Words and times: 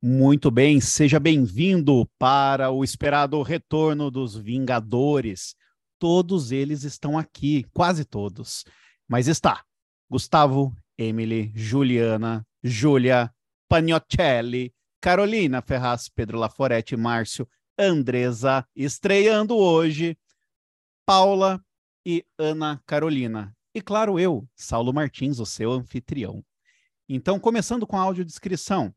Muito 0.00 0.48
bem, 0.48 0.80
seja 0.80 1.18
bem-vindo 1.18 2.08
para 2.16 2.70
o 2.70 2.84
esperado 2.84 3.42
retorno 3.42 4.12
dos 4.12 4.36
Vingadores. 4.36 5.56
Todos 5.98 6.52
eles 6.52 6.84
estão 6.84 7.18
aqui, 7.18 7.66
quase 7.74 8.04
todos. 8.04 8.64
Mas 9.08 9.26
está 9.26 9.64
Gustavo, 10.08 10.72
Emily, 10.96 11.50
Juliana, 11.52 12.46
Júlia, 12.62 13.28
Paniocelli, 13.68 14.72
Carolina 15.00 15.60
Ferraz, 15.60 16.08
Pedro 16.08 16.38
Laforetti, 16.38 16.96
Márcio, 16.96 17.48
Andresa, 17.76 18.64
estreando 18.76 19.56
hoje, 19.56 20.16
Paula 21.04 21.60
e 22.06 22.24
Ana 22.38 22.80
Carolina. 22.86 23.52
E 23.74 23.82
claro, 23.82 24.16
eu, 24.16 24.48
Saulo 24.54 24.92
Martins, 24.92 25.40
o 25.40 25.46
seu 25.46 25.72
anfitrião. 25.72 26.44
Então, 27.08 27.40
começando 27.40 27.84
com 27.84 27.96
a 27.96 28.02
audiodescrição. 28.02 28.94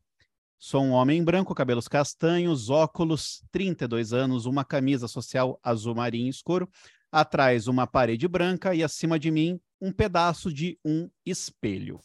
Sou 0.64 0.80
um 0.80 0.92
homem 0.92 1.24
branco, 1.24 1.56
cabelos 1.56 1.88
castanhos, 1.88 2.70
óculos, 2.70 3.42
32 3.50 4.12
anos, 4.12 4.46
uma 4.46 4.64
camisa 4.64 5.08
social 5.08 5.58
azul 5.60 5.92
marinho 5.92 6.30
escuro, 6.30 6.70
atrás 7.10 7.66
uma 7.66 7.84
parede 7.84 8.28
branca 8.28 8.72
e 8.72 8.80
acima 8.80 9.18
de 9.18 9.28
mim 9.28 9.58
um 9.80 9.90
pedaço 9.90 10.52
de 10.52 10.78
um 10.84 11.10
espelho. 11.26 11.98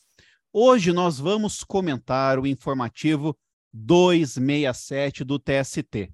Hoje 0.52 0.92
nós 0.92 1.20
vamos 1.20 1.64
comentar 1.64 2.40
o 2.40 2.48
informativo 2.48 3.38
267 3.72 5.24
do 5.24 5.38
TST. 5.38 6.12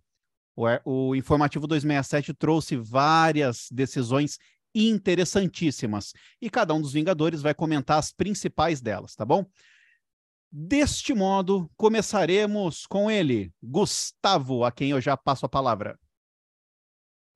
O, 0.53 0.65
o 0.83 1.15
informativo 1.15 1.65
267 1.65 2.33
trouxe 2.33 2.75
várias 2.75 3.69
decisões 3.71 4.37
interessantíssimas 4.75 6.11
e 6.41 6.49
cada 6.49 6.73
um 6.73 6.81
dos 6.81 6.91
Vingadores 6.91 7.41
vai 7.41 7.53
comentar 7.53 7.99
as 7.99 8.11
principais 8.11 8.81
delas, 8.81 9.15
tá 9.15 9.23
bom? 9.23 9.45
Deste 10.55 11.15
modo, 11.15 11.67
começaremos 11.75 12.85
com 12.85 13.09
ele, 13.09 13.51
Gustavo, 13.59 14.63
a 14.63 14.71
quem 14.71 14.91
eu 14.91 15.01
já 15.01 15.17
passo 15.17 15.47
a 15.47 15.49
palavra. 15.49 15.97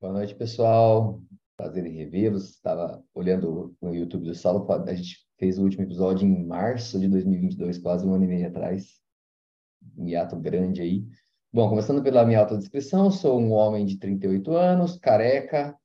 Boa 0.00 0.12
noite, 0.12 0.36
pessoal. 0.36 1.20
Prazer 1.56 1.84
em 1.84 1.96
revê-los. 1.96 2.50
Estava 2.50 3.02
olhando 3.12 3.74
no 3.82 3.92
YouTube 3.92 4.24
do 4.24 4.36
Saulo. 4.36 4.70
A 4.70 4.94
gente 4.94 5.26
fez 5.36 5.58
o 5.58 5.64
último 5.64 5.82
episódio 5.82 6.28
em 6.28 6.46
março 6.46 7.00
de 7.00 7.08
2022, 7.08 7.78
quase 7.78 8.06
um 8.06 8.14
ano 8.14 8.22
e 8.22 8.28
meio 8.28 8.46
atrás. 8.46 9.00
Um 9.96 10.06
hiato 10.06 10.36
grande 10.36 10.80
aí. 10.80 11.04
Bom, 11.52 11.68
começando 11.68 12.00
pela 12.00 12.24
minha 12.24 12.38
autodescrição, 12.38 13.10
sou 13.10 13.40
um 13.40 13.50
homem 13.50 13.84
de 13.84 13.98
38 13.98 14.52
anos, 14.52 14.96
careca, 14.96 15.76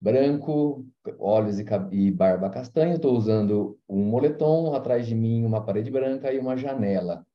branco, 0.00 0.86
olhos 1.18 1.58
e, 1.58 1.64
e 1.92 2.10
barba 2.10 2.48
castanha. 2.48 2.94
Estou 2.94 3.16
usando 3.16 3.78
um 3.88 4.04
moletom, 4.04 4.74
atrás 4.74 5.06
de 5.06 5.14
mim 5.14 5.44
uma 5.44 5.64
parede 5.64 5.90
branca 5.90 6.32
e 6.32 6.38
uma 6.38 6.56
janela. 6.56 7.26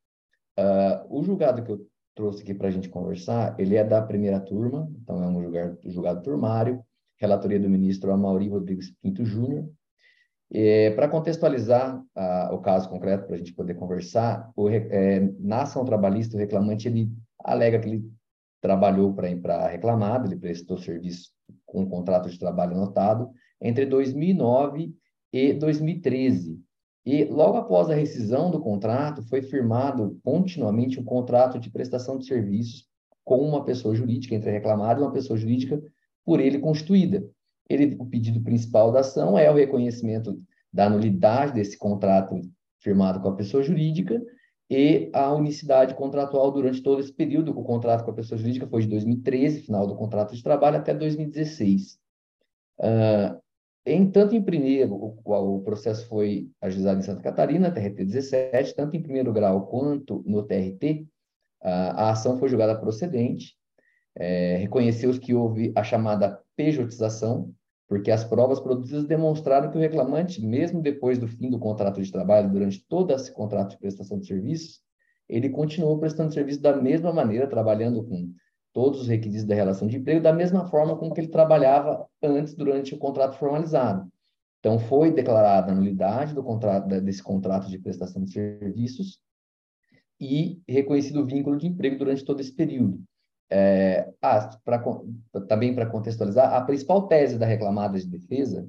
Uh, 0.57 1.19
o 1.19 1.23
julgado 1.23 1.63
que 1.63 1.71
eu 1.71 1.85
trouxe 2.15 2.41
aqui 2.41 2.53
para 2.53 2.69
a 2.69 2.71
gente 2.71 2.89
conversar, 2.89 3.55
ele 3.59 3.75
é 3.75 3.83
da 3.83 4.01
primeira 4.01 4.39
turma, 4.39 4.89
então 5.01 5.21
é 5.21 5.27
um 5.27 5.43
julgado, 5.43 5.77
julgado 5.85 6.23
turmário, 6.23 6.81
relatoria 7.17 7.59
do 7.59 7.69
ministro 7.69 8.11
Amaury 8.11 8.47
Rodrigues 8.47 8.93
Pinto 9.01 9.25
Júnior. 9.25 9.69
Para 10.95 11.09
contextualizar 11.09 11.99
uh, 11.99 12.53
o 12.53 12.59
caso 12.59 12.87
concreto, 12.87 13.25
para 13.25 13.35
a 13.35 13.37
gente 13.37 13.53
poder 13.53 13.73
conversar, 13.73 14.49
o, 14.55 14.69
é, 14.69 15.19
na 15.39 15.63
ação 15.63 15.83
trabalhista, 15.83 16.37
o 16.37 16.39
reclamante 16.39 16.87
ele 16.87 17.11
alega 17.43 17.79
que 17.79 17.89
ele 17.89 18.14
trabalhou 18.65 19.13
para 19.13 19.29
a 19.57 19.67
reclamada, 19.67 20.25
ele 20.25 20.39
prestou 20.39 20.75
serviço 20.75 21.29
com 21.67 21.83
um 21.83 21.87
contrato 21.87 22.27
de 22.27 22.39
trabalho 22.39 22.75
anotado 22.75 23.29
entre 23.61 23.85
2009 23.85 24.91
e 25.31 25.53
2013. 25.53 26.59
E 27.05 27.25
logo 27.25 27.57
após 27.57 27.91
a 27.91 27.93
rescisão 27.93 28.49
do 28.49 28.59
contrato, 28.59 29.21
foi 29.29 29.43
firmado 29.43 30.19
continuamente 30.23 30.99
um 30.99 31.03
contrato 31.03 31.59
de 31.59 31.69
prestação 31.69 32.17
de 32.17 32.25
serviços 32.25 32.87
com 33.23 33.37
uma 33.37 33.63
pessoa 33.63 33.93
jurídica, 33.93 34.33
entre 34.33 34.49
reclamada 34.49 34.99
e 34.99 35.03
uma 35.03 35.13
pessoa 35.13 35.37
jurídica 35.37 35.79
por 36.25 36.39
ele 36.39 36.57
constituída. 36.57 37.23
Ele, 37.69 37.95
o 37.99 38.05
pedido 38.07 38.41
principal 38.41 38.91
da 38.91 39.01
ação 39.01 39.37
é 39.37 39.49
o 39.51 39.55
reconhecimento 39.55 40.41
da 40.73 40.89
nulidade 40.89 41.53
desse 41.53 41.77
contrato 41.77 42.41
firmado 42.79 43.19
com 43.19 43.29
a 43.29 43.35
pessoa 43.35 43.61
jurídica 43.61 44.19
e 44.69 45.09
a 45.13 45.31
unicidade 45.33 45.93
contratual 45.93 46.51
durante 46.51 46.81
todo 46.81 46.99
esse 46.99 47.13
período. 47.13 47.57
O 47.57 47.63
contrato 47.63 48.03
com 48.03 48.11
a 48.11 48.15
pessoa 48.15 48.37
jurídica 48.37 48.67
foi 48.67 48.81
de 48.81 48.87
2013, 48.87 49.61
final 49.61 49.85
do 49.85 49.95
contrato 49.95 50.35
de 50.35 50.41
trabalho, 50.41 50.77
até 50.77 50.93
2016. 50.93 51.99
Uh, 52.79 53.39
em 53.85 54.09
tanto 54.09 54.35
em 54.35 54.41
primeiro, 54.41 54.95
o, 54.95 55.21
o, 55.23 55.61
processo 55.61 56.07
foi 56.07 56.49
ajuizado 56.59 56.99
em 56.99 57.03
Santa 57.03 57.21
Catarina, 57.21 57.71
TRT 57.71 58.03
17, 58.05 58.75
tanto 58.75 58.97
em 58.97 59.01
primeiro 59.01 59.31
grau 59.31 59.67
quanto 59.67 60.23
no 60.25 60.41
TRT, 60.41 61.05
uh, 61.61 61.93
a 61.93 62.11
ação 62.11 62.37
foi 62.39 62.49
julgada 62.49 62.79
procedente, 62.79 63.55
é, 64.17 64.55
reconheceu 64.57 65.11
que 65.19 65.33
houve 65.33 65.73
a 65.75 65.83
chamada 65.83 66.41
pejotização, 66.55 67.53
porque 67.87 68.11
as 68.11 68.23
provas 68.23 68.59
produzidas 68.59 69.05
demonstraram 69.05 69.69
que 69.69 69.77
o 69.77 69.81
reclamante, 69.81 70.43
mesmo 70.43 70.81
depois 70.81 71.17
do 71.17 71.27
fim 71.27 71.49
do 71.49 71.59
contrato 71.59 72.01
de 72.01 72.11
trabalho, 72.11 72.51
durante 72.51 72.83
todo 72.87 73.13
esse 73.13 73.31
contrato 73.31 73.71
de 73.71 73.77
prestação 73.77 74.19
de 74.19 74.25
serviços, 74.25 74.81
ele 75.29 75.49
continuou 75.49 75.99
prestando 75.99 76.33
serviço 76.33 76.61
da 76.61 76.75
mesma 76.75 77.11
maneira, 77.13 77.47
trabalhando 77.47 78.03
com 78.03 78.31
todos 78.73 79.01
os 79.01 79.07
requisitos 79.07 79.45
da 79.45 79.55
relação 79.55 79.87
de 79.87 79.97
emprego, 79.97 80.21
da 80.21 80.33
mesma 80.33 80.67
forma 80.67 80.97
com 80.97 81.11
que 81.11 81.21
ele 81.21 81.29
trabalhava 81.29 82.05
antes, 82.21 82.53
durante 82.53 82.93
o 82.93 82.97
contrato 82.97 83.37
formalizado. 83.37 84.11
Então, 84.59 84.79
foi 84.79 85.11
declarada 85.11 85.71
a 85.71 85.75
nulidade 85.75 86.33
do 86.33 86.43
contrato, 86.43 86.87
desse 86.87 87.21
contrato 87.21 87.69
de 87.69 87.79
prestação 87.79 88.23
de 88.23 88.31
serviços 88.31 89.19
e 90.19 90.61
reconhecido 90.67 91.21
o 91.21 91.25
vínculo 91.25 91.57
de 91.57 91.67
emprego 91.67 91.97
durante 91.97 92.25
todo 92.25 92.39
esse 92.41 92.51
período. 92.51 92.99
É, 93.49 94.11
ah, 94.21 94.49
pra, 94.63 94.83
também 95.47 95.73
para 95.75 95.85
contextualizar, 95.85 96.53
a 96.53 96.61
principal 96.61 97.07
tese 97.07 97.37
da 97.37 97.45
reclamada 97.45 97.97
de 97.99 98.07
defesa 98.07 98.67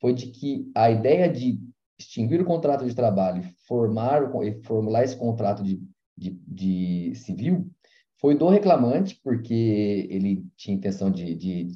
foi 0.00 0.12
de 0.12 0.28
que 0.28 0.70
a 0.74 0.90
ideia 0.90 1.28
de 1.28 1.60
extinguir 1.98 2.40
o 2.40 2.44
contrato 2.44 2.84
de 2.84 2.94
trabalho 2.94 3.42
e 3.42 3.66
formar, 3.66 4.30
formular 4.64 5.04
esse 5.04 5.16
contrato 5.16 5.62
de, 5.62 5.80
de, 6.16 6.30
de 6.46 7.14
civil 7.14 7.70
foi 8.18 8.34
do 8.34 8.48
reclamante, 8.48 9.18
porque 9.22 10.06
ele 10.10 10.44
tinha 10.56 10.76
intenção 10.76 11.10
de, 11.10 11.34
de 11.34 11.68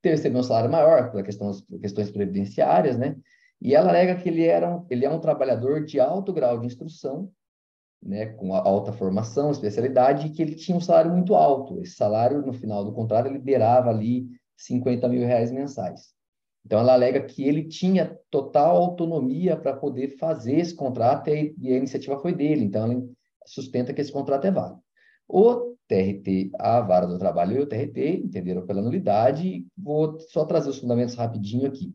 ter 0.00 0.10
recebido 0.10 0.38
um 0.38 0.42
salário 0.42 0.70
maior 0.70 1.10
por 1.10 1.22
questões, 1.22 1.64
questões 1.80 2.10
previdenciárias, 2.10 2.96
né? 2.96 3.16
E 3.60 3.74
ela 3.74 3.88
alega 3.88 4.16
que 4.16 4.28
ele, 4.28 4.44
era 4.44 4.76
um, 4.76 4.86
ele 4.88 5.04
é 5.04 5.10
um 5.10 5.20
trabalhador 5.20 5.84
de 5.84 5.98
alto 5.98 6.32
grau 6.32 6.58
de 6.58 6.66
instrução 6.66 7.30
né, 8.02 8.26
com 8.26 8.54
alta 8.54 8.92
formação, 8.92 9.50
especialidade, 9.50 10.30
que 10.30 10.40
ele 10.40 10.54
tinha 10.54 10.76
um 10.76 10.80
salário 10.80 11.12
muito 11.12 11.34
alto. 11.34 11.80
Esse 11.80 11.94
salário, 11.94 12.42
no 12.42 12.52
final 12.52 12.84
do 12.84 12.92
contrato, 12.92 13.26
ele 13.26 13.38
beirava 13.38 13.90
ali 13.90 14.28
50 14.56 15.08
mil 15.08 15.26
reais 15.26 15.50
mensais. 15.50 16.12
Então, 16.64 16.80
ela 16.80 16.92
alega 16.92 17.22
que 17.22 17.44
ele 17.44 17.64
tinha 17.64 18.18
total 18.30 18.76
autonomia 18.76 19.56
para 19.56 19.74
poder 19.74 20.16
fazer 20.18 20.56
esse 20.58 20.74
contrato 20.74 21.30
e, 21.30 21.54
e, 21.60 21.72
a 21.72 21.76
iniciativa 21.76 22.18
foi 22.18 22.34
dele. 22.34 22.64
Então, 22.64 22.84
ela 22.84 23.02
sustenta 23.46 23.92
que 23.92 24.00
esse 24.00 24.12
contrato 24.12 24.46
é 24.46 24.50
válido. 24.50 24.80
O 25.26 25.76
TRT, 25.88 26.50
a 26.58 26.80
vara 26.80 27.06
do 27.06 27.18
trabalho 27.18 27.56
e 27.56 27.60
o 27.60 27.66
TRT 27.66 28.22
entenderam 28.24 28.66
pela 28.66 28.82
nulidade. 28.82 29.66
Vou 29.76 30.18
só 30.20 30.44
trazer 30.44 30.68
os 30.68 30.78
fundamentos 30.78 31.14
rapidinho 31.14 31.66
aqui 31.66 31.94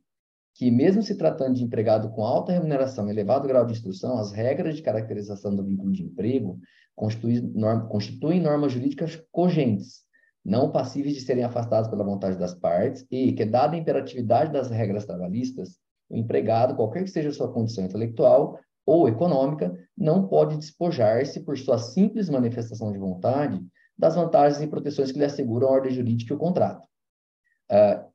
que, 0.56 0.70
mesmo 0.70 1.02
se 1.02 1.16
tratando 1.16 1.56
de 1.56 1.64
empregado 1.64 2.10
com 2.12 2.24
alta 2.24 2.52
remuneração 2.52 3.08
e 3.08 3.12
elevado 3.12 3.48
grau 3.48 3.66
de 3.66 3.74
instrução, 3.74 4.18
as 4.18 4.32
regras 4.32 4.76
de 4.76 4.82
caracterização 4.82 5.56
do 5.56 5.64
vínculo 5.64 5.92
de 5.92 6.04
emprego 6.04 6.60
constituem, 6.96 7.42
norma, 7.42 7.88
constituem 7.88 8.40
normas 8.40 8.72
jurídicas 8.72 9.20
cogentes, 9.32 10.04
não 10.46 10.72
passíveis 10.72 11.16
de 11.16 11.22
serem 11.22 11.44
afastadas 11.44 11.88
pela 11.88 12.04
vontade 12.04 12.38
das 12.38 12.54
partes, 12.54 13.06
e 13.10 13.34
que, 13.34 13.46
dada 13.46 13.76
a 13.76 13.80
imperatividade 13.80 14.52
das 14.52 14.70
regras 14.70 15.06
trabalhistas, 15.06 15.80
o 16.10 16.18
empregado, 16.18 16.76
qualquer 16.76 17.04
que 17.04 17.10
seja 17.10 17.30
a 17.30 17.34
sua 17.34 17.52
condição 17.52 17.86
intelectual 17.86 18.60
ou 18.86 19.08
econômica, 19.08 19.74
não 19.98 20.28
pode 20.28 20.58
despojar-se, 20.58 21.40
por 21.40 21.58
sua 21.58 21.80
simples 21.80 22.30
manifestação 22.30 22.92
de 22.92 23.00
vontade, 23.00 23.60
das 23.98 24.16
vantagens 24.16 24.62
e 24.62 24.68
proteções 24.68 25.12
que 25.12 25.18
lhe 25.18 25.26
asseguram 25.26 25.70
a 25.70 25.72
ordem 25.72 25.92
jurídica 25.92 26.34
e 26.34 26.36
o 26.36 26.40
contrato. 26.40 26.86
Uh, 27.72 28.13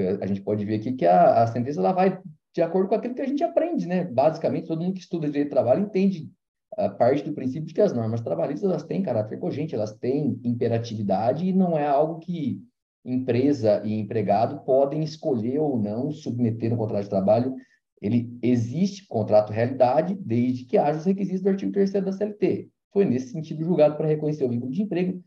a 0.00 0.26
gente 0.26 0.40
pode 0.40 0.64
ver 0.64 0.76
aqui 0.76 0.92
que 0.92 1.06
a, 1.06 1.42
a 1.42 1.46
sentença 1.46 1.80
ela 1.80 1.92
vai 1.92 2.20
de 2.54 2.62
acordo 2.62 2.88
com 2.88 2.94
aquilo 2.94 3.14
que 3.14 3.22
a 3.22 3.26
gente 3.26 3.44
aprende, 3.44 3.86
né? 3.86 4.04
Basicamente, 4.04 4.66
todo 4.66 4.82
mundo 4.82 4.94
que 4.94 5.00
estuda 5.00 5.26
direito 5.26 5.46
de 5.46 5.54
trabalho 5.54 5.84
entende 5.84 6.30
a 6.76 6.88
parte 6.88 7.24
do 7.24 7.32
princípio 7.32 7.66
de 7.66 7.74
que 7.74 7.80
as 7.80 7.92
normas 7.92 8.20
trabalhistas 8.20 8.68
elas 8.68 8.84
têm 8.84 9.02
caráter 9.02 9.38
cogente, 9.38 9.74
elas 9.74 9.92
têm 9.92 10.40
imperatividade 10.44 11.46
e 11.46 11.52
não 11.52 11.78
é 11.78 11.86
algo 11.86 12.18
que 12.18 12.60
empresa 13.04 13.82
e 13.84 13.94
empregado 13.94 14.64
podem 14.64 15.02
escolher 15.02 15.58
ou 15.58 15.78
não 15.78 16.10
submeter 16.10 16.70
no 16.70 16.76
contrato 16.76 17.04
de 17.04 17.10
trabalho. 17.10 17.54
Ele 18.00 18.38
existe 18.42 19.06
contrato 19.06 19.52
realidade 19.52 20.14
desde 20.14 20.64
que 20.64 20.78
haja 20.78 20.98
os 20.98 21.04
requisitos 21.04 21.42
do 21.42 21.48
artigo 21.48 21.72
3 21.72 21.92
da 21.92 22.12
CLT. 22.12 22.68
Foi 22.92 23.04
nesse 23.04 23.32
sentido 23.32 23.64
julgado 23.64 23.96
para 23.96 24.06
reconhecer 24.06 24.44
o 24.44 24.48
vínculo 24.48 24.72
de 24.72 24.82
emprego 24.82 25.22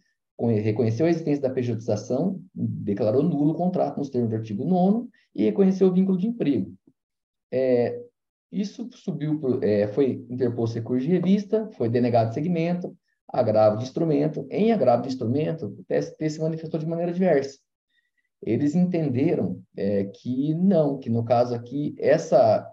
reconheceu 0.47 1.05
a 1.05 1.09
existência 1.09 1.41
da 1.41 1.49
pejotização, 1.49 2.41
declarou 2.53 3.23
nulo 3.23 3.51
o 3.51 3.55
contrato 3.55 3.97
nos 3.97 4.09
termos 4.09 4.29
do 4.29 4.35
artigo 4.35 4.65
9 4.65 5.07
e 5.35 5.43
reconheceu 5.43 5.87
o 5.87 5.93
vínculo 5.93 6.17
de 6.17 6.27
emprego. 6.27 6.73
É, 7.51 8.01
isso 8.51 8.89
subiu, 8.93 9.39
é, 9.61 9.87
foi 9.87 10.25
interposto 10.29 10.75
recurso 10.75 11.05
de 11.05 11.11
revista, 11.11 11.69
foi 11.73 11.89
denegado 11.89 12.33
segmento, 12.33 12.95
agravo 13.27 13.77
de 13.77 13.83
instrumento. 13.83 14.45
Em 14.49 14.71
agravo 14.71 15.03
de 15.03 15.09
instrumento, 15.09 15.67
o 15.67 15.83
TST 15.83 16.29
se 16.29 16.39
manifestou 16.41 16.79
de 16.79 16.87
maneira 16.87 17.13
diversa. 17.13 17.59
Eles 18.41 18.73
entenderam 18.73 19.61
é, 19.77 20.05
que 20.05 20.55
não, 20.55 20.97
que 20.97 21.09
no 21.09 21.23
caso 21.23 21.53
aqui, 21.53 21.95
essa 21.99 22.67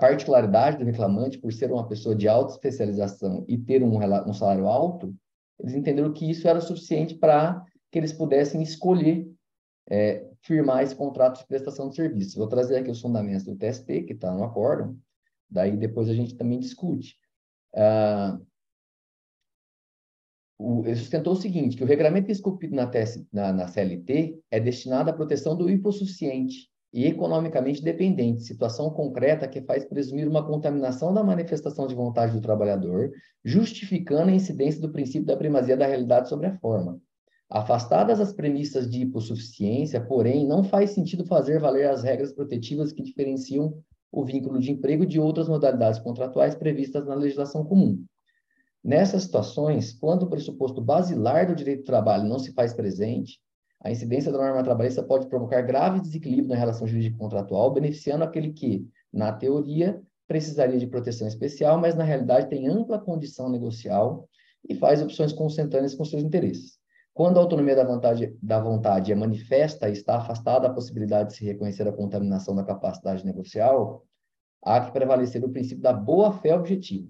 particularidade 0.00 0.78
do 0.78 0.84
reclamante, 0.86 1.36
por 1.36 1.52
ser 1.52 1.70
uma 1.70 1.86
pessoa 1.86 2.16
de 2.16 2.26
alta 2.26 2.54
especialização 2.54 3.44
e 3.46 3.58
ter 3.58 3.82
um, 3.82 3.98
um 4.26 4.32
salário 4.32 4.66
alto, 4.66 5.14
eles 5.58 5.74
entenderam 5.74 6.12
que 6.12 6.30
isso 6.30 6.46
era 6.46 6.60
suficiente 6.60 7.14
para 7.14 7.64
que 7.90 7.98
eles 7.98 8.12
pudessem 8.12 8.62
escolher 8.62 9.28
é, 9.90 10.28
firmar 10.42 10.82
esse 10.82 10.94
contrato 10.94 11.40
de 11.40 11.46
prestação 11.46 11.88
de 11.88 11.96
serviços. 11.96 12.34
Vou 12.34 12.48
trazer 12.48 12.76
aqui 12.76 12.90
os 12.90 13.00
fundamentos 13.00 13.44
do 13.44 13.56
TST, 13.56 14.02
que 14.02 14.12
está 14.12 14.32
no 14.32 14.44
acórdão, 14.44 14.96
daí 15.50 15.76
depois 15.76 16.08
a 16.08 16.14
gente 16.14 16.36
também 16.36 16.58
discute. 16.58 17.16
Ah, 17.74 18.38
o, 20.58 20.84
ele 20.84 20.96
sustentou 20.96 21.32
o 21.32 21.36
seguinte, 21.36 21.76
que 21.76 21.84
o 21.84 21.86
regulamento 21.86 22.30
esculpido 22.30 22.74
na, 22.74 22.90
na, 23.32 23.52
na 23.52 23.68
CLT 23.68 24.40
é 24.50 24.60
destinado 24.60 25.08
à 25.08 25.12
proteção 25.12 25.56
do 25.56 25.70
hipossuficiente 25.70 26.68
e 26.92 27.06
economicamente 27.06 27.82
dependente, 27.82 28.42
situação 28.42 28.90
concreta 28.90 29.46
que 29.46 29.60
faz 29.60 29.84
presumir 29.84 30.26
uma 30.26 30.46
contaminação 30.46 31.12
da 31.12 31.22
manifestação 31.22 31.86
de 31.86 31.94
vontade 31.94 32.32
do 32.32 32.40
trabalhador, 32.40 33.12
justificando 33.44 34.30
a 34.30 34.34
incidência 34.34 34.80
do 34.80 34.90
princípio 34.90 35.26
da 35.26 35.36
primazia 35.36 35.76
da 35.76 35.86
realidade 35.86 36.28
sobre 36.28 36.46
a 36.46 36.56
forma. 36.58 36.98
Afastadas 37.50 38.20
as 38.20 38.32
premissas 38.32 38.90
de 38.90 39.02
hipossuficiência, 39.02 40.00
porém, 40.00 40.46
não 40.46 40.62
faz 40.62 40.90
sentido 40.90 41.24
fazer 41.24 41.58
valer 41.58 41.88
as 41.88 42.02
regras 42.02 42.32
protetivas 42.32 42.92
que 42.92 43.02
diferenciam 43.02 43.82
o 44.12 44.24
vínculo 44.24 44.58
de 44.58 44.70
emprego 44.70 45.06
de 45.06 45.20
outras 45.20 45.48
modalidades 45.48 46.00
contratuais 46.00 46.54
previstas 46.54 47.06
na 47.06 47.14
legislação 47.14 47.64
comum. 47.64 48.02
Nessas 48.82 49.24
situações, 49.24 49.92
quando 49.92 50.22
o 50.22 50.30
pressuposto 50.30 50.80
basilar 50.80 51.46
do 51.46 51.54
direito 51.54 51.80
do 51.80 51.86
trabalho 51.86 52.24
não 52.24 52.38
se 52.38 52.52
faz 52.52 52.72
presente, 52.72 53.38
a 53.80 53.90
incidência 53.90 54.32
da 54.32 54.38
norma 54.38 54.62
trabalhista 54.62 55.02
pode 55.02 55.28
provocar 55.28 55.62
grave 55.62 56.00
desequilíbrio 56.00 56.48
na 56.48 56.56
relação 56.56 56.86
jurídica 56.86 57.16
contratual, 57.16 57.72
beneficiando 57.72 58.24
aquele 58.24 58.52
que, 58.52 58.88
na 59.12 59.32
teoria, 59.32 60.02
precisaria 60.26 60.78
de 60.78 60.86
proteção 60.86 61.28
especial, 61.28 61.78
mas 61.78 61.94
na 61.94 62.04
realidade 62.04 62.48
tem 62.48 62.66
ampla 62.66 62.98
condição 62.98 63.48
negocial 63.48 64.28
e 64.68 64.74
faz 64.74 65.00
opções 65.00 65.32
consentâneas 65.32 65.94
com 65.94 66.04
seus 66.04 66.22
interesses. 66.22 66.78
Quando 67.14 67.38
a 67.38 67.40
autonomia 67.40 67.74
da 67.74 67.84
vontade, 67.84 68.36
da 68.42 68.60
vontade 68.60 69.10
é 69.10 69.14
manifesta 69.14 69.88
e 69.88 69.92
está 69.92 70.18
afastada 70.18 70.68
da 70.68 70.74
possibilidade 70.74 71.30
de 71.30 71.36
se 71.36 71.44
reconhecer 71.44 71.88
a 71.88 71.92
contaminação 71.92 72.54
da 72.54 72.62
capacidade 72.62 73.24
negocial, 73.24 74.04
há 74.62 74.80
que 74.80 74.92
prevalecer 74.92 75.44
o 75.44 75.48
princípio 75.48 75.82
da 75.82 75.92
boa-fé 75.92 76.54
objetiva. 76.54 77.08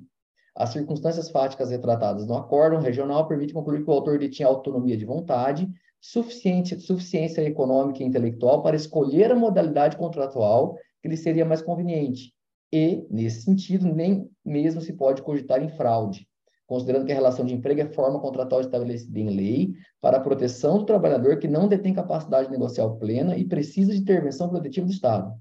As 0.55 0.71
circunstâncias 0.71 1.31
fáticas 1.31 1.71
retratadas 1.71 2.27
no 2.27 2.35
acórdão 2.35 2.81
regional 2.81 3.29
permitem 3.29 3.55
concluir 3.55 3.85
que 3.85 3.91
o 3.91 3.93
autor 3.93 4.19
detinha 4.19 4.49
autonomia 4.49 4.97
de 4.97 5.05
vontade, 5.05 5.69
suficiente, 6.01 6.79
suficiência 6.81 7.43
econômica 7.43 8.03
e 8.03 8.07
intelectual 8.07 8.63
para 8.63 8.77
escolher 8.77 9.33
a 9.33 9.37
modalidade 9.37 9.97
contratual 9.97 10.77
que 11.03 11.09
lhe 11.09 11.17
seria 11.17 11.45
mais 11.45 11.63
conveniente. 11.63 12.33
E, 12.73 13.07
nesse 13.11 13.43
sentido, 13.43 13.93
nem 13.93 14.31
mesmo 14.45 14.81
se 14.81 14.93
pode 14.93 15.23
cogitar 15.23 15.63
em 15.63 15.71
fraude, 15.71 16.29
considerando 16.67 17.07
que 17.07 17.13
a 17.13 17.15
relação 17.15 17.47
de 17.47 17.55
emprego 17.55 17.81
é 17.81 17.87
forma 17.87 18.21
contratual 18.21 18.61
estabelecida 18.61 19.19
em 19.19 19.31
lei 19.31 19.73
para 20.01 20.19
a 20.19 20.21
proteção 20.21 20.79
do 20.79 20.85
trabalhador 20.85 21.39
que 21.39 21.49
não 21.49 21.67
detém 21.67 21.95
capacidade 21.95 22.51
negocial 22.51 22.97
plena 22.99 23.37
e 23.37 23.45
precisa 23.45 23.93
de 23.93 23.99
intervenção 23.99 24.49
protetiva 24.51 24.87
do 24.87 24.93
Estado. 24.93 25.33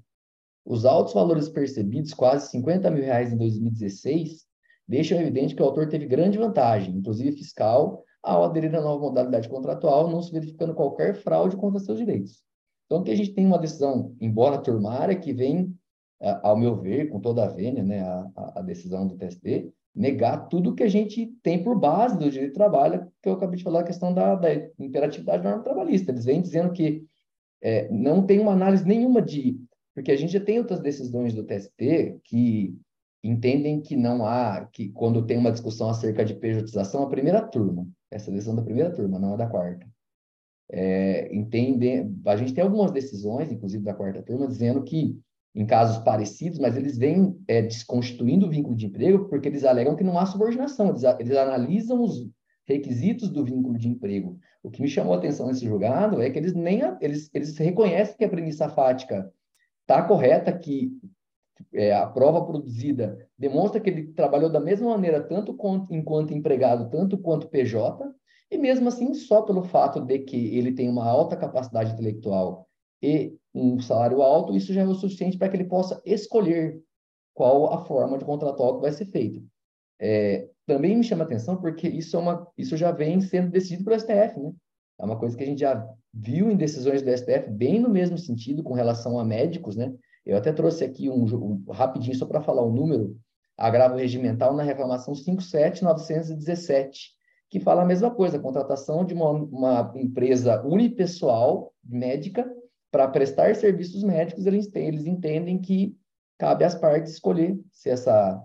Os 0.64 0.84
altos 0.84 1.14
valores 1.14 1.48
percebidos, 1.48 2.14
quase 2.14 2.50
50 2.50 2.90
mil 2.90 3.02
reais 3.02 3.32
em 3.32 3.36
2016, 3.36 4.46
deixam 4.86 5.20
evidente 5.20 5.54
que 5.54 5.62
o 5.62 5.66
autor 5.66 5.88
teve 5.88 6.06
grande 6.06 6.38
vantagem, 6.38 6.96
inclusive 6.96 7.32
fiscal, 7.32 8.04
ao 8.22 8.44
aderir 8.44 8.74
à 8.74 8.80
nova 8.80 9.00
modalidade 9.00 9.48
contratual, 9.48 10.10
não 10.10 10.22
se 10.22 10.32
verificando 10.32 10.74
qualquer 10.74 11.14
fraude 11.14 11.56
contra 11.56 11.78
seus 11.78 11.98
direitos. 11.98 12.42
Então, 12.86 13.02
que 13.02 13.10
a 13.10 13.16
gente 13.16 13.32
tem 13.34 13.46
uma 13.46 13.58
decisão, 13.58 14.14
embora 14.20 14.58
turmária, 14.58 15.14
que 15.14 15.32
vem, 15.32 15.74
ao 16.42 16.56
meu 16.56 16.76
ver, 16.76 17.10
com 17.10 17.20
toda 17.20 17.44
a 17.44 17.48
vênia, 17.48 17.82
né, 17.82 18.00
a, 18.00 18.52
a 18.56 18.62
decisão 18.62 19.06
do 19.06 19.16
TST, 19.16 19.72
negar 19.94 20.48
tudo 20.48 20.74
que 20.74 20.82
a 20.82 20.88
gente 20.88 21.26
tem 21.42 21.62
por 21.62 21.78
base 21.78 22.16
do 22.16 22.30
direito 22.30 22.52
do 22.52 22.56
trabalho, 22.56 23.06
que 23.22 23.28
eu 23.28 23.34
acabei 23.34 23.56
de 23.56 23.64
falar, 23.64 23.80
a 23.80 23.84
questão 23.84 24.14
da, 24.14 24.34
da 24.34 24.48
imperatividade 24.78 25.42
da 25.42 25.50
norma 25.50 25.64
trabalhista. 25.64 26.12
Eles 26.12 26.24
vêm 26.24 26.40
dizendo 26.40 26.72
que 26.72 27.04
é, 27.60 27.90
não 27.90 28.24
tem 28.24 28.38
uma 28.40 28.52
análise 28.52 28.86
nenhuma 28.86 29.20
de... 29.20 29.60
Porque 29.94 30.12
a 30.12 30.16
gente 30.16 30.32
já 30.32 30.40
tem 30.40 30.58
outras 30.58 30.80
decisões 30.80 31.34
do 31.34 31.42
TST 31.42 32.20
que 32.22 32.76
entendem 33.22 33.80
que 33.80 33.96
não 33.96 34.24
há, 34.24 34.64
que 34.72 34.90
quando 34.90 35.26
tem 35.26 35.36
uma 35.36 35.50
discussão 35.50 35.90
acerca 35.90 36.24
de 36.24 36.34
pejotização, 36.34 37.02
a 37.02 37.08
primeira 37.08 37.42
turma, 37.42 37.86
essa 38.10 38.30
decisão 38.30 38.56
da 38.56 38.62
primeira 38.62 38.90
turma, 38.90 39.18
não 39.18 39.34
é 39.34 39.36
da 39.36 39.46
quarta. 39.46 39.86
É, 40.70 41.34
entendem, 41.34 42.14
a 42.26 42.36
gente 42.36 42.52
tem 42.52 42.62
algumas 42.62 42.90
decisões, 42.90 43.50
inclusive 43.50 43.82
da 43.82 43.94
quarta 43.94 44.22
turma, 44.22 44.46
dizendo 44.46 44.82
que 44.82 45.18
em 45.54 45.66
casos 45.66 45.98
parecidos, 46.04 46.58
mas 46.58 46.76
eles 46.76 46.96
vêm 46.96 47.36
é, 47.48 47.62
desconstituindo 47.62 48.46
o 48.46 48.50
vínculo 48.50 48.76
de 48.76 48.86
emprego 48.86 49.28
porque 49.28 49.48
eles 49.48 49.64
alegam 49.64 49.96
que 49.96 50.04
não 50.04 50.18
há 50.18 50.26
subordinação, 50.26 50.90
eles, 50.90 51.02
eles 51.18 51.36
analisam 51.36 52.02
os 52.02 52.30
requisitos 52.66 53.30
do 53.30 53.44
vínculo 53.44 53.78
de 53.78 53.88
emprego. 53.88 54.38
O 54.62 54.70
que 54.70 54.82
me 54.82 54.88
chamou 54.88 55.14
a 55.14 55.16
atenção 55.16 55.46
nesse 55.46 55.64
julgado 55.64 56.20
é 56.20 56.28
que 56.28 56.38
eles 56.38 56.54
nem 56.54 56.80
eles, 57.00 57.30
eles 57.32 57.56
reconhecem 57.56 58.16
que 58.16 58.24
a 58.24 58.28
premissa 58.28 58.68
fática 58.68 59.32
está 59.80 60.02
correta, 60.02 60.52
que 60.52 60.92
é, 61.72 61.94
a 61.94 62.06
prova 62.06 62.44
produzida 62.44 63.28
demonstra 63.38 63.80
que 63.80 63.90
ele 63.90 64.12
trabalhou 64.12 64.50
da 64.50 64.60
mesma 64.60 64.90
maneira 64.90 65.22
tanto 65.22 65.54
quanto, 65.54 65.94
enquanto 65.94 66.34
empregado, 66.34 66.90
tanto 66.90 67.18
quanto 67.18 67.48
PJ, 67.48 68.12
e 68.50 68.56
mesmo 68.56 68.88
assim, 68.88 69.12
só 69.14 69.42
pelo 69.42 69.62
fato 69.62 70.00
de 70.00 70.18
que 70.20 70.56
ele 70.56 70.72
tem 70.72 70.88
uma 70.88 71.04
alta 71.04 71.36
capacidade 71.36 71.92
intelectual 71.92 72.66
e 73.02 73.36
um 73.54 73.80
salário 73.80 74.22
alto, 74.22 74.56
isso 74.56 74.72
já 74.72 74.82
é 74.82 74.86
o 74.86 74.94
suficiente 74.94 75.36
para 75.36 75.48
que 75.48 75.56
ele 75.56 75.64
possa 75.64 76.00
escolher 76.04 76.80
qual 77.34 77.72
a 77.72 77.84
forma 77.84 78.18
de 78.18 78.24
contratual 78.24 78.76
que 78.76 78.82
vai 78.82 78.92
ser 78.92 79.06
feita. 79.06 79.42
É, 80.00 80.48
também 80.66 80.96
me 80.96 81.04
chama 81.04 81.24
atenção 81.24 81.56
porque 81.56 81.88
isso, 81.88 82.16
é 82.16 82.20
uma, 82.20 82.46
isso 82.56 82.76
já 82.76 82.90
vem 82.90 83.20
sendo 83.20 83.50
decidido 83.50 83.84
pelo 83.84 83.98
STF, 83.98 84.38
né? 84.40 84.52
É 84.98 85.04
uma 85.04 85.18
coisa 85.18 85.36
que 85.36 85.42
a 85.42 85.46
gente 85.46 85.60
já 85.60 85.88
viu 86.12 86.50
em 86.50 86.56
decisões 86.56 87.02
do 87.02 87.16
STF 87.16 87.50
bem 87.50 87.78
no 87.78 87.88
mesmo 87.88 88.18
sentido 88.18 88.62
com 88.62 88.74
relação 88.74 89.18
a 89.18 89.24
médicos, 89.24 89.76
né? 89.76 89.94
Eu 90.28 90.36
até 90.36 90.52
trouxe 90.52 90.84
aqui 90.84 91.08
um, 91.08 91.24
um 91.24 91.72
rapidinho 91.72 92.14
só 92.14 92.26
para 92.26 92.42
falar 92.42 92.62
o 92.62 92.70
número, 92.70 93.16
agravo 93.56 93.96
regimental 93.96 94.54
na 94.54 94.62
reclamação 94.62 95.14
57917, 95.14 97.12
que 97.48 97.58
fala 97.58 97.80
a 97.80 97.86
mesma 97.86 98.10
coisa, 98.10 98.36
a 98.36 98.40
contratação 98.40 99.06
de 99.06 99.14
uma, 99.14 99.30
uma 99.30 99.92
empresa 99.96 100.62
unipessoal 100.66 101.72
médica 101.82 102.46
para 102.90 103.08
prestar 103.08 103.56
serviços 103.56 104.02
médicos, 104.02 104.44
eles, 104.44 104.70
eles 104.74 105.06
entendem 105.06 105.58
que 105.58 105.96
cabe 106.36 106.62
às 106.62 106.74
partes 106.74 107.12
escolher 107.12 107.58
se 107.72 107.88
essa 107.88 108.38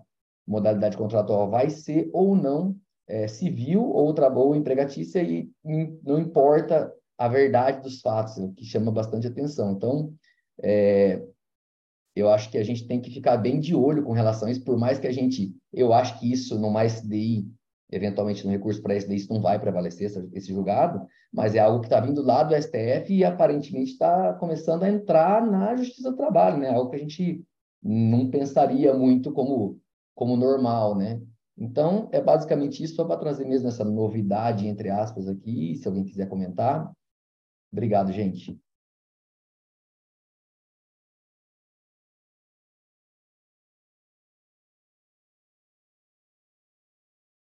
modalidade 0.47 0.95
contratual 0.95 1.49
vai 1.49 1.69
ser 1.69 2.09
ou 2.13 2.33
não 2.33 2.77
é, 3.07 3.27
civil 3.27 3.83
ou, 3.83 4.15
ou 4.35 4.55
empregatícia 4.55 5.21
e 5.21 5.51
não 6.01 6.17
importa 6.17 6.93
a 7.17 7.27
verdade 7.27 7.81
dos 7.81 7.99
fatos, 7.99 8.37
o 8.37 8.53
que 8.53 8.63
chama 8.63 8.89
bastante 8.89 9.27
atenção. 9.27 9.73
Então, 9.73 10.13
é, 10.61 11.21
eu 12.15 12.29
acho 12.29 12.49
que 12.49 12.57
a 12.57 12.63
gente 12.63 12.87
tem 12.87 13.01
que 13.01 13.11
ficar 13.11 13.37
bem 13.37 13.59
de 13.59 13.75
olho 13.75 14.03
com 14.03 14.13
relação 14.13 14.47
a 14.47 14.51
isso, 14.51 14.63
por 14.63 14.77
mais 14.77 14.99
que 14.99 15.07
a 15.07 15.11
gente, 15.11 15.55
eu 15.71 15.93
acho 15.93 16.19
que 16.19 16.31
isso 16.31 16.59
no 16.59 16.69
mais 16.69 16.93
SDI 16.93 17.47
eventualmente 17.95 18.43
no 18.45 18.51
recurso 18.51 18.81
para 18.81 18.95
SDI 18.95 19.15
isso 19.15 19.33
não 19.33 19.41
vai 19.41 19.59
prevalecer 19.59 20.07
esse, 20.07 20.29
esse 20.33 20.53
julgado, 20.53 21.05
mas 21.31 21.55
é 21.55 21.59
algo 21.59 21.79
que 21.79 21.85
está 21.85 21.99
vindo 21.99 22.21
lá 22.21 22.43
do 22.43 22.55
STF 22.55 23.13
e 23.13 23.23
aparentemente 23.23 23.91
está 23.91 24.33
começando 24.33 24.83
a 24.83 24.89
entrar 24.89 25.45
na 25.45 25.75
Justiça 25.75 26.11
do 26.11 26.17
Trabalho, 26.17 26.57
né? 26.57 26.69
Algo 26.69 26.89
que 26.89 26.95
a 26.95 26.99
gente 26.99 27.43
não 27.81 28.29
pensaria 28.29 28.93
muito 28.93 29.31
como, 29.31 29.79
como 30.15 30.35
normal, 30.35 30.95
né? 30.95 31.21
Então, 31.57 32.09
é 32.11 32.19
basicamente 32.19 32.83
isso, 32.83 32.95
só 32.95 33.05
para 33.05 33.19
trazer 33.19 33.45
mesmo 33.45 33.67
essa 33.67 33.85
novidade, 33.85 34.67
entre 34.67 34.89
aspas, 34.89 35.27
aqui, 35.27 35.75
se 35.75 35.87
alguém 35.87 36.03
quiser 36.03 36.27
comentar. 36.27 36.91
Obrigado, 37.71 38.11
gente. 38.11 38.59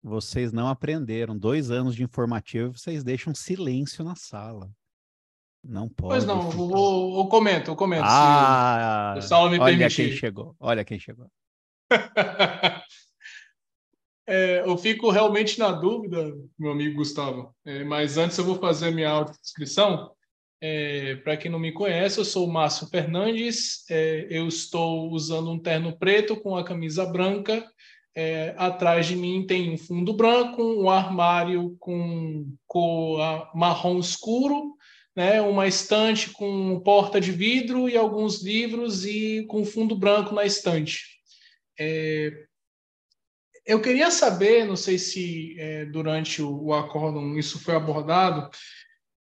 Vocês 0.02 0.52
não 0.52 0.68
aprenderam. 0.68 1.36
Dois 1.36 1.70
anos 1.70 1.94
de 1.94 2.02
informativo 2.02 2.70
e 2.70 2.78
vocês 2.78 3.04
deixam 3.04 3.34
silêncio 3.34 4.02
na 4.02 4.16
sala. 4.16 4.70
Não 5.62 5.88
pode. 5.88 6.14
Pois 6.14 6.24
não, 6.24 6.50
eu, 6.50 7.18
eu 7.18 7.26
comento, 7.26 7.70
eu 7.70 7.76
comento. 7.76 8.04
Ah, 8.06 9.12
se 9.14 9.26
o 9.26 9.28
sala 9.28 9.50
me 9.50 9.58
olha 9.58 9.76
permitir. 9.76 10.08
quem 10.08 10.16
chegou, 10.16 10.56
olha 10.58 10.84
quem 10.84 10.98
chegou. 10.98 11.30
é, 14.26 14.60
eu 14.60 14.78
fico 14.78 15.10
realmente 15.10 15.58
na 15.58 15.70
dúvida, 15.70 16.34
meu 16.58 16.72
amigo 16.72 16.96
Gustavo, 16.96 17.54
é, 17.66 17.84
mas 17.84 18.16
antes 18.16 18.38
eu 18.38 18.44
vou 18.44 18.58
fazer 18.58 18.88
a 18.88 18.92
minha 18.92 19.10
autodescrição. 19.10 20.12
É, 20.62 21.16
Para 21.16 21.36
quem 21.36 21.50
não 21.50 21.58
me 21.58 21.72
conhece, 21.72 22.18
eu 22.18 22.24
sou 22.24 22.46
o 22.46 22.52
Márcio 22.52 22.86
Fernandes, 22.86 23.84
é, 23.90 24.26
eu 24.30 24.46
estou 24.46 25.10
usando 25.10 25.50
um 25.50 25.58
terno 25.58 25.98
preto 25.98 26.36
com 26.36 26.56
a 26.56 26.64
camisa 26.64 27.04
branca 27.04 27.66
é, 28.20 28.54
atrás 28.58 29.06
de 29.06 29.16
mim 29.16 29.46
tem 29.46 29.72
um 29.72 29.78
fundo 29.78 30.12
branco, 30.12 30.62
um 30.62 30.90
armário 30.90 31.74
com 31.80 32.54
cor 32.66 33.50
marrom 33.54 33.98
escuro, 33.98 34.76
né, 35.16 35.40
uma 35.40 35.66
estante 35.66 36.30
com 36.30 36.78
porta 36.80 37.18
de 37.18 37.32
vidro 37.32 37.88
e 37.88 37.96
alguns 37.96 38.42
livros 38.42 39.06
e 39.06 39.46
com 39.48 39.64
fundo 39.64 39.96
branco 39.96 40.34
na 40.34 40.44
estante. 40.44 41.00
É, 41.78 42.30
eu 43.64 43.80
queria 43.80 44.10
saber, 44.10 44.66
não 44.66 44.76
sei 44.76 44.98
se 44.98 45.56
é, 45.58 45.86
durante 45.86 46.42
o, 46.42 46.64
o 46.64 46.74
acórdão 46.74 47.38
isso 47.38 47.58
foi 47.58 47.74
abordado, 47.74 48.50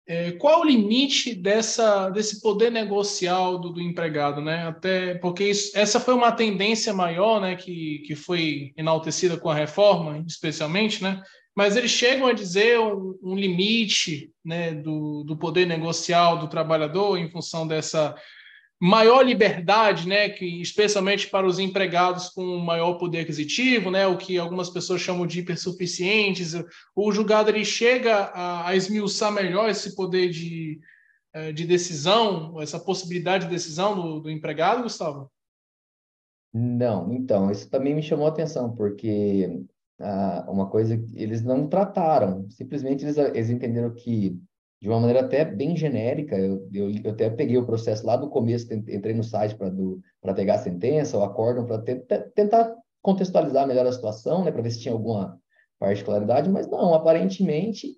é, 0.10 0.32
qual 0.32 0.62
o 0.62 0.66
limite 0.66 1.36
dessa, 1.36 2.10
desse 2.10 2.42
poder 2.42 2.72
negocial 2.72 3.60
do, 3.60 3.70
do 3.70 3.80
empregado, 3.80 4.42
né? 4.42 4.68
Até 4.68 5.13
porque 5.13 5.44
isso, 5.44 5.72
essa 5.78 6.00
foi 6.00 6.16
uma 6.16 6.32
tendência 6.32 6.92
maior, 6.92 7.39
né, 7.39 7.56
que, 7.56 8.00
que 8.00 8.16
foi 8.16 8.74
enaltecida 8.75 9.38
com 9.38 9.51
a 9.51 9.54
reforma, 9.54 10.18
especialmente, 10.28 11.04
né? 11.04 11.22
Mas 11.56 11.78
eles 11.78 11.92
chegam 11.92 12.25
a 12.25 12.34
dizer 12.34 12.80
um, 12.80 13.20
um 13.22 13.36
limite, 13.36 14.32
né, 14.44 14.74
do, 14.74 15.24
do 15.24 15.38
poder 15.38 15.68
negocial 15.68 16.39
do 16.39 16.48
trabalhador 16.48 17.16
em 17.16 17.30
função 17.30 17.68
dessa 17.68 18.16
maior 18.79 19.24
liberdade, 19.24 20.07
né, 20.07 20.29
que 20.29 20.62
especialmente 20.62 21.27
para 21.27 21.45
os 21.45 21.59
empregados 21.59 22.29
com 22.29 22.57
maior 22.57 22.93
poder 22.93 23.19
aquisitivo, 23.19 23.91
né, 23.91 24.07
o 24.07 24.17
que 24.17 24.38
algumas 24.38 24.69
pessoas 24.69 25.01
chamam 25.01 25.27
de 25.27 25.39
hipersuficientes, 25.39 26.53
o 26.95 27.12
julgado 27.12 27.50
ele 27.50 27.65
chega 27.65 28.15
a, 28.15 28.69
a 28.69 28.75
esmiuçar 28.75 29.33
melhor 29.33 29.69
esse 29.69 29.95
poder 29.95 30.29
de, 30.29 30.79
eh, 31.33 31.51
de 31.51 31.65
decisão, 31.65 32.59
essa 32.62 32.79
possibilidade 32.79 33.45
de 33.45 33.51
decisão 33.51 33.95
do, 33.95 34.19
do 34.21 34.29
empregado, 34.29 34.83
Gustavo? 34.83 35.29
Não, 36.53 37.13
então, 37.13 37.51
isso 37.51 37.69
também 37.69 37.93
me 37.93 38.01
chamou 38.01 38.25
a 38.25 38.29
atenção, 38.29 38.74
porque 38.75 39.62
ah, 40.00 40.45
uma 40.48 40.69
coisa 40.69 40.98
que 40.98 41.21
eles 41.21 41.43
não 41.43 41.67
trataram, 41.67 42.50
simplesmente 42.50 43.03
eles, 43.03 43.17
eles 43.17 43.50
entenderam 43.50 43.93
que 43.93 44.41
de 44.81 44.88
uma 44.88 45.00
maneira 45.00 45.21
até 45.21 45.43
bem 45.43 45.75
genérica. 45.75 46.38
Eu, 46.38 46.67
eu, 46.74 46.91
eu 47.03 47.12
até 47.12 47.29
peguei 47.29 47.57
o 47.57 47.65
processo 47.65 48.05
lá 48.05 48.15
do 48.15 48.29
começo, 48.29 48.74
entrei 48.74 49.13
no 49.13 49.24
site 49.24 49.55
para 49.55 50.33
pegar 50.33 50.55
a 50.55 50.59
sentença, 50.59 51.17
o 51.17 51.24
acórdão, 51.24 51.65
para 51.65 51.81
tentar 52.36 52.75
contextualizar 53.01 53.67
melhor 53.67 53.86
a 53.86 53.91
situação, 53.91 54.43
né, 54.43 54.51
para 54.51 54.62
ver 54.62 54.71
se 54.71 54.79
tinha 54.79 54.93
alguma 54.93 55.39
particularidade, 55.79 56.50
mas 56.50 56.67
não, 56.67 56.93
aparentemente, 56.93 57.98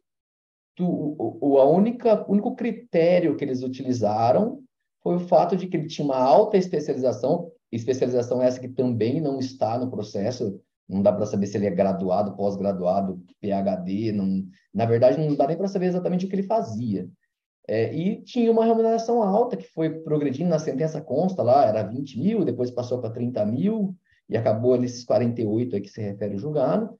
tu, 0.75 0.85
o, 0.85 1.37
o 1.41 1.57
a 1.57 1.65
única, 1.65 2.25
único 2.29 2.55
critério 2.55 3.35
que 3.35 3.43
eles 3.43 3.63
utilizaram 3.63 4.61
foi 5.01 5.15
o 5.15 5.19
fato 5.19 5.55
de 5.55 5.67
que 5.67 5.77
ele 5.77 5.87
tinha 5.87 6.05
uma 6.05 6.17
alta 6.17 6.57
especialização, 6.57 7.51
especialização 7.71 8.41
essa 8.41 8.59
que 8.59 8.67
também 8.67 9.19
não 9.19 9.39
está 9.39 9.79
no 9.79 9.89
processo, 9.89 10.61
não 10.91 11.01
dá 11.01 11.13
para 11.13 11.25
saber 11.25 11.47
se 11.47 11.57
ele 11.57 11.67
é 11.67 11.71
graduado, 11.71 12.35
pós-graduado, 12.35 13.23
PhD, 13.39 14.11
não, 14.11 14.45
na 14.73 14.85
verdade 14.85 15.17
não 15.17 15.35
dá 15.35 15.47
nem 15.47 15.57
para 15.57 15.69
saber 15.69 15.85
exatamente 15.85 16.25
o 16.25 16.29
que 16.29 16.35
ele 16.35 16.43
fazia. 16.43 17.09
É, 17.67 17.93
e 17.95 18.21
tinha 18.23 18.51
uma 18.51 18.65
remuneração 18.65 19.23
alta 19.23 19.55
que 19.55 19.67
foi 19.67 19.89
progredindo 20.01 20.49
na 20.49 20.59
sentença 20.59 21.01
consta 21.01 21.41
lá, 21.41 21.65
era 21.65 21.83
20 21.83 22.19
mil, 22.19 22.43
depois 22.43 22.69
passou 22.69 22.99
para 22.99 23.11
30 23.11 23.45
mil 23.45 23.95
e 24.27 24.35
acabou 24.35 24.77
nesses 24.77 25.05
48 25.05 25.75
aí 25.75 25.81
que 25.81 25.89
se 25.89 26.01
refere 26.01 26.35
o 26.35 26.39
julgado. 26.39 26.97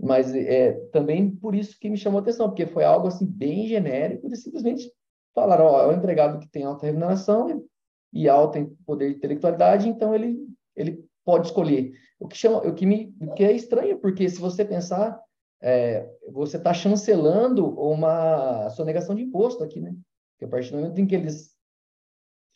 Mas 0.00 0.34
é 0.34 0.72
também 0.92 1.30
por 1.30 1.54
isso 1.54 1.78
que 1.78 1.90
me 1.90 1.96
chamou 1.96 2.18
a 2.18 2.22
atenção, 2.22 2.48
porque 2.48 2.66
foi 2.66 2.84
algo 2.84 3.08
assim 3.08 3.26
bem 3.26 3.66
genérico, 3.66 4.26
eles 4.26 4.42
simplesmente 4.42 4.90
falaram, 5.34 5.66
ó, 5.66 5.82
é 5.82 5.88
um 5.88 5.98
empregado 5.98 6.40
que 6.40 6.48
tem 6.48 6.64
alta 6.64 6.86
remuneração 6.86 7.64
e 8.12 8.28
alta 8.28 8.66
poder 8.86 9.10
de 9.10 9.16
intelectualidade, 9.16 9.88
então 9.88 10.14
ele, 10.14 10.38
ele 10.74 11.07
pode 11.28 11.48
escolher 11.48 11.92
o 12.18 12.26
que, 12.26 12.38
chama, 12.38 12.66
o 12.66 12.74
que, 12.74 12.86
me, 12.86 13.14
o 13.20 13.34
que 13.34 13.44
é 13.44 13.52
estranho, 13.52 13.98
porque 13.98 14.26
se 14.30 14.40
você 14.40 14.64
pensar, 14.64 15.20
é, 15.60 16.08
você 16.32 16.56
está 16.56 16.72
chancelando 16.72 17.68
uma 17.78 18.70
sonegação 18.70 19.14
de 19.14 19.24
imposto 19.24 19.62
aqui, 19.62 19.78
né? 19.78 19.94
Porque 20.32 20.46
a 20.46 20.48
partir 20.48 20.70
do 20.70 20.78
momento 20.78 20.98
em 20.98 21.06
que 21.06 21.14
eles 21.14 21.50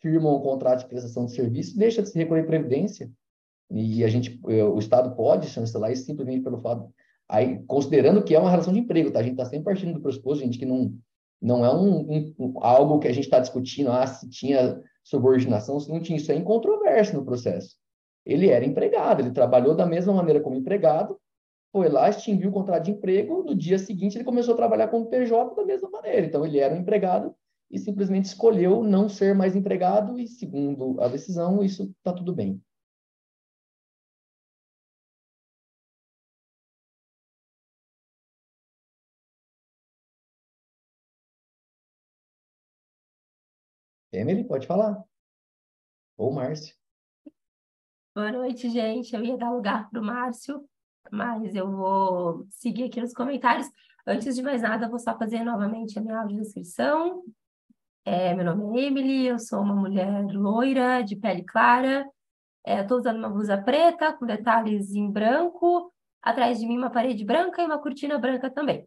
firmam 0.00 0.36
um 0.36 0.40
contrato 0.40 0.80
de 0.80 0.86
prestação 0.86 1.26
de 1.26 1.34
serviço, 1.34 1.76
deixa 1.76 2.00
de 2.00 2.08
se 2.08 2.16
recolher 2.16 2.46
previdência. 2.46 3.10
E 3.70 4.02
a 4.04 4.08
gente, 4.08 4.40
o 4.42 4.78
Estado 4.78 5.14
pode 5.14 5.50
chancelar 5.50 5.92
isso 5.92 6.06
simplesmente 6.06 6.42
pelo 6.42 6.56
fato. 6.56 6.90
Aí, 7.28 7.62
considerando 7.66 8.24
que 8.24 8.34
é 8.34 8.38
uma 8.38 8.50
relação 8.50 8.72
de 8.72 8.78
emprego, 8.78 9.10
tá? 9.10 9.20
A 9.20 9.22
gente 9.22 9.32
está 9.32 9.44
sempre 9.44 9.64
partindo 9.64 9.92
do 9.92 10.00
pressuposto, 10.00 10.44
gente, 10.44 10.58
que 10.58 10.64
não, 10.64 10.94
não 11.42 11.62
é 11.62 11.74
um, 11.74 12.34
um 12.38 12.64
algo 12.64 12.98
que 13.00 13.08
a 13.08 13.12
gente 13.12 13.24
está 13.24 13.38
discutindo, 13.38 13.92
ah, 13.92 14.06
se 14.06 14.30
tinha 14.30 14.80
subordinação, 15.04 15.78
se 15.78 15.90
não 15.90 16.00
tinha. 16.00 16.16
Isso 16.16 16.32
é 16.32 16.36
incontroverso 16.36 17.14
no 17.14 17.24
processo. 17.24 17.81
Ele 18.26 18.48
era 18.48 18.64
empregado, 18.64 19.20
ele 19.22 19.32
trabalhou 19.32 19.74
da 19.74 19.86
mesma 19.86 20.12
maneira 20.12 20.40
como 20.40 20.56
empregado, 20.56 21.18
foi 21.72 21.88
lá, 21.88 22.08
extinguiu 22.10 22.50
o 22.50 22.52
contrato 22.52 22.84
de 22.84 22.92
emprego, 22.92 23.44
no 23.44 23.54
dia 23.54 23.78
seguinte 23.78 24.16
ele 24.16 24.24
começou 24.24 24.54
a 24.54 24.56
trabalhar 24.56 24.88
como 24.88 25.06
PJ 25.06 25.54
da 25.56 25.64
mesma 25.64 25.90
maneira. 25.90 26.26
Então 26.26 26.44
ele 26.46 26.58
era 26.58 26.74
um 26.74 26.78
empregado 26.78 27.34
e 27.70 27.78
simplesmente 27.78 28.26
escolheu 28.26 28.82
não 28.84 29.08
ser 29.08 29.34
mais 29.34 29.56
empregado 29.56 30.18
e, 30.20 30.28
segundo 30.28 31.00
a 31.02 31.08
decisão, 31.08 31.62
isso 31.64 31.84
está 31.98 32.12
tudo 32.12 32.34
bem. 32.34 32.60
Emily, 44.12 44.44
pode 44.44 44.66
falar. 44.66 45.04
Ou 46.16 46.32
Márcio. 46.32 46.74
Boa 48.14 48.30
noite, 48.30 48.68
gente. 48.68 49.14
Eu 49.16 49.24
ia 49.24 49.38
dar 49.38 49.50
lugar 49.50 49.88
para 49.88 49.98
o 49.98 50.04
Márcio, 50.04 50.62
mas 51.10 51.54
eu 51.54 51.70
vou 51.70 52.46
seguir 52.50 52.84
aqui 52.84 53.00
nos 53.00 53.14
comentários. 53.14 53.66
Antes 54.06 54.34
de 54.34 54.42
mais 54.42 54.60
nada, 54.60 54.86
vou 54.86 54.98
só 54.98 55.16
fazer 55.16 55.42
novamente 55.42 55.98
a 55.98 56.02
minha 56.02 56.20
audiodescrição. 56.20 57.22
É, 58.04 58.34
meu 58.34 58.44
nome 58.44 58.78
é 58.78 58.84
Emily, 58.84 59.28
eu 59.28 59.38
sou 59.38 59.62
uma 59.62 59.74
mulher 59.74 60.26
loira, 60.26 61.02
de 61.02 61.16
pele 61.16 61.42
clara. 61.42 62.06
Estou 62.66 62.98
é, 62.98 63.00
usando 63.00 63.16
uma 63.16 63.30
blusa 63.30 63.56
preta 63.56 64.12
com 64.12 64.26
detalhes 64.26 64.94
em 64.94 65.10
branco. 65.10 65.90
Atrás 66.20 66.58
de 66.60 66.66
mim, 66.66 66.76
uma 66.76 66.90
parede 66.90 67.24
branca 67.24 67.62
e 67.62 67.64
uma 67.64 67.78
cortina 67.78 68.18
branca 68.18 68.50
também. 68.50 68.86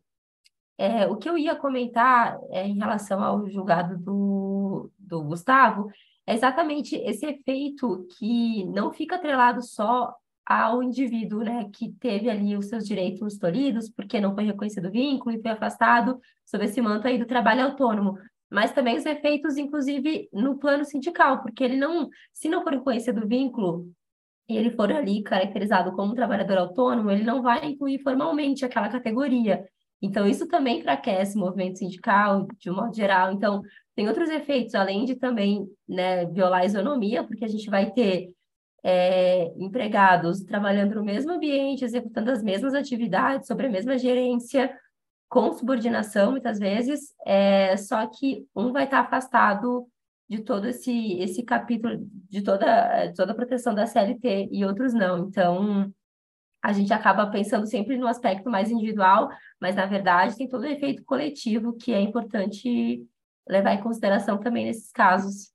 É, 0.77 1.07
o 1.07 1.17
que 1.17 1.27
eu 1.27 1.35
ia 1.35 1.55
comentar 1.55 2.37
é, 2.51 2.67
em 2.67 2.77
relação 2.77 3.23
ao 3.23 3.49
julgado 3.49 3.97
do, 3.97 4.91
do 4.99 5.23
Gustavo 5.23 5.89
é 6.27 6.33
exatamente 6.33 6.95
esse 6.95 7.25
efeito 7.25 8.07
que 8.17 8.65
não 8.65 8.91
fica 8.91 9.15
atrelado 9.15 9.61
só 9.61 10.13
ao 10.45 10.83
indivíduo, 10.83 11.43
né, 11.43 11.69
que 11.73 11.91
teve 11.93 12.29
ali 12.29 12.55
os 12.55 12.67
seus 12.67 12.85
direitos 12.85 13.37
tolhidos 13.37 13.89
porque 13.89 14.19
não 14.21 14.35
foi 14.35 14.43
reconhecido 14.43 14.87
o 14.87 14.91
vínculo 14.91 15.35
e 15.35 15.41
foi 15.41 15.51
afastado 15.51 16.19
sob 16.45 16.65
esse 16.65 16.79
manto 16.81 17.07
aí 17.07 17.17
do 17.17 17.25
trabalho 17.25 17.63
autônomo, 17.63 18.17
mas 18.49 18.71
também 18.71 18.95
os 18.95 19.05
efeitos, 19.05 19.57
inclusive, 19.57 20.29
no 20.31 20.57
plano 20.57 20.85
sindical, 20.85 21.41
porque 21.41 21.63
ele 21.63 21.77
não, 21.77 22.09
se 22.31 22.47
não 22.47 22.63
for 22.63 22.73
reconhecido 22.73 23.23
o 23.23 23.27
vínculo 23.27 23.91
e 24.47 24.55
ele 24.55 24.69
for 24.69 24.91
ali 24.91 25.23
caracterizado 25.23 25.91
como 25.93 26.13
trabalhador 26.13 26.59
autônomo, 26.59 27.09
ele 27.09 27.23
não 27.23 27.41
vai 27.41 27.65
incluir 27.65 27.99
formalmente 28.03 28.63
aquela 28.63 28.89
categoria. 28.89 29.67
Então, 30.01 30.27
isso 30.27 30.47
também 30.47 30.79
enfraquece 30.79 31.35
o 31.35 31.39
movimento 31.39 31.79
sindical, 31.79 32.47
de 32.59 32.69
um 32.69 32.75
modo 32.75 32.95
geral. 32.95 33.31
Então, 33.31 33.63
tem 33.95 34.07
outros 34.07 34.29
efeitos, 34.29 34.75
além 34.75 35.05
de 35.05 35.15
também 35.15 35.67
né, 35.87 36.25
violar 36.25 36.61
a 36.61 36.65
isonomia, 36.65 37.23
porque 37.23 37.45
a 37.45 37.47
gente 37.47 37.69
vai 37.69 37.91
ter 37.91 38.29
é, 38.83 39.53
empregados 39.57 40.41
trabalhando 40.41 40.95
no 40.95 41.03
mesmo 41.03 41.31
ambiente, 41.31 41.85
executando 41.85 42.29
as 42.29 42.43
mesmas 42.43 42.73
atividades, 42.73 43.47
sobre 43.47 43.67
a 43.67 43.69
mesma 43.69 43.97
gerência, 43.97 44.77
com 45.29 45.51
subordinação, 45.53 46.31
muitas 46.31 46.59
vezes, 46.59 47.13
é, 47.25 47.75
só 47.77 48.05
que 48.07 48.45
um 48.55 48.71
vai 48.71 48.83
estar 48.83 48.99
afastado 48.99 49.87
de 50.29 50.41
todo 50.41 50.67
esse, 50.67 51.17
esse 51.19 51.43
capítulo, 51.43 51.97
de 52.29 52.41
toda, 52.41 53.07
de 53.07 53.13
toda 53.15 53.31
a 53.31 53.35
proteção 53.35 53.73
da 53.73 53.85
CLT 53.85 54.49
e 54.51 54.65
outros 54.65 54.93
não. 54.93 55.27
Então, 55.27 55.91
a 56.63 56.73
gente 56.73 56.93
acaba 56.93 57.27
pensando 57.27 57.67
sempre 57.67 57.97
no 57.97 58.07
aspecto 58.07 58.49
mais 58.49 58.71
individual, 58.71 59.29
mas, 59.59 59.75
na 59.75 59.85
verdade, 59.85 60.35
tem 60.35 60.47
todo 60.47 60.63
o 60.63 60.67
efeito 60.67 61.03
coletivo 61.05 61.73
que 61.73 61.93
é 61.93 62.01
importante 62.01 63.05
levar 63.47 63.73
em 63.73 63.83
consideração 63.83 64.39
também 64.39 64.65
nesses 64.65 64.91
casos. 64.91 65.53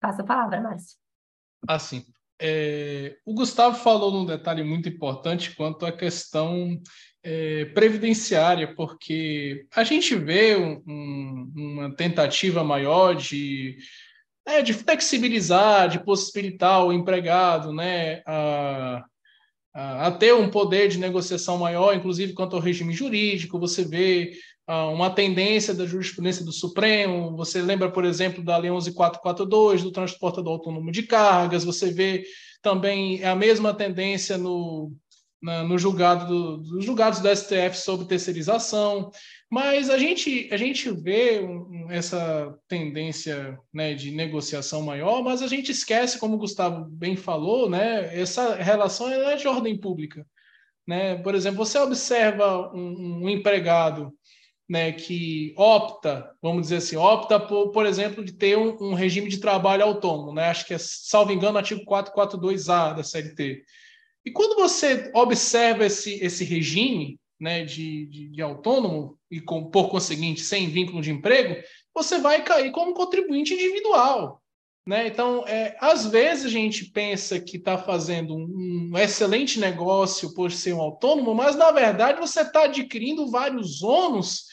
Passa 0.00 0.22
a 0.22 0.26
palavra, 0.26 0.60
Márcio. 0.60 0.98
Assim, 1.68 2.04
é, 2.40 3.16
o 3.24 3.34
Gustavo 3.34 3.76
falou 3.76 4.10
num 4.10 4.26
detalhe 4.26 4.64
muito 4.64 4.88
importante 4.88 5.54
quanto 5.54 5.86
à 5.86 5.92
questão 5.92 6.76
é, 7.22 7.66
previdenciária, 7.66 8.74
porque 8.74 9.64
a 9.74 9.84
gente 9.84 10.16
vê 10.16 10.56
um, 10.56 10.82
um, 10.84 11.52
uma 11.54 11.94
tentativa 11.94 12.64
maior 12.64 13.14
de, 13.14 13.76
é, 14.44 14.60
de 14.60 14.72
flexibilizar, 14.72 15.88
de 15.88 16.04
possibilitar 16.04 16.84
o 16.84 16.92
empregado 16.92 17.72
né, 17.72 18.22
a, 18.26 19.04
a, 19.74 20.10
ter 20.10 20.34
um 20.34 20.50
poder 20.50 20.88
de 20.88 20.98
negociação 20.98 21.58
maior, 21.58 21.94
inclusive 21.94 22.32
quanto 22.32 22.56
ao 22.56 22.62
regime 22.62 22.92
jurídico. 22.92 23.58
Você 23.58 23.84
vê 23.84 24.32
uh, 24.68 24.92
uma 24.92 25.10
tendência 25.10 25.74
da 25.74 25.86
jurisprudência 25.86 26.44
do 26.44 26.52
Supremo. 26.52 27.36
Você 27.36 27.62
lembra, 27.62 27.90
por 27.90 28.04
exemplo, 28.04 28.44
da 28.44 28.56
Lei 28.56 28.70
11442, 28.70 29.82
do 29.82 29.90
transportador 29.90 30.54
autônomo 30.54 30.92
de 30.92 31.02
cargas. 31.04 31.64
Você 31.64 31.90
vê 31.90 32.24
também 32.60 33.24
a 33.24 33.34
mesma 33.34 33.74
tendência 33.74 34.36
no, 34.36 34.92
na, 35.42 35.64
no 35.64 35.76
julgado 35.76 36.26
do, 36.26 36.56
dos 36.58 36.84
julgados 36.84 37.20
do 37.20 37.28
STF 37.34 37.76
sobre 37.76 38.06
terceirização, 38.06 39.10
mas 39.50 39.90
a 39.90 39.98
gente, 39.98 40.48
a 40.52 40.56
gente 40.56 40.90
vê 40.90 41.40
essa 41.90 42.56
tendência 42.68 43.58
né, 43.72 43.92
de 43.92 44.12
negociação 44.12 44.82
maior, 44.82 45.22
mas 45.22 45.42
a 45.42 45.48
gente 45.48 45.72
esquece, 45.72 46.18
como 46.18 46.36
o 46.36 46.38
Gustavo 46.38 46.84
bem 46.88 47.16
falou, 47.16 47.68
né, 47.68 48.18
essa 48.18 48.54
relação 48.54 49.10
é 49.10 49.36
de 49.36 49.48
ordem 49.48 49.76
pública. 49.76 50.24
Né? 50.86 51.16
Por 51.16 51.34
exemplo, 51.34 51.64
você 51.64 51.78
observa 51.78 52.72
um, 52.74 53.24
um 53.24 53.28
empregado 53.28 54.12
né, 54.68 54.92
que 54.92 55.52
opta, 55.56 56.30
vamos 56.40 56.62
dizer 56.62 56.76
assim, 56.76 56.96
opta 56.96 57.38
por, 57.38 57.72
por 57.72 57.84
exemplo, 57.84 58.24
de 58.24 58.32
ter 58.32 58.56
um, 58.56 58.76
um, 58.80 58.94
regime 58.94 59.28
de 59.28 59.38
trabalho 59.38 59.84
autônomo, 59.84 60.32
né? 60.32 60.48
Acho 60.48 60.66
que 60.66 60.72
é, 60.72 60.78
salvo 60.78 61.30
engano, 61.30 61.58
artigo 61.58 61.84
442A 61.84 62.96
da 62.96 63.02
CLT. 63.02 63.62
E 64.24 64.30
quando 64.30 64.56
você 64.56 65.10
observa 65.14 65.84
esse, 65.84 66.14
esse 66.24 66.44
regime 66.44 67.18
né, 67.40 67.64
de, 67.64 68.06
de, 68.06 68.28
de 68.28 68.42
autônomo, 68.42 69.18
e 69.30 69.40
com, 69.40 69.64
por 69.70 69.88
conseguinte, 69.88 70.42
sem 70.42 70.68
vínculo 70.68 71.02
de 71.02 71.10
emprego, 71.10 71.60
você 71.94 72.18
vai 72.18 72.44
cair 72.44 72.70
como 72.70 72.94
contribuinte 72.94 73.54
individual. 73.54 74.40
Né? 74.86 75.06
Então, 75.06 75.46
é, 75.46 75.76
às 75.80 76.06
vezes 76.06 76.46
a 76.46 76.48
gente 76.48 76.90
pensa 76.90 77.40
que 77.40 77.56
está 77.56 77.78
fazendo 77.78 78.34
um, 78.34 78.90
um, 78.92 78.98
excelente 78.98 79.60
negócio 79.60 80.34
por 80.34 80.50
ser 80.50 80.72
um 80.72 80.80
autônomo, 80.80 81.34
mas 81.34 81.54
na 81.54 81.70
verdade 81.70 82.20
você 82.20 82.42
está 82.42 82.64
adquirindo 82.64 83.30
vários 83.30 83.82
ônus 83.82 84.46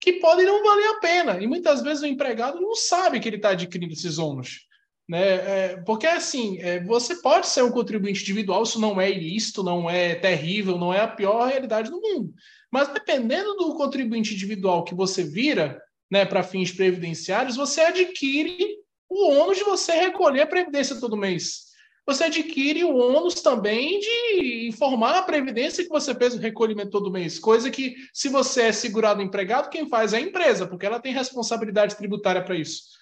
que 0.00 0.14
podem 0.14 0.46
não 0.46 0.62
valer 0.62 0.86
a 0.88 1.00
pena. 1.00 1.42
E 1.42 1.46
muitas 1.46 1.82
vezes 1.82 2.02
o 2.02 2.06
empregado 2.06 2.60
não 2.60 2.74
sabe 2.74 3.20
que 3.20 3.28
ele 3.28 3.36
está 3.36 3.50
adquirindo 3.50 3.92
esses 3.92 4.18
ônus. 4.18 4.67
Né? 5.08 5.20
É, 5.20 5.76
porque 5.86 6.06
assim, 6.06 6.58
é, 6.60 6.84
você 6.84 7.16
pode 7.16 7.46
ser 7.46 7.62
um 7.62 7.70
contribuinte 7.70 8.20
individual, 8.20 8.62
isso 8.62 8.78
não 8.78 9.00
é 9.00 9.10
ilícito, 9.10 9.62
não 9.62 9.88
é 9.88 10.14
terrível, 10.14 10.76
não 10.76 10.92
é 10.92 11.00
a 11.00 11.08
pior 11.08 11.48
realidade 11.48 11.90
do 11.90 12.00
mundo. 12.00 12.34
Mas 12.70 12.88
dependendo 12.88 13.54
do 13.54 13.74
contribuinte 13.74 14.34
individual 14.34 14.84
que 14.84 14.94
você 14.94 15.24
vira, 15.24 15.80
né, 16.10 16.26
para 16.26 16.42
fins 16.42 16.70
previdenciários, 16.70 17.56
você 17.56 17.80
adquire 17.80 18.76
o 19.08 19.30
ônus 19.30 19.56
de 19.56 19.64
você 19.64 19.92
recolher 19.92 20.42
a 20.42 20.46
previdência 20.46 21.00
todo 21.00 21.16
mês. 21.16 21.68
Você 22.06 22.24
adquire 22.24 22.84
o 22.84 22.96
ônus 22.96 23.34
também 23.42 24.00
de 24.00 24.68
informar 24.68 25.16
a 25.16 25.22
previdência 25.22 25.84
que 25.84 25.90
você 25.90 26.14
fez 26.14 26.34
o 26.34 26.38
recolhimento 26.38 26.90
todo 26.90 27.10
mês, 27.10 27.38
coisa 27.38 27.70
que, 27.70 27.96
se 28.14 28.28
você 28.28 28.62
é 28.62 28.72
segurado 28.72 29.22
empregado, 29.22 29.68
quem 29.68 29.88
faz 29.88 30.12
é 30.12 30.18
a 30.18 30.20
empresa, 30.20 30.66
porque 30.66 30.86
ela 30.86 31.00
tem 31.00 31.12
responsabilidade 31.12 31.96
tributária 31.96 32.42
para 32.42 32.56
isso. 32.56 32.97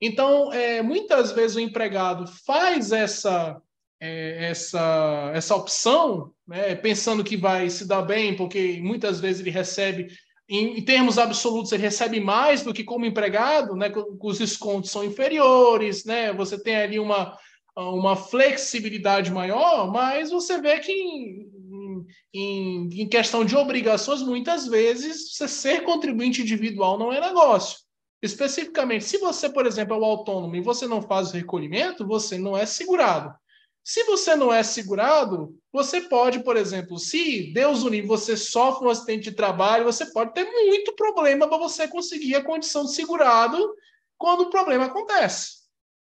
Então, 0.00 0.52
é, 0.52 0.82
muitas 0.82 1.32
vezes 1.32 1.56
o 1.56 1.60
empregado 1.60 2.26
faz 2.46 2.90
essa 2.90 3.60
é, 4.00 4.48
essa, 4.50 5.30
essa 5.34 5.54
opção, 5.54 6.32
né, 6.48 6.74
pensando 6.74 7.22
que 7.22 7.36
vai 7.36 7.68
se 7.68 7.86
dar 7.86 8.00
bem, 8.00 8.34
porque 8.34 8.80
muitas 8.80 9.20
vezes 9.20 9.40
ele 9.40 9.50
recebe 9.50 10.08
em, 10.48 10.78
em, 10.78 10.82
termos 10.82 11.18
absolutos, 11.18 11.70
ele 11.70 11.82
recebe 11.82 12.18
mais 12.18 12.62
do 12.62 12.72
que 12.72 12.82
como 12.82 13.04
empregado, 13.04 13.76
né? 13.76 13.92
Os 14.20 14.38
descontos 14.38 14.90
são 14.90 15.04
inferiores, 15.04 16.04
né? 16.04 16.32
Você 16.32 16.60
tem 16.60 16.74
ali 16.74 16.98
uma, 16.98 17.38
uma 17.76 18.16
flexibilidade 18.16 19.30
maior, 19.30 19.92
mas 19.92 20.30
você 20.30 20.60
vê 20.60 20.80
que 20.80 20.90
em, 20.90 21.46
em, 22.34 23.02
em 23.02 23.08
questão 23.08 23.44
de 23.44 23.54
obrigações, 23.54 24.22
muitas 24.22 24.66
vezes, 24.66 25.36
você 25.36 25.46
ser 25.46 25.84
contribuinte 25.84 26.42
individual 26.42 26.98
não 26.98 27.12
é 27.12 27.20
negócio. 27.20 27.78
Especificamente, 28.22 29.04
se 29.04 29.18
você, 29.18 29.48
por 29.48 29.66
exemplo, 29.66 29.94
é 29.94 29.98
o 29.98 30.04
autônomo 30.04 30.54
e 30.54 30.60
você 30.60 30.86
não 30.86 31.00
faz 31.00 31.30
o 31.30 31.36
recolhimento, 31.36 32.06
você 32.06 32.38
não 32.38 32.56
é 32.56 32.66
segurado. 32.66 33.34
Se 33.82 34.04
você 34.04 34.36
não 34.36 34.52
é 34.52 34.62
segurado, 34.62 35.56
você 35.72 36.02
pode, 36.02 36.44
por 36.44 36.56
exemplo, 36.56 36.98
se 36.98 37.50
Deus 37.52 37.82
unir, 37.82 38.06
você 38.06 38.36
sofre 38.36 38.86
um 38.86 38.90
acidente 38.90 39.30
de 39.30 39.36
trabalho, 39.36 39.84
você 39.84 40.06
pode 40.12 40.34
ter 40.34 40.44
muito 40.44 40.94
problema 40.94 41.48
para 41.48 41.56
você 41.56 41.88
conseguir 41.88 42.34
a 42.34 42.44
condição 42.44 42.84
de 42.84 42.94
segurado 42.94 43.74
quando 44.18 44.42
o 44.42 44.50
problema 44.50 44.84
acontece. 44.84 45.60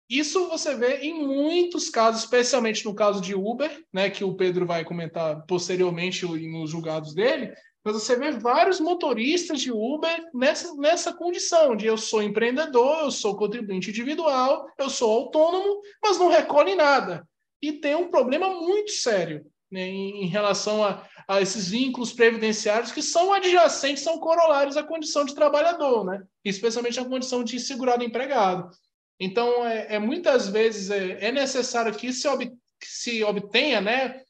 Isso 0.08 0.48
você 0.48 0.76
vê 0.76 0.98
em 0.98 1.26
muitos 1.26 1.90
casos, 1.90 2.22
especialmente 2.22 2.86
no 2.86 2.94
caso 2.94 3.20
de 3.20 3.34
Uber, 3.34 3.84
né, 3.92 4.10
que 4.10 4.24
o 4.24 4.36
Pedro 4.36 4.66
vai 4.68 4.84
comentar 4.84 5.44
posteriormente 5.48 6.26
nos 6.26 6.70
julgados 6.70 7.16
dele, 7.16 7.52
mas 7.84 7.94
você 7.94 8.16
vê 8.16 8.32
vários 8.32 8.80
motoristas 8.80 9.62
de 9.62 9.72
Uber 9.72 10.30
nessa, 10.34 10.74
nessa 10.76 11.14
condição 11.14 11.76
de 11.76 11.86
eu 11.86 11.98
sou 11.98 12.24
empreendedor, 12.24 13.00
eu 13.02 13.12
sou 13.12 13.36
contribuinte 13.36 13.90
individual, 13.90 14.68
eu 14.78 14.90
sou 14.90 15.12
autônomo, 15.12 15.82
mas 16.02 16.18
não 16.18 16.30
recolhe 16.30 16.76
nada 16.76 17.28
e 17.64 17.72
tem 17.72 17.96
um 17.96 18.10
problema 18.10 18.50
muito 18.50 18.92
sério 18.92 19.46
né, 19.72 19.88
em, 19.88 20.26
em, 20.26 20.28
relação 20.28 20.84
a, 20.84 21.08
a, 21.26 21.42
esses 21.42 21.70
vínculos 21.70 22.12
previdenciários 22.12 22.92
que 22.92 23.02
são 23.02 23.32
adjacentes, 23.32 24.04
são 24.04 24.20
corolários 24.20 24.76
à 24.76 24.84
condição 24.84 25.24
de 25.24 25.34
trabalhador, 25.34 26.04
né? 26.04 26.22
especialmente 26.44 27.00
a 27.00 27.06
condição 27.06 27.42
de 27.42 27.58
segurado 27.62 28.04
empregado. 28.04 28.70
Então, 29.18 29.66
é, 29.66 29.96
é 29.96 30.00
muitas 30.00 30.50
vezes 30.50 30.90
é, 30.90 31.28
é, 31.28 31.32
necessário 31.32 31.96
que 31.96 32.12
se, 32.12 32.28
ob, 32.28 32.46
que 32.46 32.88
se 32.88 33.24
obtenha 33.24 33.80
né, 33.80 34.22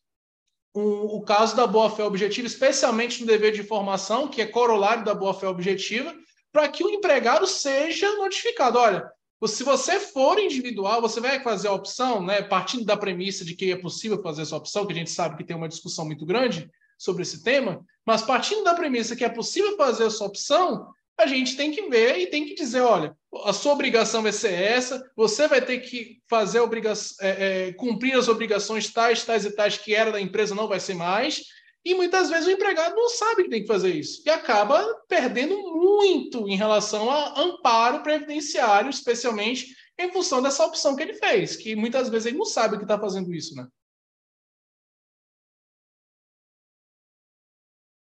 um, 0.76 1.06
o 1.06 1.22
caso 1.22 1.56
da 1.56 1.68
boa-fé 1.68 2.04
objetiva, 2.04 2.48
especialmente 2.48 3.22
no 3.22 3.28
dever 3.28 3.52
de 3.52 3.62
informação, 3.62 4.28
que 4.28 4.42
é 4.42 4.46
corolário 4.46 5.04
da 5.04 5.14
boa-fé 5.14 5.48
objetiva, 5.48 6.14
para 6.52 6.68
que 6.68 6.84
o 6.84 6.90
empregado 6.90 7.46
seja 7.48 8.16
notificado. 8.18 8.78
Olha, 8.78 9.12
se 9.46 9.64
você 9.64 10.00
for 10.00 10.40
individual, 10.40 11.02
você 11.02 11.20
vai 11.20 11.42
fazer 11.44 11.68
a 11.68 11.74
opção, 11.74 12.24
né, 12.24 12.42
partindo 12.42 12.86
da 12.86 12.96
premissa 12.96 13.44
de 13.44 13.56
que 13.56 13.72
é 13.72 13.76
possível 13.76 14.22
fazer 14.22 14.44
essa 14.44 14.56
opção, 14.56 14.86
que 14.86 14.94
a 14.94 14.96
gente 14.96 15.12
sabe 15.12 15.38
que 15.38 15.44
tem 15.44 15.56
uma 15.56 15.68
discussão 15.68 16.06
muito 16.06 16.26
grande 16.26 16.70
sobre 16.98 17.24
esse 17.24 17.44
tema, 17.44 17.84
mas 18.06 18.22
partindo 18.22 18.64
da 18.64 18.74
premissa 18.74 19.16
que 19.16 19.26
é 19.26 19.30
possível 19.30 19.76
fazer 19.76 20.06
essa 20.06 20.24
opção, 20.24 20.88
a 21.18 21.26
gente 21.28 21.58
tem 21.58 21.72
que 21.72 21.90
ver 21.90 22.18
e 22.18 22.28
tem 22.28 22.46
que 22.46 22.56
dizer, 22.56 22.82
olha, 22.82 23.16
a 23.46 23.54
sua 23.54 23.74
obrigação 23.74 24.22
vai 24.22 24.32
ser 24.32 24.54
essa, 24.54 25.04
você 25.16 25.48
vai 25.48 25.62
ter 25.62 25.80
que 25.80 26.22
fazer 26.30 26.60
é, 26.60 27.68
é, 27.68 27.74
cumprir 27.74 28.14
as 28.16 28.28
obrigações 28.28 28.92
tais, 28.92 29.24
tais 29.24 29.46
e 29.46 29.52
tais 29.52 29.78
que 29.78 29.96
era 29.96 30.12
da 30.12 30.22
empresa, 30.22 30.56
não 30.56 30.68
vai 30.68 30.80
ser 30.80 30.94
mais, 30.94 31.44
e 31.86 31.94
muitas 31.94 32.30
vezes 32.30 32.48
o 32.48 32.52
empregado 32.52 32.96
não 32.96 33.10
sabe 33.10 33.44
que 33.44 33.50
tem 33.50 33.62
que 33.62 33.68
fazer 33.68 33.94
isso 33.94 34.22
e 34.26 34.30
acaba 34.30 34.82
perdendo 35.08 35.58
muito 35.76 36.48
em 36.48 36.56
relação 36.56 37.12
a 37.12 37.40
amparo 37.40 38.02
previdenciário, 38.02 38.90
especialmente 38.90 39.76
em 40.00 40.12
função 40.12 40.42
dessa 40.42 40.66
opção 40.66 40.96
que 40.96 41.04
ele 41.04 41.14
fez, 41.14 41.56
que 41.56 41.76
muitas 41.76 42.10
vezes 42.10 42.28
ele 42.28 42.38
não 42.38 42.46
sabe 42.46 42.78
que 42.78 42.84
está 42.84 42.98
fazendo 42.98 43.34
isso, 43.34 43.56
né? 43.56 43.68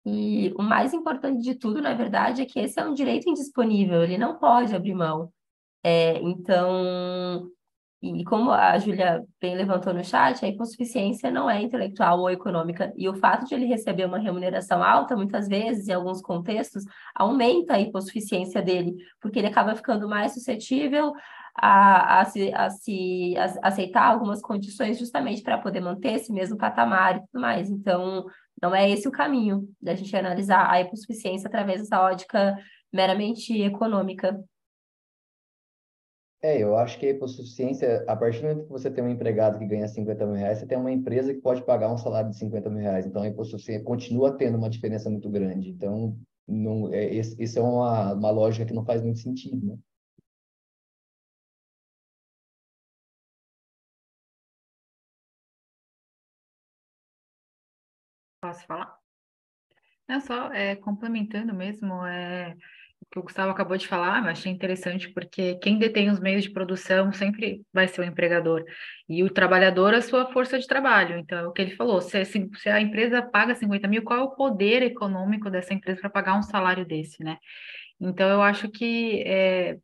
E 0.04 0.52
o 0.56 0.62
mais 0.62 0.94
importante 0.94 1.42
de 1.42 1.54
tudo, 1.54 1.82
na 1.82 1.94
verdade, 1.94 2.42
é 2.42 2.46
que 2.46 2.58
esse 2.58 2.80
é 2.80 2.84
um 2.84 2.94
direito 2.94 3.28
indisponível, 3.28 4.02
ele 4.02 4.16
não 4.16 4.38
pode 4.38 4.74
abrir 4.74 4.94
mão. 4.94 5.30
É, 5.82 6.18
então, 6.20 7.50
e 8.02 8.24
como 8.24 8.50
a 8.50 8.78
Júlia 8.78 9.22
bem 9.40 9.54
levantou 9.54 9.92
no 9.92 10.02
chat, 10.02 10.42
a 10.42 10.48
hipossuficiência 10.48 11.30
não 11.30 11.50
é 11.50 11.60
intelectual 11.60 12.18
ou 12.20 12.30
econômica. 12.30 12.92
E 12.96 13.06
o 13.08 13.14
fato 13.14 13.46
de 13.46 13.54
ele 13.54 13.66
receber 13.66 14.06
uma 14.06 14.18
remuneração 14.18 14.82
alta, 14.82 15.14
muitas 15.14 15.46
vezes, 15.46 15.86
em 15.86 15.92
alguns 15.92 16.22
contextos, 16.22 16.84
aumenta 17.14 17.74
a 17.74 17.80
hipossuficiência 17.80 18.62
dele, 18.62 18.96
porque 19.20 19.38
ele 19.38 19.48
acaba 19.48 19.76
ficando 19.76 20.08
mais 20.08 20.32
suscetível 20.32 21.12
a, 21.54 22.20
a, 22.20 22.24
se, 22.24 22.50
a 22.54 22.70
se 22.70 23.34
a, 23.36 23.68
aceitar 23.68 24.06
algumas 24.06 24.40
condições 24.40 24.98
justamente 24.98 25.42
para 25.42 25.58
poder 25.58 25.80
manter 25.80 26.14
esse 26.14 26.32
mesmo 26.32 26.56
patamar 26.56 27.16
e 27.16 27.20
tudo 27.20 27.40
mais. 27.40 27.68
Então, 27.68 28.24
não 28.60 28.74
é 28.74 28.90
esse 28.90 29.08
o 29.08 29.12
caminho 29.12 29.68
da 29.80 29.94
gente 29.94 30.14
analisar 30.14 30.70
a 30.70 30.80
hipossuficiência 30.80 31.48
através 31.48 31.80
dessa 31.80 32.00
ótica 32.02 32.56
meramente 32.92 33.60
econômica. 33.62 34.42
É, 36.42 36.62
eu 36.62 36.74
acho 36.76 36.98
que 36.98 37.06
a 37.06 37.10
hipossuficiência, 37.10 38.02
a 38.08 38.16
partir 38.16 38.40
do 38.40 38.48
momento 38.48 38.64
que 38.64 38.72
você 38.72 38.90
tem 38.90 39.04
um 39.04 39.10
empregado 39.10 39.58
que 39.58 39.66
ganha 39.66 39.86
50 39.86 40.24
mil 40.24 40.36
reais, 40.36 40.58
você 40.58 40.66
tem 40.66 40.78
uma 40.78 40.90
empresa 40.90 41.34
que 41.34 41.40
pode 41.40 41.62
pagar 41.62 41.92
um 41.92 41.98
salário 41.98 42.30
de 42.30 42.36
50 42.36 42.70
mil 42.70 42.80
reais. 42.80 43.04
Então, 43.04 43.22
a 43.22 43.28
hipossuficiência 43.28 43.84
continua 43.84 44.36
tendo 44.36 44.56
uma 44.56 44.70
diferença 44.70 45.10
muito 45.10 45.28
grande. 45.28 45.68
Então, 45.68 46.16
não, 46.48 46.92
é, 46.92 47.10
isso 47.10 47.58
é 47.58 47.62
uma, 47.62 48.14
uma 48.14 48.30
lógica 48.30 48.64
que 48.64 48.72
não 48.72 48.84
faz 48.84 49.02
muito 49.02 49.18
sentido, 49.18 49.66
né? 49.66 49.76
Posso 58.50 58.66
falar? 58.66 58.92
Não, 60.08 60.20
só 60.20 60.52
é, 60.52 60.74
complementando 60.74 61.54
mesmo, 61.54 62.04
é, 62.04 62.56
que 63.12 63.18
o 63.18 63.22
Gustavo 63.22 63.52
acabou 63.52 63.76
de 63.76 63.86
falar, 63.86 64.24
eu 64.24 64.28
achei 64.28 64.50
interessante, 64.50 65.08
porque 65.08 65.54
quem 65.58 65.78
detém 65.78 66.10
os 66.10 66.18
meios 66.18 66.42
de 66.42 66.50
produção 66.50 67.12
sempre 67.12 67.62
vai 67.72 67.86
ser 67.86 68.00
o 68.00 68.04
empregador, 68.04 68.64
e 69.08 69.22
o 69.22 69.30
trabalhador 69.30 69.94
a 69.94 70.02
sua 70.02 70.32
força 70.32 70.58
de 70.58 70.66
trabalho. 70.66 71.16
Então, 71.16 71.38
é 71.38 71.46
o 71.46 71.52
que 71.52 71.62
ele 71.62 71.76
falou: 71.76 72.00
se, 72.00 72.24
se 72.24 72.68
a 72.68 72.80
empresa 72.80 73.22
paga 73.22 73.54
50 73.54 73.86
mil, 73.86 74.02
qual 74.02 74.18
é 74.18 74.22
o 74.22 74.34
poder 74.34 74.82
econômico 74.82 75.48
dessa 75.48 75.72
empresa 75.72 76.00
para 76.00 76.10
pagar 76.10 76.36
um 76.36 76.42
salário 76.42 76.84
desse, 76.84 77.22
né? 77.22 77.38
Então, 78.00 78.28
eu 78.28 78.42
acho 78.42 78.68
que 78.68 79.22
é, 79.24 79.78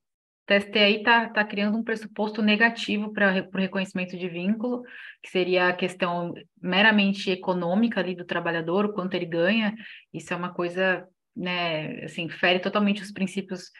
TST 0.46 0.78
aí 0.78 0.96
está 0.98 1.28
tá 1.28 1.44
criando 1.44 1.76
um 1.76 1.82
pressuposto 1.82 2.40
negativo 2.40 3.12
para 3.12 3.48
o 3.52 3.58
reconhecimento 3.58 4.16
de 4.16 4.28
vínculo, 4.28 4.82
que 5.22 5.28
seria 5.28 5.68
a 5.68 5.72
questão 5.72 6.32
meramente 6.62 7.30
econômica 7.30 8.00
ali 8.00 8.14
do 8.14 8.24
trabalhador, 8.24 8.86
o 8.86 8.92
quanto 8.92 9.14
ele 9.14 9.26
ganha. 9.26 9.74
Isso 10.14 10.32
é 10.32 10.36
uma 10.36 10.54
coisa, 10.54 11.06
né, 11.34 12.04
assim, 12.04 12.28
fere 12.28 12.60
totalmente 12.60 13.02
os 13.02 13.10
princípios 13.10 13.70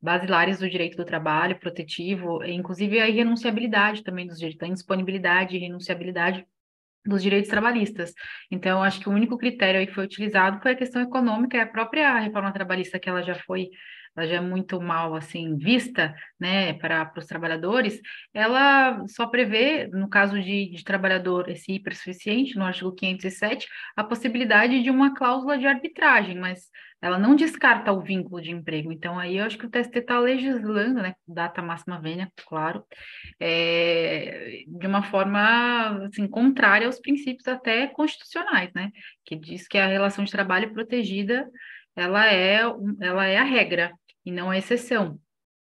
basilares 0.00 0.58
do 0.58 0.68
direito 0.68 0.96
do 0.96 1.04
trabalho, 1.04 1.58
protetivo, 1.58 2.44
inclusive 2.44 3.00
a 3.00 3.08
irrenunciabilidade 3.08 4.02
também 4.02 4.26
dos 4.26 4.38
direitos, 4.38 4.62
a 4.62 4.68
indisponibilidade 4.68 5.56
e 5.56 5.60
renunciabilidade 5.60 6.44
dos 7.04 7.22
direitos 7.22 7.50
trabalhistas. 7.50 8.12
Então, 8.50 8.82
acho 8.82 9.00
que 9.00 9.08
o 9.08 9.12
único 9.12 9.38
critério 9.38 9.84
que 9.86 9.94
foi 9.94 10.04
utilizado 10.04 10.60
foi 10.60 10.72
a 10.72 10.76
questão 10.76 11.00
econômica 11.00 11.56
e 11.56 11.60
a 11.60 11.66
própria 11.66 12.18
reforma 12.18 12.52
trabalhista 12.52 12.98
que 12.98 13.08
ela 13.08 13.22
já 13.22 13.34
foi 13.34 13.68
ela 14.18 14.26
já 14.26 14.36
é 14.36 14.40
muito 14.40 14.80
mal 14.80 15.14
assim 15.14 15.56
vista, 15.56 16.12
né, 16.38 16.72
para 16.74 17.12
os 17.16 17.26
trabalhadores, 17.26 18.00
ela 18.34 19.06
só 19.06 19.26
prevê, 19.26 19.86
no 19.92 20.08
caso 20.08 20.40
de, 20.40 20.70
de 20.70 20.82
trabalhador 20.82 21.48
esse 21.48 21.72
hipersuficiente, 21.72 22.56
no 22.56 22.64
artigo 22.64 22.92
507, 22.92 23.68
a 23.96 24.02
possibilidade 24.02 24.82
de 24.82 24.90
uma 24.90 25.14
cláusula 25.14 25.56
de 25.56 25.66
arbitragem, 25.66 26.36
mas 26.36 26.68
ela 27.00 27.16
não 27.16 27.36
descarta 27.36 27.92
o 27.92 28.00
vínculo 28.00 28.42
de 28.42 28.50
emprego. 28.50 28.90
Então, 28.90 29.18
aí 29.18 29.36
eu 29.36 29.44
acho 29.44 29.56
que 29.56 29.66
o 29.66 29.70
TST 29.70 29.98
está 29.98 30.18
legislando, 30.18 31.00
né, 31.00 31.14
data 31.26 31.62
máxima 31.62 32.00
vênia, 32.00 32.28
claro, 32.48 32.84
é, 33.40 34.64
de 34.66 34.86
uma 34.86 35.02
forma, 35.04 36.06
assim, 36.06 36.26
contrária 36.26 36.86
aos 36.86 36.98
princípios 37.00 37.46
até 37.46 37.86
constitucionais, 37.86 38.72
né, 38.74 38.90
que 39.24 39.36
diz 39.36 39.68
que 39.68 39.78
a 39.78 39.86
relação 39.86 40.24
de 40.24 40.32
trabalho 40.32 40.72
protegida, 40.72 41.48
ela 41.94 42.26
é, 42.32 42.60
ela 43.00 43.26
é 43.26 43.36
a 43.36 43.44
regra, 43.44 43.92
e 44.28 44.30
não 44.30 44.50
a 44.50 44.58
exceção. 44.58 45.18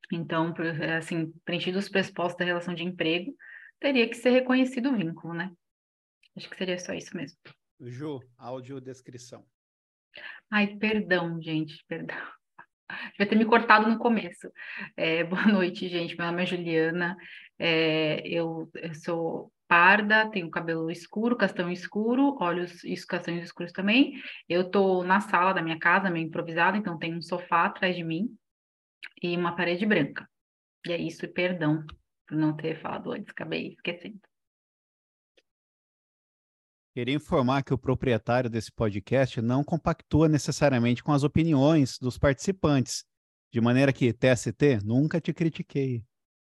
Então, 0.09 0.53
assim, 0.97 1.33
preenchido 1.43 1.77
os 1.77 1.89
pressupostos 1.89 2.37
da 2.37 2.45
relação 2.45 2.73
de 2.73 2.83
emprego, 2.83 3.35
teria 3.81 4.07
que 4.07 4.15
ser 4.15 4.29
reconhecido 4.29 4.89
o 4.91 4.95
vínculo, 4.95 5.33
né? 5.33 5.51
Acho 6.37 6.49
que 6.49 6.55
seria 6.55 6.79
só 6.79 6.93
isso 6.93 7.15
mesmo. 7.17 7.37
Ju, 7.81 8.21
audiodescrição. 8.37 9.45
Ai, 10.49 10.77
perdão, 10.77 11.41
gente, 11.41 11.83
perdão. 11.85 12.15
Vai 13.17 13.27
ter 13.27 13.35
me 13.35 13.43
cortado 13.43 13.89
no 13.89 13.97
começo. 13.97 14.49
É, 14.95 15.23
boa 15.25 15.47
noite, 15.47 15.89
gente. 15.89 16.15
Meu 16.15 16.27
nome 16.27 16.43
é 16.43 16.45
Juliana. 16.45 17.17
É, 17.59 18.25
eu, 18.25 18.69
eu, 18.75 18.95
sou 18.95 19.51
parda, 19.67 20.29
tenho 20.31 20.49
cabelo 20.49 20.89
escuro, 20.89 21.35
castanho 21.35 21.71
escuro, 21.71 22.37
olhos 22.39 22.81
castanhos 23.05 23.43
escuros 23.43 23.73
também. 23.73 24.13
Eu 24.47 24.61
estou 24.61 25.03
na 25.03 25.19
sala 25.19 25.51
da 25.51 25.61
minha 25.61 25.77
casa, 25.77 26.09
meio 26.09 26.27
improvisada, 26.27 26.77
então 26.77 26.97
tem 26.97 27.13
um 27.13 27.21
sofá 27.21 27.65
atrás 27.65 27.97
de 27.97 28.03
mim 28.03 28.37
e 29.21 29.35
uma 29.35 29.55
parede 29.55 29.85
branca. 29.85 30.27
E 30.85 30.91
é 30.91 30.97
isso, 30.97 31.25
e 31.25 31.27
perdão 31.27 31.85
por 32.27 32.37
não 32.37 32.55
ter 32.55 32.81
falado 32.81 33.11
antes, 33.11 33.29
acabei 33.29 33.69
esquecendo. 33.69 34.19
Queria 36.93 37.15
informar 37.15 37.61
que 37.61 37.73
o 37.73 37.77
proprietário 37.77 38.49
desse 38.49 38.71
podcast 38.71 39.41
não 39.41 39.63
compactua 39.63 40.29
necessariamente 40.29 41.03
com 41.03 41.11
as 41.11 41.23
opiniões 41.23 41.99
dos 41.99 42.17
participantes, 42.17 43.03
de 43.51 43.59
maneira 43.59 43.91
que, 43.91 44.13
TST, 44.13 44.79
nunca 44.83 45.19
te 45.19 45.33
critiquei. 45.33 46.03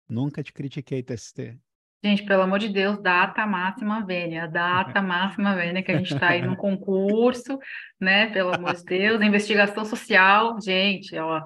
Nunca 0.08 0.42
te 0.42 0.54
critiquei, 0.54 1.04
TST. 1.04 1.60
Gente, 2.02 2.24
pelo 2.24 2.44
amor 2.44 2.60
de 2.60 2.70
Deus, 2.70 3.02
data 3.02 3.46
máxima 3.46 4.06
vênia, 4.06 4.48
data 4.48 5.02
máxima 5.04 5.56
vênia, 5.56 5.84
que 5.84 5.92
a 5.92 5.98
gente 5.98 6.14
está 6.14 6.30
aí 6.30 6.42
num 6.42 6.56
concurso, 6.56 7.60
né? 8.00 8.28
Pelo 8.28 8.56
amor 8.56 8.74
de 8.76 8.86
Deus, 8.86 9.22
investigação 9.22 9.84
social, 9.84 10.60
gente, 10.62 11.18
ó, 11.18 11.42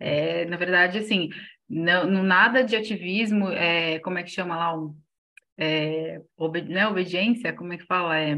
é, 0.00 0.44
na 0.46 0.56
verdade, 0.56 0.98
assim, 0.98 1.30
não, 1.68 2.06
não, 2.06 2.22
nada 2.22 2.62
de 2.62 2.76
ativismo, 2.76 3.50
é, 3.50 3.98
como 4.00 4.18
é 4.18 4.22
que 4.22 4.30
chama 4.30 4.56
lá, 4.56 4.76
um, 4.76 4.96
é, 5.58 6.20
obedi 6.36 6.72
né, 6.72 6.86
obediência, 6.86 7.52
como 7.52 7.72
é 7.72 7.78
que 7.78 7.86
fala? 7.86 8.18
É, 8.18 8.36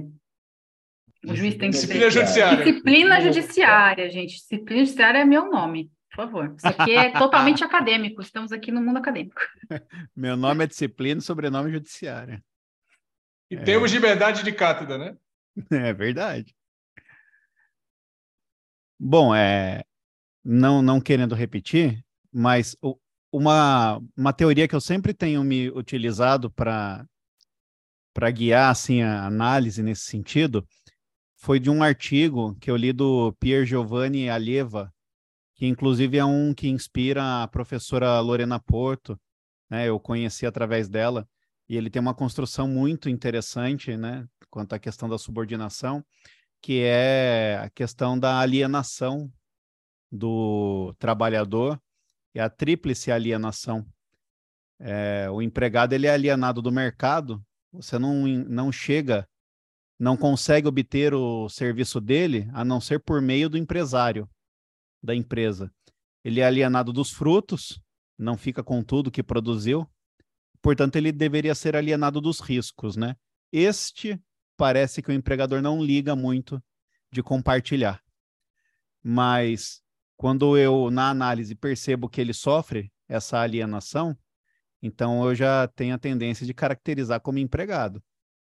o 1.27 1.35
juiz 1.35 1.57
tem 1.57 1.71
que... 1.71 1.77
Disciplina 1.77 2.11
judiciária. 2.11 2.65
Disciplina 2.65 3.21
judiciária, 3.21 4.11
gente, 4.11 4.35
disciplina 4.35 4.85
judiciária 4.85 5.19
é 5.19 5.25
meu 5.25 5.51
nome. 5.51 5.91
Por 6.11 6.25
favor, 6.25 6.55
isso 6.57 6.67
aqui 6.67 6.97
é 6.97 7.13
totalmente 7.13 7.63
acadêmico, 7.63 8.21
estamos 8.23 8.51
aqui 8.51 8.73
no 8.73 8.81
mundo 8.81 8.97
acadêmico. 8.97 9.41
Meu 10.17 10.37
nome 10.37 10.65
é 10.65 10.67
disciplina 10.67 11.21
e 11.21 11.23
sobrenome 11.23 11.71
judiciária. 11.71 12.43
E 13.51 13.57
é... 13.57 13.63
temos 13.63 13.93
liberdade 13.93 14.43
de 14.43 14.53
cátedra, 14.53 14.99
né? 14.99 15.17
É 15.71 15.93
verdade. 15.93 16.55
Bom, 18.99 19.35
é, 19.35 19.85
não, 20.51 20.81
não 20.81 20.99
querendo 20.99 21.35
repetir, 21.35 22.03
mas 22.33 22.75
uma, 23.31 24.01
uma 24.17 24.33
teoria 24.33 24.67
que 24.67 24.75
eu 24.75 24.81
sempre 24.81 25.13
tenho 25.13 25.45
me 25.45 25.69
utilizado 25.69 26.51
para 26.51 27.05
para 28.15 28.31
guiar 28.31 28.71
assim 28.71 29.03
a 29.03 29.27
análise 29.27 29.83
nesse 29.83 30.05
sentido 30.05 30.67
foi 31.37 31.61
de 31.61 31.69
um 31.71 31.83
artigo 31.83 32.57
que 32.57 32.71
eu 32.71 32.77
li 32.77 32.93
do 32.93 33.33
Pier 33.35 33.65
Giovanni 33.65 34.29
Alieva, 34.29 34.93
que 35.55 35.67
inclusive 35.67 36.17
é 36.17 36.25
um 36.25 36.55
que 36.55 36.69
inspira 36.69 37.43
a 37.43 37.47
professora 37.47 38.19
Lorena 38.19 38.59
Porto, 38.59 39.21
né? 39.71 39.87
Eu 39.89 40.01
conheci 40.01 40.47
através 40.47 40.89
dela 40.89 41.29
e 41.69 41.77
ele 41.77 41.91
tem 41.91 42.01
uma 42.01 42.15
construção 42.15 42.67
muito 42.67 43.11
interessante, 43.11 43.97
né, 43.97 44.27
quanto 44.51 44.73
à 44.73 44.79
questão 44.79 45.09
da 45.09 45.19
subordinação, 45.19 46.03
que 46.63 46.81
é 46.83 47.61
a 47.63 47.69
questão 47.69 48.19
da 48.19 48.41
alienação 48.41 49.31
do 50.11 50.94
trabalhador 50.99 51.81
é 52.35 52.40
a 52.40 52.51
tríplice 52.51 53.11
alienação. 53.11 53.87
É, 54.81 55.29
o 55.31 55.42
empregado 55.42 55.92
ele 55.92 56.07
é 56.07 56.11
alienado 56.11 56.62
do 56.62 56.71
mercado, 56.71 57.44
você 57.73 57.99
não, 57.99 58.27
não 58.27 58.71
chega, 58.71 59.29
não 59.99 60.16
consegue 60.16 60.68
obter 60.68 61.12
o 61.14 61.49
serviço 61.49 62.01
dele 62.01 62.49
a 62.53 62.64
não 62.64 62.81
ser 62.81 63.01
por 63.01 63.21
meio 63.21 63.49
do 63.49 63.59
empresário 63.59 64.29
da 65.03 65.14
empresa. 65.14 65.73
Ele 66.25 66.40
é 66.40 66.44
alienado 66.44 66.92
dos 66.92 67.11
frutos, 67.11 67.81
não 68.16 68.37
fica 68.37 68.62
com 68.62 68.83
tudo 68.83 69.11
que 69.11 69.23
produziu, 69.23 69.88
portanto, 70.62 70.97
ele 70.97 71.12
deveria 71.12 71.55
ser 71.55 71.77
alienado 71.77 72.21
dos 72.21 72.40
riscos, 72.40 72.97
né? 72.97 73.16
Este 73.53 74.21
parece 74.57 75.01
que 75.01 75.11
o 75.11 75.14
empregador 75.14 75.62
não 75.62 75.83
liga 75.83 76.14
muito 76.14 76.62
de 77.11 77.23
compartilhar. 77.23 78.03
Mas 79.03 79.81
quando 80.18 80.59
eu, 80.59 80.90
na 80.90 81.11
análise, 81.11 81.54
percebo 81.54 82.09
que 82.09 82.20
ele 82.20 82.35
sofre 82.35 82.92
essa 83.09 83.38
alienação, 83.38 84.18
então 84.83 85.24
eu 85.24 85.33
já 85.33 85.68
tenho 85.68 85.94
a 85.94 85.98
tendência 85.98 86.44
de 86.44 86.52
caracterizar 86.52 87.20
como 87.20 87.38
empregado. 87.38 88.02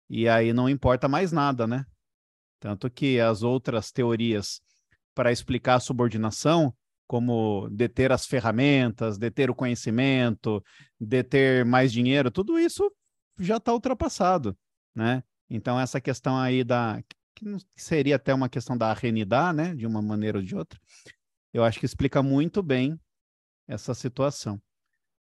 E 0.08 0.26
aí 0.26 0.54
não 0.54 0.66
importa 0.66 1.06
mais 1.08 1.30
nada, 1.30 1.66
né? 1.66 1.84
Tanto 2.58 2.90
que 2.90 3.20
as 3.20 3.42
outras 3.42 3.92
teorias 3.92 4.62
para 5.14 5.30
explicar 5.30 5.74
a 5.74 5.80
subordinação, 5.80 6.74
como 7.06 7.68
deter 7.70 8.12
as 8.12 8.24
ferramentas, 8.24 9.18
deter 9.18 9.50
o 9.50 9.54
conhecimento, 9.54 10.64
deter 10.98 11.66
mais 11.66 11.92
dinheiro, 11.92 12.30
tudo 12.30 12.58
isso 12.58 12.90
já 13.38 13.58
está 13.58 13.74
ultrapassado, 13.74 14.56
né? 14.94 15.22
Então 15.50 15.78
essa 15.78 16.00
questão 16.00 16.38
aí 16.38 16.64
da 16.64 17.02
que 17.34 17.44
seria 17.76 18.16
até 18.16 18.34
uma 18.34 18.48
questão 18.48 18.76
da 18.76 18.88
arenidade, 18.88 19.56
né, 19.56 19.74
de 19.74 19.86
uma 19.86 20.02
maneira 20.02 20.38
ou 20.38 20.44
de 20.44 20.56
outra, 20.56 20.80
eu 21.58 21.64
acho 21.64 21.78
que 21.78 21.86
explica 21.86 22.22
muito 22.22 22.62
bem 22.62 22.98
essa 23.66 23.94
situação. 23.94 24.60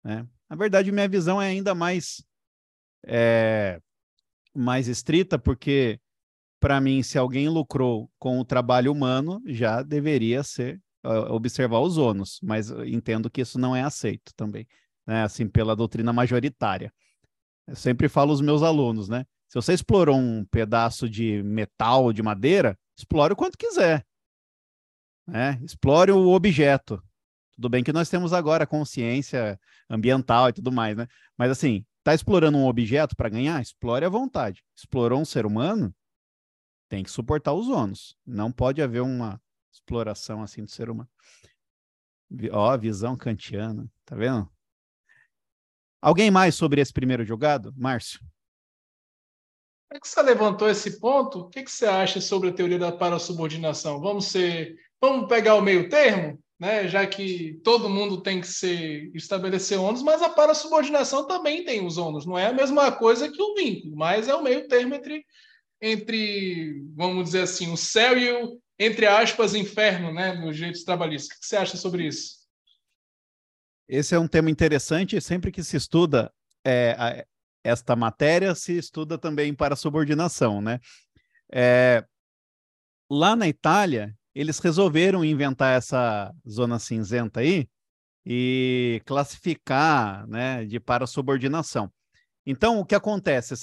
Né? 0.02 0.26
Na 0.48 0.56
verdade, 0.56 0.90
minha 0.90 1.08
visão 1.08 1.40
é 1.40 1.46
ainda 1.46 1.74
mais, 1.74 2.24
é, 3.06 3.80
mais 4.54 4.88
estrita, 4.88 5.38
porque, 5.38 6.00
para 6.60 6.80
mim, 6.80 7.02
se 7.02 7.18
alguém 7.18 7.48
lucrou 7.48 8.10
com 8.18 8.38
o 8.40 8.44
trabalho 8.44 8.92
humano, 8.92 9.40
já 9.46 9.82
deveria 9.82 10.42
ser 10.42 10.80
observar 11.30 11.80
os 11.80 11.98
ônus, 11.98 12.38
mas 12.42 12.70
entendo 12.70 13.28
que 13.28 13.40
isso 13.40 13.58
não 13.58 13.74
é 13.74 13.82
aceito 13.82 14.32
também, 14.36 14.66
né? 15.04 15.24
assim, 15.24 15.48
pela 15.48 15.74
doutrina 15.74 16.12
majoritária. 16.12 16.92
Eu 17.66 17.74
sempre 17.74 18.08
falo 18.08 18.30
aos 18.30 18.40
meus 18.40 18.62
alunos, 18.62 19.08
né? 19.08 19.24
Se 19.48 19.54
você 19.54 19.72
explorou 19.72 20.16
um 20.16 20.44
pedaço 20.44 21.08
de 21.08 21.42
metal, 21.42 22.12
de 22.12 22.22
madeira, 22.22 22.78
explore 22.96 23.32
o 23.32 23.36
quanto 23.36 23.58
quiser. 23.58 24.04
Né? 25.26 25.60
Explore 25.62 26.12
o 26.12 26.28
objeto. 26.28 27.02
Tudo 27.54 27.68
bem 27.68 27.84
que 27.84 27.92
nós 27.92 28.08
temos 28.08 28.32
agora 28.32 28.66
consciência 28.66 29.60
ambiental 29.88 30.48
e 30.48 30.52
tudo 30.52 30.72
mais, 30.72 30.96
né? 30.96 31.06
Mas 31.36 31.50
assim, 31.50 31.84
tá 32.02 32.14
explorando 32.14 32.58
um 32.58 32.66
objeto 32.66 33.14
para 33.14 33.28
ganhar? 33.28 33.60
Explore 33.60 34.04
à 34.04 34.08
vontade. 34.08 34.64
Explorou 34.74 35.20
um 35.20 35.24
ser 35.24 35.46
humano? 35.46 35.94
Tem 36.88 37.04
que 37.04 37.10
suportar 37.10 37.52
os 37.52 37.68
ônus. 37.68 38.16
Não 38.26 38.50
pode 38.50 38.82
haver 38.82 39.02
uma 39.02 39.40
exploração 39.72 40.42
assim 40.42 40.64
do 40.64 40.70
ser 40.70 40.90
humano. 40.90 41.08
Ó, 42.50 42.76
visão 42.78 43.16
kantiana, 43.16 43.90
tá 44.04 44.16
vendo? 44.16 44.50
Alguém 46.00 46.30
mais 46.30 46.54
sobre 46.54 46.80
esse 46.80 46.92
primeiro 46.92 47.24
jogado? 47.24 47.72
Márcio? 47.76 48.20
É 49.92 50.00
que 50.00 50.08
você 50.08 50.22
levantou 50.22 50.68
esse 50.68 50.98
ponto. 50.98 51.40
O 51.40 51.48
que, 51.48 51.62
que 51.62 51.70
você 51.70 51.86
acha 51.86 52.20
sobre 52.20 52.48
a 52.48 52.52
teoria 52.52 52.78
da 52.78 52.90
parasubordinação? 52.90 54.00
Vamos 54.00 54.26
ser 54.26 54.74
Vamos 55.02 55.26
pegar 55.26 55.56
o 55.56 55.60
meio 55.60 55.88
termo, 55.88 56.40
né? 56.60 56.86
Já 56.86 57.04
que 57.04 57.60
todo 57.64 57.90
mundo 57.90 58.22
tem 58.22 58.40
que 58.40 58.46
ser 58.46 59.10
estabelecer 59.14 59.76
ônus, 59.76 60.00
mas 60.00 60.22
a 60.22 60.28
parasubordinação 60.28 61.26
também 61.26 61.64
tem 61.64 61.84
os 61.84 61.98
ônus. 61.98 62.24
Não 62.24 62.38
é 62.38 62.46
a 62.46 62.52
mesma 62.52 62.92
coisa 62.92 63.28
que 63.28 63.42
o 63.42 63.54
vínculo, 63.56 63.96
mas 63.96 64.28
é 64.28 64.34
o 64.34 64.44
meio 64.44 64.68
termo 64.68 64.94
entre, 64.94 65.26
entre 65.80 66.84
vamos 66.94 67.24
dizer 67.24 67.42
assim, 67.42 67.72
o 67.72 67.76
céu 67.76 68.16
e 68.16 68.30
o, 68.30 68.60
entre 68.78 69.04
aspas, 69.04 69.56
inferno, 69.56 70.14
né? 70.14 70.34
Nos 70.34 70.54
direitos 70.54 70.84
trabalhistas. 70.84 71.36
O 71.36 71.40
que 71.40 71.46
você 71.46 71.56
acha 71.56 71.76
sobre 71.76 72.06
isso? 72.06 72.42
Esse 73.88 74.14
é 74.14 74.18
um 74.20 74.28
tema 74.28 74.48
interessante. 74.48 75.20
Sempre 75.20 75.50
que 75.50 75.64
se 75.64 75.76
estuda 75.76 76.32
é, 76.64 76.94
a, 76.96 77.26
esta 77.64 77.96
matéria, 77.96 78.54
se 78.54 78.78
estuda 78.78 79.18
também 79.18 79.52
para 79.52 79.74
subordinação, 79.74 80.62
né? 80.62 80.78
É, 81.52 82.04
lá 83.10 83.34
na 83.34 83.48
Itália, 83.48 84.16
eles 84.34 84.58
resolveram 84.58 85.24
inventar 85.24 85.76
essa 85.76 86.32
zona 86.48 86.78
cinzenta 86.78 87.40
aí 87.40 87.68
e 88.24 89.02
classificar, 89.04 90.26
né, 90.26 90.64
de 90.64 90.78
para 90.78 91.06
subordinação. 91.06 91.92
Então, 92.44 92.80
o 92.80 92.84
que 92.84 92.94
acontece? 92.94 93.54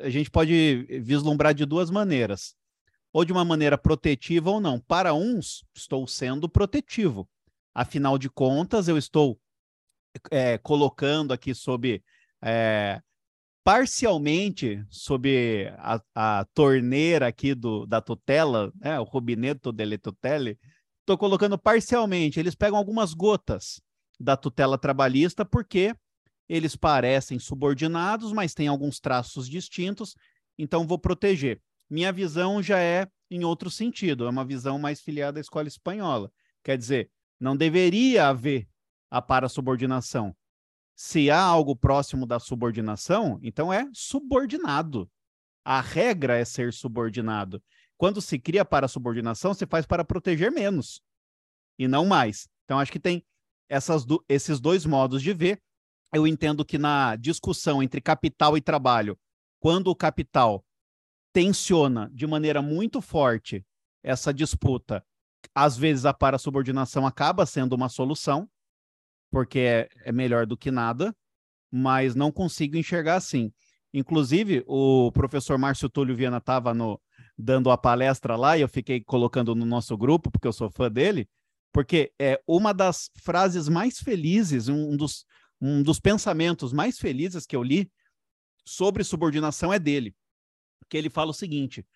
A 0.00 0.08
gente 0.08 0.30
pode 0.30 0.86
vislumbrar 1.02 1.54
de 1.54 1.64
duas 1.64 1.90
maneiras. 1.90 2.54
Ou 3.12 3.24
de 3.24 3.32
uma 3.32 3.44
maneira 3.44 3.78
protetiva 3.78 4.50
ou 4.50 4.60
não. 4.60 4.78
Para 4.78 5.14
uns, 5.14 5.64
estou 5.74 6.06
sendo 6.06 6.48
protetivo. 6.48 7.28
Afinal 7.74 8.18
de 8.18 8.28
contas, 8.28 8.86
eu 8.86 8.98
estou 8.98 9.40
é, 10.30 10.58
colocando 10.58 11.32
aqui 11.32 11.54
sob 11.54 12.02
é, 12.42 13.00
parcialmente 13.68 14.82
sob 14.88 15.70
a, 15.76 16.00
a, 16.14 16.46
torneira 16.54 17.26
aqui 17.26 17.54
do, 17.54 17.84
da 17.84 18.00
tutela, 18.00 18.72
né, 18.80 18.98
o 18.98 19.02
rubineto 19.02 19.70
delle 19.70 19.98
tutele, 19.98 20.58
estou 21.00 21.18
colocando 21.18 21.58
parcialmente. 21.58 22.40
Eles 22.40 22.54
pegam 22.54 22.78
algumas 22.78 23.12
gotas 23.12 23.78
da 24.18 24.38
tutela 24.38 24.78
trabalhista 24.78 25.44
porque 25.44 25.94
eles 26.48 26.76
parecem 26.76 27.38
subordinados, 27.38 28.32
mas 28.32 28.54
têm 28.54 28.68
alguns 28.68 29.00
traços 29.00 29.46
distintos, 29.46 30.14
então 30.58 30.86
vou 30.86 30.98
proteger. 30.98 31.60
Minha 31.90 32.10
visão 32.10 32.62
já 32.62 32.78
é 32.78 33.06
em 33.30 33.44
outro 33.44 33.70
sentido, 33.70 34.24
é 34.24 34.30
uma 34.30 34.46
visão 34.46 34.78
mais 34.78 35.02
filiada 35.02 35.38
à 35.38 35.42
escola 35.42 35.68
espanhola. 35.68 36.32
Quer 36.64 36.78
dizer, 36.78 37.10
não 37.38 37.54
deveria 37.54 38.28
haver 38.28 38.66
a 39.10 39.20
parasubordinação. 39.20 40.34
Se 41.00 41.30
há 41.30 41.40
algo 41.40 41.76
próximo 41.76 42.26
da 42.26 42.40
subordinação, 42.40 43.38
então 43.40 43.72
é 43.72 43.88
subordinado. 43.92 45.08
A 45.64 45.80
regra 45.80 46.36
é 46.36 46.44
ser 46.44 46.72
subordinado. 46.72 47.62
Quando 47.96 48.20
se 48.20 48.36
cria 48.36 48.64
para 48.64 48.88
subordinação, 48.88 49.54
se 49.54 49.64
faz 49.64 49.86
para 49.86 50.04
proteger 50.04 50.50
menos 50.50 51.00
e 51.78 51.86
não 51.86 52.04
mais. 52.04 52.48
Então, 52.64 52.80
acho 52.80 52.90
que 52.90 52.98
tem 52.98 53.24
do, 54.08 54.24
esses 54.28 54.58
dois 54.58 54.84
modos 54.84 55.22
de 55.22 55.32
ver. 55.32 55.62
Eu 56.12 56.26
entendo 56.26 56.64
que 56.64 56.78
na 56.78 57.14
discussão 57.14 57.80
entre 57.80 58.00
capital 58.00 58.56
e 58.56 58.60
trabalho, 58.60 59.16
quando 59.60 59.88
o 59.92 59.96
capital 59.96 60.64
tensiona 61.32 62.10
de 62.12 62.26
maneira 62.26 62.60
muito 62.60 63.00
forte 63.00 63.64
essa 64.02 64.34
disputa, 64.34 65.06
às 65.54 65.76
vezes 65.76 66.04
a 66.04 66.12
para 66.12 66.38
subordinação 66.38 67.06
acaba 67.06 67.46
sendo 67.46 67.74
uma 67.74 67.88
solução, 67.88 68.50
porque 69.30 69.58
é, 69.58 69.88
é 70.04 70.12
melhor 70.12 70.46
do 70.46 70.56
que 70.56 70.70
nada, 70.70 71.14
mas 71.70 72.14
não 72.14 72.32
consigo 72.32 72.76
enxergar 72.76 73.16
assim. 73.16 73.52
Inclusive, 73.92 74.64
o 74.66 75.10
professor 75.12 75.58
Márcio 75.58 75.88
Túlio 75.88 76.16
Viana 76.16 76.38
estava 76.38 76.74
dando 77.36 77.70
a 77.70 77.78
palestra 77.78 78.36
lá 78.36 78.56
e 78.56 78.60
eu 78.60 78.68
fiquei 78.68 79.00
colocando 79.00 79.54
no 79.54 79.64
nosso 79.64 79.96
grupo, 79.96 80.30
porque 80.30 80.46
eu 80.46 80.52
sou 80.52 80.70
fã 80.70 80.90
dele, 80.90 81.28
porque 81.72 82.12
é 82.18 82.40
uma 82.46 82.72
das 82.74 83.10
frases 83.22 83.68
mais 83.68 83.98
felizes, 83.98 84.68
um 84.68 84.96
dos, 84.96 85.24
um 85.60 85.82
dos 85.82 86.00
pensamentos 86.00 86.72
mais 86.72 86.98
felizes 86.98 87.46
que 87.46 87.56
eu 87.56 87.62
li 87.62 87.90
sobre 88.64 89.02
subordinação 89.04 89.72
é 89.72 89.78
dele, 89.78 90.14
que 90.88 90.96
ele 90.96 91.08
fala 91.08 91.30
o 91.30 91.34
seguinte: 91.34 91.86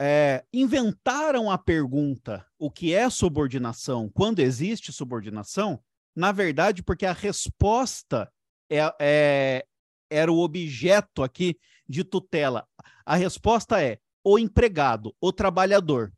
é, 0.00 0.44
inventaram 0.52 1.50
a 1.50 1.56
pergunta 1.56 2.44
o 2.58 2.70
que 2.70 2.92
é 2.92 3.08
subordinação, 3.08 4.10
quando 4.12 4.40
existe 4.40 4.92
subordinação, 4.92 5.80
na 6.14 6.32
verdade, 6.32 6.82
porque 6.82 7.06
a 7.06 7.12
resposta 7.12 8.32
é, 8.70 8.94
é, 9.00 9.66
era 10.10 10.30
o 10.30 10.40
objeto 10.40 11.22
aqui 11.22 11.58
de 11.88 12.04
tutela. 12.04 12.68
A 13.04 13.16
resposta 13.16 13.82
é 13.82 13.98
o 14.24 14.38
empregado, 14.38 15.14
o 15.20 15.32
trabalhador. 15.32 16.12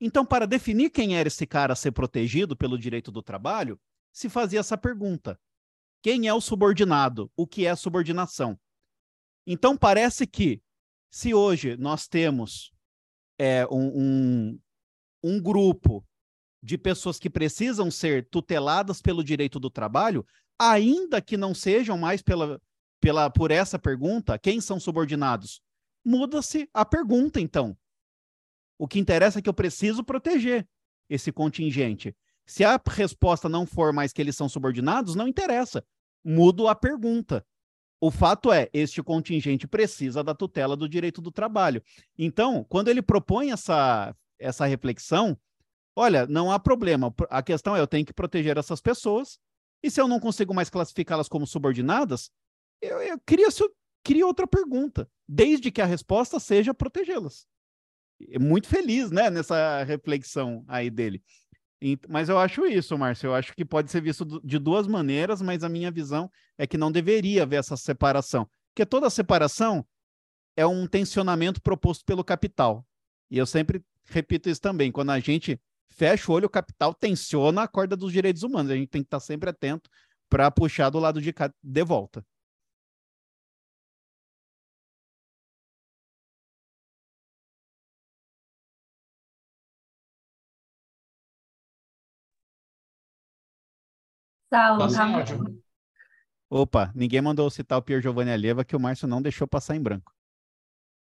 Então, 0.00 0.24
para 0.24 0.46
definir 0.46 0.90
quem 0.90 1.16
era 1.16 1.28
esse 1.28 1.46
cara 1.46 1.72
a 1.72 1.76
ser 1.76 1.92
protegido 1.92 2.56
pelo 2.56 2.78
direito 2.78 3.10
do 3.10 3.22
trabalho, 3.22 3.80
se 4.12 4.28
fazia 4.28 4.60
essa 4.60 4.78
pergunta: 4.78 5.38
quem 6.02 6.28
é 6.28 6.34
o 6.34 6.40
subordinado? 6.40 7.30
O 7.36 7.46
que 7.46 7.66
é 7.66 7.74
subordinação? 7.74 8.58
Então, 9.46 9.76
parece 9.76 10.26
que, 10.26 10.62
se 11.10 11.32
hoje 11.34 11.76
nós 11.76 12.06
temos 12.06 12.72
é, 13.38 13.66
um, 13.66 14.52
um, 14.52 14.60
um 15.22 15.42
grupo 15.42 16.06
de 16.62 16.76
pessoas 16.76 17.18
que 17.18 17.30
precisam 17.30 17.90
ser 17.90 18.28
tuteladas 18.28 19.00
pelo 19.00 19.22
direito 19.22 19.60
do 19.60 19.70
trabalho, 19.70 20.26
ainda 20.58 21.20
que 21.20 21.36
não 21.36 21.54
sejam 21.54 21.96
mais 21.96 22.20
pela, 22.20 22.60
pela, 23.00 23.30
por 23.30 23.50
essa 23.50 23.78
pergunta, 23.78 24.38
quem 24.38 24.60
são 24.60 24.80
subordinados? 24.80 25.60
Muda-se 26.04 26.68
a 26.72 26.84
pergunta, 26.84 27.40
então. 27.40 27.76
O 28.78 28.88
que 28.88 28.98
interessa 28.98 29.38
é 29.38 29.42
que 29.42 29.48
eu 29.48 29.54
preciso 29.54 30.04
proteger 30.04 30.66
esse 31.08 31.32
contingente. 31.32 32.14
Se 32.46 32.64
a 32.64 32.80
resposta 32.88 33.48
não 33.48 33.66
for 33.66 33.92
mais 33.92 34.12
que 34.12 34.22
eles 34.22 34.36
são 34.36 34.48
subordinados, 34.48 35.14
não 35.14 35.28
interessa. 35.28 35.84
Mudo 36.24 36.66
a 36.68 36.74
pergunta. 36.74 37.44
O 38.00 38.10
fato 38.10 38.52
é, 38.52 38.68
este 38.72 39.02
contingente 39.02 39.66
precisa 39.66 40.22
da 40.22 40.34
tutela 40.34 40.76
do 40.76 40.88
direito 40.88 41.20
do 41.20 41.32
trabalho. 41.32 41.82
Então, 42.16 42.64
quando 42.68 42.88
ele 42.88 43.02
propõe 43.02 43.50
essa, 43.50 44.14
essa 44.38 44.66
reflexão, 44.66 45.36
olha, 45.98 46.26
não 46.26 46.50
há 46.50 46.58
problema. 46.58 47.12
A 47.28 47.42
questão 47.42 47.74
é, 47.76 47.80
eu 47.80 47.86
tenho 47.86 48.06
que 48.06 48.12
proteger 48.12 48.56
essas 48.56 48.80
pessoas, 48.80 49.38
e 49.82 49.90
se 49.90 50.00
eu 50.00 50.06
não 50.06 50.20
consigo 50.20 50.54
mais 50.54 50.70
classificá-las 50.70 51.28
como 51.28 51.46
subordinadas, 51.46 52.30
eu, 52.80 53.00
eu 53.02 53.18
outra 54.22 54.46
pergunta, 54.46 55.10
desde 55.28 55.70
que 55.70 55.82
a 55.82 55.86
resposta 55.86 56.38
seja 56.38 56.72
protegê-las. 56.72 57.46
Muito 58.40 58.68
feliz, 58.68 59.10
né, 59.10 59.28
nessa 59.28 59.82
reflexão 59.82 60.64
aí 60.68 60.88
dele. 60.88 61.22
Mas 62.08 62.28
eu 62.28 62.38
acho 62.38 62.66
isso, 62.66 62.96
Márcio. 62.96 63.28
Eu 63.28 63.34
acho 63.34 63.54
que 63.54 63.64
pode 63.64 63.90
ser 63.90 64.00
visto 64.00 64.24
de 64.44 64.58
duas 64.58 64.86
maneiras, 64.86 65.40
mas 65.40 65.62
a 65.62 65.68
minha 65.68 65.90
visão 65.90 66.30
é 66.56 66.66
que 66.66 66.78
não 66.78 66.90
deveria 66.90 67.44
haver 67.44 67.56
essa 67.56 67.76
separação. 67.76 68.48
Porque 68.74 68.86
toda 68.86 69.10
separação 69.10 69.86
é 70.56 70.66
um 70.66 70.86
tensionamento 70.86 71.62
proposto 71.62 72.04
pelo 72.04 72.24
capital. 72.24 72.84
E 73.30 73.38
eu 73.38 73.46
sempre 73.46 73.84
repito 74.06 74.48
isso 74.48 74.60
também. 74.60 74.90
Quando 74.90 75.10
a 75.10 75.20
gente 75.20 75.60
fecha 75.90 76.30
o 76.30 76.34
olho, 76.34 76.46
o 76.46 76.50
capital 76.50 76.94
tensiona 76.94 77.62
a 77.62 77.68
corda 77.68 77.96
dos 77.96 78.12
direitos 78.12 78.42
humanos. 78.42 78.70
A 78.70 78.76
gente 78.76 78.88
tem 78.88 79.02
que 79.02 79.06
estar 79.06 79.20
sempre 79.20 79.50
atento 79.50 79.90
para 80.28 80.50
puxar 80.50 80.90
do 80.90 80.98
lado 80.98 81.20
de 81.20 81.32
cá 81.32 81.52
de 81.62 81.84
volta. 81.84 82.24
Saulo, 94.52 94.88
Opa, 96.50 96.90
ninguém 96.94 97.20
mandou 97.20 97.50
citar 97.50 97.78
o 97.78 97.82
Pier 97.82 98.00
Giovanni 98.00 98.32
Aleva, 98.32 98.64
que 98.64 98.74
o 98.74 98.80
Márcio 98.80 99.06
não 99.06 99.20
deixou 99.20 99.46
passar 99.46 99.76
em 99.76 99.82
branco. 99.82 100.14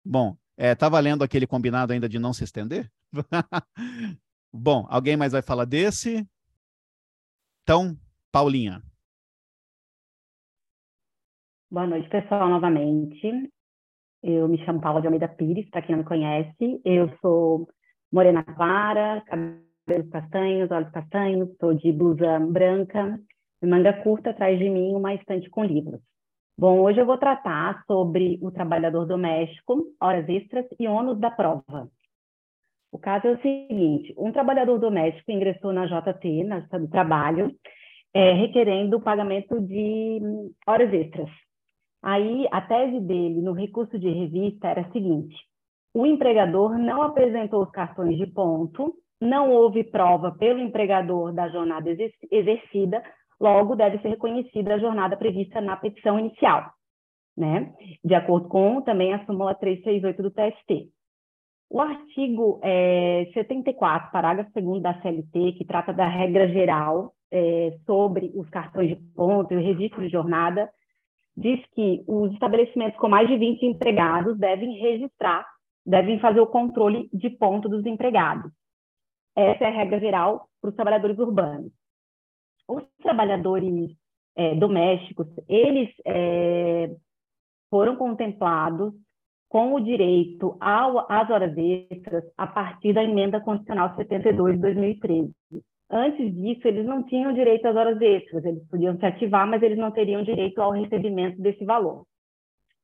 Bom, 0.05 0.37
é, 0.57 0.75
tá 0.75 0.89
valendo 0.89 1.23
aquele 1.23 1.47
combinado 1.47 1.93
ainda 1.93 2.09
de 2.09 2.19
não 2.19 2.33
se 2.33 2.43
estender? 2.43 2.91
Bom, 4.53 4.87
alguém 4.89 5.17
mais 5.17 5.33
vai 5.33 5.43
falar 5.43 5.65
desse? 5.65 6.27
Então, 7.63 7.97
Paulinha. 8.33 8.83
Boa 11.71 11.87
noite, 11.87 12.09
pessoal, 12.09 12.49
novamente. 12.49 13.51
Eu 14.23 14.49
me 14.49 14.63
chamo 14.65 14.81
Paula 14.81 15.01
de 15.01 15.07
Almeida 15.07 15.29
Pires, 15.29 15.71
para 15.71 15.83
quem 15.83 15.95
não 15.95 16.03
me 16.03 16.09
conhece. 16.09 16.81
Eu 16.85 17.17
sou 17.21 17.69
morena 18.13 18.43
clara, 18.43 19.23
cabelos 19.27 20.11
castanhos, 20.11 20.71
olhos 20.71 20.91
castanhos, 20.91 21.49
sou 21.61 21.73
de 21.73 21.93
blusa 21.93 22.41
branca, 22.41 23.21
manga 23.63 23.93
curta, 24.03 24.31
atrás 24.31 24.59
de 24.59 24.69
mim 24.69 24.95
uma 24.95 25.15
estante 25.15 25.49
com 25.49 25.65
livros. 25.65 26.01
Bom, 26.59 26.81
hoje 26.81 27.01
eu 27.01 27.07
vou 27.07 27.17
tratar 27.17 27.85
sobre 27.87 28.39
o 28.43 28.51
trabalhador 28.51 29.07
doméstico, 29.07 29.95
horas 30.01 30.29
extras 30.29 30.67
e 30.79 30.89
ônus 30.89 31.19
da 31.19 31.31
prova. 31.31 31.89
O 32.93 32.99
caso 32.99 33.27
é 33.27 33.33
o 33.33 33.41
seguinte: 33.41 34.15
um 34.17 34.33
trabalhador 34.33 34.79
doméstico 34.79 35.31
ingressou 35.31 35.73
na 35.73 35.87
JT, 35.87 36.45
na 36.45 36.61
Justiça 36.61 36.79
do 36.79 36.89
Trabalho, 36.89 37.55
é, 38.13 38.33
requerendo 38.33 38.97
o 38.97 39.03
pagamento 39.03 39.61
de 39.61 40.21
horas 40.67 40.93
extras. 40.93 41.31
Aí, 42.03 42.47
a 42.51 42.61
tese 42.61 43.01
dele 43.01 43.43
no 43.43 43.53
recurso 43.53 43.99
de 43.99 44.09
revista 44.09 44.69
era 44.69 44.83
a 44.83 44.93
seguinte: 44.93 45.37
o 45.95 46.07
empregador 46.07 46.79
não 46.79 47.03
apresentou 47.03 47.63
os 47.63 47.71
cartões 47.71 48.17
de 48.17 48.27
ponto 48.27 48.95
não 49.21 49.51
houve 49.51 49.85
prova 49.85 50.33
pelo 50.33 50.61
empregador 50.61 51.33
da 51.33 51.49
jornada 51.49 51.91
exercida, 52.31 53.03
logo 53.39 53.77
deve 53.77 53.99
ser 53.99 54.09
reconhecida 54.09 54.75
a 54.75 54.79
jornada 54.79 55.17
prevista 55.17 55.61
na 55.61 55.77
petição 55.77 56.19
inicial, 56.19 56.71
né? 57.37 57.73
De 58.03 58.15
acordo 58.15 58.49
com 58.49 58.81
também 58.81 59.13
a 59.13 59.25
súmula 59.27 59.55
368 59.55 60.23
do 60.23 60.31
TST. 60.31 60.91
O 61.71 61.81
artigo 61.81 62.59
é, 62.65 63.31
74, 63.33 64.11
parágrafo 64.11 64.51
2 64.61 64.83
da 64.83 65.01
CLT, 65.01 65.53
que 65.53 65.65
trata 65.65 65.93
da 65.93 66.09
regra 66.09 66.49
geral 66.49 67.15
é, 67.31 67.79
sobre 67.87 68.33
os 68.35 68.51
cartões 68.51 68.89
de 68.89 68.97
ponto 69.15 69.55
e 69.55 69.57
o 69.57 69.61
registro 69.61 70.03
de 70.03 70.09
jornada, 70.09 70.69
diz 71.37 71.65
que 71.73 72.03
os 72.09 72.33
estabelecimentos 72.33 72.99
com 72.99 73.09
mais 73.09 73.29
de 73.29 73.37
20 73.37 73.65
empregados 73.65 74.37
devem 74.37 74.81
registrar, 74.81 75.47
devem 75.87 76.19
fazer 76.19 76.41
o 76.41 76.47
controle 76.49 77.09
de 77.13 77.31
ponto 77.31 77.69
dos 77.69 77.87
empregados. 77.87 78.51
Essa 79.37 79.63
é 79.63 79.69
a 79.69 79.77
regra 79.77 80.01
geral 80.01 80.49
para 80.61 80.71
os 80.71 80.75
trabalhadores 80.75 81.21
urbanos. 81.21 81.73
Os 82.67 82.83
trabalhadores 83.01 83.97
é, 84.35 84.57
domésticos, 84.57 85.29
eles 85.49 85.89
é, 86.05 86.91
foram 87.71 87.95
contemplados 87.95 88.93
com 89.51 89.75
o 89.75 89.81
direito 89.81 90.57
ao, 90.61 91.13
às 91.13 91.29
horas 91.29 91.53
extras 91.59 92.23
a 92.39 92.47
partir 92.47 92.93
da 92.93 93.03
emenda 93.03 93.41
constitucional 93.41 93.97
72 93.97 94.55
de 94.55 94.61
2013. 94.61 95.35
Antes 95.91 96.33
disso, 96.37 96.69
eles 96.69 96.87
não 96.87 97.03
tinham 97.03 97.33
direito 97.33 97.67
às 97.67 97.75
horas 97.75 98.01
extras, 98.01 98.45
eles 98.45 98.65
podiam 98.69 98.97
se 98.97 99.05
ativar, 99.05 99.49
mas 99.49 99.61
eles 99.61 99.77
não 99.77 99.91
teriam 99.91 100.23
direito 100.23 100.63
ao 100.63 100.71
recebimento 100.71 101.43
desse 101.43 101.65
valor. 101.65 102.05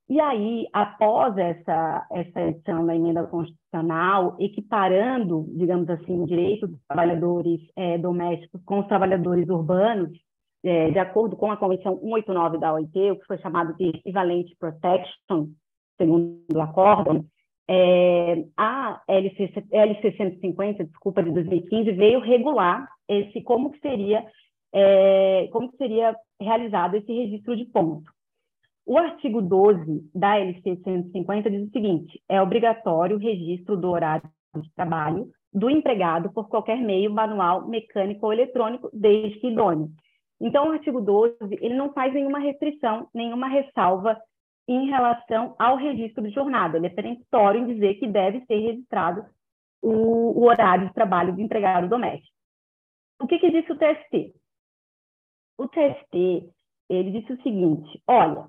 E 0.09 0.21
aí, 0.21 0.67
após 0.73 1.39
essa, 1.39 2.05
essa 2.11 2.41
edição 2.41 2.85
da 2.85 2.97
emenda 2.97 3.25
constitucional, 3.29 4.37
equiparando, 4.41 5.47
digamos 5.57 5.89
assim, 5.89 6.21
o 6.21 6.27
direito 6.27 6.67
dos 6.67 6.81
trabalhadores 6.89 7.61
é, 7.77 7.97
domésticos 7.97 8.61
com 8.65 8.81
os 8.81 8.89
trabalhadores 8.89 9.49
urbanos, 9.49 10.11
é, 10.65 10.91
de 10.91 10.99
acordo 10.99 11.37
com 11.37 11.53
a 11.53 11.57
Convenção 11.57 11.97
189 12.01 12.59
da 12.59 12.75
OIT, 12.75 13.13
o 13.13 13.19
que 13.21 13.27
foi 13.27 13.39
chamado 13.39 13.73
de 13.77 13.89
Equivalent 13.89 14.49
Protection, 14.59 15.47
segundo 15.97 16.61
acórdão, 16.61 17.25
é, 17.69 18.45
a 18.57 19.03
LC, 19.09 19.53
LC 19.73 20.17
150, 20.17 20.85
desculpa, 20.85 21.23
de 21.23 21.33
2015, 21.33 21.93
veio 21.93 22.21
regular 22.21 22.89
esse 23.09 23.41
como 23.43 23.71
que 23.71 23.81
seria 23.81 24.25
é, 24.73 25.49
como 25.53 25.71
que 25.71 25.77
seria 25.77 26.15
realizado 26.41 26.97
esse 26.97 27.13
registro 27.13 27.57
de 27.57 27.65
ponto. 27.67 28.11
O 28.85 28.99
artigo 28.99 29.43
12 29.43 30.11
da 30.15 30.39
LC 30.39 30.77
150 30.85 31.51
diz 31.51 31.69
o 31.69 31.73
seguinte: 31.73 32.23
é 32.29 32.41
obrigatório 32.41 33.17
o 33.17 33.21
registro 33.21 33.77
do 33.77 33.91
horário 33.91 34.29
de 34.55 34.73
trabalho 34.75 35.29
do 35.53 35.71
empregado 35.71 36.31
por 36.33 36.49
qualquer 36.49 36.79
meio 36.79 37.11
manual, 37.11 37.67
mecânico 37.67 38.27
ou 38.27 38.33
eletrônico, 38.33 38.91
desde 38.93 39.41
que 39.41 39.49
idôneo. 39.49 39.89
Então, 40.41 40.69
o 40.69 40.73
artigo 40.73 41.01
12 41.01 41.37
ele 41.61 41.75
não 41.75 41.93
faz 41.93 42.13
nenhuma 42.13 42.39
restrição, 42.39 43.09
nenhuma 43.15 43.49
ressalva 43.49 44.19
em 44.69 44.87
relação 44.87 45.55
ao 45.59 45.77
registro 45.77 46.23
de 46.23 46.35
jornada. 46.35 46.77
Ele 46.77 46.87
é 46.87 46.91
peremptório 46.91 47.61
em 47.61 47.75
dizer 47.75 47.95
que 47.95 48.07
deve 48.07 48.45
ser 48.47 48.59
registrado 48.59 49.25
o, 49.83 50.41
o 50.41 50.45
horário 50.45 50.89
de 50.89 50.95
trabalho 50.95 51.35
do 51.35 51.41
empregado 51.41 51.89
doméstico. 51.89 52.35
O 53.21 53.27
que, 53.27 53.39
que 53.39 53.51
disse 53.51 53.73
o 53.73 53.79
TST? 53.79 54.35
O 55.59 55.69
TST 55.69 56.51
ele 56.89 57.21
disse 57.21 57.33
o 57.33 57.43
seguinte: 57.43 58.03
olha, 58.07 58.49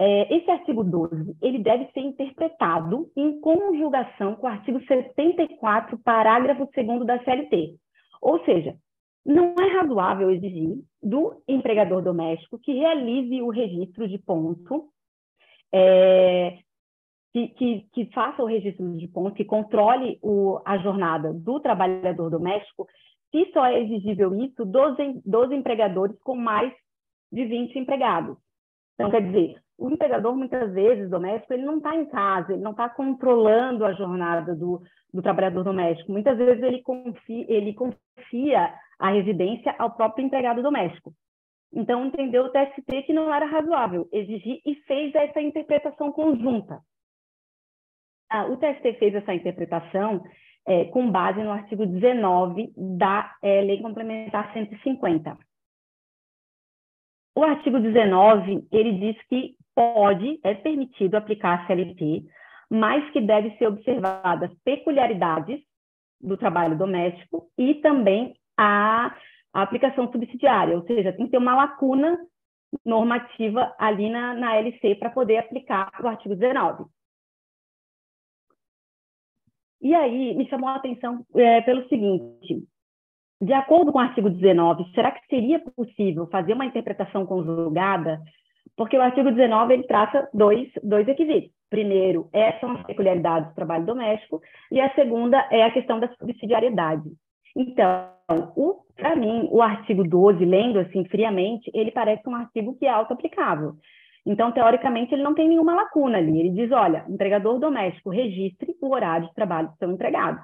é, 0.00 0.36
esse 0.36 0.50
artigo 0.50 0.84
12 0.84 1.36
ele 1.40 1.58
deve 1.58 1.90
ser 1.92 2.00
interpretado 2.00 3.10
em 3.16 3.40
conjugação 3.40 4.36
com 4.36 4.46
o 4.46 4.50
artigo 4.50 4.80
74, 4.84 5.98
parágrafo 5.98 6.68
2 6.74 7.06
da 7.06 7.22
CLT. 7.24 7.76
Ou 8.20 8.44
seja, 8.44 8.76
não 9.24 9.54
é 9.58 9.80
razoável 9.80 10.30
exigir 10.30 10.78
do 11.02 11.42
empregador 11.46 12.02
doméstico 12.02 12.58
que 12.58 12.72
realize 12.72 13.42
o 13.42 13.50
registro 13.50 14.08
de 14.08 14.18
ponto 14.18 14.88
é, 15.72 16.58
que, 17.32 17.48
que, 17.48 17.86
que, 17.92 18.12
faça 18.12 18.42
o 18.42 18.46
registro 18.46 18.96
de 18.96 19.06
pontos, 19.08 19.36
que 19.36 19.44
controle 19.44 20.18
o, 20.22 20.60
a 20.64 20.78
jornada 20.78 21.32
do 21.32 21.60
trabalhador 21.60 22.30
doméstico, 22.30 22.86
se 23.30 23.50
só 23.52 23.66
é 23.66 23.80
exigível 23.80 24.34
isso 24.40 24.64
dos, 24.64 24.96
dos 25.24 25.52
empregadores 25.52 26.18
com 26.22 26.34
mais 26.34 26.72
de 27.30 27.44
20 27.44 27.78
empregados. 27.78 28.36
Então, 28.94 29.10
quer 29.10 29.22
dizer, 29.22 29.62
o 29.78 29.90
empregador, 29.90 30.34
muitas 30.34 30.72
vezes, 30.72 31.08
doméstico, 31.08 31.52
ele 31.52 31.64
não 31.64 31.76
está 31.76 31.94
em 31.94 32.06
casa, 32.06 32.52
ele 32.52 32.62
não 32.62 32.72
está 32.72 32.88
controlando 32.88 33.84
a 33.84 33.92
jornada 33.92 34.54
do, 34.56 34.82
do 35.12 35.22
trabalhador 35.22 35.62
doméstico. 35.62 36.10
Muitas 36.10 36.36
vezes 36.36 36.62
ele 36.62 36.82
confia, 36.82 37.46
ele 37.48 37.74
confia 37.74 38.74
a 38.98 39.10
residência 39.10 39.72
ao 39.78 39.92
próprio 39.92 40.26
empregado 40.26 40.62
doméstico. 40.62 41.12
Então, 41.72 42.06
entendeu 42.06 42.44
o 42.44 42.50
TST 42.50 43.02
que 43.02 43.12
não 43.12 43.32
era 43.32 43.46
razoável 43.46 44.08
exigir 44.12 44.60
e 44.64 44.74
fez 44.86 45.14
essa 45.14 45.40
interpretação 45.40 46.10
conjunta. 46.12 46.80
Ah, 48.30 48.46
o 48.46 48.56
TST 48.56 48.94
fez 48.98 49.14
essa 49.14 49.34
interpretação 49.34 50.22
é, 50.66 50.84
com 50.86 51.10
base 51.10 51.42
no 51.42 51.50
artigo 51.50 51.86
19 51.86 52.72
da 52.76 53.34
é, 53.42 53.62
Lei 53.62 53.80
Complementar 53.80 54.52
150. 54.52 55.38
O 57.34 57.42
artigo 57.42 57.78
19, 57.78 58.66
ele 58.70 58.92
diz 58.98 59.22
que 59.28 59.56
pode, 59.74 60.40
é 60.42 60.54
permitido 60.54 61.14
aplicar 61.14 61.60
a 61.60 61.66
CLT, 61.66 62.24
mas 62.68 63.08
que 63.12 63.20
deve 63.20 63.56
ser 63.56 63.68
observadas 63.68 64.50
peculiaridades 64.64 65.60
do 66.20 66.36
trabalho 66.36 66.76
doméstico 66.76 67.48
e 67.56 67.76
também 67.76 68.34
a 68.58 69.16
a 69.52 69.62
aplicação 69.62 70.10
subsidiária, 70.10 70.76
ou 70.76 70.82
seja, 70.86 71.12
tem 71.12 71.26
que 71.26 71.32
ter 71.32 71.38
uma 71.38 71.54
lacuna 71.54 72.18
normativa 72.84 73.74
ali 73.78 74.10
na, 74.10 74.34
na 74.34 74.56
LC 74.56 74.94
para 74.96 75.10
poder 75.10 75.38
aplicar 75.38 75.90
o 76.02 76.06
artigo 76.06 76.34
19. 76.34 76.84
E 79.80 79.94
aí 79.94 80.34
me 80.34 80.48
chamou 80.48 80.68
a 80.68 80.76
atenção 80.76 81.24
é, 81.34 81.60
pelo 81.62 81.88
seguinte: 81.88 82.64
de 83.40 83.52
acordo 83.52 83.92
com 83.92 83.98
o 83.98 84.02
artigo 84.02 84.28
19, 84.28 84.92
será 84.94 85.12
que 85.12 85.26
seria 85.28 85.60
possível 85.60 86.26
fazer 86.26 86.52
uma 86.52 86.66
interpretação 86.66 87.24
conjugada? 87.24 88.20
Porque 88.76 88.96
o 88.96 89.02
artigo 89.02 89.30
19 89.30 89.72
ele 89.72 89.84
traça 89.84 90.28
dois, 90.34 90.68
dois 90.82 91.06
requisitos. 91.06 91.50
Primeiro, 91.70 92.28
é, 92.32 92.58
são 92.60 92.72
as 92.72 92.86
peculiaridades 92.86 93.50
do 93.50 93.54
trabalho 93.54 93.84
doméstico, 93.84 94.40
e 94.70 94.80
a 94.80 94.92
segunda 94.94 95.36
é 95.50 95.64
a 95.64 95.70
questão 95.70 96.00
da 96.00 96.08
subsidiariedade. 96.14 97.10
Então, 97.54 98.17
para 98.96 99.16
mim, 99.16 99.48
o 99.50 99.62
artigo 99.62 100.04
12, 100.04 100.44
lendo 100.44 100.78
assim 100.78 101.04
friamente, 101.06 101.70
ele 101.72 101.90
parece 101.90 102.28
um 102.28 102.34
artigo 102.34 102.76
que 102.76 102.84
é 102.84 102.90
auto-aplicável. 102.90 103.74
Então, 104.26 104.52
teoricamente, 104.52 105.14
ele 105.14 105.22
não 105.22 105.34
tem 105.34 105.48
nenhuma 105.48 105.74
lacuna 105.74 106.18
ali. 106.18 106.38
Ele 106.38 106.50
diz, 106.50 106.70
olha, 106.70 107.04
empregador 107.08 107.58
doméstico, 107.58 108.10
registre 108.10 108.76
o 108.82 108.92
horário 108.92 109.26
de 109.26 109.34
trabalho 109.34 109.68
do 109.68 109.76
seu 109.76 109.90
empregado. 109.90 110.38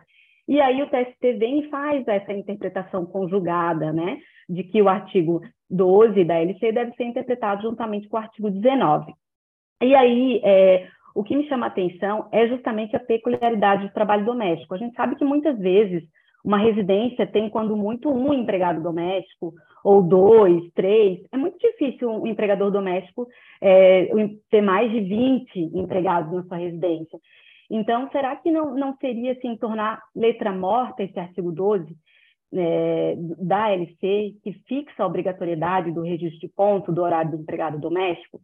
E 0.49 0.61
aí 0.61 0.83
o 0.83 0.87
TST 0.87 1.35
vem 1.35 1.61
e 1.61 1.69
faz 1.69 2.07
essa 2.09 2.33
interpretação 2.33 3.05
conjugada, 3.05 3.93
né, 3.93 4.19
de 4.49 4.63
que 4.63 4.81
o 4.81 4.89
artigo 4.89 5.41
12 5.71 6.25
da 6.25 6.39
LC 6.41 6.73
deve 6.73 6.95
ser 6.95 7.05
interpretado 7.05 7.63
juntamente 7.63 8.09
com 8.09 8.17
o 8.17 8.21
artigo 8.21 8.51
19. 8.51 9.13
E 9.83 9.95
aí, 9.95 10.41
é, 10.43 10.87
o 11.15 11.23
que 11.23 11.37
me 11.37 11.49
chama 11.49 11.67
a 11.67 11.69
atenção 11.69 12.29
é 12.33 12.47
justamente 12.47 12.95
a 12.95 13.01
peculiaridade 13.01 13.87
do 13.87 13.93
trabalho 13.93 14.25
doméstico. 14.25 14.75
A 14.75 14.79
gente 14.79 14.95
sabe 14.95 15.17
que 15.17 15.25
muitas 15.25 15.59
vezes 15.59 16.05
uma 16.45 16.59
residência 16.59 17.27
tem, 17.27 17.49
quando 17.49 17.75
muito, 17.75 18.11
um 18.11 18.35
empregado 18.35 18.83
doméstico, 18.83 19.55
ou 19.83 20.03
dois, 20.03 20.71
três. 20.75 21.21
É 21.33 21.37
muito 21.37 21.59
difícil 21.59 22.11
um 22.11 22.27
empregador 22.27 22.71
doméstico 22.71 23.27
é, 23.61 24.09
ter 24.51 24.61
mais 24.61 24.91
de 24.91 25.01
20 25.01 25.57
empregados 25.75 26.33
na 26.33 26.43
sua 26.45 26.59
residência. 26.59 27.19
Então, 27.71 28.09
será 28.11 28.37
que 28.37 28.51
não, 28.51 28.75
não 28.75 28.95
seria 28.99 29.33
assim, 29.33 29.57
tornar 29.57 30.03
letra 30.15 30.53
morta 30.53 31.03
esse 31.03 31.19
artigo 31.19 31.51
12 31.51 31.97
é, 32.53 33.15
da 33.39 33.71
LC, 33.71 34.37
que 34.43 34.53
fixa 34.69 35.03
a 35.03 35.07
obrigatoriedade 35.07 35.91
do 35.91 36.03
registro 36.03 36.41
de 36.41 36.49
ponto 36.49 36.93
do 36.93 37.03
horário 37.03 37.31
do 37.31 37.39
empregado 37.39 37.79
doméstico? 37.79 38.41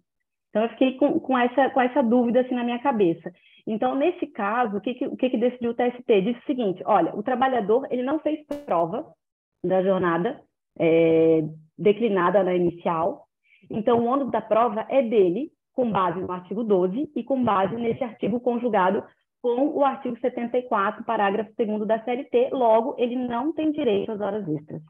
Então, 0.50 0.62
eu 0.62 0.68
fiquei 0.70 0.96
com, 0.96 1.18
com, 1.20 1.38
essa, 1.38 1.70
com 1.70 1.80
essa 1.80 2.02
dúvida 2.02 2.40
assim 2.40 2.54
na 2.54 2.64
minha 2.64 2.80
cabeça. 2.80 3.32
Então, 3.66 3.94
nesse 3.94 4.26
caso, 4.26 4.76
o 4.76 4.80
que, 4.80 4.94
que, 4.94 5.06
o 5.06 5.16
que, 5.16 5.30
que 5.30 5.36
decidiu 5.36 5.70
o 5.70 5.74
TST? 5.74 6.22
Disse 6.22 6.40
o 6.40 6.46
seguinte, 6.46 6.82
olha, 6.84 7.14
o 7.14 7.22
trabalhador 7.22 7.86
ele 7.90 8.02
não 8.02 8.18
fez 8.18 8.44
prova 8.66 9.06
da 9.64 9.82
jornada 9.82 10.40
é, 10.78 11.42
declinada 11.78 12.42
na 12.42 12.54
inicial, 12.54 13.26
então 13.70 13.98
o 13.98 14.06
ônus 14.06 14.30
da 14.30 14.40
prova 14.40 14.86
é 14.88 15.02
dele, 15.02 15.50
com 15.72 15.90
base 15.90 16.18
no 16.20 16.32
artigo 16.32 16.64
12 16.64 17.10
e 17.14 17.22
com 17.22 17.42
base 17.42 17.76
nesse 17.76 18.02
artigo 18.02 18.40
conjugado 18.40 19.04
com 19.42 19.68
o 19.68 19.84
artigo 19.84 20.18
74, 20.20 21.04
parágrafo 21.04 21.50
2 21.56 21.86
da 21.86 22.02
CLT, 22.02 22.50
logo, 22.52 22.94
ele 22.98 23.16
não 23.16 23.52
tem 23.52 23.72
direito 23.72 24.12
às 24.12 24.20
horas 24.20 24.46
extras. 24.46 24.82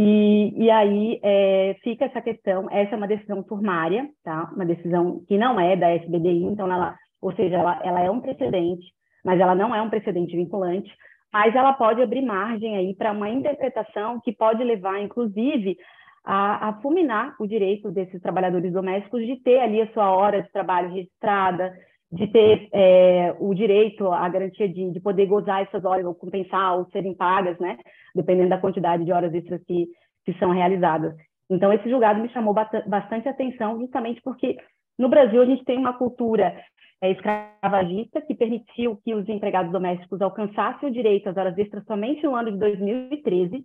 E, 0.00 0.54
e 0.56 0.70
aí 0.70 1.18
é, 1.24 1.74
fica 1.82 2.04
essa 2.04 2.20
questão, 2.20 2.68
essa 2.70 2.94
é 2.94 2.96
uma 2.96 3.08
decisão 3.08 3.42
formária, 3.42 4.08
tá? 4.22 4.48
Uma 4.54 4.64
decisão 4.64 5.24
que 5.26 5.36
não 5.36 5.58
é 5.58 5.74
da 5.74 5.90
SBDI, 5.90 6.44
então 6.44 6.72
ela, 6.72 6.96
ou 7.20 7.34
seja, 7.34 7.56
ela, 7.56 7.80
ela 7.82 8.00
é 8.00 8.08
um 8.08 8.20
precedente, 8.20 8.86
mas 9.24 9.40
ela 9.40 9.56
não 9.56 9.74
é 9.74 9.82
um 9.82 9.90
precedente 9.90 10.36
vinculante. 10.36 10.88
mas 11.32 11.52
ela 11.52 11.72
pode 11.72 12.00
abrir 12.00 12.22
margem 12.22 12.76
aí 12.76 12.94
para 12.94 13.10
uma 13.10 13.28
interpretação 13.28 14.20
que 14.20 14.30
pode 14.30 14.62
levar, 14.62 15.00
inclusive, 15.00 15.76
a, 16.24 16.68
a 16.68 16.72
fulminar 16.74 17.34
o 17.40 17.46
direito 17.48 17.90
desses 17.90 18.22
trabalhadores 18.22 18.72
domésticos 18.72 19.26
de 19.26 19.34
ter 19.42 19.58
ali 19.58 19.82
a 19.82 19.92
sua 19.92 20.14
hora 20.14 20.40
de 20.40 20.52
trabalho 20.52 20.94
registrada, 20.94 21.74
de 22.10 22.26
ter 22.28 22.68
é, 22.72 23.36
o 23.38 23.54
direito, 23.54 24.10
a 24.10 24.28
garantia 24.28 24.68
de, 24.68 24.90
de, 24.90 25.00
poder 25.00 25.26
gozar 25.26 25.62
essas 25.62 25.84
horas 25.84 26.06
ou 26.06 26.14
compensar 26.14 26.78
ou 26.78 26.86
serem 26.90 27.14
pagas, 27.14 27.58
né, 27.58 27.78
dependendo 28.14 28.48
da 28.48 28.58
quantidade 28.58 29.04
de 29.04 29.12
horas 29.12 29.32
extras 29.34 29.62
que, 29.64 29.86
que 30.24 30.32
são 30.38 30.50
realizadas. 30.50 31.14
Então, 31.50 31.72
esse 31.72 31.88
julgado 31.88 32.20
me 32.20 32.28
chamou 32.30 32.54
bastante 32.54 33.28
atenção, 33.28 33.78
justamente 33.78 34.20
porque 34.22 34.56
no 34.98 35.08
Brasil 35.08 35.40
a 35.40 35.46
gente 35.46 35.64
tem 35.64 35.78
uma 35.78 35.96
cultura 35.96 36.54
é, 37.02 37.12
escravagista 37.12 38.20
que 38.22 38.34
permitiu 38.34 38.98
que 39.04 39.14
os 39.14 39.28
empregados 39.28 39.70
domésticos 39.70 40.20
alcançassem 40.20 40.88
o 40.88 40.92
direito 40.92 41.28
às 41.28 41.36
horas 41.36 41.56
extras 41.56 41.84
somente 41.84 42.22
no 42.22 42.34
ano 42.34 42.52
de 42.52 42.58
2013, 42.58 43.64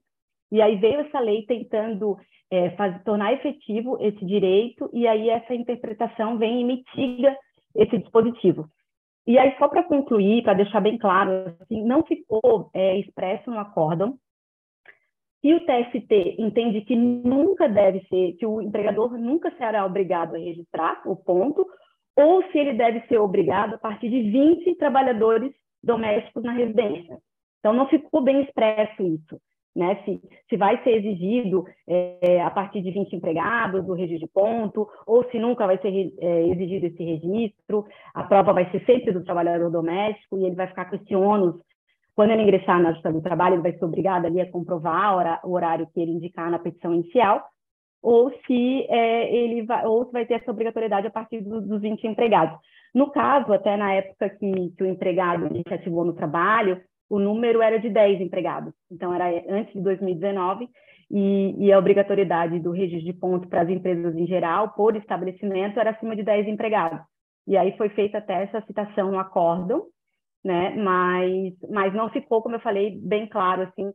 e 0.52 0.62
aí 0.62 0.76
veio 0.78 1.00
essa 1.00 1.20
lei 1.20 1.46
tentando 1.46 2.18
é, 2.52 2.70
faz, 2.72 3.02
tornar 3.04 3.34
efetivo 3.34 3.98
esse 4.00 4.24
direito, 4.26 4.90
e 4.94 5.08
aí 5.08 5.30
essa 5.30 5.56
interpretação 5.56 6.38
vem 6.38 6.62
e 6.62 6.64
mitiga 6.64 7.36
esse 7.76 7.98
dispositivo. 7.98 8.68
E 9.26 9.38
aí, 9.38 9.56
só 9.58 9.68
para 9.68 9.84
concluir, 9.84 10.44
para 10.44 10.54
deixar 10.54 10.82
bem 10.82 10.98
claro, 10.98 11.56
assim, 11.62 11.84
não 11.84 12.04
ficou 12.04 12.70
é, 12.74 12.98
expresso 12.98 13.50
no 13.50 13.60
acórdão 13.60 14.18
se 15.44 15.54
o 15.54 15.60
TST 15.60 16.38
entende 16.40 16.82
que 16.82 16.96
nunca 16.96 17.68
deve 17.68 18.00
ser, 18.08 18.32
que 18.38 18.46
o 18.46 18.62
empregador 18.62 19.18
nunca 19.18 19.52
será 19.58 19.86
obrigado 19.86 20.36
a 20.36 20.40
registrar 20.40 21.02
o 21.06 21.18
ponto, 21.18 21.68
ou 22.16 22.42
se 22.50 22.58
ele 22.58 22.74
deve 22.74 23.06
ser 23.08 23.18
obrigado 23.18 23.74
a 23.74 23.78
partir 23.78 24.10
de 24.10 24.22
20 24.32 24.76
trabalhadores 24.78 25.54
domésticos 25.84 26.44
na 26.44 26.54
residência. 26.54 27.18
Então, 27.60 27.74
não 27.74 27.90
ficou 27.90 28.22
bem 28.22 28.42
expresso 28.44 29.04
isso. 29.04 29.38
Né? 29.76 30.00
Se, 30.06 30.22
se 30.50 30.56
vai 30.56 30.82
ser 30.84 30.98
exigido 30.98 31.66
é, 31.88 32.42
a 32.44 32.52
partir 32.52 32.82
de 32.82 32.92
20 32.92 33.16
empregados 33.16 33.88
o 33.88 33.94
registro 33.94 34.28
de 34.28 34.32
ponto, 34.32 34.88
ou 35.06 35.24
se 35.32 35.40
nunca 35.40 35.66
vai 35.66 35.80
ser 35.80 36.14
é, 36.20 36.48
exigido 36.50 36.86
esse 36.86 37.04
registro, 37.04 37.86
a 38.14 38.24
prova 38.24 38.54
vai 38.54 38.70
ser 38.70 38.86
sempre 38.86 39.12
do 39.12 39.24
trabalhador 39.24 39.72
doméstico 39.72 40.38
e 40.38 40.46
ele 40.46 40.56
vai 40.56 40.68
ficar 40.68 40.86
com 40.86 40.96
esse 40.96 41.16
ônus. 41.16 41.56
Quando 42.16 42.30
ele 42.30 42.44
ingressar 42.44 42.80
na 42.80 42.92
Justiça 42.92 43.12
do 43.12 43.24
Trabalho, 43.24 43.56
ele 43.56 43.64
vai 43.64 43.74
ser 43.74 43.86
obrigado 43.86 44.26
ali 44.26 44.40
a 44.40 44.52
comprovar 44.52 45.42
o 45.44 45.52
horário 45.52 45.88
que 45.92 46.00
ele 46.00 46.12
indicar 46.12 46.52
na 46.52 46.60
petição 46.60 46.94
inicial, 46.94 47.44
ou 48.04 48.30
se 48.46 48.86
é, 48.90 49.34
ele 49.34 49.64
vai, 49.64 49.88
ou 49.88 50.06
se 50.06 50.12
vai 50.12 50.26
ter 50.26 50.36
essa 50.36 50.52
obrigatoriedade 50.52 51.08
a 51.08 51.12
partir 51.12 51.42
do, 51.42 51.62
dos 51.62 51.82
20 51.82 52.06
empregados. 52.06 52.60
No 52.94 53.10
caso, 53.10 53.52
até 53.52 53.76
na 53.76 53.94
época 53.94 54.30
que, 54.30 54.70
que 54.78 54.84
o 54.84 54.86
empregado 54.86 55.50
se 55.68 55.74
ativou 55.74 56.06
no 56.06 56.14
trabalho, 56.14 56.80
o 57.10 57.20
número 57.20 57.62
era 57.62 57.80
de 57.80 57.90
10 57.90 58.22
empregados. 58.22 58.74
Então, 58.92 59.14
era 59.14 59.26
antes 59.50 59.74
de 59.74 59.82
2019, 59.82 60.68
e, 61.12 61.66
e 61.66 61.72
a 61.72 61.78
obrigatoriedade 61.78 62.60
do 62.60 62.72
registro 62.72 63.06
de 63.06 63.14
pontos 63.14 63.48
para 63.48 63.62
as 63.62 63.70
empresas 63.70 64.16
em 64.16 64.26
geral, 64.26 64.74
por 64.74 64.96
estabelecimento, 64.96 65.80
era 65.80 65.92
acima 65.92 66.16
de 66.16 66.24
10 66.24 66.48
empregados. 66.48 67.00
E 67.46 67.56
aí 67.56 67.76
foi 67.78 67.90
feita 67.90 68.18
até 68.18 68.44
essa 68.44 68.62
citação 68.62 69.12
no 69.12 69.20
acórdão, 69.20 69.84
né? 70.44 70.76
Mas, 70.76 71.54
mas 71.70 71.94
não 71.94 72.10
ficou, 72.10 72.42
como 72.42 72.56
eu 72.56 72.60
falei, 72.62 73.00
bem 73.02 73.28
claro 73.28 73.64
assim, 73.64 73.92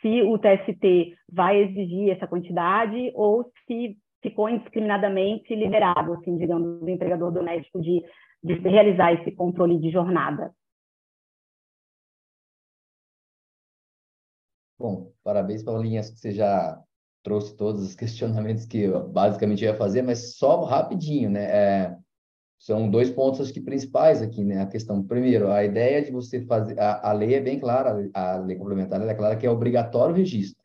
se 0.00 0.22
o 0.22 0.38
TST 0.38 1.14
vai 1.30 1.60
exigir 1.62 2.10
essa 2.10 2.26
quantidade 2.26 3.10
ou 3.14 3.50
se 3.66 3.96
ficou 4.22 4.48
indiscriminadamente 4.48 5.54
liberado, 5.54 6.14
assim, 6.14 6.36
digamos, 6.36 6.80
do 6.80 6.88
empregador 6.88 7.32
doméstico 7.32 7.80
de, 7.80 8.02
de 8.42 8.54
realizar 8.54 9.12
esse 9.14 9.32
controle 9.32 9.78
de 9.78 9.90
jornada. 9.90 10.52
Bom, 14.80 15.12
parabéns, 15.22 15.62
Paulinha, 15.62 16.00
acho 16.00 16.14
que 16.14 16.20
você 16.20 16.32
já 16.32 16.82
trouxe 17.22 17.54
todos 17.54 17.82
os 17.82 17.94
questionamentos 17.94 18.64
que 18.64 18.78
eu 18.78 19.06
basicamente 19.06 19.62
ia 19.62 19.76
fazer, 19.76 20.00
mas 20.00 20.38
só 20.38 20.64
rapidinho, 20.64 21.28
né? 21.28 21.44
É, 21.44 21.96
são 22.58 22.90
dois 22.90 23.10
pontos 23.10 23.42
acho 23.42 23.52
que 23.52 23.60
principais 23.60 24.22
aqui, 24.22 24.42
né? 24.42 24.62
A 24.62 24.66
questão, 24.66 25.02
primeiro, 25.02 25.50
a 25.50 25.62
ideia 25.62 26.02
de 26.02 26.10
você 26.10 26.40
fazer, 26.46 26.80
a, 26.80 27.10
a 27.10 27.12
lei 27.12 27.34
é 27.34 27.40
bem 27.40 27.60
clara, 27.60 28.08
a 28.14 28.38
lei 28.38 28.56
complementar 28.56 29.06
é 29.06 29.14
clara 29.14 29.36
que 29.36 29.46
é 29.46 29.50
obrigatório 29.50 30.14
o 30.14 30.16
registro. 30.16 30.64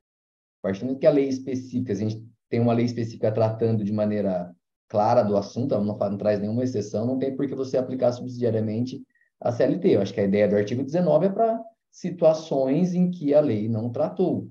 A 0.62 0.68
partir 0.70 0.80
do 0.80 0.86
momento 0.86 1.02
que 1.02 1.08
a 1.08 1.12
lei 1.12 1.28
específica, 1.28 1.92
a 1.92 1.96
gente 1.98 2.26
tem 2.50 2.62
uma 2.62 2.72
lei 2.72 2.86
específica 2.86 3.34
tratando 3.34 3.84
de 3.84 3.92
maneira 3.92 4.50
clara 4.88 5.24
do 5.24 5.36
assunto, 5.36 5.78
não, 5.78 5.98
não 5.98 6.18
traz 6.18 6.40
nenhuma 6.40 6.64
exceção, 6.64 7.06
não 7.06 7.20
tem 7.20 7.36
por 7.36 7.46
que 7.50 7.54
você 7.54 7.78
aplicar 7.78 8.14
subsidiariamente 8.14 9.04
a 9.42 9.52
CLT. 9.52 9.90
Eu 9.90 10.02
acho 10.02 10.14
que 10.14 10.22
a 10.22 10.26
ideia 10.26 10.48
do 10.48 10.56
artigo 10.56 10.84
19 10.84 11.26
é 11.26 11.30
para 11.30 11.75
situações 11.96 12.94
em 12.94 13.10
que 13.10 13.34
a 13.34 13.40
lei 13.40 13.70
não 13.70 13.90
tratou, 13.90 14.50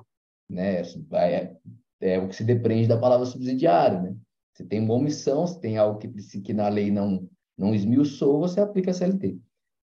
né? 0.49 0.81
É, 1.13 1.57
é 2.01 2.19
o 2.19 2.27
que 2.27 2.37
se 2.37 2.43
depende 2.43 2.89
da 2.89 2.97
palavra 2.97 3.27
subsidiário, 3.27 4.03
né? 4.03 4.17
Você 4.55 4.65
tem 4.65 4.81
uma 4.81 4.95
omissão, 4.95 5.47
se 5.47 5.61
tem 5.61 5.77
algo 5.77 5.99
que, 5.99 6.09
que 6.41 6.55
na 6.55 6.69
lei 6.69 6.91
não, 6.91 7.29
não 7.59 7.75
esmiuçou, 7.75 8.41
você 8.41 8.61
aplica 8.61 8.93
a 8.93 8.95
CLT. 8.95 9.39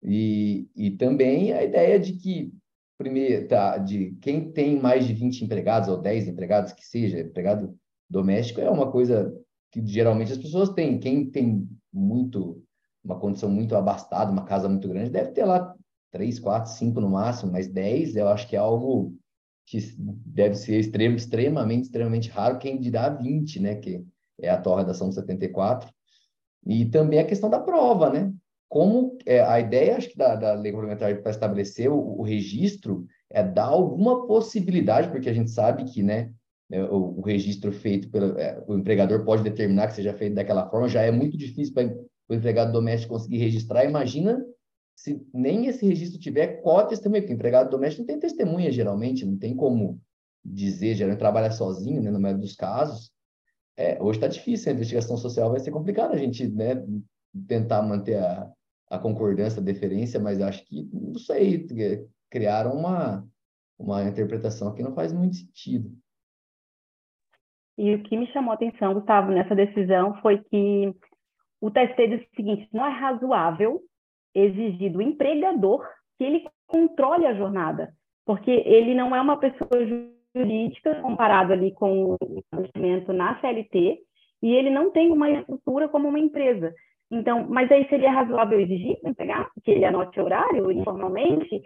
E, 0.02 0.68
e 0.74 0.90
também 0.92 1.52
a 1.52 1.62
ideia 1.62 2.00
de 2.00 2.14
que, 2.14 2.52
primeiro, 2.98 3.46
tá, 3.46 3.78
de 3.78 4.16
quem 4.20 4.50
tem 4.50 4.80
mais 4.80 5.06
de 5.06 5.14
20 5.14 5.44
empregados 5.44 5.88
ou 5.88 5.98
10 5.98 6.26
empregados, 6.26 6.72
que 6.72 6.84
seja, 6.84 7.20
empregado 7.20 7.78
doméstico, 8.10 8.60
é 8.60 8.68
uma 8.68 8.90
coisa 8.90 9.32
que 9.70 9.86
geralmente 9.86 10.32
as 10.32 10.38
pessoas 10.38 10.70
têm. 10.70 10.98
Quem 10.98 11.30
tem 11.30 11.68
muito, 11.92 12.60
uma 13.04 13.20
condição 13.20 13.48
muito 13.48 13.76
abastada, 13.76 14.32
uma 14.32 14.44
casa 14.44 14.68
muito 14.68 14.88
grande, 14.88 15.10
deve 15.10 15.30
ter 15.30 15.44
lá 15.44 15.76
três, 16.16 16.38
quatro, 16.38 16.72
cinco 16.72 16.98
no 16.98 17.10
máximo, 17.10 17.52
mas 17.52 17.68
dez 17.68 18.16
eu 18.16 18.26
acho 18.28 18.48
que 18.48 18.56
é 18.56 18.58
algo 18.58 19.14
que 19.66 19.78
deve 19.98 20.54
ser 20.54 20.78
extremo, 20.78 21.16
extremamente, 21.16 21.84
extremamente 21.84 22.30
raro, 22.30 22.58
quem 22.58 22.80
dirá 22.80 23.10
20, 23.10 23.60
né, 23.60 23.74
que 23.74 24.02
é 24.40 24.48
a 24.48 24.54
atual 24.54 24.78
redação 24.78 25.12
74. 25.12 25.90
E 26.64 26.86
também 26.86 27.18
a 27.18 27.24
questão 27.24 27.50
da 27.50 27.60
prova, 27.60 28.10
né? 28.10 28.32
Como 28.68 29.18
é, 29.26 29.40
a 29.42 29.60
ideia, 29.60 29.96
acho 29.96 30.08
que 30.08 30.16
da, 30.16 30.34
da 30.34 30.54
lei 30.54 30.72
complementar 30.72 31.14
para 31.20 31.30
estabelecer 31.30 31.90
o, 31.90 32.18
o, 32.18 32.22
registro 32.22 33.06
é 33.30 33.42
dar 33.42 33.66
alguma 33.66 34.26
possibilidade, 34.26 35.08
porque 35.10 35.28
a 35.28 35.32
gente 35.32 35.50
sabe 35.50 35.84
que, 35.84 36.02
né, 36.02 36.32
é, 36.70 36.82
o, 36.82 37.18
o 37.18 37.20
registro 37.20 37.70
feito 37.72 38.10
pelo 38.10 38.38
é, 38.38 38.60
o 38.66 38.74
empregador 38.74 39.24
pode 39.24 39.42
determinar 39.42 39.88
que 39.88 39.94
seja 39.94 40.14
feito 40.14 40.34
daquela 40.34 40.68
forma, 40.68 40.88
já 40.88 41.02
é 41.02 41.10
muito 41.10 41.36
difícil 41.36 41.74
para 41.74 41.94
o 42.28 42.34
empregado 42.34 42.72
doméstico 42.72 43.14
conseguir 43.14 43.38
registrar. 43.38 43.84
Imagina 43.84 44.42
se 44.96 45.22
nem 45.32 45.66
esse 45.66 45.86
registro 45.86 46.18
tiver, 46.18 46.62
qual 46.62 46.86
testemunha? 46.86 47.20
Porque 47.20 47.34
empregado 47.34 47.70
doméstico 47.70 48.02
não 48.02 48.06
tem 48.06 48.18
testemunha, 48.18 48.72
geralmente, 48.72 49.26
não 49.26 49.38
tem 49.38 49.54
como 49.54 50.00
dizer, 50.42 50.94
geralmente 50.94 51.18
trabalha 51.18 51.50
sozinho, 51.50 52.02
né, 52.02 52.10
no 52.10 52.18
meio 52.18 52.38
dos 52.38 52.56
casos. 52.56 53.12
É, 53.76 54.02
hoje 54.02 54.16
está 54.18 54.26
difícil, 54.26 54.72
a 54.72 54.74
investigação 54.74 55.18
social 55.18 55.50
vai 55.50 55.60
ser 55.60 55.70
complicado 55.70 56.12
a 56.12 56.16
gente 56.16 56.48
né, 56.48 56.82
tentar 57.46 57.82
manter 57.82 58.16
a, 58.16 58.50
a 58.88 58.98
concordância, 58.98 59.60
a 59.60 59.64
deferência, 59.64 60.18
mas 60.18 60.40
acho 60.40 60.64
que, 60.64 60.88
não 60.90 61.18
sei, 61.18 61.66
criaram 62.30 62.72
uma, 62.72 63.28
uma 63.78 64.02
interpretação 64.04 64.72
que 64.72 64.82
não 64.82 64.94
faz 64.94 65.12
muito 65.12 65.36
sentido. 65.36 65.92
E 67.76 67.94
o 67.94 68.02
que 68.02 68.16
me 68.16 68.26
chamou 68.32 68.52
a 68.52 68.54
atenção, 68.54 68.94
Gustavo, 68.94 69.30
nessa 69.30 69.54
decisão 69.54 70.18
foi 70.22 70.42
que 70.44 70.94
o 71.60 71.70
TST 71.70 72.08
diz 72.08 72.22
o 72.22 72.34
seguinte: 72.34 72.68
não 72.72 72.86
é 72.86 72.90
razoável 72.90 73.82
exigir 74.36 74.92
do 74.92 75.00
empregador 75.00 75.86
que 76.18 76.24
ele 76.24 76.44
controle 76.66 77.26
a 77.26 77.34
jornada, 77.34 77.92
porque 78.24 78.50
ele 78.50 78.94
não 78.94 79.14
é 79.14 79.20
uma 79.20 79.38
pessoa 79.38 79.70
jurídica 80.34 80.96
comparado 80.96 81.52
ali 81.52 81.72
com 81.72 82.12
o 82.12 82.16
estabelecimento 82.38 83.12
na 83.12 83.40
CLT 83.40 83.98
e 84.42 84.54
ele 84.54 84.70
não 84.70 84.90
tem 84.90 85.10
uma 85.10 85.30
estrutura 85.30 85.88
como 85.88 86.08
uma 86.08 86.18
empresa. 86.18 86.74
Então, 87.10 87.46
mas 87.48 87.70
aí 87.70 87.88
seria 87.88 88.10
razoável 88.10 88.60
exigir 88.60 88.98
empregado 89.04 89.48
que 89.62 89.70
ele 89.70 89.84
anote 89.84 90.20
horário 90.20 90.70
informalmente 90.70 91.62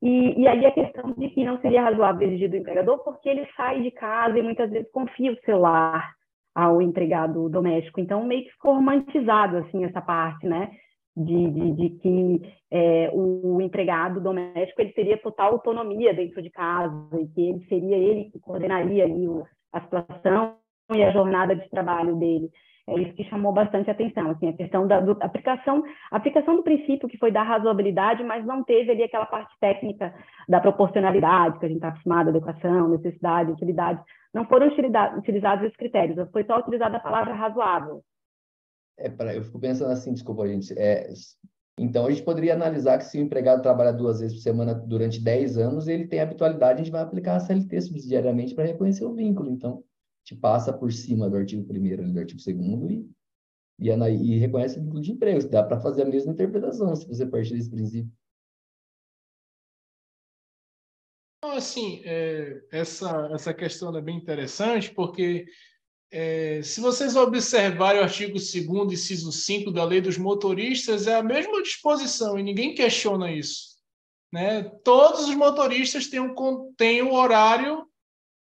e, 0.00 0.40
e, 0.40 0.46
aí 0.46 0.64
a 0.66 0.70
questão 0.70 1.12
de 1.12 1.30
que 1.30 1.44
não 1.44 1.58
seria 1.60 1.82
razoável 1.82 2.28
exigir 2.28 2.50
do 2.50 2.56
empregador 2.56 3.02
porque 3.02 3.28
ele 3.28 3.46
sai 3.56 3.82
de 3.82 3.90
casa 3.90 4.38
e 4.38 4.42
muitas 4.42 4.70
vezes 4.70 4.90
confia 4.92 5.32
o 5.32 5.40
celular 5.44 6.12
ao 6.54 6.80
empregado 6.80 7.48
doméstico. 7.48 8.00
Então, 8.00 8.24
meio 8.24 8.44
que 8.44 8.52
ficou 8.52 8.74
romantizado, 8.74 9.56
assim, 9.56 9.84
essa 9.84 10.00
parte, 10.00 10.46
né? 10.46 10.70
De, 11.16 11.50
de, 11.50 11.72
de 11.72 11.90
que 11.90 12.42
é, 12.70 13.10
o, 13.12 13.60
empregado 13.60 14.20
doméstico 14.20 14.80
ele 14.80 14.92
teria 14.92 15.16
total 15.18 15.52
autonomia 15.52 16.12
dentro 16.12 16.42
de 16.42 16.50
casa 16.50 17.08
e 17.20 17.26
que 17.28 17.40
ele 17.40 17.64
seria 17.68 17.96
ele 17.96 18.30
que 18.30 18.40
coordenaria 18.40 19.04
ali 19.04 19.26
a 19.72 19.80
situação 19.80 20.56
e 20.92 21.02
a 21.02 21.10
jornada 21.10 21.54
de 21.54 21.68
trabalho 21.70 22.16
dele. 22.16 22.50
É 22.86 23.00
isso 23.00 23.14
que 23.14 23.24
chamou 23.24 23.50
bastante 23.50 23.90
atenção, 23.90 24.30
assim, 24.30 24.48
a 24.48 24.52
questão 24.52 24.86
da 24.86 25.00
do, 25.00 25.16
aplicação, 25.22 25.82
aplicação 26.10 26.56
do 26.56 26.62
princípio 26.62 27.08
que 27.08 27.16
foi 27.16 27.32
da 27.32 27.42
razoabilidade, 27.42 28.22
mas 28.22 28.44
não 28.44 28.62
teve 28.62 28.90
ali 28.90 29.02
aquela 29.02 29.24
parte 29.24 29.54
técnica 29.58 30.14
da 30.46 30.60
proporcionalidade, 30.60 31.58
que 31.58 31.64
a 31.64 31.68
gente 31.68 31.78
está 31.78 31.88
acostumado, 31.88 32.28
adequação, 32.28 32.88
necessidade, 32.88 33.52
utilidade, 33.52 34.02
não 34.34 34.44
foram 34.44 34.66
utilizados 35.16 35.64
esses 35.64 35.76
critérios, 35.76 36.30
foi 36.30 36.44
só 36.44 36.58
utilizada 36.58 36.98
a 36.98 37.00
palavra 37.00 37.32
razoável. 37.32 38.02
É 38.96 39.08
pra, 39.08 39.34
eu 39.34 39.42
fico 39.42 39.58
pensando 39.58 39.90
assim, 39.92 40.12
desculpa, 40.12 40.46
gente, 40.46 40.72
é, 40.78 41.12
Então, 41.78 42.06
a 42.06 42.10
gente 42.10 42.22
poderia 42.22 42.54
analisar 42.54 42.98
que 42.98 43.04
se 43.04 43.18
o 43.18 43.20
empregado 43.20 43.62
trabalha 43.62 43.92
duas 43.92 44.20
vezes 44.20 44.36
por 44.36 44.42
semana 44.42 44.74
durante 44.74 45.20
10 45.20 45.58
anos, 45.58 45.88
ele 45.88 46.06
tem 46.06 46.20
habitualidade, 46.20 46.80
a 46.80 46.84
gente 46.84 46.92
vai 46.92 47.02
aplicar 47.02 47.36
a 47.36 47.40
CLT 47.40 47.80
subsidiariamente 47.80 48.54
para 48.54 48.64
reconhecer 48.64 49.04
o 49.04 49.14
vínculo. 49.14 49.50
Então, 49.50 49.82
a 50.24 50.28
gente 50.28 50.40
passa 50.40 50.72
por 50.72 50.92
cima 50.92 51.28
do 51.28 51.36
artigo 51.36 51.62
1 51.62 52.12
do 52.12 52.18
artigo 52.20 52.40
2 52.40 53.06
e, 53.80 53.90
e, 53.90 53.90
e 53.90 54.38
reconhece 54.38 54.78
o 54.78 54.82
vínculo 54.82 55.02
de 55.02 55.12
emprego. 55.12 55.48
Dá 55.48 55.62
para 55.62 55.80
fazer 55.80 56.02
a 56.02 56.06
mesma 56.08 56.32
interpretação, 56.32 56.94
se 56.94 57.06
você 57.08 57.26
partir 57.26 57.54
desse 57.54 57.70
princípio. 57.70 58.12
Então, 61.44 61.56
assim, 61.58 62.00
é, 62.04 62.62
essa, 62.72 63.28
essa 63.32 63.52
questão 63.52 63.94
é 63.94 64.00
bem 64.00 64.16
interessante, 64.16 64.90
porque 64.94 65.44
é, 66.16 66.62
se 66.62 66.80
vocês 66.80 67.16
observarem 67.16 68.00
o 68.00 68.04
artigo 68.04 68.34
2 68.34 68.92
inciso 68.92 69.32
5 69.32 69.72
da 69.72 69.82
Lei 69.82 70.00
dos 70.00 70.16
Motoristas, 70.16 71.08
é 71.08 71.16
a 71.16 71.24
mesma 71.24 71.60
disposição 71.60 72.38
e 72.38 72.42
ninguém 72.44 72.72
questiona 72.72 73.32
isso. 73.32 73.74
Né? 74.32 74.62
Todos 74.84 75.28
os 75.28 75.34
motoristas 75.34 76.06
têm, 76.06 76.20
um, 76.20 76.32
o 76.32 77.14
horário 77.14 77.84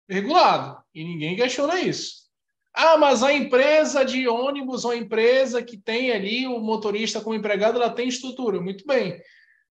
regulado 0.10 0.82
e 0.96 1.04
ninguém 1.04 1.36
questiona 1.36 1.82
isso. 1.82 2.30
Ah, 2.74 2.98
mas 2.98 3.22
a 3.22 3.34
empresa 3.34 4.06
de 4.06 4.30
ônibus 4.30 4.86
ou 4.86 4.92
a 4.92 4.96
empresa 4.96 5.62
que 5.62 5.76
tem 5.76 6.12
ali 6.12 6.48
o 6.48 6.62
motorista 6.62 7.20
como 7.20 7.36
empregado, 7.36 7.76
ela 7.76 7.90
tem 7.90 8.08
estrutura. 8.08 8.62
Muito 8.62 8.88
bem. 8.88 9.22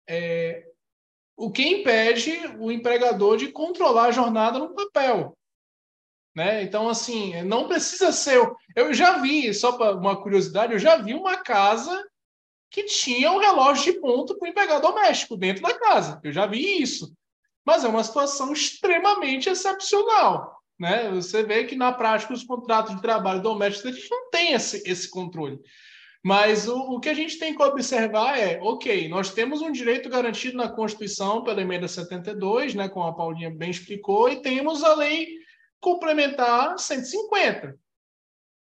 É, 0.07 0.63
o 1.35 1.49
que 1.49 1.63
impede 1.63 2.39
o 2.59 2.71
empregador 2.71 3.35
de 3.35 3.51
controlar 3.51 4.09
a 4.09 4.11
jornada 4.11 4.59
no 4.59 4.75
papel? 4.75 5.35
Né? 6.39 6.63
Então, 6.63 6.87
assim, 6.87 7.43
não 7.43 7.67
precisa 7.67 8.13
ser. 8.13 8.39
Eu 8.73 8.93
já 8.93 9.17
vi, 9.17 9.53
só 9.53 9.73
para 9.73 9.93
uma 9.93 10.15
curiosidade, 10.15 10.71
eu 10.71 10.79
já 10.79 10.95
vi 10.95 11.13
uma 11.13 11.35
casa 11.35 12.01
que 12.71 12.83
tinha 12.83 13.29
um 13.29 13.39
relógio 13.39 13.91
de 13.91 13.99
ponto 13.99 14.37
para 14.37 14.45
o 14.45 14.49
empregado 14.49 14.81
doméstico 14.83 15.35
dentro 15.35 15.63
da 15.63 15.77
casa. 15.77 16.17
Eu 16.23 16.31
já 16.31 16.45
vi 16.45 16.81
isso. 16.81 17.13
Mas 17.65 17.83
é 17.83 17.89
uma 17.89 18.05
situação 18.05 18.53
extremamente 18.53 19.49
excepcional. 19.49 20.63
Né? 20.79 21.11
Você 21.11 21.43
vê 21.43 21.65
que 21.65 21.75
na 21.75 21.91
prática 21.91 22.33
os 22.33 22.45
contratos 22.45 22.95
de 22.95 23.01
trabalho 23.01 23.41
doméstico 23.41 23.89
eles 23.89 24.07
não 24.09 24.29
têm 24.29 24.53
esse, 24.53 24.81
esse 24.89 25.09
controle. 25.09 25.59
Mas 26.23 26.69
o, 26.69 26.77
o, 26.77 27.01
que 27.01 27.09
a 27.09 27.13
gente 27.13 27.37
tem 27.37 27.53
que 27.53 27.61
observar 27.61 28.39
é, 28.39 28.61
ok, 28.61 29.09
nós 29.09 29.33
temos 29.33 29.61
um 29.61 29.73
direito 29.73 30.07
garantido 30.07 30.55
na 30.55 30.69
Constituição 30.69 31.43
pela 31.43 31.61
emenda 31.61 31.87
72, 31.89 32.75
né, 32.75 32.87
como 32.87 33.07
a 33.07 33.13
Paulinha 33.13 33.49
bem 33.49 33.71
explicou, 33.71 34.29
e 34.29 34.41
temos 34.41 34.85
a 34.85 34.95
lei 34.95 35.38
complementar 35.80 36.77
150. 36.77 37.77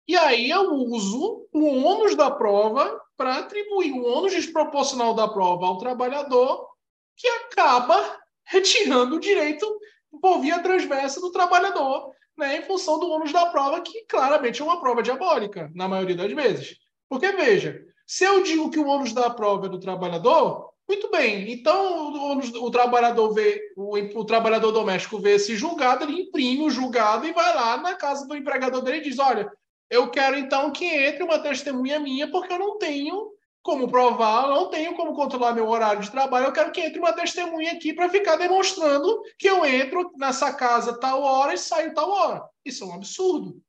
E 0.06 0.16
aí 0.16 0.50
eu 0.50 0.72
uso 0.72 1.46
o 1.52 1.66
ônus 1.84 2.16
da 2.16 2.30
prova 2.30 3.00
para 3.16 3.38
atribuir 3.38 3.92
o 3.92 4.04
ônus 4.04 4.32
desproporcional 4.32 5.14
da 5.14 5.28
prova 5.28 5.66
ao 5.66 5.78
trabalhador, 5.78 6.68
que 7.16 7.28
acaba 7.28 8.18
retirando 8.44 9.16
o 9.16 9.20
direito 9.20 9.66
por 10.20 10.40
via 10.40 10.62
transversa 10.62 11.20
do 11.20 11.30
trabalhador, 11.30 12.12
né, 12.36 12.56
em 12.56 12.62
função 12.62 12.98
do 12.98 13.08
ônus 13.08 13.32
da 13.32 13.46
prova, 13.46 13.80
que 13.82 14.04
claramente 14.06 14.61
é 14.61 14.64
uma 14.64 14.80
prova 14.80 15.02
diabólica, 15.02 15.70
na 15.74 15.86
maioria 15.86 16.16
das 16.16 16.32
vezes. 16.32 16.76
Porque, 17.08 17.30
veja, 17.32 17.80
se 18.06 18.24
eu 18.24 18.42
digo 18.42 18.70
que 18.70 18.78
o 18.78 18.86
ônus 18.86 19.12
da 19.12 19.30
prova 19.30 19.66
é 19.66 19.68
do 19.68 19.78
trabalhador, 19.78 20.69
muito 20.91 21.09
bem. 21.09 21.53
Então, 21.53 22.12
o, 22.12 22.64
o 22.64 22.70
trabalhador 22.70 23.32
vê, 23.32 23.62
o, 23.76 23.97
o, 23.97 24.24
trabalhador 24.24 24.72
doméstico 24.72 25.20
vê 25.20 25.36
esse 25.36 25.55
julgado, 25.55 26.03
ele 26.05 26.22
imprime 26.22 26.64
o 26.64 26.70
julgado 26.70 27.24
e 27.26 27.32
vai 27.32 27.55
lá 27.55 27.76
na 27.76 27.95
casa 27.95 28.26
do 28.26 28.36
empregador 28.36 28.82
dele 28.82 28.99
e 28.99 29.03
diz: 29.03 29.20
Olha, 29.20 29.49
eu 29.88 30.11
quero 30.11 30.36
então 30.36 30.72
que 30.72 30.84
entre 30.84 31.22
uma 31.22 31.38
testemunha 31.38 32.01
minha, 32.01 32.28
porque 32.28 32.53
eu 32.53 32.59
não 32.59 32.76
tenho 32.76 33.30
como 33.62 33.88
provar, 33.88 34.49
não 34.49 34.68
tenho 34.68 34.97
como 34.97 35.14
controlar 35.14 35.53
meu 35.53 35.68
horário 35.68 36.03
de 36.03 36.11
trabalho. 36.11 36.47
Eu 36.47 36.53
quero 36.53 36.72
que 36.72 36.80
entre 36.80 36.99
uma 36.99 37.12
testemunha 37.12 37.72
aqui 37.72 37.93
para 37.93 38.09
ficar 38.09 38.34
demonstrando 38.34 39.22
que 39.38 39.49
eu 39.49 39.64
entro 39.64 40.11
nessa 40.16 40.53
casa 40.53 40.99
tal 40.99 41.22
hora 41.22 41.55
e 41.55 41.59
saio 41.59 41.95
tal 41.95 42.11
hora. 42.11 42.43
Isso 42.64 42.82
é 42.82 42.86
um 42.88 42.95
absurdo. 42.95 43.62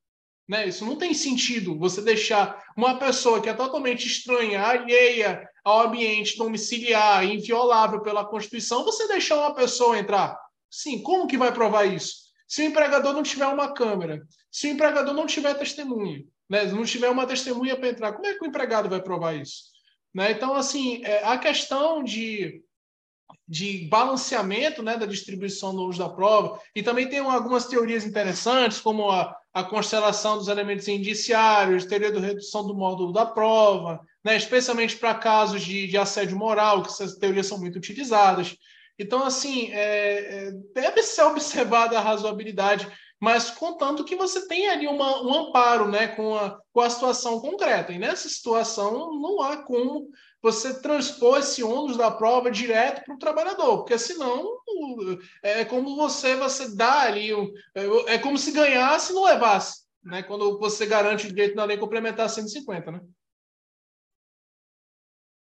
Né? 0.51 0.67
Isso 0.67 0.85
não 0.85 0.97
tem 0.97 1.13
sentido. 1.13 1.79
Você 1.79 2.01
deixar 2.01 2.61
uma 2.75 2.99
pessoa 2.99 3.39
que 3.39 3.47
é 3.47 3.53
totalmente 3.53 4.05
estranha, 4.05 4.61
alheia 4.61 5.49
ao 5.63 5.87
ambiente 5.87 6.37
domiciliar, 6.37 7.23
inviolável 7.23 8.01
pela 8.01 8.25
Constituição, 8.25 8.83
você 8.83 9.07
deixar 9.07 9.37
uma 9.37 9.55
pessoa 9.55 9.97
entrar. 9.97 10.37
Sim, 10.69 11.01
como 11.01 11.25
que 11.25 11.37
vai 11.37 11.53
provar 11.53 11.85
isso? 11.85 12.15
Se 12.49 12.63
o 12.63 12.65
empregador 12.65 13.13
não 13.13 13.23
tiver 13.23 13.47
uma 13.47 13.73
câmera, 13.73 14.27
se 14.51 14.67
o 14.67 14.71
empregador 14.71 15.13
não 15.13 15.25
tiver 15.25 15.53
testemunha, 15.53 16.21
né? 16.49 16.65
não 16.65 16.83
tiver 16.83 17.07
uma 17.07 17.25
testemunha 17.25 17.77
para 17.77 17.87
entrar, 17.87 18.11
como 18.11 18.25
é 18.25 18.33
que 18.33 18.43
o 18.43 18.47
empregado 18.47 18.89
vai 18.89 19.01
provar 19.01 19.33
isso? 19.33 19.71
Né? 20.13 20.31
Então, 20.31 20.53
assim, 20.53 21.01
é, 21.05 21.23
a 21.23 21.37
questão 21.37 22.03
de, 22.03 22.61
de 23.47 23.87
balanceamento 23.87 24.83
né, 24.83 24.97
da 24.97 25.05
distribuição 25.05 25.73
do 25.73 25.83
uso 25.83 25.99
da 25.99 26.09
prova, 26.09 26.59
e 26.75 26.83
também 26.83 27.07
tem 27.07 27.19
algumas 27.19 27.67
teorias 27.67 28.05
interessantes, 28.05 28.81
como 28.81 29.09
a, 29.09 29.33
a 29.53 29.63
constelação 29.63 30.37
dos 30.37 30.47
elementos 30.47 30.87
indiciários, 30.87 31.85
teoria 31.85 32.11
da 32.11 32.19
redução 32.19 32.65
do 32.65 32.73
módulo 32.73 33.11
da 33.11 33.25
prova, 33.25 33.99
né, 34.23 34.35
especialmente 34.35 34.95
para 34.97 35.15
casos 35.15 35.61
de, 35.61 35.87
de, 35.87 35.97
assédio 35.97 36.37
moral, 36.37 36.81
que 36.83 36.89
essas 36.89 37.15
teorias 37.15 37.47
são 37.47 37.59
muito 37.59 37.77
utilizadas. 37.77 38.55
Então, 38.97 39.23
assim, 39.23 39.69
é, 39.71 40.47
é, 40.47 40.51
deve 40.73 41.03
ser 41.03 41.23
observada 41.27 41.97
a 41.97 42.01
razoabilidade, 42.01 42.87
mas 43.19 43.51
contanto 43.51 44.03
que 44.05 44.15
você 44.15 44.47
tenha 44.47 44.71
ali 44.71 44.87
uma, 44.87 45.21
um 45.21 45.47
amparo 45.47 45.87
né, 45.87 46.07
com, 46.07 46.35
a, 46.35 46.57
com 46.71 46.81
a 46.81 46.89
situação 46.89 47.39
concreta. 47.39 47.91
E 47.91 47.99
nessa 47.99 48.29
situação, 48.29 49.19
não 49.19 49.41
há 49.41 49.57
como 49.57 50.09
você 50.41 50.81
transpor 50.81 51.37
esse 51.37 51.63
ônus 51.63 51.97
da 51.97 52.09
prova 52.09 52.49
direto 52.49 53.03
para 53.05 53.15
o 53.15 53.19
trabalhador, 53.19 53.79
porque 53.79 53.97
senão 53.97 54.57
é 55.43 55.63
como 55.65 55.95
você, 55.95 56.35
você 56.35 56.75
dá 56.75 57.03
ali, 57.03 57.31
é, 57.75 58.15
é 58.15 58.17
como 58.17 58.37
se 58.37 58.51
ganhasse 58.51 59.11
e 59.11 59.15
não 59.15 59.25
levasse, 59.25 59.85
né, 60.03 60.23
quando 60.23 60.57
você 60.57 60.85
garante 60.87 61.27
o 61.27 61.29
direito 61.29 61.55
na 61.55 61.65
lei 61.65 61.77
complementar 61.77 62.27
150, 62.27 62.91
né? 62.91 63.01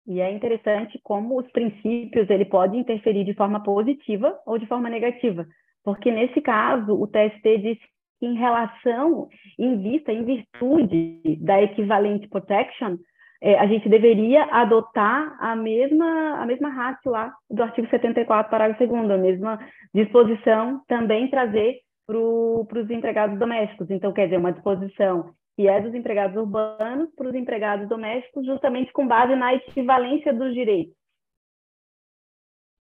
E 0.06 0.20
é 0.20 0.32
interessante 0.32 0.98
como 1.02 1.38
os 1.38 1.46
princípios 1.52 2.30
ele 2.30 2.46
pode 2.46 2.78
interferir 2.78 3.24
de 3.24 3.34
forma 3.34 3.62
positiva 3.62 4.40
ou 4.46 4.58
de 4.58 4.66
forma 4.66 4.88
negativa, 4.88 5.46
porque 5.84 6.10
nesse 6.10 6.40
caso 6.40 6.94
o 6.94 7.06
TST 7.06 7.58
disse 7.58 7.82
que 8.18 8.26
em 8.26 8.34
relação, 8.34 9.28
em 9.58 9.80
vista, 9.80 10.10
em 10.10 10.24
virtude 10.24 11.36
da 11.36 11.62
equivalente 11.62 12.26
protection, 12.26 12.96
é, 13.40 13.58
a 13.58 13.66
gente 13.66 13.88
deveria 13.88 14.44
adotar 14.44 15.36
a 15.40 15.54
mesma 15.54 16.42
a 16.42 16.46
mesma 16.46 16.68
ratio 16.70 17.10
lá 17.12 17.32
do 17.48 17.62
artigo 17.62 17.88
74, 17.88 18.50
parágrafo 18.50 18.86
2 18.86 19.10
a 19.10 19.16
mesma 19.16 19.58
disposição 19.94 20.82
também 20.88 21.30
trazer 21.30 21.80
para 22.06 22.18
os 22.18 22.90
empregados 22.90 23.38
domésticos. 23.38 23.90
Então, 23.90 24.12
quer 24.12 24.24
dizer, 24.24 24.38
uma 24.38 24.52
disposição 24.52 25.34
que 25.54 25.68
é 25.68 25.80
dos 25.80 25.94
empregados 25.94 26.36
urbanos 26.36 27.12
para 27.14 27.28
os 27.28 27.34
empregados 27.34 27.88
domésticos, 27.88 28.46
justamente 28.46 28.92
com 28.92 29.06
base 29.06 29.34
na 29.34 29.54
equivalência 29.54 30.32
dos 30.32 30.54
direitos. 30.54 30.94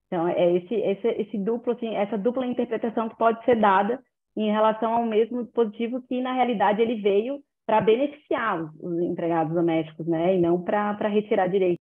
Então, 0.07 0.27
é 0.27 0.57
esse, 0.57 0.75
esse, 0.75 1.07
esse 1.07 1.37
duplo, 1.37 1.73
assim, 1.73 1.95
essa 1.95 2.17
dupla 2.17 2.45
interpretação 2.45 3.09
que 3.09 3.17
pode 3.17 3.43
ser 3.45 3.55
dada 3.55 4.01
em 4.35 4.51
relação 4.51 4.93
ao 4.93 5.05
mesmo 5.05 5.43
dispositivo 5.43 6.01
que, 6.01 6.21
na 6.21 6.33
realidade, 6.33 6.81
ele 6.81 7.01
veio 7.01 7.39
para 7.69 7.81
beneficiar 7.81 8.63
os, 8.63 8.71
os, 8.81 8.99
empregados 8.99 9.53
domésticos, 9.53 10.07
né, 10.07 10.35
e 10.35 10.41
não 10.41 10.59
para 10.59 11.07
retirar 11.07 11.47
direitos. 11.47 11.77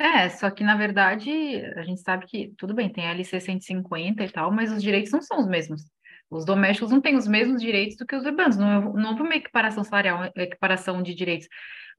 É, 0.00 0.30
só 0.30 0.50
que, 0.50 0.64
na 0.64 0.74
verdade, 0.74 1.30
a 1.76 1.82
gente 1.82 2.00
sabe 2.00 2.24
que, 2.24 2.54
tudo 2.56 2.72
bem, 2.72 2.90
tem 2.90 3.06
a 3.06 3.10
LC 3.10 3.40
150 3.40 4.24
e 4.24 4.32
tal, 4.32 4.50
mas 4.50 4.72
os 4.72 4.82
direitos 4.82 5.12
não 5.12 5.20
são 5.20 5.38
os 5.38 5.46
mesmos. 5.46 5.82
Os 6.30 6.46
domésticos 6.46 6.90
não 6.90 7.00
têm 7.00 7.14
os 7.14 7.28
mesmos 7.28 7.60
direitos 7.60 7.98
do 7.98 8.06
que 8.06 8.16
os 8.16 8.24
urbanos. 8.24 8.56
Não, 8.56 8.94
não 8.94 9.10
houve 9.10 9.22
uma 9.22 9.36
equiparação 9.36 9.84
salarial, 9.84 10.16
uma 10.16 10.42
equiparação 10.42 11.02
de 11.02 11.14
direitos. 11.14 11.46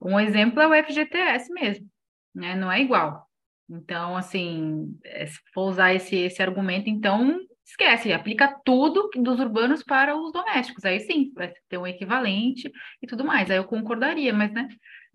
Um 0.01 0.19
exemplo 0.19 0.59
é 0.59 0.67
o 0.67 0.83
FGTS 0.83 1.53
mesmo, 1.53 1.87
né? 2.33 2.55
Não 2.55 2.71
é 2.71 2.81
igual. 2.81 3.27
Então, 3.69 4.17
assim, 4.17 4.97
é, 5.03 5.27
se 5.27 5.39
for 5.53 5.69
usar 5.69 5.93
esse, 5.93 6.15
esse 6.15 6.41
argumento, 6.41 6.89
então 6.89 7.39
esquece, 7.65 8.13
aplica 8.13 8.47
tudo 8.63 9.09
dos 9.15 9.39
urbanos 9.39 9.83
para 9.83 10.15
os 10.15 10.31
domésticos. 10.31 10.85
Aí 10.85 10.99
sim, 10.99 11.31
vai 11.33 11.51
ter 11.67 11.77
um 11.77 11.87
equivalente 11.87 12.71
e 13.01 13.07
tudo 13.07 13.25
mais. 13.25 13.49
Aí 13.49 13.57
eu 13.57 13.65
concordaria, 13.65 14.33
mas, 14.33 14.51
né? 14.51 14.67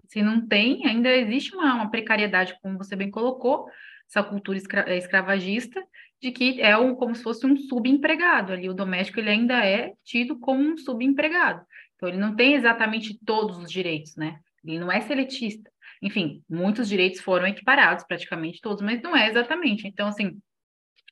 Se 0.09 0.23
não 0.23 0.47
tem, 0.47 0.85
ainda 0.87 1.09
existe 1.09 1.55
uma, 1.55 1.75
uma 1.75 1.91
precariedade, 1.91 2.57
como 2.61 2.77
você 2.77 2.97
bem 2.97 3.11
colocou, 3.11 3.67
essa 4.09 4.25
cultura 4.25 4.59
escra 4.59 4.97
escravagista, 4.97 5.81
de 6.21 6.33
que 6.33 6.61
é 6.61 6.77
um, 6.77 6.95
como 6.97 7.15
se 7.15 7.23
fosse 7.23 7.47
um 7.47 7.57
subempregado 7.57 8.53
ali. 8.53 8.69
O 8.69 8.75
doméstico 8.75 9.21
ele 9.21 9.31
ainda 9.31 9.65
é 9.65 9.93
tido 10.05 10.39
como 10.39 10.61
um 10.61 10.77
subempregado. 10.77 11.65
Então, 11.95 12.09
ele 12.09 12.19
não 12.19 12.35
tem 12.35 12.55
exatamente 12.55 13.19
todos 13.25 13.59
os 13.59 13.71
direitos, 13.71 14.17
né? 14.17 14.41
Ele 14.65 14.79
não 14.79 14.91
é 14.91 15.01
seletista. 15.01 15.71
Enfim, 16.03 16.43
muitos 16.49 16.89
direitos 16.89 17.21
foram 17.21 17.47
equiparados, 17.47 18.05
praticamente 18.05 18.61
todos, 18.61 18.83
mas 18.83 19.01
não 19.03 19.17
é 19.17 19.29
exatamente. 19.29 19.87
Então, 19.87 20.09
assim, 20.09 20.41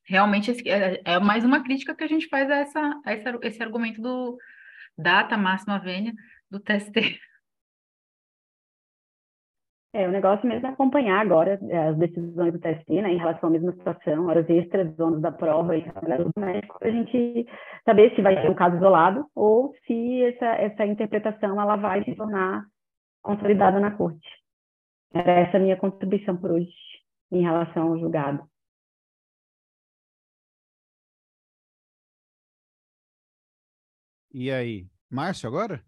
realmente 0.09 0.50
é, 0.68 1.00
é 1.04 1.18
mais 1.20 1.44
uma 1.44 1.62
crítica 1.62 1.94
que 1.94 2.02
a 2.02 2.09
gente 2.09 2.28
faz 2.28 2.50
a, 2.50 2.56
essa, 2.56 3.00
a 3.04 3.12
esse, 3.12 3.62
argumento 3.62 4.00
do 4.00 4.38
data 4.96 5.36
máxima 5.36 5.78
vênia 5.78 6.12
do 6.50 6.59
TST. 6.59 7.20
É, 9.92 10.06
o 10.06 10.11
negócio 10.11 10.46
mesmo 10.46 10.66
é 10.66 10.70
acompanhar 10.70 11.20
agora 11.20 11.59
é, 11.68 11.88
as 11.88 11.96
decisões 11.96 12.52
do 12.52 12.59
TST, 12.59 13.02
né, 13.02 13.12
em 13.12 13.16
relação 13.16 13.48
à 13.48 13.52
mesma 13.52 13.72
situação, 13.72 14.26
horas 14.26 14.48
extras, 14.48 14.94
zonas 14.96 15.20
da 15.20 15.32
prova 15.32 15.76
e 15.76 15.90
trabalhador 15.90 16.30
doméstico, 16.34 16.78
a 16.82 16.90
gente 16.90 17.46
saber 17.84 18.14
se 18.14 18.20
vai 18.20 18.40
ser 18.40 18.50
um 18.50 18.54
caso 18.54 18.76
isolado 18.76 19.26
ou 19.34 19.74
se 19.86 20.22
essa, 20.24 20.46
essa 20.56 20.84
interpretação 20.84 21.61
ela 21.61 21.76
vai 21.76 22.04
se 22.04 22.14
tornar 22.14 22.64
consolidada 23.22 23.80
na 23.80 23.90
corte. 23.90 24.28
Era 25.12 25.32
essa 25.32 25.56
a 25.56 25.61
minha 25.61 25.76
contribuição 25.76 26.36
por 26.36 26.50
hoje 26.50 26.70
em 27.32 27.42
relação 27.42 27.88
ao 27.88 27.98
julgado. 27.98 28.42
E 34.41 34.53
aí? 34.53 34.86
Márcio 35.11 35.49
agora? 35.49 35.84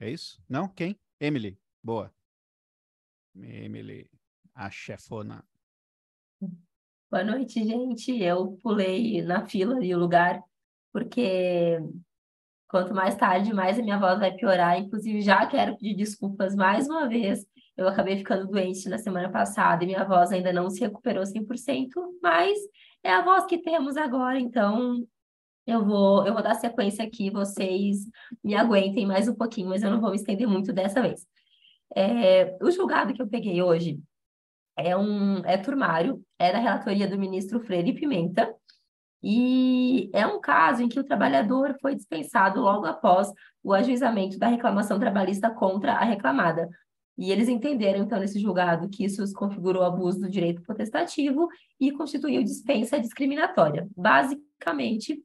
É 0.00 0.10
isso? 0.10 0.42
Não? 0.48 0.66
Quem? 0.66 0.98
Emily. 1.20 1.56
Boa. 1.80 2.12
Emily, 3.36 4.10
a 4.52 4.68
chefona. 4.68 5.44
Boa 7.08 7.22
noite, 7.22 7.62
gente. 7.62 8.20
Eu 8.20 8.58
pulei 8.60 9.22
na 9.22 9.46
fila 9.46 9.76
ali 9.76 9.94
o 9.94 10.00
lugar, 10.00 10.42
porque 10.92 11.78
quanto 12.66 12.92
mais 12.92 13.14
tarde, 13.14 13.54
mais 13.54 13.78
a 13.78 13.82
minha 13.82 14.00
voz 14.00 14.18
vai 14.18 14.34
piorar. 14.34 14.80
Inclusive, 14.80 15.22
já 15.22 15.46
quero 15.46 15.76
pedir 15.76 15.94
desculpas 15.94 16.56
mais 16.56 16.88
uma 16.88 17.08
vez. 17.08 17.46
Eu 17.76 17.86
acabei 17.86 18.16
ficando 18.16 18.48
doente 18.48 18.88
na 18.88 18.98
semana 18.98 19.30
passada 19.30 19.84
e 19.84 19.86
minha 19.86 20.04
voz 20.04 20.32
ainda 20.32 20.52
não 20.52 20.68
se 20.68 20.80
recuperou 20.80 21.22
100%, 21.22 21.88
mas 22.20 22.58
é 23.00 23.12
a 23.12 23.22
voz 23.22 23.46
que 23.46 23.62
temos 23.62 23.96
agora, 23.96 24.40
então 24.40 25.06
eu 25.66 25.84
vou, 25.84 26.26
eu 26.26 26.32
vou 26.32 26.42
dar 26.42 26.54
sequência 26.54 27.04
aqui, 27.04 27.30
vocês 27.30 27.98
me 28.42 28.54
aguentem 28.54 29.06
mais 29.06 29.28
um 29.28 29.34
pouquinho, 29.34 29.68
mas 29.68 29.82
eu 29.82 29.90
não 29.90 30.00
vou 30.00 30.10
me 30.10 30.16
estender 30.16 30.46
muito 30.46 30.72
dessa 30.72 31.00
vez. 31.00 31.26
É, 31.94 32.56
o 32.60 32.70
julgado 32.70 33.12
que 33.12 33.22
eu 33.22 33.28
peguei 33.28 33.62
hoje 33.62 34.00
é 34.76 34.96
um 34.96 35.38
é 35.44 35.56
turmário, 35.58 36.22
é 36.38 36.52
da 36.52 36.58
relatoria 36.58 37.06
do 37.06 37.18
ministro 37.18 37.60
Freire 37.60 37.92
Pimenta, 37.92 38.52
e 39.22 40.10
é 40.12 40.26
um 40.26 40.40
caso 40.40 40.82
em 40.82 40.88
que 40.88 40.98
o 40.98 41.04
trabalhador 41.04 41.76
foi 41.80 41.94
dispensado 41.94 42.60
logo 42.60 42.86
após 42.86 43.30
o 43.62 43.72
ajuizamento 43.72 44.36
da 44.38 44.48
reclamação 44.48 44.98
trabalhista 44.98 45.48
contra 45.50 45.92
a 45.92 46.04
reclamada. 46.04 46.68
E 47.16 47.30
eles 47.30 47.48
entenderam, 47.48 48.00
então, 48.02 48.18
nesse 48.18 48.40
julgado, 48.40 48.88
que 48.88 49.04
isso 49.04 49.22
configurou 49.34 49.84
abuso 49.84 50.20
do 50.20 50.30
direito 50.30 50.62
potestativo 50.62 51.46
e 51.78 51.92
constituiu 51.92 52.42
dispensa 52.42 52.98
discriminatória. 52.98 53.86
Basicamente, 53.96 55.22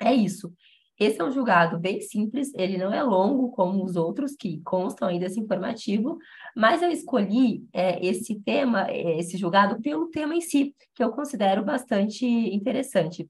é 0.00 0.14
isso. 0.14 0.52
Esse 0.98 1.20
é 1.20 1.24
um 1.24 1.30
julgado 1.30 1.78
bem 1.78 2.00
simples, 2.00 2.52
ele 2.54 2.76
não 2.76 2.92
é 2.92 3.00
longo 3.02 3.52
como 3.52 3.84
os 3.84 3.94
outros 3.94 4.34
que 4.34 4.60
constam 4.62 5.06
aí 5.06 5.20
desse 5.20 5.38
informativo, 5.38 6.18
mas 6.56 6.82
eu 6.82 6.90
escolhi 6.90 7.64
é, 7.72 8.04
esse 8.04 8.40
tema, 8.40 8.90
é, 8.90 9.18
esse 9.18 9.36
julgado, 9.38 9.80
pelo 9.80 10.10
tema 10.10 10.34
em 10.34 10.40
si, 10.40 10.74
que 10.96 11.04
eu 11.04 11.12
considero 11.12 11.64
bastante 11.64 12.26
interessante. 12.26 13.28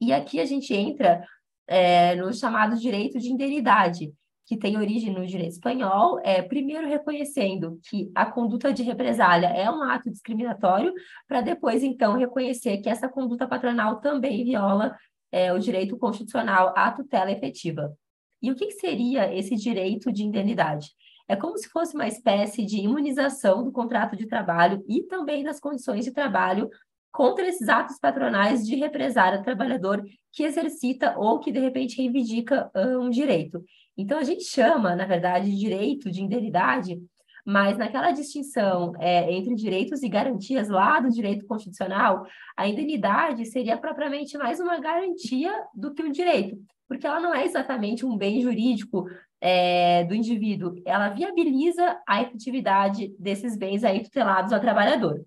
E 0.00 0.14
aqui 0.14 0.40
a 0.40 0.46
gente 0.46 0.72
entra 0.72 1.22
é, 1.66 2.14
no 2.14 2.32
chamado 2.32 2.78
direito 2.78 3.18
de 3.18 3.28
indenidade, 3.28 4.10
que 4.46 4.56
tem 4.56 4.78
origem 4.78 5.12
no 5.12 5.26
direito 5.26 5.52
espanhol, 5.52 6.18
é, 6.24 6.40
primeiro 6.40 6.88
reconhecendo 6.88 7.78
que 7.90 8.10
a 8.14 8.24
conduta 8.24 8.72
de 8.72 8.82
represália 8.82 9.48
é 9.48 9.70
um 9.70 9.82
ato 9.82 10.10
discriminatório, 10.10 10.94
para 11.26 11.42
depois, 11.42 11.82
então, 11.82 12.16
reconhecer 12.16 12.78
que 12.78 12.88
essa 12.88 13.10
conduta 13.10 13.46
patronal 13.46 14.00
também 14.00 14.42
viola 14.42 14.96
é, 15.30 15.52
o 15.52 15.58
direito 15.58 15.96
constitucional 15.96 16.72
à 16.76 16.90
tutela 16.90 17.30
efetiva. 17.30 17.92
E 18.40 18.50
o 18.50 18.54
que, 18.54 18.66
que 18.66 18.74
seria 18.74 19.34
esse 19.34 19.54
direito 19.56 20.12
de 20.12 20.22
indenidade? 20.22 20.88
É 21.26 21.36
como 21.36 21.58
se 21.58 21.68
fosse 21.68 21.94
uma 21.94 22.08
espécie 22.08 22.64
de 22.64 22.78
imunização 22.78 23.62
do 23.62 23.70
contrato 23.70 24.16
de 24.16 24.26
trabalho 24.26 24.82
e 24.88 25.02
também 25.02 25.44
das 25.44 25.60
condições 25.60 26.04
de 26.04 26.12
trabalho 26.12 26.70
contra 27.12 27.46
esses 27.46 27.68
atos 27.68 27.98
patronais 27.98 28.66
de 28.66 28.76
represária 28.76 29.38
do 29.38 29.44
trabalhador 29.44 30.02
que 30.32 30.42
exercita 30.42 31.14
ou 31.18 31.38
que, 31.40 31.52
de 31.52 31.58
repente, 31.58 32.00
reivindica 32.00 32.70
um 32.74 33.10
direito. 33.10 33.62
Então, 33.96 34.18
a 34.18 34.22
gente 34.22 34.44
chama, 34.44 34.94
na 34.94 35.04
verdade, 35.04 35.50
de 35.50 35.58
direito 35.58 36.10
de 36.10 36.22
indenidade 36.22 36.98
mas 37.48 37.78
naquela 37.78 38.10
distinção 38.10 38.92
é, 38.98 39.32
entre 39.32 39.54
direitos 39.54 40.02
e 40.02 40.08
garantias 40.10 40.68
lá 40.68 41.00
do 41.00 41.08
direito 41.08 41.46
constitucional, 41.46 42.26
a 42.54 42.68
indenidade 42.68 43.46
seria 43.46 43.78
propriamente 43.78 44.36
mais 44.36 44.60
uma 44.60 44.78
garantia 44.78 45.50
do 45.72 45.94
que 45.94 46.02
um 46.02 46.12
direito, 46.12 46.58
porque 46.86 47.06
ela 47.06 47.18
não 47.18 47.34
é 47.34 47.46
exatamente 47.46 48.04
um 48.04 48.18
bem 48.18 48.42
jurídico 48.42 49.06
é, 49.40 50.04
do 50.04 50.14
indivíduo, 50.14 50.74
ela 50.84 51.08
viabiliza 51.08 51.98
a 52.06 52.20
efetividade 52.20 53.16
desses 53.18 53.56
bens 53.56 53.82
aí 53.82 54.02
tutelados 54.02 54.52
ao 54.52 54.60
trabalhador. 54.60 55.24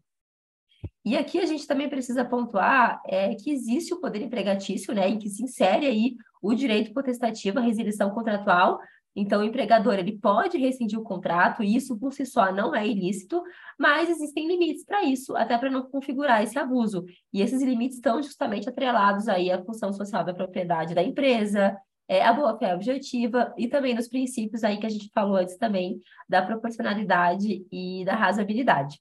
E 1.04 1.18
aqui 1.18 1.40
a 1.40 1.46
gente 1.48 1.66
também 1.66 1.90
precisa 1.90 2.24
pontuar 2.24 3.02
é, 3.08 3.34
que 3.34 3.50
existe 3.50 3.96
o 3.96 4.00
poder 4.00 4.22
empregatício, 4.22 4.94
né, 4.94 5.10
em 5.10 5.18
que 5.18 5.28
se 5.28 5.44
insere 5.44 5.88
aí 5.88 6.14
o 6.40 6.54
direito 6.54 6.94
potestativo, 6.94 7.58
a 7.58 7.64
resilição 7.64 8.12
contratual, 8.12 8.80
então, 9.16 9.42
o 9.42 9.44
empregador 9.44 9.96
ele 9.96 10.18
pode 10.18 10.58
rescindir 10.58 10.98
o 10.98 11.04
contrato, 11.04 11.64
e 11.64 11.76
isso 11.76 11.98
por 12.00 12.14
si 12.14 12.26
só 12.26 12.52
não 12.52 12.74
é 12.74 12.88
ilícito, 12.88 13.44
mas 13.78 14.10
existem 14.10 14.48
limites 14.48 14.86
para 14.86 15.04
isso, 15.04 15.36
até 15.36 15.58
para 15.58 15.70
não 15.70 15.84
configurar 15.84 16.42
esse 16.42 16.58
abuso. 16.58 17.04
E 17.34 17.42
esses 17.42 17.62
limites 17.62 17.98
estão 17.98 18.22
justamente 18.22 18.70
atrelados 18.70 19.28
aí 19.28 19.52
à 19.52 19.62
função 19.64 19.92
social 19.92 20.24
da 20.24 20.34
propriedade 20.34 20.96
da 20.96 21.04
empresa, 21.04 21.78
é, 22.08 22.24
a 22.24 22.34
boa-fé 22.34 22.74
objetiva 22.74 23.54
e 23.58 23.68
também 23.68 23.94
nos 23.94 24.08
princípios 24.08 24.64
aí 24.64 24.78
que 24.78 24.86
a 24.86 24.90
gente 24.90 25.10
falou 25.14 25.38
antes 25.38 25.58
também 25.58 26.00
da 26.28 26.42
proporcionalidade 26.42 27.66
e 27.72 28.04
da 28.06 28.16
razoabilidade. 28.16 29.00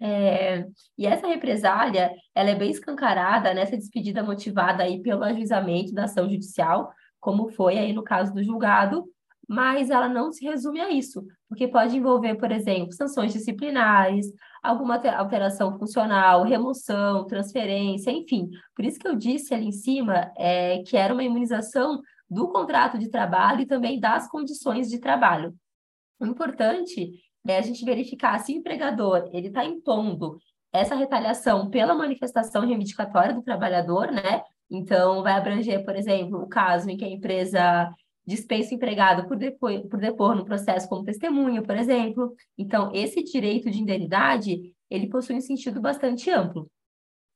É, 0.00 0.64
e 0.96 1.06
essa 1.06 1.26
represália, 1.26 2.12
ela 2.34 2.50
é 2.50 2.54
bem 2.54 2.70
escancarada 2.70 3.52
nessa 3.52 3.76
despedida 3.76 4.22
motivada 4.22 4.84
aí 4.84 5.02
pelo 5.02 5.24
ajuizamento 5.24 5.92
da 5.92 6.04
ação 6.04 6.28
judicial, 6.28 6.92
como 7.18 7.48
foi 7.50 7.78
aí 7.78 7.92
no 7.92 8.04
caso 8.04 8.32
do 8.32 8.42
julgado, 8.42 9.04
mas 9.48 9.88
ela 9.88 10.08
não 10.08 10.30
se 10.30 10.44
resume 10.44 10.78
a 10.78 10.90
isso, 10.90 11.24
porque 11.48 11.66
pode 11.66 11.96
envolver, 11.96 12.34
por 12.34 12.52
exemplo, 12.52 12.92
sanções 12.92 13.32
disciplinares, 13.32 14.26
alguma 14.62 14.96
alteração 15.16 15.78
funcional, 15.78 16.42
remoção, 16.42 17.24
transferência, 17.26 18.10
enfim. 18.10 18.50
Por 18.76 18.84
isso 18.84 18.98
que 18.98 19.08
eu 19.08 19.16
disse 19.16 19.54
ali 19.54 19.68
em 19.68 19.72
cima 19.72 20.30
é, 20.36 20.82
que 20.82 20.98
era 20.98 21.14
uma 21.14 21.24
imunização 21.24 22.02
do 22.28 22.48
contrato 22.48 22.98
de 22.98 23.08
trabalho 23.08 23.62
e 23.62 23.66
também 23.66 23.98
das 23.98 24.28
condições 24.28 24.90
de 24.90 24.98
trabalho. 25.00 25.54
O 26.20 26.26
importante 26.26 27.12
é 27.46 27.56
a 27.56 27.62
gente 27.62 27.84
verificar 27.84 28.38
se 28.40 28.52
o 28.52 28.56
empregador 28.56 29.30
ele 29.32 29.48
está 29.48 29.64
impondo 29.64 30.38
essa 30.70 30.94
retaliação 30.94 31.70
pela 31.70 31.94
manifestação 31.94 32.66
reivindicatória 32.66 33.34
do 33.34 33.42
trabalhador, 33.42 34.12
né? 34.12 34.42
Então, 34.70 35.22
vai 35.22 35.32
abranger, 35.32 35.82
por 35.82 35.96
exemplo, 35.96 36.42
o 36.42 36.48
caso 36.48 36.90
em 36.90 36.96
que 36.98 37.04
a 37.04 37.08
empresa 37.08 37.90
dispensa 38.28 38.72
o 38.72 38.74
empregado 38.74 39.26
por 39.26 39.38
depor, 39.38 39.88
por 39.88 39.98
depor 39.98 40.36
no 40.36 40.44
processo 40.44 40.86
como 40.86 41.02
testemunha, 41.02 41.62
por 41.62 41.74
exemplo. 41.74 42.34
Então, 42.58 42.90
esse 42.94 43.22
direito 43.24 43.70
de 43.70 43.80
indenidade, 43.80 44.74
ele 44.90 45.08
possui 45.08 45.36
um 45.36 45.40
sentido 45.40 45.80
bastante 45.80 46.30
amplo. 46.30 46.70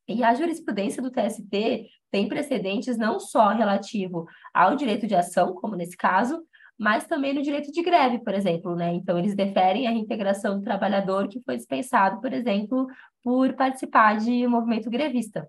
E 0.07 0.23
a 0.23 0.35
jurisprudência 0.35 1.03
do 1.03 1.11
TST 1.11 1.89
tem 2.11 2.29
precedentes 2.29 2.99
não 2.99 3.19
só 3.19 3.49
relativo 3.49 4.27
ao 4.53 4.77
direito 4.77 5.07
de 5.07 5.15
ação, 5.15 5.55
como 5.55 5.77
nesse 5.77 5.97
caso, 5.97 6.45
mas 6.79 7.07
também 7.07 7.33
no 7.33 7.41
direito 7.41 7.73
de 7.73 7.83
greve, 7.83 8.19
por 8.19 8.35
exemplo, 8.35 8.75
né? 8.75 8.93
Então, 8.93 9.19
eles 9.19 9.35
deferem 9.35 9.87
a 9.87 9.91
reintegração 9.91 10.59
do 10.59 10.65
trabalhador 10.65 11.27
que 11.27 11.41
foi 11.41 11.57
dispensado, 11.57 12.21
por 12.21 12.33
exemplo, 12.35 12.87
por 13.23 13.55
participar 13.55 14.19
de 14.19 14.47
um 14.47 14.51
movimento 14.51 14.91
grevista. 14.91 15.49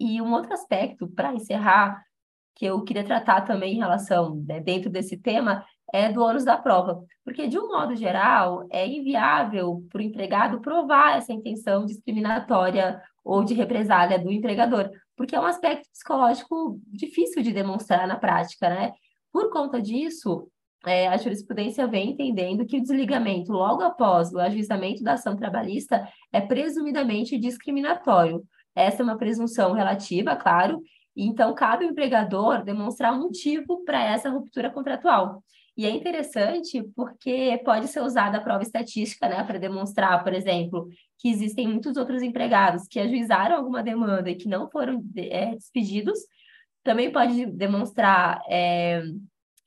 E 0.00 0.20
um 0.20 0.32
outro 0.32 0.52
aspecto, 0.52 1.06
para 1.06 1.32
encerrar, 1.32 2.02
que 2.54 2.66
eu 2.66 2.82
queria 2.82 3.04
tratar 3.04 3.42
também 3.42 3.74
em 3.74 3.78
relação, 3.78 4.36
né, 4.46 4.60
dentro 4.60 4.90
desse 4.90 5.16
tema, 5.16 5.64
é 5.92 6.10
do 6.10 6.22
ônus 6.22 6.44
da 6.44 6.56
prova. 6.56 7.04
Porque, 7.24 7.46
de 7.46 7.58
um 7.58 7.68
modo 7.68 7.94
geral, 7.94 8.66
é 8.70 8.86
inviável 8.86 9.84
para 9.90 10.00
o 10.00 10.04
empregado 10.04 10.60
provar 10.60 11.18
essa 11.18 11.32
intenção 11.32 11.84
discriminatória 11.84 13.00
ou 13.24 13.44
de 13.44 13.54
represália 13.54 14.18
do 14.18 14.30
empregador, 14.30 14.90
porque 15.16 15.36
é 15.36 15.40
um 15.40 15.46
aspecto 15.46 15.88
psicológico 15.90 16.80
difícil 16.86 17.42
de 17.42 17.52
demonstrar 17.52 18.06
na 18.08 18.16
prática, 18.16 18.68
né? 18.68 18.92
Por 19.32 19.50
conta 19.50 19.80
disso, 19.80 20.48
é, 20.84 21.06
a 21.06 21.16
jurisprudência 21.16 21.86
vem 21.86 22.10
entendendo 22.10 22.66
que 22.66 22.78
o 22.78 22.82
desligamento 22.82 23.52
logo 23.52 23.82
após 23.82 24.32
o 24.32 24.38
ajuizamento 24.38 25.02
da 25.02 25.12
ação 25.12 25.36
trabalhista 25.36 26.06
é 26.32 26.40
presumidamente 26.40 27.38
discriminatório. 27.38 28.42
Essa 28.74 29.02
é 29.02 29.04
uma 29.04 29.18
presunção 29.18 29.72
relativa, 29.72 30.34
claro, 30.34 30.82
então, 31.16 31.54
cabe 31.54 31.84
ao 31.84 31.90
empregador 31.90 32.64
demonstrar 32.64 33.12
um 33.12 33.20
motivo 33.22 33.84
para 33.84 34.02
essa 34.02 34.30
ruptura 34.30 34.70
contratual. 34.70 35.42
E 35.76 35.86
é 35.86 35.90
interessante 35.90 36.82
porque 36.94 37.60
pode 37.64 37.88
ser 37.88 38.00
usada 38.00 38.38
a 38.38 38.40
prova 38.40 38.62
estatística, 38.62 39.28
né, 39.28 39.42
para 39.42 39.58
demonstrar, 39.58 40.22
por 40.22 40.34
exemplo, 40.34 40.88
que 41.18 41.28
existem 41.28 41.66
muitos 41.66 41.96
outros 41.96 42.22
empregados 42.22 42.86
que 42.86 43.00
ajuizaram 43.00 43.56
alguma 43.56 43.82
demanda 43.82 44.30
e 44.30 44.34
que 44.34 44.48
não 44.48 44.70
foram 44.70 45.02
é, 45.16 45.54
despedidos. 45.54 46.18
Também 46.82 47.10
pode 47.10 47.46
demonstrar 47.46 48.42
é, 48.48 49.02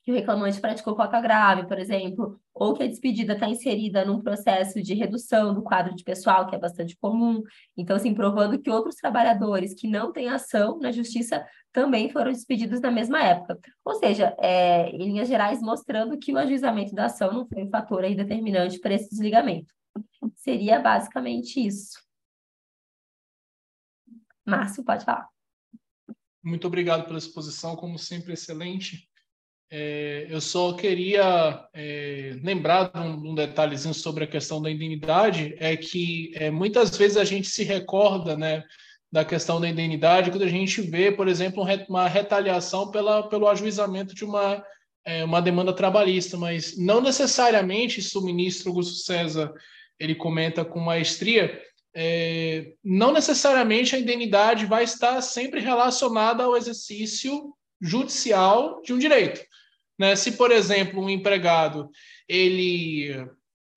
que 0.06 0.12
o 0.12 0.14
reclamante 0.14 0.60
praticou 0.60 0.94
cota 0.94 1.20
grave, 1.20 1.66
por 1.66 1.80
exemplo, 1.80 2.40
ou 2.54 2.74
que 2.74 2.84
a 2.84 2.86
despedida 2.86 3.32
está 3.32 3.48
inserida 3.48 4.04
num 4.04 4.22
processo 4.22 4.80
de 4.80 4.94
redução 4.94 5.52
do 5.52 5.64
quadro 5.64 5.96
de 5.96 6.04
pessoal, 6.04 6.46
que 6.46 6.54
é 6.54 6.58
bastante 6.60 6.96
comum. 6.96 7.42
Então, 7.76 7.96
assim, 7.96 8.14
provando 8.14 8.56
que 8.56 8.70
outros 8.70 8.94
trabalhadores 8.94 9.74
que 9.74 9.88
não 9.88 10.12
têm 10.12 10.28
ação 10.28 10.78
na 10.78 10.92
justiça 10.92 11.44
também 11.72 12.08
foram 12.08 12.30
despedidos 12.30 12.80
na 12.80 12.88
mesma 12.88 13.20
época. 13.20 13.58
Ou 13.84 13.96
seja, 13.96 14.32
é, 14.38 14.90
em 14.90 15.08
linhas 15.08 15.26
gerais, 15.26 15.60
mostrando 15.60 16.16
que 16.16 16.32
o 16.32 16.38
ajuizamento 16.38 16.94
da 16.94 17.06
ação 17.06 17.32
não 17.32 17.48
foi 17.48 17.64
um 17.64 17.68
fator 17.68 18.04
aí 18.04 18.14
determinante 18.14 18.78
para 18.78 18.94
esse 18.94 19.10
desligamento. 19.10 19.74
Seria 20.36 20.78
basicamente 20.78 21.66
isso. 21.66 21.98
Márcio, 24.46 24.84
pode 24.84 25.04
falar. 25.04 25.26
Muito 26.44 26.68
obrigado 26.68 27.06
pela 27.06 27.18
exposição, 27.18 27.74
como 27.74 27.98
sempre, 27.98 28.34
excelente. 28.34 29.10
É, 29.68 30.26
eu 30.30 30.40
só 30.40 30.74
queria 30.74 31.66
é, 31.74 32.36
lembrar 32.42 32.84
de 32.84 33.00
um, 33.00 33.30
um, 33.30 33.34
detalhezinho 33.34 33.94
sobre 33.94 34.22
a 34.22 34.26
questão 34.26 34.62
da 34.62 34.70
indemnidade, 34.70 35.56
é 35.58 35.76
que 35.76 36.30
é, 36.36 36.50
muitas 36.50 36.96
vezes 36.96 37.16
a 37.16 37.24
gente 37.24 37.48
se 37.48 37.64
recorda 37.64 38.36
né, 38.36 38.62
da 39.10 39.24
questão 39.24 39.60
da 39.60 39.68
indemnidade 39.68 40.30
quando 40.30 40.44
a 40.44 40.48
gente 40.48 40.80
vê, 40.80 41.10
por 41.10 41.26
exemplo, 41.26 41.66
uma 41.88 42.06
retaliação 42.06 42.92
pela, 42.92 43.28
pelo 43.28 43.48
ajuizamento 43.48 44.14
de 44.14 44.24
uma, 44.24 44.64
é, 45.04 45.24
uma 45.24 45.42
demanda 45.42 45.72
trabalhista, 45.72 46.36
mas 46.36 46.78
não 46.78 47.00
necessariamente, 47.00 47.98
isso 47.98 48.20
o 48.20 48.24
ministro 48.24 48.70
Augusto 48.70 48.94
César 49.04 49.52
ele 49.98 50.14
comenta 50.14 50.64
com 50.64 50.78
maestria, 50.78 51.60
é, 51.92 52.74
não 52.84 53.12
necessariamente 53.12 53.96
a 53.96 53.98
indemnidade 53.98 54.66
vai 54.66 54.84
estar 54.84 55.20
sempre 55.22 55.60
relacionada 55.60 56.44
ao 56.44 56.56
exercício 56.56 57.54
judicial 57.80 58.80
de 58.82 58.92
um 58.92 58.98
direito. 58.98 59.40
Né? 59.98 60.14
Se, 60.16 60.32
por 60.32 60.50
exemplo, 60.50 61.02
um 61.02 61.10
empregado 61.10 61.90
ele 62.28 63.26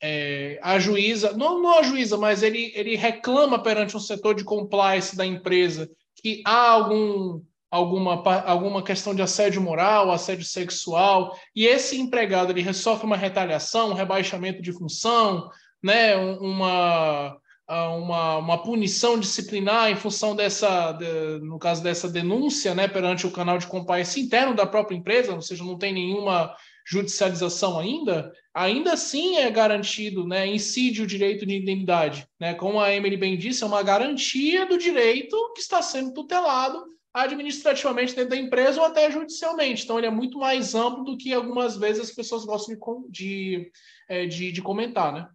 é, 0.01 0.59
ajuiza, 0.61 1.34
não, 1.34 1.61
não 1.61 1.80
ajuiza, 1.80 2.17
mas 2.17 2.43
ele, 2.43 2.72
ele 2.76 2.95
reclama 2.95 3.61
perante 3.61 3.95
um 3.95 3.99
setor 3.99 4.36
de 4.36 4.43
compliance 4.43 5.15
da 5.15 5.26
empresa 5.26 5.89
que 6.22 6.41
há 6.45 6.72
algum, 6.72 7.41
alguma, 7.70 8.24
alguma 8.41 8.84
questão 8.84 9.13
de 9.13 9.22
assédio 9.22 9.61
moral, 9.61 10.11
assédio 10.11 10.45
sexual, 10.45 11.38
e 11.55 11.65
esse 11.65 11.99
empregado 11.99 12.51
ele 12.51 12.74
sofre 12.74 13.05
uma 13.05 13.17
retaliação, 13.17 13.91
um 13.91 13.93
rebaixamento 13.93 14.61
de 14.61 14.74
função, 14.74 15.49
né, 15.82 16.15
uma, 16.15 17.38
uma, 17.70 18.38
uma 18.38 18.63
punição 18.63 19.20
disciplinar 19.20 19.91
em 19.91 19.95
função 19.95 20.36
dessa, 20.36 20.91
de, 20.93 21.39
no 21.41 21.59
caso 21.59 21.84
dessa 21.84 22.09
denúncia, 22.09 22.74
né, 22.74 22.88
perante 22.88 23.28
o 23.28 23.32
canal 23.32 23.59
de 23.59 23.67
compliance 23.67 24.20
interno 24.20 24.55
da 24.55 24.65
própria 24.65 24.95
empresa, 24.95 25.34
ou 25.34 25.41
seja, 25.41 25.63
não 25.63 25.78
tem 25.78 25.93
nenhuma 25.93 26.55
judicialização 26.88 27.78
ainda, 27.78 28.34
ainda 28.53 28.93
assim 28.93 29.38
é 29.38 29.51
garantido, 29.51 30.26
né, 30.26 30.47
incide 30.47 31.03
o 31.03 31.07
direito 31.07 31.45
de 31.45 31.57
indemnidade, 31.57 32.28
né, 32.39 32.55
como 32.55 32.80
a 32.80 32.91
Emily 32.91 33.15
bem 33.15 33.38
disse, 33.38 33.63
é 33.63 33.67
uma 33.67 33.84
garantia 33.84 34.65
do 34.65 34.78
direito 34.78 35.38
que 35.53 35.61
está 35.61 35.82
sendo 35.82 36.11
tutelado 36.11 36.84
administrativamente 37.13 38.15
dentro 38.15 38.32
da 38.32 38.38
empresa 38.38 38.80
ou 38.80 38.86
até 38.86 39.11
judicialmente. 39.11 39.84
Então, 39.84 39.97
ele 39.97 40.07
é 40.07 40.11
muito 40.11 40.38
mais 40.38 40.76
amplo 40.76 41.03
do 41.03 41.17
que 41.17 41.34
algumas 41.34 41.76
vezes 41.76 42.09
as 42.09 42.15
pessoas 42.15 42.45
gostam 42.45 42.76
de, 42.76 43.09
de, 43.09 43.72
é, 44.07 44.26
de, 44.28 44.51
de 44.51 44.61
comentar, 44.61 45.11
né? 45.11 45.28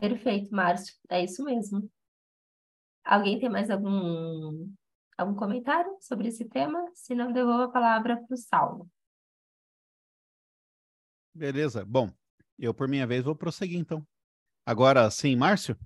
Perfeito, 0.00 0.54
Márcio. 0.54 0.94
É 1.10 1.22
isso 1.22 1.44
mesmo. 1.44 1.90
Alguém 3.04 3.38
tem 3.38 3.50
mais 3.50 3.70
algum, 3.70 4.72
algum 5.16 5.34
comentário 5.34 5.94
sobre 6.00 6.28
esse 6.28 6.48
tema? 6.48 6.90
Se 6.94 7.14
não, 7.14 7.32
devolvo 7.32 7.64
a 7.64 7.70
palavra 7.70 8.16
para 8.16 8.34
o 8.34 8.36
Saulo. 8.36 8.90
Beleza. 11.34 11.84
Bom, 11.84 12.10
eu, 12.58 12.72
por 12.72 12.88
minha 12.88 13.06
vez, 13.06 13.24
vou 13.24 13.36
prosseguir, 13.36 13.78
então. 13.78 14.06
Agora, 14.64 15.10
sim, 15.10 15.36
Márcio? 15.36 15.76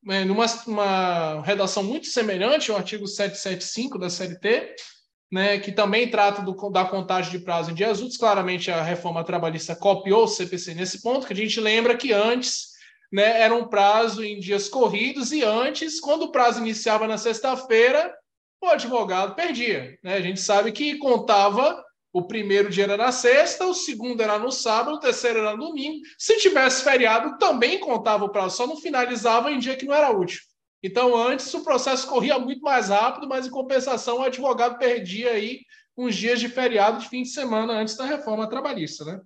é, 0.09 0.25
numa 0.25 0.47
uma 0.67 1.43
redação 1.43 1.83
muito 1.83 2.07
semelhante 2.07 2.71
ao 2.71 2.77
artigo 2.77 3.07
775 3.07 3.99
da 3.99 4.11
CLT, 4.11 4.75
né, 5.31 5.59
que 5.59 5.73
também 5.73 6.11
trata 6.11 6.43
do, 6.43 6.55
da 6.71 6.85
contagem 6.85 7.31
de 7.31 7.39
prazo 7.39 7.71
em 7.71 7.75
dias 7.75 8.01
úteis. 8.01 8.19
Claramente, 8.19 8.71
a 8.71 8.83
reforma 8.83 9.25
trabalhista 9.25 9.75
copiou 9.75 10.25
o 10.25 10.29
CPC 10.29 10.75
nesse 10.75 11.01
ponto, 11.01 11.27
que 11.27 11.33
a 11.33 11.37
gente 11.37 11.59
lembra 11.59 11.97
que 11.97 12.13
antes 12.13 12.73
né, 13.11 13.41
era 13.41 13.55
um 13.55 13.67
prazo 13.67 14.23
em 14.23 14.39
dias 14.39 14.69
corridos, 14.69 15.33
e 15.33 15.43
antes, 15.43 16.01
quando 16.01 16.25
o 16.25 16.33
prazo 16.33 16.61
iniciava 16.61 17.07
na 17.07 17.17
sexta-feira, 17.17 18.15
o 18.61 18.67
advogado 18.67 19.35
perdia. 19.35 19.99
Né? 20.03 20.15
A 20.15 20.21
gente 20.21 20.41
sabe 20.41 20.71
que 20.71 20.99
contava 20.99 21.83
o 22.13 22.23
primeiro 22.23 22.69
dia 22.69 22.85
era 22.85 22.97
na 22.97 23.11
sexta, 23.11 23.65
o 23.65 23.75
segundo 23.75 24.21
era 24.23 24.39
no 24.39 24.53
sábado, 24.53 24.97
o 24.97 25.01
terceiro 25.01 25.39
era 25.39 25.57
no 25.57 25.69
domingo. 25.69 26.03
Se 26.19 26.37
tivesse 26.39 26.85
feriado, 26.85 27.39
também 27.39 27.81
contava 27.81 28.25
o 28.25 28.29
prazo, 28.29 28.57
só 28.57 28.67
não 28.67 28.77
finalizava 28.77 29.51
em 29.51 29.59
dia 29.59 29.77
que 29.77 29.87
não 29.87 29.95
era 29.95 30.11
útil. 30.11 30.41
Então, 30.83 31.17
antes 31.17 31.53
o 31.55 31.63
processo 31.63 32.07
corria 32.07 32.39
muito 32.39 32.61
mais 32.61 32.89
rápido, 32.89 33.29
mas 33.29 33.47
em 33.47 33.51
compensação 33.51 34.19
o 34.19 34.23
advogado 34.23 34.79
perdia 34.79 35.31
aí 35.31 35.61
uns 35.97 36.17
dias 36.17 36.41
de 36.41 36.49
feriado 36.49 37.01
de 37.01 37.09
fim 37.09 37.23
de 37.23 37.29
semana 37.29 37.75
antes 37.75 37.97
da 37.97 38.05
reforma 38.05 38.49
trabalhista, 38.49 39.05
né? 39.05 39.21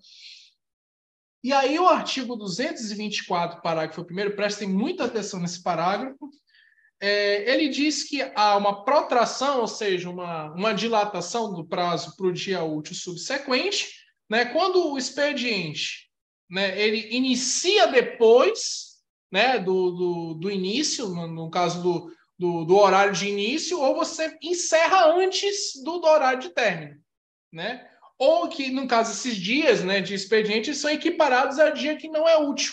E 1.43 1.53
aí 1.53 1.79
o 1.79 1.87
artigo 1.87 2.37
224, 2.37 3.63
parágrafo 3.63 4.03
1 4.03 4.35
prestem 4.35 4.69
muita 4.69 5.05
atenção 5.05 5.41
nesse 5.41 5.63
parágrafo, 5.63 6.29
é, 7.01 7.53
ele 7.53 7.69
diz 7.69 8.05
que 8.05 8.23
há 8.35 8.57
uma 8.57 8.85
protração, 8.85 9.61
ou 9.61 9.69
seja, 9.69 10.09
uma, 10.09 10.53
uma 10.53 10.73
dilatação 10.73 11.53
do 11.53 11.67
prazo 11.67 12.17
para 12.17 12.27
o 12.27 12.33
dia 12.33 12.63
útil 12.63 12.95
subsequente, 12.95 13.89
né, 14.29 14.47
quando 14.47 14.91
o 14.91 14.99
expediente 14.99 16.11
né, 16.51 16.79
ele 16.81 17.15
inicia 17.15 17.87
depois 17.87 18.97
né, 19.31 19.59
do, 19.59 19.91
do, 19.91 20.35
do 20.35 20.51
início, 20.51 21.09
no, 21.09 21.27
no 21.27 21.51
caso 21.51 21.83
do, 21.83 22.13
do, 22.39 22.65
do, 22.65 22.77
horário 22.77 23.13
de 23.13 23.29
início, 23.29 23.81
ou 23.81 23.95
você 23.95 24.37
encerra 24.43 25.15
antes 25.15 25.83
do, 25.83 25.99
do 25.99 26.07
horário 26.07 26.41
de 26.41 26.51
término. 26.51 26.97
Né? 27.53 27.87
Ou 28.19 28.49
que, 28.49 28.71
no 28.71 28.87
caso, 28.87 29.13
esses 29.13 29.37
dias 29.37 29.85
né, 29.85 30.01
de 30.01 30.15
expediente 30.15 30.75
são 30.75 30.91
equiparados 30.91 31.59
a 31.59 31.71
dia 31.71 31.97
que 31.97 32.09
não 32.09 32.27
é 32.29 32.39
útil. 32.39 32.73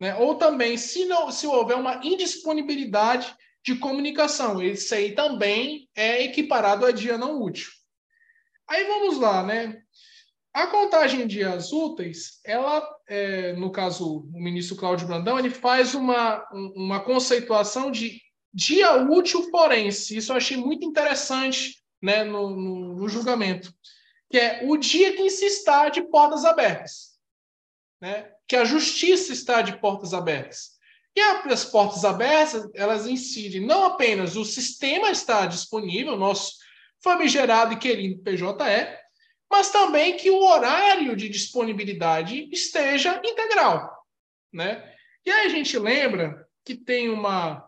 Né? 0.00 0.14
Ou 0.16 0.36
também, 0.36 0.76
se, 0.76 1.04
não, 1.04 1.30
se 1.30 1.46
houver 1.46 1.76
uma 1.76 2.00
indisponibilidade 2.02 3.34
de 3.64 3.76
comunicação, 3.76 4.62
isso 4.62 4.94
aí 4.94 5.14
também 5.14 5.88
é 5.94 6.24
equiparado 6.24 6.86
a 6.86 6.92
dia 6.92 7.18
não 7.18 7.42
útil. 7.42 7.68
Aí 8.68 8.84
vamos 8.84 9.18
lá, 9.18 9.42
né? 9.42 9.82
A 10.52 10.66
contagem 10.66 11.26
de 11.26 11.36
dias 11.36 11.72
úteis, 11.72 12.40
ela, 12.44 12.84
é, 13.08 13.52
no 13.52 13.70
caso, 13.70 14.28
o 14.32 14.42
ministro 14.42 14.76
Cláudio 14.76 15.06
Brandão, 15.06 15.38
ele 15.38 15.50
faz 15.50 15.94
uma, 15.94 16.44
uma 16.74 17.00
conceituação 17.00 17.90
de 17.90 18.20
dia 18.52 18.96
útil 18.96 19.48
forense. 19.50 20.16
Isso 20.16 20.32
eu 20.32 20.36
achei 20.36 20.56
muito 20.56 20.84
interessante 20.84 21.80
né, 22.02 22.24
no, 22.24 22.50
no, 22.50 22.96
no 22.96 23.08
julgamento, 23.08 23.72
que 24.28 24.38
é 24.38 24.62
o 24.64 24.76
dia 24.76 25.14
que 25.16 25.30
se 25.30 25.44
está 25.44 25.88
de 25.88 26.02
portas 26.02 26.44
abertas, 26.44 27.18
né? 28.00 28.32
que 28.48 28.56
a 28.56 28.64
justiça 28.64 29.32
está 29.32 29.62
de 29.62 29.78
portas 29.78 30.12
abertas. 30.12 30.79
E 31.16 31.20
as 31.20 31.64
portas 31.64 32.04
abertas, 32.04 32.68
elas 32.74 33.06
incidem 33.06 33.60
não 33.60 33.84
apenas 33.84 34.36
o 34.36 34.44
sistema 34.44 35.10
está 35.10 35.46
disponível, 35.46 36.16
nosso 36.16 36.54
famigerado 37.02 37.72
e 37.72 37.78
querido 37.78 38.22
PJE, 38.22 38.46
mas 39.50 39.70
também 39.70 40.16
que 40.16 40.30
o 40.30 40.42
horário 40.42 41.16
de 41.16 41.28
disponibilidade 41.28 42.48
esteja 42.52 43.20
integral, 43.24 43.90
né? 44.52 44.94
E 45.26 45.30
aí 45.30 45.46
a 45.46 45.48
gente 45.48 45.76
lembra 45.78 46.46
que 46.64 46.76
tem 46.76 47.08
uma, 47.08 47.66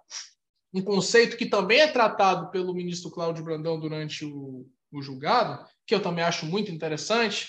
um 0.73 0.83
conceito 0.83 1.37
que 1.37 1.47
também 1.47 1.81
é 1.81 1.89
tratado 1.89 2.51
pelo 2.51 2.75
ministro 2.75 3.11
Cláudio 3.11 3.43
Brandão 3.43 3.81
durante 3.81 4.25
o, 4.25 4.67
o 4.93 5.03
julgado, 5.03 5.67
que 5.87 5.95
eu 5.95 6.01
também 6.01 6.25
acho 6.25 6.47
muito 6.47 6.71
interessante, 6.71 7.49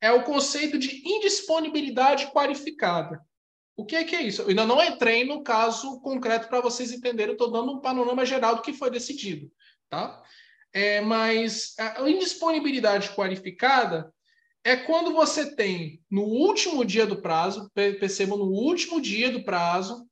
é 0.00 0.10
o 0.10 0.24
conceito 0.24 0.78
de 0.78 1.02
indisponibilidade 1.06 2.30
qualificada. 2.32 3.20
O 3.76 3.84
que 3.84 3.94
é, 3.94 4.04
que 4.04 4.16
é 4.16 4.22
isso? 4.22 4.42
Eu 4.42 4.48
ainda 4.48 4.64
não 4.64 4.82
entrei 4.82 5.24
no 5.24 5.42
caso 5.42 6.00
concreto 6.00 6.48
para 6.48 6.62
vocês 6.62 6.92
entenderem, 6.92 7.32
estou 7.32 7.50
dando 7.50 7.72
um 7.72 7.80
panorama 7.80 8.24
geral 8.24 8.56
do 8.56 8.62
que 8.62 8.72
foi 8.72 8.90
decidido. 8.90 9.52
Tá? 9.90 10.22
É, 10.72 11.00
mas 11.00 11.74
a 11.78 12.08
indisponibilidade 12.08 13.10
qualificada 13.10 14.12
é 14.64 14.76
quando 14.76 15.12
você 15.12 15.54
tem, 15.54 16.02
no 16.10 16.22
último 16.22 16.84
dia 16.84 17.06
do 17.06 17.22
prazo, 17.22 17.70
percebam, 17.74 18.38
no 18.38 18.46
último 18.46 19.00
dia 19.00 19.30
do 19.30 19.44
prazo, 19.44 20.08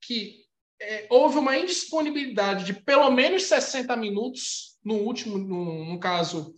que 0.00 0.44
é, 0.80 1.06
houve 1.10 1.38
uma 1.38 1.56
indisponibilidade 1.56 2.64
de 2.64 2.72
pelo 2.72 3.10
menos 3.10 3.44
60 3.44 3.94
minutos, 3.96 4.76
no 4.84 4.96
último, 4.96 5.38
no, 5.38 5.84
no 5.84 6.00
caso, 6.00 6.54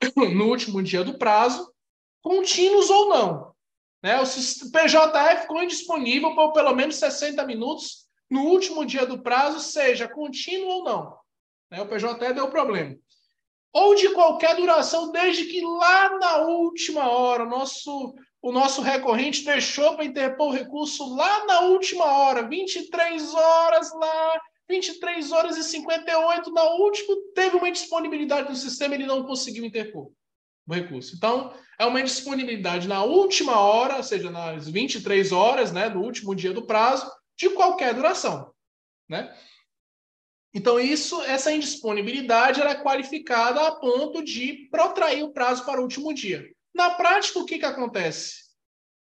no 0.16 0.46
último 0.48 0.82
dia 0.82 1.04
do 1.04 1.16
prazo, 1.16 1.72
contínuos 2.20 2.90
ou 2.90 3.08
não. 3.08 3.51
Né? 4.02 4.20
O 4.20 4.24
PJF 4.24 5.42
ficou 5.42 5.62
indisponível 5.62 6.34
por 6.34 6.52
pelo 6.52 6.74
menos 6.74 6.96
60 6.96 7.46
minutos 7.46 8.06
no 8.28 8.44
último 8.46 8.84
dia 8.84 9.06
do 9.06 9.22
prazo, 9.22 9.60
seja 9.60 10.08
contínuo 10.08 10.68
ou 10.68 10.84
não. 10.84 11.16
Né? 11.70 11.80
O 11.80 11.86
PJE 11.86 12.34
deu 12.34 12.48
problema. 12.48 12.96
Ou 13.72 13.94
de 13.94 14.10
qualquer 14.10 14.56
duração, 14.56 15.12
desde 15.12 15.44
que 15.44 15.60
lá 15.62 16.18
na 16.18 16.36
última 16.38 17.08
hora, 17.10 17.44
o 17.44 17.48
nosso, 17.48 18.14
o 18.42 18.52
nosso 18.52 18.82
recorrente 18.82 19.44
deixou 19.44 19.94
para 19.94 20.04
interpor 20.04 20.48
o 20.48 20.52
recurso 20.52 21.14
lá 21.14 21.46
na 21.46 21.60
última 21.60 22.04
hora, 22.04 22.46
23 22.46 23.34
horas 23.34 23.92
lá, 23.94 24.40
23 24.68 25.32
horas 25.32 25.56
e 25.56 25.62
58, 25.62 26.50
na 26.52 26.64
última, 26.64 27.14
teve 27.34 27.56
uma 27.56 27.70
disponibilidade 27.70 28.50
no 28.50 28.56
sistema, 28.56 28.94
ele 28.94 29.06
não 29.06 29.24
conseguiu 29.24 29.64
interpor 29.64 30.10
o 30.66 30.74
recurso. 30.74 31.14
Então, 31.16 31.52
é 31.78 31.86
uma 31.86 32.02
disponibilidade 32.02 32.86
na 32.86 33.02
última 33.02 33.58
hora, 33.58 33.96
ou 33.96 34.02
seja, 34.02 34.30
nas 34.30 34.68
23 34.68 35.32
horas, 35.32 35.72
né, 35.72 35.90
do 35.90 36.00
último 36.00 36.34
dia 36.34 36.52
do 36.52 36.66
prazo, 36.66 37.10
de 37.36 37.50
qualquer 37.50 37.94
duração, 37.94 38.52
né? 39.08 39.34
Então, 40.54 40.78
isso, 40.78 41.20
essa 41.22 41.50
indisponibilidade 41.50 42.60
ela 42.60 42.72
é 42.72 42.82
qualificada 42.82 43.66
a 43.66 43.72
ponto 43.72 44.22
de 44.22 44.68
protrair 44.70 45.22
o 45.22 45.32
prazo 45.32 45.64
para 45.64 45.80
o 45.80 45.82
último 45.82 46.12
dia. 46.12 46.46
Na 46.74 46.90
prática, 46.90 47.38
o 47.38 47.46
que, 47.46 47.58
que 47.58 47.64
acontece? 47.64 48.42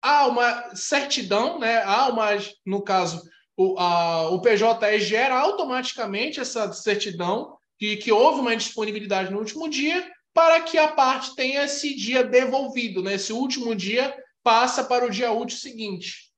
Há 0.01 0.27
uma 0.27 0.75
certidão, 0.75 1.59
né? 1.59 1.83
há 1.83 2.09
uma, 2.09 2.29
no 2.65 2.83
caso, 2.83 3.21
o, 3.57 3.79
a, 3.79 4.31
o 4.31 4.41
PJE 4.41 5.01
gera 5.01 5.39
automaticamente 5.39 6.41
essa 6.41 6.73
certidão 6.73 7.59
que, 7.79 7.97
que 7.97 8.13
houve 8.13 8.41
uma 8.41 8.55
indisponibilidade 8.55 9.33
no 9.33 9.39
último 9.39 9.69
dia, 9.69 10.09
para 10.33 10.61
que 10.63 10.79
a 10.79 10.89
parte 10.89 11.35
tenha 11.35 11.65
esse 11.65 11.95
dia 11.95 12.23
devolvido, 12.23 13.03
né? 13.03 13.15
esse 13.15 13.33
último 13.33 13.75
dia 13.75 14.17
passa 14.43 14.85
para 14.85 15.05
o 15.05 15.11
dia 15.11 15.33
útil 15.33 15.59
seguinte. 15.59 16.31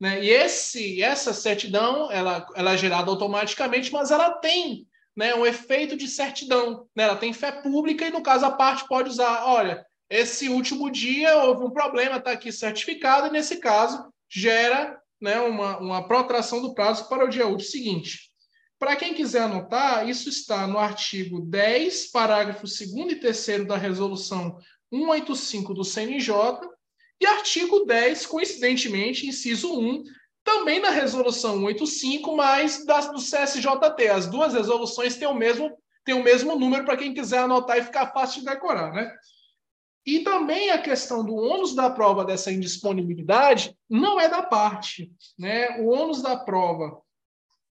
Né? 0.00 0.24
E 0.24 0.30
esse, 0.30 1.02
essa 1.02 1.32
certidão 1.32 2.10
ela, 2.10 2.46
ela 2.54 2.72
é 2.72 2.76
gerada 2.76 3.10
automaticamente, 3.10 3.92
mas 3.92 4.10
ela 4.10 4.30
tem 4.30 4.86
né, 5.16 5.34
um 5.34 5.44
efeito 5.44 5.96
de 5.96 6.08
certidão. 6.08 6.86
Né? 6.96 7.04
Ela 7.04 7.16
tem 7.16 7.32
fé 7.32 7.52
pública 7.52 8.06
e, 8.06 8.10
no 8.10 8.22
caso, 8.22 8.46
a 8.46 8.50
parte 8.50 8.86
pode 8.88 9.10
usar, 9.10 9.44
olha, 9.46 9.84
esse 10.08 10.48
último 10.48 10.90
dia 10.90 11.44
houve 11.44 11.64
um 11.64 11.70
problema, 11.70 12.16
está 12.16 12.32
aqui 12.32 12.50
certificado, 12.50 13.28
e 13.28 13.30
nesse 13.30 13.58
caso 13.58 14.12
gera 14.28 14.98
né, 15.20 15.38
uma, 15.40 15.78
uma 15.78 16.08
protração 16.08 16.62
do 16.62 16.74
prazo 16.74 17.08
para 17.08 17.24
o 17.24 17.28
dia 17.28 17.46
útil 17.46 17.68
seguinte. 17.68 18.29
Para 18.80 18.96
quem 18.96 19.12
quiser 19.12 19.42
anotar, 19.42 20.08
isso 20.08 20.30
está 20.30 20.66
no 20.66 20.78
artigo 20.78 21.38
10, 21.42 22.10
parágrafos 22.10 22.78
2 22.78 23.12
e 23.12 23.16
3 23.16 23.66
da 23.66 23.76
resolução 23.76 24.56
185 24.90 25.74
do 25.74 25.84
CNJ, 25.84 26.34
e 27.20 27.26
artigo 27.26 27.84
10, 27.84 28.24
coincidentemente, 28.24 29.26
inciso 29.26 29.78
1, 29.78 30.02
também 30.42 30.80
na 30.80 30.88
resolução 30.88 31.56
185, 31.58 32.34
mas 32.34 32.86
das, 32.86 33.12
do 33.12 33.18
CSJT. 33.18 34.08
As 34.08 34.26
duas 34.26 34.54
resoluções 34.54 35.14
têm 35.14 35.28
o 35.28 35.34
mesmo, 35.34 35.70
têm 36.02 36.14
o 36.14 36.24
mesmo 36.24 36.58
número 36.58 36.86
para 36.86 36.96
quem 36.96 37.12
quiser 37.12 37.40
anotar 37.40 37.76
e 37.76 37.84
ficar 37.84 38.06
fácil 38.14 38.40
de 38.40 38.46
decorar, 38.46 38.94
né? 38.94 39.14
E 40.06 40.20
também 40.20 40.70
a 40.70 40.80
questão 40.80 41.22
do 41.22 41.34
ônus 41.34 41.74
da 41.74 41.90
prova 41.90 42.24
dessa 42.24 42.50
indisponibilidade 42.50 43.76
não 43.90 44.18
é 44.18 44.26
da 44.26 44.42
parte, 44.42 45.12
né? 45.38 45.78
O 45.82 45.90
ônus 45.90 46.22
da 46.22 46.34
prova 46.34 46.98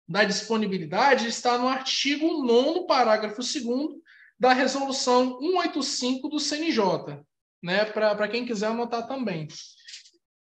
da 0.09 0.24
disponibilidade 0.24 1.28
está 1.28 1.59
no 1.59 1.68
artigo 1.68 2.42
9 2.44 2.86
parágrafo 2.86 3.42
2 3.42 3.98
da 4.38 4.52
resolução 4.52 5.38
185 5.38 6.28
do 6.28 6.40
CNJ 6.40 7.22
né? 7.62 7.84
Para 7.84 8.28
quem 8.28 8.46
quiser 8.46 8.68
anotar 8.68 9.06
também. 9.06 9.48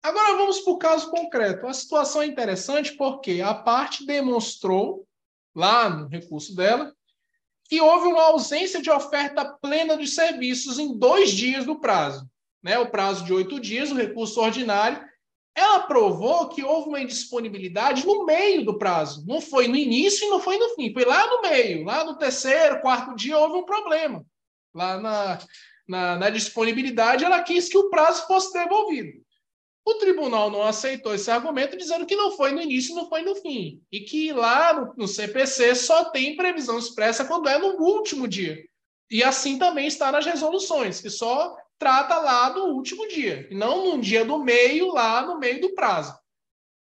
Agora 0.03 0.37
vamos 0.37 0.61
para 0.61 0.73
o 0.73 0.79
caso 0.79 1.11
concreto. 1.11 1.67
A 1.67 1.73
situação 1.73 2.23
é 2.23 2.27
interessante 2.27 2.97
porque 2.97 3.41
a 3.41 3.55
parte 3.55 4.05
demonstrou, 4.05 5.07
lá 5.55 5.89
no 5.89 6.09
recurso 6.09 6.57
dela, 6.57 6.93
que 7.69 7.81
houve 7.81 8.09
uma 8.09 8.25
ausência 8.25 8.83
de 8.83 8.91
oferta 8.91 9.45
plena 9.45 9.97
de 9.97 10.07
serviços 10.07 10.79
em 10.79 10.99
dois 10.99 11.31
dias 11.31 11.65
do 11.65 11.79
prazo. 11.79 12.29
Né? 12.63 12.79
O 12.79 12.91
prazo 12.91 13.25
de 13.25 13.33
oito 13.33 13.61
dias, 13.61 13.93
o 13.93 13.97
recurso 13.97 14.41
ordinário. 14.41 15.03
Ela 15.55 15.81
provou 15.81 16.49
que 16.49 16.65
houve 16.65 16.89
uma 16.89 17.01
indisponibilidade 17.01 18.07
no 18.07 18.25
meio 18.25 18.65
do 18.65 18.79
prazo. 18.79 19.25
Não 19.27 19.41
foi 19.41 19.69
no 19.69 19.77
início 19.77 20.27
e 20.27 20.31
não 20.31 20.41
foi 20.41 20.57
no 20.57 20.71
fim. 20.71 20.93
Foi 20.93 21.05
lá 21.05 21.27
no 21.27 21.43
meio. 21.43 21.85
Lá 21.85 22.05
no 22.05 22.17
terceiro, 22.17 22.81
quarto 22.81 23.15
dia, 23.15 23.39
houve 23.39 23.57
um 23.57 23.65
problema. 23.65 24.25
Lá 24.75 24.99
na, 24.99 25.39
na, 25.87 26.17
na 26.17 26.31
disponibilidade, 26.31 27.25
ela 27.25 27.43
quis 27.43 27.69
que 27.69 27.77
o 27.77 27.91
prazo 27.91 28.27
fosse 28.27 28.53
devolvido. 28.53 29.23
O 29.85 29.95
tribunal 29.95 30.49
não 30.49 30.63
aceitou 30.63 31.13
esse 31.13 31.31
argumento, 31.31 31.77
dizendo 31.77 32.07
que 32.07 32.15
não 32.15 32.31
foi 32.31 32.53
no 32.53 32.63
início, 32.63 32.95
não 32.95 33.09
foi 33.09 33.23
no 33.23 33.35
fim. 33.35 33.83
E 33.91 34.01
que 34.01 34.33
lá 34.33 34.73
no, 34.73 34.95
no, 34.97 35.09
CPC 35.09 35.75
só 35.75 36.05
tem 36.07 36.37
previsão 36.37 36.79
expressa 36.79 37.25
quando 37.25 37.49
é 37.49 37.59
no 37.59 37.77
último 37.83 38.29
dia. 38.29 38.65
E 39.11 39.23
assim 39.25 39.59
também 39.59 39.87
está 39.89 40.13
nas 40.13 40.25
resoluções, 40.25 41.01
que 41.01 41.11
só 41.11 41.57
trata 41.79 42.19
lá 42.19 42.51
do 42.51 42.67
último 42.67 43.09
dia, 43.09 43.49
e 43.51 43.55
não 43.55 43.97
no 43.97 44.01
dia 44.01 44.25
do 44.25 44.39
meio, 44.43 44.93
lá 44.93 45.27
no 45.27 45.39
meio 45.39 45.61
do 45.61 45.75
prazo. 45.75 46.17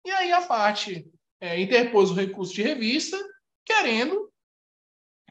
E 0.04 0.10
aí 0.10 0.32
a 0.32 0.42
parte 0.42 1.06
é, 1.40 1.60
interpôs 1.60 2.10
o 2.10 2.14
recurso 2.14 2.54
de 2.54 2.62
revista, 2.62 3.18
querendo 3.64 4.30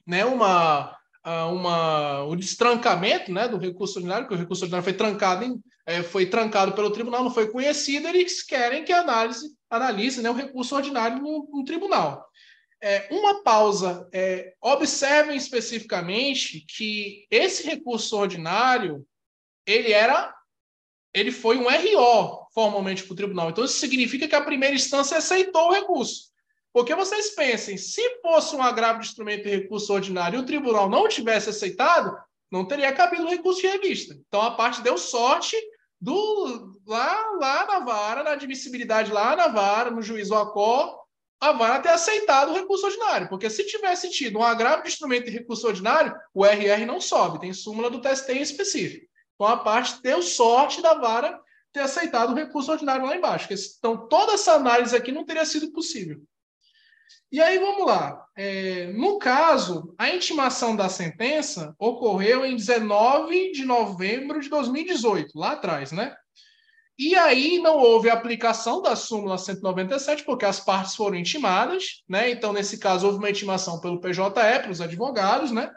né, 0.05 0.25
uma, 0.25 0.97
uma, 1.23 2.23
o 2.23 2.35
destrancamento 2.35 3.31
né, 3.31 3.47
do 3.47 3.57
recurso 3.57 3.97
ordinário, 3.99 4.27
que 4.27 4.33
o 4.33 4.37
recurso 4.37 4.63
ordinário 4.63 4.83
foi 4.83 4.93
trancado, 4.93 5.45
em, 5.45 5.61
é, 5.85 6.03
foi 6.03 6.25
trancado 6.25 6.73
pelo 6.73 6.91
tribunal, 6.91 7.23
não 7.23 7.33
foi 7.33 7.49
conhecido, 7.49 8.07
eles 8.07 8.43
querem 8.43 8.83
que 8.83 8.91
análise, 8.91 9.55
analise 9.69 10.21
né, 10.21 10.29
o 10.29 10.33
recurso 10.33 10.75
ordinário 10.75 11.21
no, 11.21 11.49
no 11.51 11.63
tribunal. 11.63 12.27
É, 12.81 13.07
uma 13.11 13.41
pausa, 13.43 14.09
é, 14.13 14.53
observem 14.61 15.37
especificamente 15.37 16.65
que 16.67 17.25
esse 17.31 17.63
recurso 17.63 18.17
ordinário, 18.17 19.05
ele 19.66 19.91
era 19.91 20.34
ele 21.14 21.32
foi 21.32 21.57
um 21.57 21.68
RO 21.70 22.47
formalmente 22.53 23.03
para 23.03 23.14
o 23.14 23.16
tribunal. 23.16 23.49
Então, 23.49 23.64
isso 23.64 23.78
significa 23.78 24.28
que 24.28 24.36
a 24.36 24.41
primeira 24.41 24.76
instância 24.76 25.18
aceitou 25.18 25.68
o 25.68 25.72
recurso. 25.72 26.32
Porque 26.74 26.95
vocês 26.95 27.36
pensem, 27.36 27.78
se 27.78 28.20
fosse 28.20 28.55
um 28.55 28.64
agravo 28.64 28.99
de 28.99 29.05
instrumento 29.05 29.43
de 29.43 29.49
recurso 29.49 29.93
ordinário 29.93 30.38
e 30.38 30.41
o 30.41 30.45
tribunal 30.45 30.89
não 30.89 31.07
tivesse 31.07 31.49
aceitado, 31.49 32.18
não 32.51 32.66
teria 32.66 32.91
cabido 32.91 33.26
o 33.26 33.30
recurso 33.30 33.61
de 33.61 33.68
revista. 33.68 34.16
Então, 34.28 34.41
a 34.41 34.51
parte 34.51 34.82
deu 34.82 34.97
sorte 34.97 35.55
do 36.01 36.74
lá, 36.86 37.32
lá 37.39 37.66
na 37.68 37.80
vara, 37.80 38.24
na 38.24 38.32
admissibilidade 38.32 39.11
lá 39.11 39.36
na 39.36 39.47
vara, 39.47 39.91
no 39.91 40.01
juízo 40.01 40.34
acó, 40.34 40.99
a 41.39 41.51
vara 41.51 41.80
ter 41.80 41.89
aceitado 41.89 42.49
o 42.49 42.55
recurso 42.55 42.88
ordinário. 42.88 43.30
Porque 43.30 43.49
se 43.51 43.66
tivesse 43.68 44.09
tido 44.09 44.39
um 44.39 44.43
agravo 44.43 44.82
de 44.82 44.89
instrumento 44.89 45.26
de 45.26 45.32
recurso 45.32 45.68
ordinário, 45.68 46.16
o 46.34 46.43
RR 46.43 46.86
não 46.88 46.99
sobe, 46.99 47.39
tem 47.39 47.53
súmula 47.53 47.91
do 47.91 48.01
TST 48.01 48.32
em 48.32 48.41
específico. 48.41 49.12
Então, 49.43 49.53
a 49.53 49.57
parte 49.57 50.01
deu 50.01 50.21
sorte 50.21 50.81
da 50.81 50.93
vara 50.93 51.37
ter 51.73 51.81
aceitado 51.81 52.31
o 52.31 52.35
recurso 52.35 52.71
ordinário 52.71 53.05
lá 53.05 53.17
embaixo. 53.17 53.49
Então, 53.77 54.07
toda 54.07 54.33
essa 54.33 54.53
análise 54.53 54.95
aqui 54.95 55.11
não 55.11 55.25
teria 55.25 55.43
sido 55.43 55.69
possível. 55.73 56.21
E 57.29 57.41
aí, 57.41 57.59
vamos 57.59 57.85
lá. 57.85 58.25
É, 58.37 58.93
no 58.93 59.19
caso, 59.19 59.93
a 59.97 60.09
intimação 60.09 60.77
da 60.77 60.87
sentença 60.87 61.75
ocorreu 61.77 62.45
em 62.45 62.55
19 62.55 63.51
de 63.51 63.65
novembro 63.65 64.39
de 64.39 64.47
2018, 64.47 65.37
lá 65.37 65.51
atrás, 65.51 65.91
né? 65.91 66.15
E 66.97 67.13
aí 67.15 67.59
não 67.59 67.79
houve 67.79 68.09
aplicação 68.09 68.81
da 68.81 68.95
súmula 68.95 69.37
197, 69.37 70.23
porque 70.23 70.45
as 70.45 70.61
partes 70.61 70.95
foram 70.95 71.17
intimadas, 71.17 72.01
né? 72.07 72.29
Então, 72.29 72.53
nesse 72.53 72.77
caso, 72.77 73.07
houve 73.07 73.17
uma 73.17 73.29
intimação 73.29 73.81
pelo 73.81 73.99
PJE, 73.99 74.31
para 74.31 74.71
os 74.71 74.79
advogados, 74.79 75.51
né? 75.51 75.69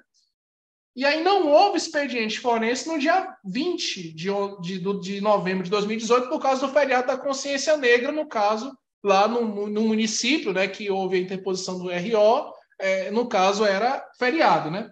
E 0.97 1.05
aí 1.05 1.23
não 1.23 1.47
houve 1.47 1.77
expediente 1.77 2.41
forense 2.41 2.89
no 2.89 2.99
dia 2.99 3.37
20 3.45 4.15
de, 4.15 4.29
de, 4.63 5.01
de 5.01 5.21
novembro 5.21 5.63
de 5.63 5.71
2018, 5.71 6.31
por 6.31 6.41
causa 6.41 6.67
do 6.67 6.73
feriado 6.73 7.09
da 7.09 7.19
consciência 7.19 7.77
negra, 7.77 8.11
no 8.11 8.27
caso, 8.27 8.75
lá 9.05 9.29
no, 9.29 9.67
no 9.69 9.83
município, 9.83 10.55
né, 10.55 10.67
que 10.67 10.91
houve 10.91 11.19
a 11.19 11.21
interposição 11.21 11.79
do 11.79 11.91
RO, 11.91 12.51
é, 12.79 13.11
no 13.11 13.29
caso 13.29 13.63
era 13.63 14.09
feriado, 14.19 14.71
né? 14.71 14.91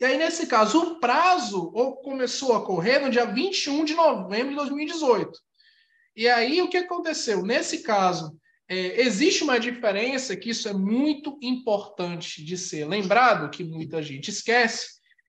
E 0.00 0.04
aí, 0.04 0.18
nesse 0.18 0.48
caso, 0.48 0.82
o 0.82 0.98
prazo 0.98 1.70
começou 2.02 2.56
a 2.56 2.64
correr 2.64 2.98
no 2.98 3.08
dia 3.08 3.24
21 3.24 3.84
de 3.84 3.94
novembro 3.94 4.50
de 4.50 4.56
2018. 4.56 5.38
E 6.16 6.28
aí, 6.28 6.60
o 6.60 6.68
que 6.68 6.78
aconteceu? 6.78 7.44
Nesse 7.44 7.84
caso, 7.84 8.36
é, 8.72 9.02
existe 9.02 9.44
uma 9.44 9.60
diferença 9.60 10.34
que 10.34 10.48
isso 10.48 10.66
é 10.66 10.72
muito 10.72 11.38
importante 11.42 12.42
de 12.42 12.56
ser 12.56 12.88
lembrado, 12.88 13.50
que 13.50 13.62
muita 13.62 14.02
gente 14.02 14.30
esquece, 14.30 14.86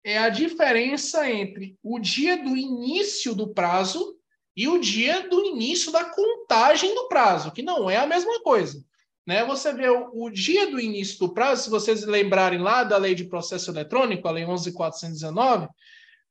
é 0.05 0.17
a 0.17 0.29
diferença 0.29 1.29
entre 1.29 1.77
o 1.83 1.99
dia 1.99 2.37
do 2.37 2.55
início 2.55 3.35
do 3.35 3.53
prazo 3.53 4.15
e 4.55 4.69
o 4.69 4.79
dia 4.79 5.27
do 5.27 5.43
início 5.43 5.91
da 5.91 6.05
contagem 6.05 6.95
do 6.95 7.09
prazo, 7.09 7.51
que 7.51 7.61
não 7.61 7.89
é 7.89 7.97
a 7.97 8.07
mesma 8.07 8.41
coisa. 8.41 8.81
Né? 9.27 9.43
Você 9.43 9.73
vê 9.73 9.89
o, 9.89 10.11
o, 10.13 10.29
dia 10.29 10.71
do 10.71 10.79
início 10.79 11.19
do 11.19 11.33
prazo, 11.33 11.63
se 11.63 11.69
vocês 11.69 12.05
lembrarem 12.05 12.59
lá 12.59 12.85
da 12.85 12.95
lei 12.95 13.15
de 13.15 13.25
processo 13.25 13.69
eletrônico, 13.69 14.25
a 14.29 14.31
lei 14.31 14.45
11.419, 14.45 15.67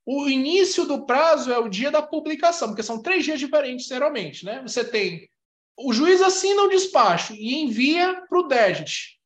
o 0.06 0.26
início 0.26 0.86
do 0.86 1.04
prazo 1.04 1.52
é 1.52 1.58
o 1.58 1.68
dia 1.68 1.90
da 1.90 2.00
publicação, 2.00 2.68
porque 2.68 2.82
são 2.82 3.02
três 3.02 3.26
dias 3.26 3.38
diferentes, 3.38 3.88
geralmente. 3.88 4.46
Né? 4.46 4.62
Você 4.62 4.82
tem 4.82 5.28
o 5.76 5.92
juiz 5.92 6.22
assina 6.22 6.62
o 6.62 6.68
despacho 6.68 7.34
e 7.34 7.62
envia 7.62 8.22
para 8.28 8.38
o 8.38 8.48
DEGIT. 8.48 9.18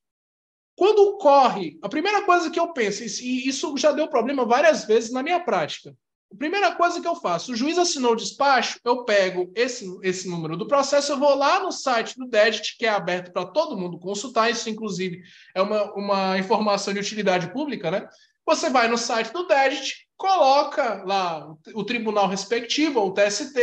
Quando 0.77 1.01
ocorre, 1.09 1.79
a 1.83 1.89
primeira 1.89 2.23
coisa 2.23 2.51
que 2.51 2.59
eu 2.59 2.73
penso, 2.73 3.03
e 3.03 3.49
isso 3.49 3.77
já 3.77 3.93
deu 3.93 4.09
problema 4.09 4.45
várias 4.45 4.85
vezes 4.85 5.11
na 5.11 5.23
minha 5.23 5.41
prática, 5.41 5.95
a 6.33 6.37
primeira 6.37 6.73
coisa 6.75 7.01
que 7.01 7.09
eu 7.09 7.17
faço, 7.17 7.53
o 7.53 7.57
juiz 7.57 7.79
assinou 7.79 8.13
o 8.13 8.17
despacho, 8.17 8.79
eu 8.85 9.05
pego 9.05 9.51
esse, 9.57 9.85
esse 10.03 10.29
número 10.29 10.57
do 10.57 10.69
processo, 10.69 11.13
eu 11.13 11.19
vou 11.19 11.35
lá 11.35 11.61
no 11.61 11.73
site 11.73 12.17
do 12.17 12.29
DEDIT, 12.29 12.77
que 12.77 12.87
é 12.87 12.91
aberto 12.91 13.33
para 13.33 13.47
todo 13.47 13.79
mundo 13.79 13.99
consultar, 13.99 14.51
isso 14.51 14.69
inclusive 14.69 15.23
é 15.55 15.63
uma, 15.63 15.93
uma 15.95 16.39
informação 16.39 16.93
de 16.93 17.01
utilidade 17.01 17.51
pública, 17.51 17.91
né? 17.91 18.07
Você 18.47 18.71
vai 18.71 18.89
no 18.89 18.99
site 18.99 19.33
do 19.33 19.47
DEDIT, 19.47 20.07
coloca 20.17 21.03
lá 21.05 21.55
o 21.75 21.83
tribunal 21.83 22.29
respectivo, 22.29 23.01
ou 23.01 23.09
o 23.09 23.15
TST, 23.15 23.59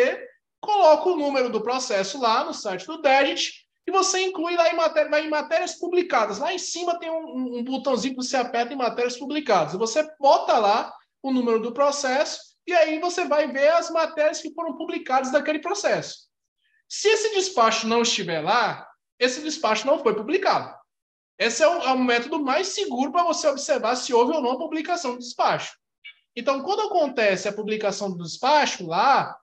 coloca 0.65 1.09
o 1.09 1.15
número 1.15 1.49
do 1.49 1.61
processo 1.61 2.19
lá 2.19 2.43
no 2.43 2.53
site 2.53 2.87
do 2.87 3.01
DEDIT, 3.01 3.65
e 3.87 3.91
você 3.91 4.23
inclui 4.23 4.55
lá 4.55 4.69
em, 4.69 4.75
matéria, 4.75 5.11
vai 5.11 5.25
em 5.25 5.29
matérias 5.29 5.75
publicadas. 5.75 6.39
Lá 6.39 6.51
em 6.51 6.57
cima 6.57 6.99
tem 6.99 7.09
um, 7.09 7.59
um 7.59 7.63
botãozinho 7.63 8.15
que 8.15 8.23
você 8.23 8.35
aperta 8.35 8.73
em 8.73 8.77
matérias 8.77 9.15
publicadas. 9.15 9.73
Você 9.73 10.03
bota 10.19 10.57
lá 10.57 10.91
o 11.21 11.31
número 11.31 11.59
do 11.59 11.71
processo 11.71 12.39
e 12.65 12.73
aí 12.73 12.99
você 12.99 13.25
vai 13.25 13.47
ver 13.47 13.69
as 13.69 13.91
matérias 13.91 14.41
que 14.41 14.53
foram 14.53 14.75
publicadas 14.75 15.31
daquele 15.31 15.59
processo. 15.59 16.25
Se 16.89 17.07
esse 17.07 17.35
despacho 17.35 17.87
não 17.87 18.01
estiver 18.01 18.41
lá, 18.41 18.87
esse 19.19 19.41
despacho 19.41 19.85
não 19.85 19.99
foi 19.99 20.15
publicado. 20.15 20.73
Esse 21.37 21.61
é 21.61 21.67
o, 21.67 21.81
é 21.81 21.93
o 21.93 21.99
método 21.99 22.41
mais 22.41 22.69
seguro 22.69 23.11
para 23.11 23.23
você 23.23 23.47
observar 23.47 23.95
se 23.95 24.13
houve 24.13 24.33
ou 24.33 24.41
não 24.41 24.57
publicação 24.57 25.13
do 25.13 25.19
despacho. 25.19 25.77
Então, 26.35 26.61
quando 26.63 26.81
acontece 26.81 27.47
a 27.47 27.53
publicação 27.53 28.11
do 28.11 28.23
despacho 28.23 28.85
lá, 28.85 29.37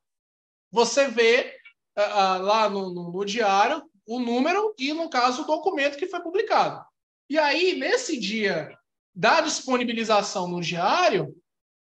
você 0.72 1.06
vê 1.06 1.54
uh, 1.96 2.42
lá 2.42 2.68
no, 2.68 2.92
no, 2.92 3.12
no 3.12 3.24
diário 3.24 3.82
o 4.06 4.18
número 4.18 4.74
e, 4.78 4.92
no 4.92 5.08
caso, 5.08 5.42
o 5.42 5.46
documento 5.46 5.96
que 5.96 6.08
foi 6.08 6.20
publicado. 6.20 6.84
E 7.28 7.38
aí, 7.38 7.78
nesse 7.78 8.18
dia 8.18 8.76
da 9.14 9.40
disponibilização 9.42 10.48
no 10.48 10.60
diário, 10.60 11.36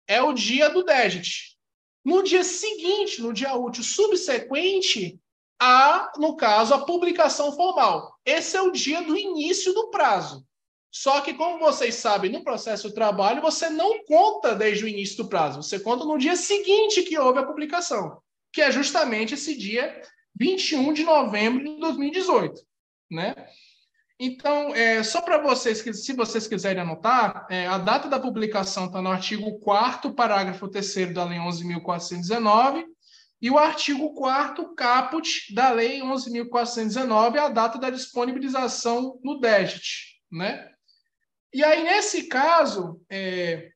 é 0.08 0.22
o 0.22 0.34
dia 0.34 0.70
do 0.70 0.84
DEGIT. 0.84 1.58
No 2.04 2.24
dia 2.24 2.44
seguinte, 2.44 3.22
no 3.22 3.32
dia 3.32 3.56
útil 3.56 3.84
subsequente, 3.84 5.20
há, 5.60 6.12
no 6.18 6.36
caso, 6.36 6.74
a 6.74 6.84
publicação 6.84 7.54
formal. 7.54 8.16
Esse 8.26 8.58
é 8.58 8.62
o 8.62 8.72
dia 8.72 9.02
do 9.04 9.16
início 9.16 9.74
do 9.74 9.90
prazo. 9.90 10.46
Só 10.92 11.22
que, 11.22 11.34
como 11.34 11.60
vocês 11.60 11.96
sabem, 11.96 12.32
no 12.32 12.44
processo 12.44 12.90
de 12.90 12.96
trabalho, 12.96 13.42
você 13.42 13.70
não 13.70 14.04
conta 14.04 14.54
desde 14.54 14.84
o 14.84 14.88
início 14.88 15.18
do 15.24 15.30
prazo, 15.30 15.64
você 15.64 15.80
conta 15.80 16.04
no 16.04 16.18
dia 16.18 16.36
seguinte 16.36 17.04
que 17.04 17.18
houve 17.18 17.40
a 17.40 17.46
publicação, 17.46 18.22
que 18.52 18.62
é 18.62 18.72
justamente 18.72 19.34
esse 19.34 19.58
dia 19.58 20.02
21 20.39 20.93
de 20.93 21.04
novembro 21.04 21.64
de 21.64 21.80
2018. 21.80 22.62
Né? 23.10 23.36
Então, 24.20 24.74
é, 24.76 25.02
só 25.04 25.22
para 25.22 25.41
vocês, 25.41 25.80
se 25.80 26.14
vocês 26.14 26.47
quiserem 26.47 26.84
anotar, 26.84 27.47
é, 27.49 27.66
a 27.66 27.78
data 27.78 28.08
da 28.08 28.20
publicação 28.20 28.86
está 28.86 29.02
no 29.02 29.10
artigo 29.10 29.60
4 29.60 30.14
parágrafo 30.14 30.68
3 30.68 31.14
da 31.14 31.26
Lei 31.26 31.39
11.419, 31.39 32.86
e 33.41 33.49
o 33.49 33.58
artigo 33.58 34.14
4 34.14 34.76
caput 34.76 35.52
da 35.56 35.72
Lei 35.72 36.02
11.419, 36.02 37.38
a 37.38 37.49
data 37.49 37.80
da 37.80 37.89
disponibilização 37.89 39.20
no 39.24 39.39
DEGIT. 39.39 40.22
Né? 40.32 40.70
E 41.52 41.64
aí, 41.64 41.84
nesse 41.84 42.28
caso, 42.28 43.02
é, 43.10 43.72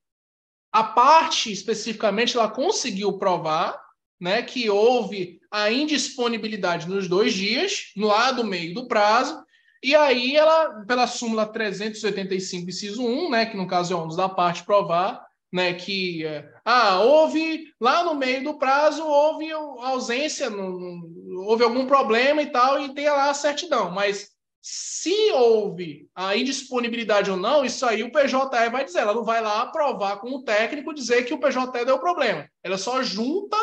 a 0.71 0.84
parte, 0.84 1.51
especificamente, 1.51 2.38
ela 2.38 2.51
conseguiu 2.51 3.17
provar 3.17 3.84
né, 4.20 4.41
que 4.41 4.70
houve 4.70 5.39
a 5.51 5.72
indisponibilidade 5.72 6.88
nos 6.88 7.07
dois 7.07 7.34
dias, 7.34 7.91
no 7.95 8.07
lado 8.07 8.43
meio 8.43 8.74
do 8.74 8.88
prazo, 8.88 9.43
e 9.84 9.95
aí 9.95 10.36
ela, 10.36 10.84
pela 10.86 11.05
súmula 11.05 11.45
385, 11.45 12.70
inciso 12.70 13.05
1, 13.05 13.30
né, 13.30 13.45
que 13.45 13.57
no 13.57 13.68
caso 13.68 13.93
é 13.93 13.95
ônus 13.95 14.16
da 14.16 14.28
parte 14.28 14.63
provar, 14.63 15.26
né, 15.53 15.74
que 15.74 16.26
é, 16.26 16.49
ah, 16.66 16.99
houve 17.01 17.66
lá 17.80 18.03
no 18.03 18.16
meio 18.16 18.43
do 18.43 18.57
prazo 18.57 19.03
houve 19.03 19.51
ausência, 19.51 20.49
houve 20.49 21.63
algum 21.63 21.86
problema 21.86 22.41
e 22.41 22.47
tal, 22.47 22.82
e 22.82 22.93
tem 22.93 23.07
lá 23.07 23.30
a 23.30 23.34
certidão, 23.34 23.91
mas 23.91 24.36
se 24.68 25.32
houve 25.32 26.09
a 26.16 26.36
indisponibilidade 26.36 27.30
ou 27.30 27.38
não, 27.38 27.63
isso 27.63 27.86
aí 27.86 28.01
o 28.01 28.11
PJE 28.11 28.72
vai 28.72 28.84
dizer, 28.84 29.01
ela 29.01 29.13
não 29.13 29.24
vai 29.24 29.39
lá 29.39 29.61
aprovar 29.61 30.18
com 30.18 30.30
o 30.30 30.43
técnico 30.43 30.91
dizer 30.91 31.24
que 31.24 31.36
o 31.36 31.39
PJE 31.39 31.86
deu 31.86 31.99
problema. 31.99 32.49
Ela 32.63 32.76
só 32.76 33.03
junta 33.03 33.55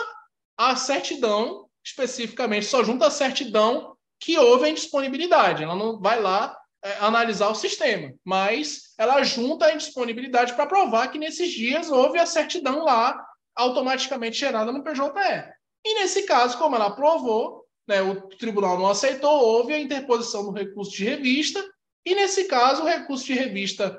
a 0.70 0.76
certidão, 0.76 1.66
especificamente, 1.84 2.66
só 2.66 2.84
junta 2.84 3.06
a 3.06 3.10
certidão 3.10 3.96
que 4.20 4.38
houve 4.38 4.66
a 4.66 4.68
indisponibilidade. 4.68 5.64
Ela 5.64 5.74
não 5.74 5.98
vai 5.98 6.20
lá 6.20 6.56
é, 6.84 6.98
analisar 6.98 7.48
o 7.48 7.54
sistema, 7.54 8.12
mas 8.24 8.94
ela 8.96 9.22
junta 9.24 9.66
a 9.66 9.74
indisponibilidade 9.74 10.54
para 10.54 10.66
provar 10.66 11.08
que 11.08 11.18
nesses 11.18 11.50
dias 11.50 11.90
houve 11.90 12.18
a 12.18 12.26
certidão 12.26 12.84
lá 12.84 13.20
automaticamente 13.56 14.38
gerada 14.38 14.70
no 14.70 14.84
PJE. 14.84 15.02
E 15.84 15.94
nesse 15.94 16.22
caso, 16.22 16.56
como 16.58 16.76
ela 16.76 16.94
provou, 16.94 17.66
né, 17.86 18.00
o 18.00 18.28
tribunal 18.28 18.78
não 18.78 18.86
aceitou, 18.86 19.32
houve 19.32 19.74
a 19.74 19.80
interposição 19.80 20.44
do 20.44 20.52
recurso 20.52 20.92
de 20.92 21.04
revista, 21.04 21.62
e 22.06 22.14
nesse 22.14 22.44
caso 22.44 22.82
o 22.82 22.86
recurso 22.86 23.26
de 23.26 23.34
revista 23.34 23.98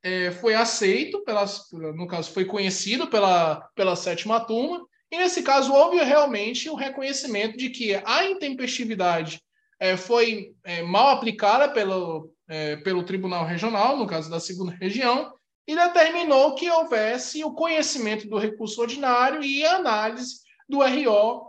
é, 0.00 0.30
foi 0.30 0.54
aceito, 0.54 1.24
pelas, 1.24 1.66
no 1.72 2.06
caso 2.06 2.30
foi 2.30 2.44
conhecido 2.44 3.08
pela, 3.08 3.56
pela 3.74 3.96
sétima 3.96 4.38
turma, 4.38 4.86
e 5.14 5.16
nesse 5.16 5.42
caso 5.42 5.72
houve 5.72 6.02
realmente 6.02 6.68
o 6.68 6.72
um 6.72 6.76
reconhecimento 6.76 7.56
de 7.56 7.70
que 7.70 7.94
a 8.04 8.24
intempestividade 8.24 9.40
é, 9.78 9.96
foi 9.96 10.52
é, 10.64 10.82
mal 10.82 11.10
aplicada 11.10 11.68
pelo, 11.68 12.32
é, 12.48 12.76
pelo 12.76 13.04
Tribunal 13.04 13.46
Regional, 13.46 13.96
no 13.96 14.08
caso 14.08 14.28
da 14.28 14.40
segunda 14.40 14.72
região, 14.72 15.32
e 15.68 15.76
determinou 15.76 16.56
que 16.56 16.68
houvesse 16.68 17.44
o 17.44 17.54
conhecimento 17.54 18.28
do 18.28 18.38
recurso 18.38 18.80
ordinário 18.80 19.42
e 19.42 19.64
a 19.64 19.76
análise 19.76 20.40
do 20.68 20.80
RO 20.82 21.48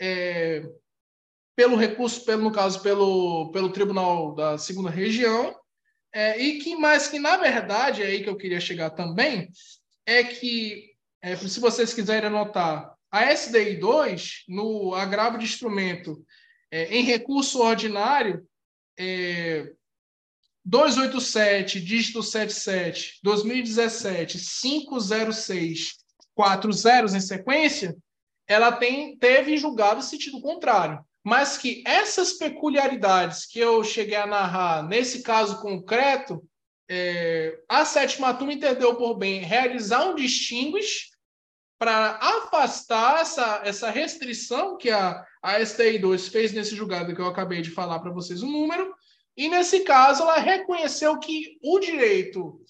é, 0.00 0.62
pelo 1.54 1.76
recurso, 1.76 2.24
pelo, 2.24 2.42
no 2.42 2.50
caso, 2.50 2.80
pelo, 2.80 3.52
pelo 3.52 3.70
Tribunal 3.70 4.34
da 4.34 4.56
Segunda 4.56 4.88
Região, 4.88 5.54
é, 6.14 6.40
e 6.40 6.58
que, 6.60 6.76
mas 6.76 7.08
que, 7.08 7.18
na 7.18 7.36
verdade, 7.36 8.02
é 8.02 8.06
aí 8.06 8.22
que 8.22 8.30
eu 8.30 8.36
queria 8.36 8.58
chegar 8.58 8.90
também, 8.90 9.50
é 10.06 10.24
que, 10.24 10.92
é, 11.20 11.36
se 11.36 11.60
vocês 11.60 11.92
quiserem 11.92 12.28
anotar, 12.28 12.96
a 13.12 13.30
SDI 13.30 13.76
2, 13.76 14.44
no 14.48 14.94
agravo 14.94 15.36
de 15.36 15.44
instrumento 15.44 16.24
é, 16.70 16.84
em 16.96 17.04
recurso 17.04 17.60
ordinário, 17.60 18.48
é, 18.98 19.70
287, 20.64 21.78
dígito 21.78 22.22
77, 22.22 23.18
2017, 23.22 24.38
506, 24.38 25.92
40 26.34 27.16
em 27.16 27.20
sequência, 27.20 27.96
ela 28.48 28.72
tem, 28.72 29.16
teve 29.18 29.58
julgado 29.58 30.02
sentido 30.02 30.40
contrário. 30.40 31.04
Mas 31.22 31.58
que 31.58 31.84
essas 31.86 32.32
peculiaridades 32.32 33.46
que 33.46 33.58
eu 33.58 33.84
cheguei 33.84 34.16
a 34.16 34.26
narrar 34.26 34.82
nesse 34.88 35.22
caso 35.22 35.60
concreto, 35.60 36.42
é, 36.88 37.60
a 37.68 37.84
sétima 37.84 38.34
turma 38.34 38.54
entendeu 38.54 38.96
por 38.96 39.16
bem 39.16 39.40
realizar 39.40 40.04
um 40.06 40.14
distinguish 40.14 41.11
para 41.82 42.16
afastar 42.20 43.22
essa, 43.22 43.60
essa 43.64 43.90
restrição 43.90 44.76
que 44.76 44.88
a, 44.88 45.26
a 45.42 45.58
STI2 45.58 46.30
fez 46.30 46.52
nesse 46.52 46.76
julgado 46.76 47.12
que 47.12 47.20
eu 47.20 47.26
acabei 47.26 47.60
de 47.60 47.72
falar 47.72 47.98
para 47.98 48.12
vocês 48.12 48.40
o 48.40 48.46
número, 48.46 48.94
e 49.36 49.48
nesse 49.48 49.80
caso 49.80 50.22
ela 50.22 50.38
reconheceu 50.38 51.18
que 51.18 51.58
o 51.60 51.80
direito 51.80 52.60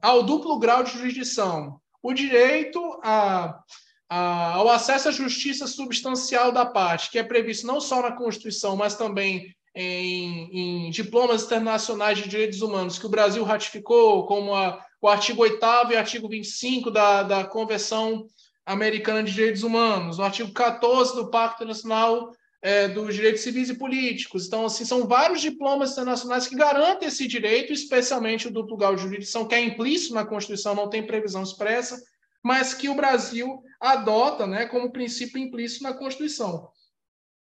ao 0.00 0.22
duplo 0.22 0.58
grau 0.58 0.82
de 0.82 0.92
jurisdição, 0.92 1.78
o 2.02 2.14
direito 2.14 2.80
a, 3.04 3.60
a, 4.08 4.54
ao 4.54 4.70
acesso 4.70 5.10
à 5.10 5.12
justiça 5.12 5.66
substancial 5.66 6.50
da 6.50 6.64
parte, 6.64 7.10
que 7.10 7.18
é 7.18 7.22
previsto 7.22 7.66
não 7.66 7.78
só 7.78 8.00
na 8.00 8.12
Constituição, 8.12 8.74
mas 8.74 8.94
também 8.94 9.54
em, 9.80 10.86
em 10.86 10.90
diplomas 10.90 11.44
internacionais 11.44 12.18
de 12.18 12.28
direitos 12.28 12.62
humanos 12.62 12.98
que 12.98 13.06
o 13.06 13.10
Brasil 13.10 13.44
ratificou, 13.44 14.26
como 14.26 14.52
a, 14.52 14.84
o 15.00 15.06
artigo 15.06 15.42
8 15.42 15.64
e 15.90 15.94
o 15.94 15.98
artigo 15.98 16.28
25 16.28 16.90
da, 16.90 17.22
da 17.22 17.44
Convenção 17.44 18.26
Americana 18.66 19.22
de 19.22 19.32
Direitos 19.32 19.62
Humanos, 19.62 20.18
o 20.18 20.22
artigo 20.22 20.52
14 20.52 21.14
do 21.14 21.30
Pacto 21.30 21.64
Nacional 21.64 22.32
é, 22.60 22.88
dos 22.88 23.14
Direitos 23.14 23.42
Civis 23.42 23.68
e 23.68 23.78
Políticos. 23.78 24.48
Então, 24.48 24.66
assim, 24.66 24.84
são 24.84 25.06
vários 25.06 25.40
diplomas 25.40 25.92
internacionais 25.92 26.48
que 26.48 26.56
garantem 26.56 27.06
esse 27.06 27.28
direito, 27.28 27.72
especialmente 27.72 28.48
o 28.48 28.50
duplo 28.50 28.76
grau 28.76 28.96
de 28.96 29.02
jurisdição, 29.02 29.46
que 29.46 29.54
é 29.54 29.60
implícito 29.60 30.12
na 30.12 30.26
Constituição, 30.26 30.74
não 30.74 30.90
tem 30.90 31.06
previsão 31.06 31.44
expressa, 31.44 32.02
mas 32.42 32.74
que 32.74 32.88
o 32.88 32.96
Brasil 32.96 33.62
adota 33.80 34.44
né, 34.44 34.66
como 34.66 34.90
princípio 34.90 35.40
implícito 35.40 35.84
na 35.84 35.94
Constituição. 35.94 36.68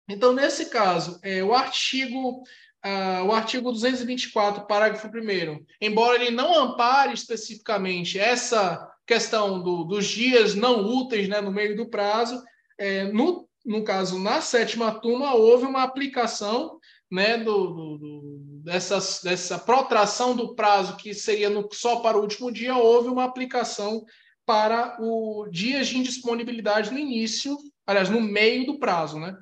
Então, 0.09 0.33
nesse 0.33 0.69
caso, 0.69 1.19
é, 1.23 1.43
o 1.43 1.53
artigo 1.53 2.43
Uh, 2.85 3.23
o 3.27 3.31
artigo 3.31 3.71
224, 3.71 4.67
parágrafo 4.67 5.07
1 5.07 5.65
embora 5.79 6.21
ele 6.21 6.35
não 6.35 6.53
ampare 6.53 7.13
especificamente 7.13 8.19
essa 8.19 8.85
questão 9.07 9.63
do, 9.63 9.85
dos 9.85 10.05
dias 10.05 10.53
não 10.53 10.83
úteis 10.85 11.29
né, 11.29 11.39
no 11.39 11.49
meio 11.49 11.77
do 11.77 11.89
prazo, 11.89 12.43
é, 12.77 13.05
no, 13.05 13.47
no 13.65 13.85
caso, 13.85 14.19
na 14.19 14.41
sétima 14.41 14.99
turma, 14.99 15.33
houve 15.33 15.65
uma 15.65 15.83
aplicação 15.83 16.77
né, 17.09 17.37
do, 17.37 17.67
do, 17.67 17.97
do 17.97 18.61
dessas, 18.63 19.21
dessa 19.23 19.57
protração 19.59 20.35
do 20.35 20.55
prazo 20.55 20.97
que 20.97 21.13
seria 21.13 21.49
no, 21.49 21.67
só 21.71 21.97
para 21.97 22.17
o 22.17 22.21
último 22.21 22.51
dia, 22.51 22.75
houve 22.75 23.09
uma 23.09 23.23
aplicação 23.23 24.03
para 24.45 24.97
o 24.99 25.47
dias 25.49 25.87
de 25.87 25.97
indisponibilidade 25.97 26.91
no 26.91 26.99
início, 26.99 27.57
aliás, 27.85 28.09
no 28.09 28.19
meio 28.19 28.65
do 28.65 28.79
prazo, 28.79 29.19
né? 29.19 29.37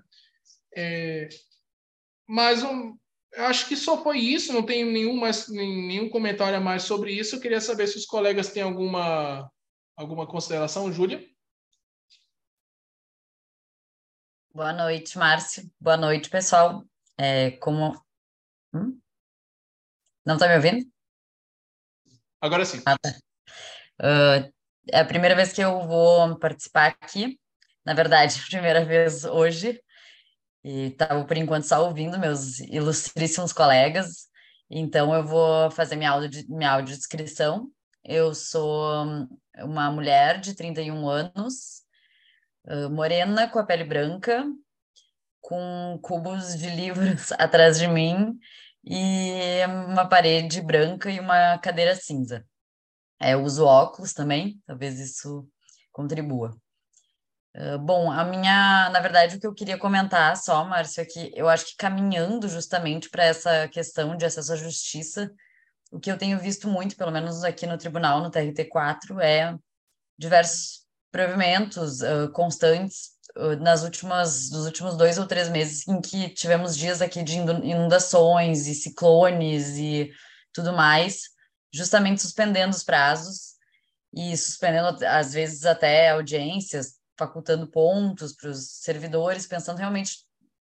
É, 0.76 1.28
mas 2.28 2.64
um, 2.64 2.98
acho 3.36 3.68
que 3.68 3.76
só 3.76 4.02
foi 4.02 4.20
isso, 4.20 4.54
não 4.54 4.66
tenho 4.66 4.92
nenhum, 4.92 5.16
mais, 5.18 5.48
nenhum 5.50 6.10
comentário 6.10 6.58
a 6.58 6.62
mais 6.62 6.84
sobre 6.84 7.14
isso. 7.14 7.36
Eu 7.36 7.42
queria 7.42 7.62
saber 7.62 7.88
se 7.88 7.98
os 7.98 8.06
colegas 8.06 8.52
têm 8.52 8.64
alguma, 8.64 9.52
alguma 9.96 10.28
consideração. 10.28 10.92
Júlia? 10.92 11.26
Boa 14.54 14.74
noite, 14.74 15.18
Márcio. 15.18 15.70
Boa 15.80 15.98
noite, 15.98 16.30
pessoal. 16.30 16.84
É, 17.18 17.52
como. 17.52 17.94
Hum? 18.74 19.00
Não 20.26 20.36
está 20.36 20.48
me 20.48 20.56
ouvindo? 20.56 20.86
Agora 22.42 22.66
sim. 22.66 22.82
Ah, 22.86 22.98
tá. 22.98 23.10
uh, 24.02 24.54
é 24.92 25.00
a 25.00 25.06
primeira 25.06 25.36
vez 25.36 25.54
que 25.54 25.62
eu 25.62 25.88
vou 25.88 26.38
participar 26.38 26.96
aqui. 27.00 27.40
Na 27.86 27.94
verdade, 27.94 28.42
primeira 28.50 28.84
vez 28.84 29.24
hoje. 29.24 29.82
E 30.64 30.88
estava, 30.88 31.26
por 31.26 31.38
enquanto, 31.38 31.64
só 31.64 31.86
ouvindo 31.86 32.20
meus 32.20 32.60
ilustríssimos 32.60 33.52
colegas. 33.52 34.28
Então, 34.70 35.14
eu 35.14 35.24
vou 35.24 35.72
fazer 35.72 35.96
minha, 35.96 36.12
audio, 36.12 36.44
minha 36.48 36.72
audiodescrição. 36.72 37.70
Eu 38.04 38.34
sou 38.34 39.06
uma 39.58 39.92
mulher 39.92 40.40
de 40.40 40.56
31 40.56 41.08
anos, 41.08 41.82
morena, 42.92 43.50
com 43.50 43.60
a 43.60 43.66
pele 43.66 43.84
branca, 43.84 44.46
com 45.42 46.00
cubos 46.02 46.58
de 46.58 46.70
livros 46.70 47.32
atrás 47.38 47.78
de 47.78 47.88
mim 47.88 48.38
e 48.84 49.66
uma 49.88 50.08
parede 50.08 50.62
branca 50.62 51.12
e 51.12 51.20
uma 51.20 51.58
cadeira 51.60 51.96
cinza. 51.96 52.46
É, 53.20 53.34
eu 53.34 53.44
uso 53.44 53.66
óculos 53.66 54.14
também, 54.14 54.60
talvez 54.66 55.00
isso 55.00 55.48
contribua. 55.92 56.58
Bom, 57.82 58.10
a 58.10 58.24
minha, 58.24 58.90
na 58.92 59.00
verdade, 59.02 59.36
o 59.36 59.40
que 59.40 59.46
eu 59.46 59.54
queria 59.54 59.78
comentar 59.78 60.38
só, 60.38 60.64
Márcio, 60.64 61.02
é 61.02 61.06
que 61.06 61.32
eu 61.36 61.50
acho 61.50 61.66
que 61.66 61.76
caminhando 61.76 62.48
justamente 62.48 63.10
para 63.10 63.26
essa 63.26 63.68
questão 63.68 64.16
de 64.16 64.26
acesso 64.26 64.54
à 64.54 64.56
justiça, 64.56 65.30
o 65.92 66.00
que 66.00 66.10
eu 66.10 66.18
tenho 66.18 66.40
visto 66.40 66.70
muito, 66.70 66.96
pelo 66.96 67.12
menos 67.12 67.44
aqui 67.44 67.66
no 67.66 67.78
tribunal, 67.78 68.22
no 68.22 68.32
TRT4, 68.32 69.20
é 69.20 69.54
diversos 70.18 70.86
provimentos 71.12 72.02
uh, 72.02 72.32
constantes 72.32 73.10
uh, 73.36 73.58
nas 73.58 73.84
últimas, 73.84 74.50
nos 74.50 74.66
últimos 74.66 74.96
dois 74.96 75.18
ou 75.18 75.28
três 75.28 75.50
meses 75.50 75.86
em 75.88 76.00
que 76.00 76.30
tivemos 76.30 76.78
dias 76.78 77.02
aqui 77.02 77.22
de 77.22 77.38
inundações 77.38 78.68
e 78.68 78.74
ciclones 78.74 79.78
e 79.78 80.10
tudo 80.54 80.72
mais, 80.72 81.24
justamente 81.74 82.22
suspendendo 82.22 82.74
os 82.74 82.84
prazos 82.84 83.56
e 84.14 84.36
suspendendo, 84.38 85.06
às 85.06 85.34
vezes, 85.34 85.66
até 85.66 86.10
audiências, 86.12 87.01
facultando 87.22 87.70
pontos 87.70 88.34
para 88.34 88.50
os 88.50 88.80
servidores, 88.80 89.46
pensando 89.46 89.78
realmente 89.78 90.26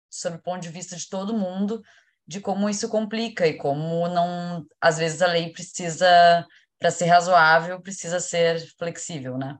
sob 0.08 0.36
o 0.36 0.42
ponto 0.42 0.62
de 0.62 0.68
vista 0.68 0.94
de 0.94 1.08
todo 1.08 1.36
mundo, 1.36 1.82
de 2.24 2.40
como 2.40 2.70
isso 2.70 2.88
complica 2.88 3.44
e 3.44 3.54
como 3.54 4.06
não, 4.08 4.64
às 4.80 4.96
vezes 4.98 5.20
a 5.20 5.26
lei 5.26 5.52
precisa, 5.52 6.46
para 6.78 6.92
ser 6.92 7.06
razoável, 7.06 7.80
precisa 7.80 8.20
ser 8.20 8.64
flexível, 8.78 9.36
né? 9.36 9.58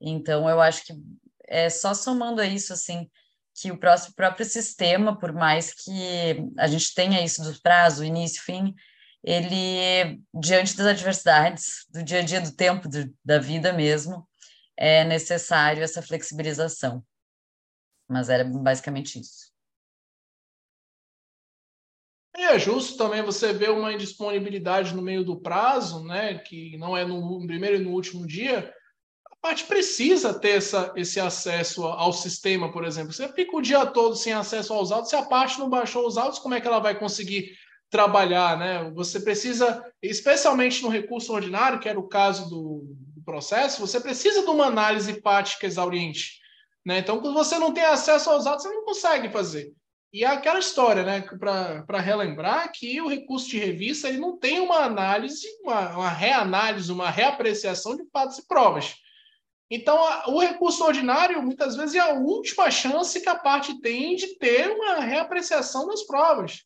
Então, 0.00 0.48
eu 0.48 0.58
acho 0.58 0.86
que 0.86 0.94
é 1.46 1.68
só 1.68 1.92
somando 1.92 2.40
a 2.40 2.46
isso, 2.46 2.72
assim, 2.72 3.10
que 3.54 3.70
o 3.70 3.78
próximo, 3.78 4.14
próprio 4.14 4.46
sistema, 4.46 5.18
por 5.18 5.34
mais 5.34 5.74
que 5.74 6.42
a 6.58 6.66
gente 6.66 6.94
tenha 6.94 7.22
isso 7.22 7.42
do 7.42 7.60
prazo, 7.60 8.02
início, 8.02 8.42
fim, 8.42 8.74
ele, 9.22 10.18
diante 10.34 10.74
das 10.76 10.86
adversidades 10.86 11.86
do 11.90 12.02
dia 12.02 12.20
a 12.20 12.22
dia, 12.22 12.40
do 12.40 12.56
tempo, 12.56 12.88
do, 12.88 13.12
da 13.22 13.38
vida 13.38 13.70
mesmo, 13.74 14.26
é 14.84 15.04
necessário 15.04 15.80
essa 15.80 16.02
flexibilização. 16.02 17.04
Mas 18.08 18.28
era 18.28 18.42
basicamente 18.42 19.20
isso. 19.20 19.52
E 22.36 22.42
é 22.42 22.58
justo 22.58 22.96
também 22.96 23.22
você 23.22 23.52
ver 23.52 23.70
uma 23.70 23.92
indisponibilidade 23.92 24.92
no 24.92 25.00
meio 25.00 25.22
do 25.22 25.40
prazo, 25.40 26.02
né, 26.02 26.38
que 26.38 26.76
não 26.78 26.96
é 26.96 27.04
no 27.04 27.46
primeiro 27.46 27.76
e 27.76 27.84
no 27.84 27.92
último 27.92 28.26
dia, 28.26 28.74
a 29.30 29.36
parte 29.36 29.66
precisa 29.66 30.34
ter 30.34 30.56
essa, 30.56 30.92
esse 30.96 31.20
acesso 31.20 31.84
ao 31.84 32.12
sistema, 32.12 32.72
por 32.72 32.84
exemplo. 32.84 33.12
Você 33.12 33.32
fica 33.32 33.56
o 33.56 33.62
dia 33.62 33.86
todo 33.86 34.16
sem 34.16 34.32
acesso 34.32 34.72
aos 34.74 34.90
autos, 34.90 35.10
se 35.10 35.16
a 35.16 35.22
parte 35.22 35.60
não 35.60 35.70
baixou 35.70 36.04
os 36.04 36.18
autos, 36.18 36.40
como 36.40 36.54
é 36.54 36.60
que 36.60 36.66
ela 36.66 36.80
vai 36.80 36.98
conseguir 36.98 37.56
trabalhar, 37.88 38.58
né? 38.58 38.90
Você 38.94 39.20
precisa, 39.20 39.84
especialmente 40.02 40.82
no 40.82 40.88
recurso 40.88 41.32
ordinário, 41.32 41.78
que 41.78 41.88
era 41.88 42.00
o 42.00 42.08
caso 42.08 42.48
do, 42.48 42.82
do 42.84 43.11
processo, 43.22 43.80
você 43.80 44.00
precisa 44.00 44.42
de 44.42 44.50
uma 44.50 44.66
análise 44.66 45.20
fática 45.20 45.66
exauriente. 45.66 46.40
Né? 46.84 46.98
Então, 46.98 47.20
quando 47.20 47.34
você 47.34 47.58
não 47.58 47.72
tem 47.72 47.84
acesso 47.84 48.30
aos 48.30 48.46
autos, 48.46 48.64
você 48.64 48.72
não 48.72 48.84
consegue 48.84 49.28
fazer. 49.30 49.72
E 50.12 50.24
é 50.24 50.26
aquela 50.26 50.58
história, 50.58 51.02
né, 51.02 51.22
para 51.38 51.98
relembrar 51.98 52.70
que 52.70 53.00
o 53.00 53.08
recurso 53.08 53.48
de 53.48 53.58
revista 53.58 54.08
ele 54.08 54.18
não 54.18 54.36
tem 54.36 54.60
uma 54.60 54.80
análise, 54.80 55.46
uma, 55.62 55.96
uma 55.96 56.10
reanálise, 56.10 56.92
uma 56.92 57.08
reapreciação 57.08 57.96
de 57.96 58.04
fatos 58.12 58.38
e 58.38 58.46
provas. 58.46 58.94
Então, 59.70 59.96
a, 60.04 60.28
o 60.28 60.38
recurso 60.38 60.84
ordinário, 60.84 61.42
muitas 61.42 61.76
vezes, 61.76 61.94
é 61.94 62.00
a 62.00 62.12
última 62.12 62.70
chance 62.70 63.18
que 63.22 63.28
a 63.28 63.34
parte 63.34 63.80
tem 63.80 64.14
de 64.14 64.38
ter 64.38 64.70
uma 64.70 64.96
reapreciação 64.96 65.86
das 65.86 66.02
provas. 66.02 66.62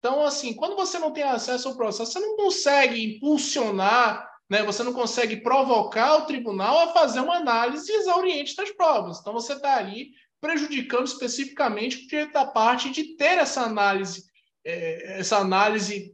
Então, 0.00 0.24
assim, 0.24 0.52
quando 0.54 0.74
você 0.74 0.98
não 0.98 1.12
tem 1.12 1.22
acesso 1.22 1.68
ao 1.68 1.76
processo, 1.76 2.10
você 2.10 2.18
não 2.18 2.36
consegue 2.36 3.16
impulsionar 3.16 4.29
né? 4.50 4.64
Você 4.64 4.82
não 4.82 4.92
consegue 4.92 5.36
provocar 5.36 6.16
o 6.16 6.26
tribunal 6.26 6.80
a 6.80 6.92
fazer 6.92 7.20
uma 7.20 7.36
análise 7.36 7.90
exauriente 7.92 8.56
das 8.56 8.72
provas. 8.72 9.20
Então 9.20 9.32
você 9.32 9.52
está 9.52 9.76
ali 9.76 10.10
prejudicando 10.40 11.06
especificamente 11.06 11.98
o 11.98 12.08
direito 12.08 12.32
da 12.32 12.44
parte 12.44 12.90
de 12.90 13.16
ter 13.16 13.38
essa 13.38 13.62
análise, 13.62 14.24
é, 14.64 15.20
essa 15.20 15.36
análise 15.36 16.12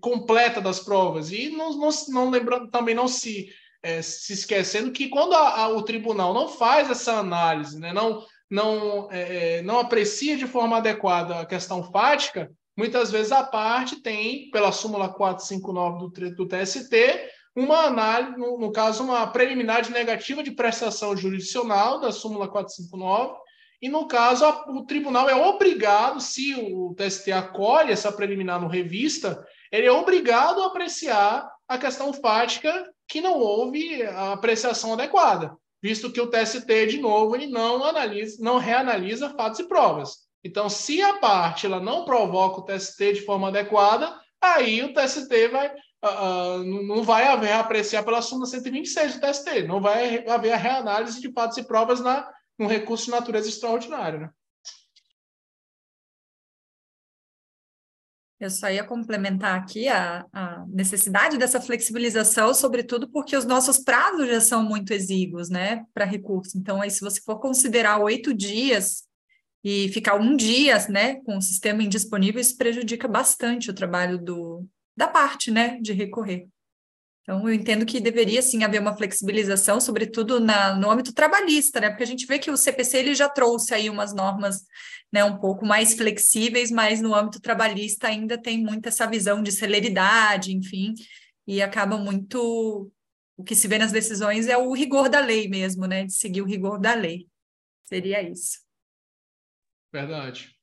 completa 0.00 0.60
das 0.60 0.80
provas. 0.80 1.32
E 1.32 1.48
não, 1.48 1.72
não, 1.78 1.88
não 2.08 2.30
lembrando 2.30 2.70
também 2.70 2.94
não 2.94 3.08
se 3.08 3.48
é, 3.82 4.02
se 4.02 4.32
esquecendo 4.32 4.90
que 4.90 5.08
quando 5.08 5.34
a, 5.34 5.62
a, 5.62 5.68
o 5.68 5.82
tribunal 5.82 6.34
não 6.34 6.48
faz 6.48 6.90
essa 6.90 7.12
análise, 7.12 7.78
né, 7.78 7.92
não, 7.92 8.24
não, 8.50 9.08
é, 9.10 9.58
é 9.58 9.62
não 9.62 9.78
aprecia 9.78 10.36
de 10.36 10.48
forma 10.48 10.76
adequada 10.76 11.38
a 11.38 11.46
questão 11.46 11.82
fática, 11.92 12.50
muitas 12.76 13.12
vezes 13.12 13.30
a 13.30 13.44
parte 13.44 14.02
tem, 14.02 14.50
pela 14.50 14.72
súmula 14.72 15.08
459 15.08 15.98
do, 15.98 16.34
do 16.34 16.48
TST, 16.48 16.92
uma 17.58 17.86
análise, 17.86 18.38
no, 18.38 18.58
no, 18.58 18.70
caso, 18.70 19.02
uma 19.02 19.26
preliminar 19.26 19.82
de 19.82 19.90
negativa 19.90 20.42
de 20.42 20.52
prestação 20.52 21.16
jurisdicional 21.16 22.00
da 22.00 22.12
súmula 22.12 22.46
459, 22.48 23.34
e 23.82 23.88
no 23.88 24.06
caso, 24.06 24.44
a, 24.44 24.70
o 24.70 24.84
tribunal 24.84 25.28
é 25.28 25.34
obrigado, 25.34 26.20
se 26.20 26.54
o 26.54 26.94
TST 26.94 27.32
acolhe 27.32 27.92
essa 27.92 28.12
preliminar 28.12 28.60
no 28.60 28.68
revista, 28.68 29.44
ele 29.72 29.86
é 29.86 29.92
obrigado 29.92 30.62
a 30.62 30.66
apreciar 30.66 31.50
a 31.66 31.76
questão 31.76 32.12
fática 32.12 32.90
que 33.06 33.20
não 33.20 33.38
houve 33.38 34.02
a 34.04 34.32
apreciação 34.32 34.92
adequada, 34.92 35.56
visto 35.82 36.12
que 36.12 36.20
o 36.20 36.30
TST, 36.30 36.86
de 36.86 36.98
novo, 36.98 37.34
ele 37.34 37.46
não 37.46 37.82
analisa, 37.84 38.36
não 38.40 38.58
reanalisa 38.58 39.30
fatos 39.30 39.60
e 39.60 39.68
provas. 39.68 40.28
Então, 40.44 40.68
se 40.68 41.02
a 41.02 41.14
parte 41.14 41.66
ela 41.66 41.80
não 41.80 42.04
provoca 42.04 42.60
o 42.60 42.64
TST 42.64 43.14
de 43.14 43.20
forma 43.22 43.48
adequada, 43.48 44.14
aí 44.40 44.82
o 44.82 44.94
TST 44.94 45.48
vai 45.48 45.72
uh, 46.04 46.62
não 46.86 47.02
vai 47.02 47.26
haver 47.26 47.52
apreciar 47.52 48.02
pela 48.02 48.22
súmula 48.22 48.46
126 48.46 49.14
do 49.14 49.20
TST, 49.20 49.62
não 49.66 49.80
vai 49.80 50.26
haver 50.28 50.52
a 50.52 50.56
reanálise 50.56 51.20
de 51.20 51.32
fatos 51.32 51.58
e 51.58 51.64
provas 51.64 52.00
na 52.00 52.30
um 52.58 52.66
recurso 52.66 53.04
de 53.06 53.12
natureza 53.12 53.48
extraordinária, 53.48 54.18
né? 54.18 54.30
Eu 58.40 58.50
só 58.50 58.70
ia 58.70 58.84
complementar 58.84 59.58
aqui 59.58 59.88
a, 59.88 60.24
a, 60.32 60.64
necessidade 60.68 61.36
dessa 61.36 61.60
flexibilização, 61.60 62.54
sobretudo 62.54 63.08
porque 63.08 63.36
os 63.36 63.44
nossos 63.44 63.78
prazos 63.78 64.28
já 64.28 64.40
são 64.40 64.62
muito 64.62 64.92
exíguos, 64.92 65.48
né, 65.48 65.84
para 65.92 66.04
recurso. 66.04 66.56
Então, 66.56 66.80
aí, 66.80 66.88
se 66.88 67.00
você 67.00 67.20
for 67.20 67.40
considerar 67.40 67.98
oito 67.98 68.32
dias 68.32 69.02
e 69.64 69.88
ficar 69.88 70.14
um 70.14 70.36
dia, 70.36 70.78
né, 70.88 71.16
com 71.22 71.36
o 71.36 71.42
sistema 71.42 71.82
indisponível, 71.82 72.40
isso 72.40 72.56
prejudica 72.56 73.08
bastante 73.08 73.70
o 73.70 73.74
trabalho 73.74 74.16
do, 74.16 74.64
da 74.98 75.06
parte, 75.06 75.50
né, 75.52 75.78
de 75.80 75.92
recorrer. 75.92 76.48
Então, 77.22 77.46
eu 77.46 77.54
entendo 77.54 77.86
que 77.86 78.00
deveria 78.00 78.42
sim 78.42 78.64
haver 78.64 78.80
uma 78.80 78.96
flexibilização, 78.96 79.80
sobretudo 79.80 80.40
na, 80.40 80.74
no 80.74 80.90
âmbito 80.90 81.12
trabalhista, 81.12 81.78
né? 81.78 81.88
Porque 81.90 82.02
a 82.02 82.06
gente 82.06 82.26
vê 82.26 82.38
que 82.38 82.50
o 82.50 82.56
CPC 82.56 82.98
ele 82.98 83.14
já 83.14 83.28
trouxe 83.28 83.72
aí 83.74 83.88
umas 83.88 84.12
normas 84.12 84.64
né, 85.12 85.22
um 85.22 85.38
pouco 85.38 85.64
mais 85.64 85.94
flexíveis, 85.94 86.70
mas 86.70 87.00
no 87.00 87.14
âmbito 87.14 87.40
trabalhista 87.40 88.08
ainda 88.08 88.40
tem 88.40 88.64
muito 88.64 88.88
essa 88.88 89.06
visão 89.06 89.42
de 89.42 89.52
celeridade, 89.52 90.52
enfim, 90.52 90.94
e 91.46 91.62
acaba 91.62 91.96
muito. 91.96 92.90
O 93.36 93.44
que 93.44 93.54
se 93.54 93.68
vê 93.68 93.78
nas 93.78 93.92
decisões 93.92 94.48
é 94.48 94.56
o 94.56 94.72
rigor 94.72 95.08
da 95.08 95.20
lei 95.20 95.48
mesmo, 95.48 95.86
né? 95.86 96.06
De 96.06 96.14
seguir 96.14 96.42
o 96.42 96.46
rigor 96.46 96.80
da 96.80 96.94
lei. 96.94 97.28
Seria 97.84 98.20
isso. 98.22 98.58
Verdade. 99.92 100.58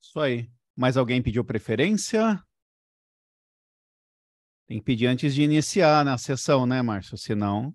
Isso 0.00 0.20
aí. 0.20 0.59
Mais 0.76 0.96
alguém 0.96 1.22
pediu 1.22 1.44
preferência? 1.44 2.42
Tem 4.66 4.78
que 4.78 4.84
pedir 4.84 5.06
antes 5.06 5.34
de 5.34 5.42
iniciar 5.42 6.04
na 6.04 6.16
sessão, 6.16 6.64
né, 6.64 6.80
Márcio? 6.80 7.18
Senão. 7.18 7.74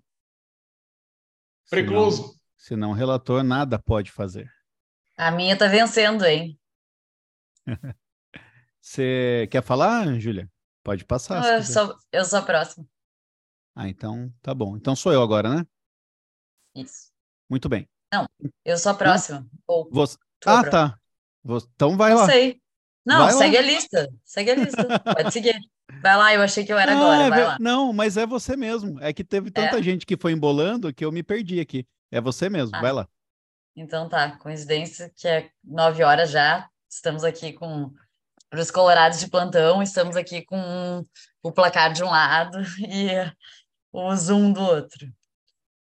Precluso. 1.68 2.34
Senão, 2.56 2.90
o 2.90 2.94
relator 2.94 3.42
nada 3.42 3.78
pode 3.78 4.10
fazer. 4.10 4.50
A 5.16 5.30
minha 5.30 5.56
tá 5.56 5.66
vencendo, 5.66 6.24
hein? 6.24 6.58
Você 8.80 9.48
quer 9.50 9.62
falar, 9.62 10.18
Júlia? 10.18 10.50
Pode 10.82 11.04
passar. 11.04 11.44
Eu 11.54 11.62
sou, 11.62 11.98
eu 12.12 12.24
sou 12.24 12.38
a 12.38 12.42
próxima. 12.42 12.86
Ah, 13.74 13.88
então 13.88 14.32
tá 14.40 14.54
bom. 14.54 14.76
Então 14.76 14.96
sou 14.96 15.12
eu 15.12 15.20
agora, 15.20 15.54
né? 15.54 15.66
Isso. 16.74 17.10
Muito 17.48 17.68
bem. 17.68 17.88
Não, 18.12 18.26
eu 18.64 18.78
sou 18.78 18.92
a 18.92 18.94
próxima. 18.94 19.46
Ou 19.66 19.88
Você... 19.90 20.16
Ah, 20.46 20.62
tá. 20.68 21.00
Então 21.74 21.96
vai 21.96 22.14
lá. 22.14 22.20
Não 22.20 22.26
sei. 22.26 22.62
Não, 23.06 23.24
vai 23.24 23.32
segue 23.32 23.56
lá. 23.56 23.62
a 23.62 23.64
lista. 23.64 24.12
Segue 24.24 24.50
a 24.50 24.54
lista. 24.56 24.98
Pode 25.00 25.32
seguir. 25.32 25.58
Vai 26.02 26.16
lá, 26.16 26.34
eu 26.34 26.42
achei 26.42 26.64
que 26.64 26.72
eu 26.72 26.78
era 26.78 26.92
agora, 26.92 27.22
é 27.22 27.30
vai 27.30 27.44
lá. 27.44 27.56
Não, 27.60 27.92
mas 27.92 28.16
é 28.16 28.26
você 28.26 28.56
mesmo. 28.56 29.00
É 29.00 29.12
que 29.12 29.22
teve 29.22 29.50
tanta 29.50 29.78
é. 29.78 29.82
gente 29.82 30.04
que 30.04 30.16
foi 30.16 30.32
embolando 30.32 30.92
que 30.92 31.04
eu 31.04 31.12
me 31.12 31.22
perdi 31.22 31.60
aqui. 31.60 31.86
É 32.10 32.20
você 32.20 32.50
mesmo, 32.50 32.74
ah. 32.74 32.80
vai 32.80 32.92
lá. 32.92 33.08
Então 33.76 34.08
tá, 34.08 34.36
coincidência 34.38 35.12
que 35.14 35.28
é 35.28 35.50
nove 35.62 36.02
horas 36.02 36.30
já, 36.30 36.68
estamos 36.88 37.22
aqui 37.22 37.52
com 37.52 37.92
os 38.52 38.70
colorados 38.70 39.20
de 39.20 39.28
plantão, 39.28 39.82
estamos 39.82 40.16
aqui 40.16 40.42
com 40.44 41.04
o 41.42 41.52
placar 41.52 41.92
de 41.92 42.02
um 42.02 42.08
lado 42.08 42.58
e 42.88 43.10
o 43.92 44.16
zoom 44.16 44.52
do 44.52 44.62
outro. 44.62 45.12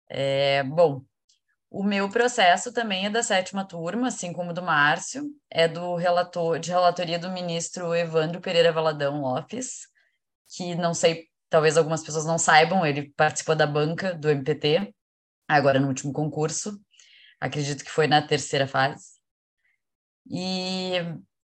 É, 0.09 0.63
bom, 0.63 1.03
o 1.71 1.85
meu 1.85 2.09
processo 2.09 2.73
também 2.73 3.07
é 3.07 3.11
da 3.11 3.23
sétima 3.23 3.65
turma, 3.65 4.09
assim 4.09 4.33
como 4.33 4.53
do 4.53 4.61
Márcio, 4.61 5.31
é 5.49 5.69
do 5.69 5.95
relator, 5.95 6.59
de 6.59 6.71
relatoria 6.71 7.17
do 7.17 7.31
ministro 7.31 7.95
Evandro 7.95 8.41
Pereira 8.41 8.73
Valadão 8.73 9.21
Lopes, 9.21 9.87
que 10.57 10.75
não 10.75 10.93
sei, 10.93 11.29
talvez 11.49 11.77
algumas 11.77 12.03
pessoas 12.03 12.27
não 12.27 12.39
saibam, 12.39 12.85
ele 12.85 13.13
participou 13.17 13.55
da 13.55 13.69
banca 13.69 14.13
do 14.13 14.29
MPT, 14.29 14.93
agora 15.47 15.79
no 15.79 15.87
último 15.87 16.13
concurso, 16.13 16.77
acredito 17.41 17.85
que 17.85 17.91
foi 17.91 18.09
na 18.09 18.21
terceira 18.21 18.67
fase. 18.67 19.21
E 20.29 20.95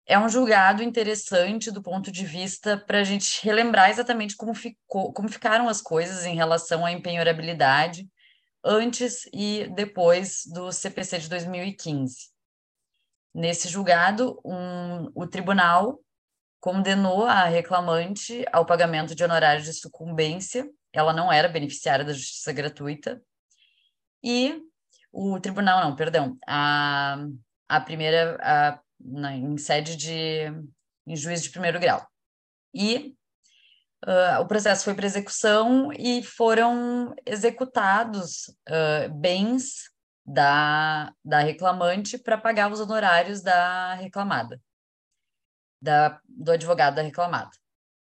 é 0.06 0.18
um 0.18 0.30
julgado 0.30 0.82
interessante 0.82 1.70
do 1.70 1.82
ponto 1.82 2.10
de 2.10 2.24
vista 2.24 2.78
para 2.78 3.00
a 3.00 3.04
gente 3.04 3.44
relembrar 3.44 3.90
exatamente 3.90 4.34
como, 4.34 4.54
ficou, 4.54 5.12
como 5.12 5.28
ficaram 5.28 5.68
as 5.68 5.82
coisas 5.82 6.24
em 6.24 6.34
relação 6.34 6.86
à 6.86 6.92
empenhorabilidade 6.92 8.08
antes 8.64 9.28
e 9.32 9.68
depois 9.74 10.42
do 10.46 10.72
CPC 10.72 11.18
de 11.18 11.28
2015. 11.28 12.30
Nesse 13.34 13.68
julgado, 13.68 14.40
um, 14.44 15.10
o 15.14 15.26
tribunal 15.26 16.00
condenou 16.58 17.26
a 17.26 17.44
reclamante 17.44 18.44
ao 18.52 18.64
pagamento 18.64 19.14
de 19.14 19.22
honorários 19.22 19.66
de 19.66 19.72
sucumbência. 19.74 20.68
Ela 20.92 21.12
não 21.12 21.32
era 21.32 21.48
beneficiária 21.48 22.04
da 22.04 22.12
justiça 22.12 22.52
gratuita. 22.52 23.22
E 24.24 24.60
o 25.12 25.38
tribunal, 25.38 25.80
não, 25.84 25.94
perdão, 25.94 26.36
a, 26.46 27.18
a 27.68 27.80
primeira, 27.80 28.38
a, 28.42 28.80
na, 28.98 29.34
em 29.34 29.56
sede 29.58 29.96
de, 29.96 30.46
em 31.06 31.14
juiz 31.14 31.42
de 31.42 31.50
primeiro 31.50 31.78
grau. 31.78 32.06
E 32.74 33.14
uh, 34.06 34.40
o 34.40 34.46
processo 34.46 34.84
foi 34.84 34.94
para 34.94 35.06
execução 35.06 35.92
e 35.92 36.22
foram 36.22 37.14
executados 37.26 38.48
uh, 38.68 39.12
bens 39.14 39.90
da, 40.24 41.12
da 41.24 41.40
reclamante 41.40 42.18
para 42.18 42.38
pagar 42.38 42.72
os 42.72 42.80
honorários 42.80 43.42
da 43.42 43.94
reclamada 43.94 44.60
da, 45.80 46.20
do 46.28 46.52
advogado 46.52 46.96
da 46.96 47.02
reclamada. 47.02 47.50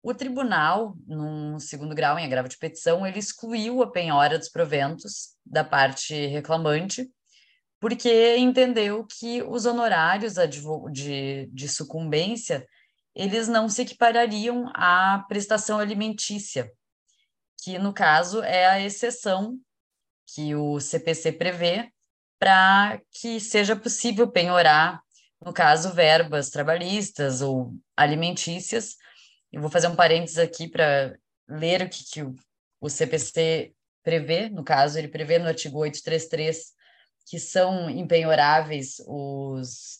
O 0.02 0.14
tribunal, 0.14 0.96
num 1.06 1.60
segundo 1.60 1.94
grau, 1.96 2.18
em 2.18 2.26
agravo 2.26 2.48
de 2.48 2.58
petição, 2.58 3.06
ele 3.06 3.20
excluiu 3.20 3.82
a 3.82 3.92
penhora 3.92 4.38
dos 4.38 4.50
proventos 4.50 5.36
da 5.46 5.64
parte 5.64 6.28
reclamante, 6.28 7.10
porque 7.80 8.38
entendeu 8.38 9.06
que 9.06 9.44
os 9.44 9.66
honorários 9.66 10.36
de, 10.92 11.48
de 11.52 11.68
sucumbência 11.68 12.66
eles 13.18 13.48
não 13.48 13.68
se 13.68 13.82
equiparariam 13.82 14.70
à 14.74 15.26
prestação 15.28 15.80
alimentícia, 15.80 16.72
que 17.64 17.80
no 17.80 17.94
caso 17.94 18.44
é 18.44 18.68
a 18.68 18.80
exceção 18.80 19.58
que 20.34 20.56
o 20.56 20.80
CPC 20.80 21.32
prevê 21.34 21.92
para 22.40 23.02
que 23.12 23.40
seja 23.40 23.76
possível 23.76 24.30
penhorar 24.30 25.02
no 25.44 25.54
caso, 25.54 25.94
verbas 25.94 26.50
trabalhistas 26.50 27.42
ou 27.42 27.74
alimentícias. 27.96 28.96
Eu 29.52 29.62
vou 29.62 29.70
fazer 29.70 29.88
um 29.88 29.96
parênteses 29.96 30.38
aqui 30.38 30.68
para 30.68 31.18
ler 31.48 31.84
o 31.84 31.90
que, 31.90 32.04
que 32.04 32.24
o, 32.82 32.90
CPC 32.90 33.74
prevê, 34.04 34.50
no 34.50 34.64
caso, 34.64 34.98
ele 34.98 35.08
prevê 35.08 35.38
no 35.40 35.48
artigo 35.48 35.80
833 35.80 36.76
que 37.30 37.40
são 37.40 37.90
empenhoráveis 37.90 39.02
os 39.06 40.00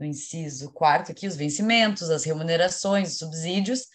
no 0.00 0.06
inciso 0.06 0.72
quarto 0.72 1.12
aqui 1.12 1.26
os 1.26 1.36
vencimentos, 1.36 2.08
as 2.08 2.24
remunerações, 2.24 3.12
os 3.12 3.18
subsídios, 3.18 3.86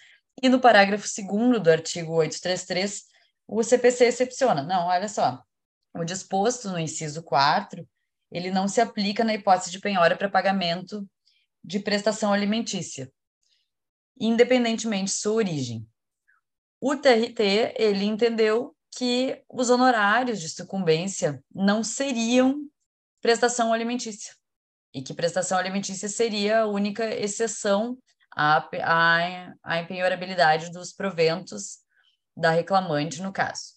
e 0.41 0.47
no 0.47 0.59
parágrafo 0.61 1.07
segundo 1.07 1.59
do 1.59 1.71
artigo 1.71 2.13
833, 2.13 3.05
o 3.47 3.63
CPC 3.63 4.05
excepciona. 4.05 4.61
Não, 4.61 4.85
olha 4.85 5.09
só. 5.09 5.41
O 5.95 6.03
disposto 6.03 6.69
no 6.69 6.79
inciso 6.79 7.23
4 7.23 7.87
ele 8.31 8.51
não 8.51 8.67
se 8.67 8.81
aplica 8.81 9.23
na 9.23 9.33
hipótese 9.33 9.71
de 9.71 9.79
penhora 9.79 10.15
para 10.15 10.29
pagamento 10.29 11.07
de 11.63 11.79
prestação 11.79 12.33
alimentícia, 12.33 13.11
independentemente 14.19 15.05
de 15.05 15.17
sua 15.17 15.33
origem. 15.33 15.87
O 16.81 16.95
TRT, 16.95 17.73
ele 17.77 18.03
entendeu 18.03 18.75
que 18.91 19.41
os 19.49 19.69
honorários 19.69 20.39
de 20.39 20.49
sucumbência 20.49 21.41
não 21.53 21.83
seriam 21.83 22.67
prestação 23.21 23.73
alimentícia 23.73 24.35
e 24.95 25.01
que 25.01 25.13
prestação 25.13 25.57
alimentícia 25.57 26.07
seria 26.07 26.61
a 26.61 26.67
única 26.67 27.05
exceção 27.13 27.97
à, 28.33 28.65
à, 28.81 29.53
à 29.61 29.79
empenhorabilidade 29.81 30.71
dos 30.71 30.93
proventos 30.93 31.79
da 32.35 32.49
reclamante, 32.49 33.21
no 33.21 33.33
caso. 33.33 33.75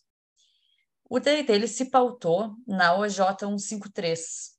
O 1.11 1.20
TRT 1.20 1.51
ele 1.51 1.66
se 1.66 1.90
pautou 1.90 2.55
na 2.65 2.95
OJ 2.95 3.19
153. 3.40 4.57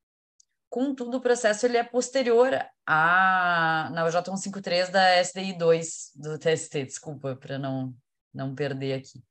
Contudo, 0.70 1.18
o 1.18 1.22
processo 1.22 1.66
ele 1.66 1.78
é 1.78 1.84
posterior 1.84 2.54
à 2.86 3.90
na 3.94 4.04
OJ 4.04 4.26
153 4.26 4.90
da 4.90 5.24
SDI 5.24 5.58
2 5.58 6.12
do 6.16 6.38
TST, 6.38 6.84
desculpa 6.84 7.38
para 7.38 7.58
não 7.58 7.96
não 8.34 8.54
perder 8.54 8.96
aqui. 8.96 9.24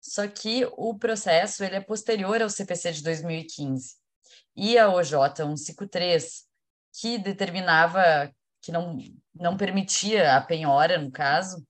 Só 0.00 0.26
que 0.26 0.68
o 0.72 0.98
processo 0.98 1.62
ele 1.62 1.76
é 1.76 1.80
posterior 1.80 2.42
ao 2.42 2.50
CPC 2.50 2.92
de 2.92 3.02
2015 3.04 3.99
e 4.56 4.78
a 4.78 4.88
OJ 4.88 5.12
153, 5.36 6.44
que 6.92 7.18
determinava 7.18 8.30
que 8.62 8.70
não, 8.72 8.98
não 9.34 9.56
permitia 9.56 10.36
a 10.36 10.40
penhora, 10.40 10.98
no 10.98 11.10
caso, 11.10 11.66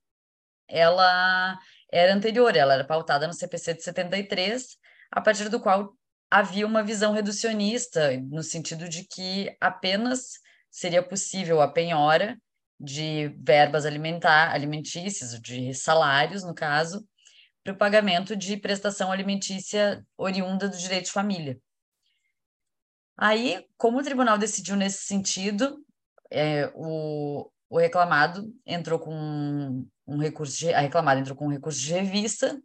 ela 0.68 1.58
era 1.92 2.14
anterior, 2.14 2.56
ela 2.56 2.74
era 2.74 2.84
pautada 2.84 3.26
no 3.26 3.32
CPC 3.32 3.74
de 3.74 3.82
73, 3.82 4.76
a 5.10 5.20
partir 5.20 5.48
do 5.48 5.60
qual 5.60 5.94
havia 6.30 6.66
uma 6.66 6.82
visão 6.82 7.12
reducionista, 7.12 8.16
no 8.20 8.42
sentido 8.42 8.88
de 8.88 9.04
que 9.04 9.54
apenas 9.60 10.38
seria 10.70 11.02
possível 11.02 11.60
a 11.60 11.68
penhora 11.68 12.38
de 12.78 13.28
verbas 13.38 13.84
alimentar, 13.84 14.52
alimentícias, 14.52 15.38
de 15.40 15.74
salários, 15.74 16.44
no 16.44 16.54
caso, 16.54 17.04
para 17.62 17.74
o 17.74 17.76
pagamento 17.76 18.34
de 18.34 18.56
prestação 18.56 19.12
alimentícia 19.12 20.04
oriunda 20.16 20.68
do 20.68 20.78
direito 20.78 21.06
de 21.06 21.12
família. 21.12 21.58
Aí, 23.22 23.66
como 23.76 23.98
o 23.98 24.02
tribunal 24.02 24.38
decidiu 24.38 24.76
nesse 24.76 25.04
sentido, 25.04 25.84
é, 26.30 26.72
o, 26.74 27.50
o 27.68 27.78
reclamado 27.78 28.50
entrou 28.64 28.98
com 28.98 29.84
um, 30.06 30.16
recurso, 30.16 30.56
de, 30.56 30.72
a 30.72 30.80
reclamada 30.80 31.20
entrou 31.20 31.36
com 31.36 31.44
um 31.44 31.50
recurso 31.50 31.78
de 31.78 31.92
revista 31.92 32.58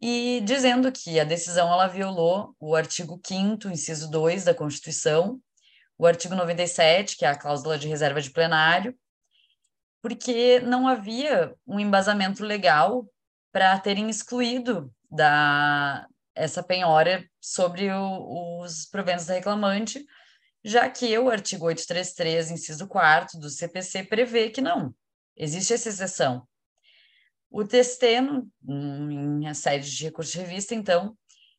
e 0.00 0.40
dizendo 0.46 0.90
que 0.90 1.20
a 1.20 1.24
decisão 1.24 1.70
ela 1.70 1.88
violou 1.88 2.56
o 2.58 2.74
artigo 2.74 3.20
5 3.22 3.68
inciso 3.68 4.10
2 4.10 4.44
da 4.44 4.54
Constituição, 4.54 5.38
o 5.98 6.06
artigo 6.06 6.34
97, 6.34 7.18
que 7.18 7.26
é 7.26 7.28
a 7.28 7.36
cláusula 7.36 7.78
de 7.78 7.86
reserva 7.86 8.22
de 8.22 8.30
plenário, 8.30 8.96
porque 10.00 10.58
não 10.60 10.88
havia 10.88 11.54
um 11.66 11.78
embasamento 11.78 12.42
legal 12.42 13.06
para 13.52 13.78
terem 13.78 14.08
excluído 14.08 14.90
da, 15.10 16.08
essa 16.34 16.62
penhora 16.62 17.24
sobre 17.40 17.90
o, 17.90 18.60
os 18.60 18.86
proventos 18.86 19.26
da 19.26 19.34
reclamante, 19.34 20.04
já 20.64 20.88
que 20.88 21.16
o 21.18 21.28
artigo 21.28 21.66
833, 21.66 22.50
inciso 22.50 22.86
4 22.86 23.38
do 23.38 23.50
CPC, 23.50 24.04
prevê 24.04 24.50
que 24.50 24.60
não, 24.60 24.94
existe 25.36 25.72
essa 25.72 25.88
exceção. 25.88 26.46
O 27.50 27.64
TST, 27.64 28.06
em 28.66 29.54
sede 29.54 29.94
de 29.94 30.04
recurso 30.04 30.32
de 30.32 30.38
revista, 30.38 30.74
então, 30.74 31.16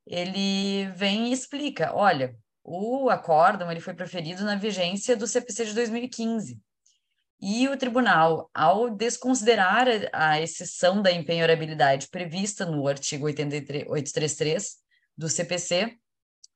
ele 0.08 0.88
vem 0.96 1.28
e 1.28 1.34
explica, 1.34 1.94
olha, 1.94 2.36
o 2.64 3.10
acórdão 3.10 3.70
ele 3.70 3.80
foi 3.82 3.94
proferido 3.94 4.44
na 4.44 4.56
vigência 4.56 5.16
do 5.16 5.28
CPC 5.28 5.66
de 5.66 5.74
2015. 5.74 6.60
E 7.46 7.68
o 7.68 7.76
tribunal, 7.76 8.50
ao 8.54 8.90
desconsiderar 8.90 9.86
a 10.14 10.40
exceção 10.40 11.02
da 11.02 11.12
empenhorabilidade 11.12 12.08
prevista 12.08 12.66
no 12.66 12.88
artigo 12.88 13.26
83, 13.26 13.84
833 13.86 14.78
do 15.18 15.28
CPC, 15.28 15.98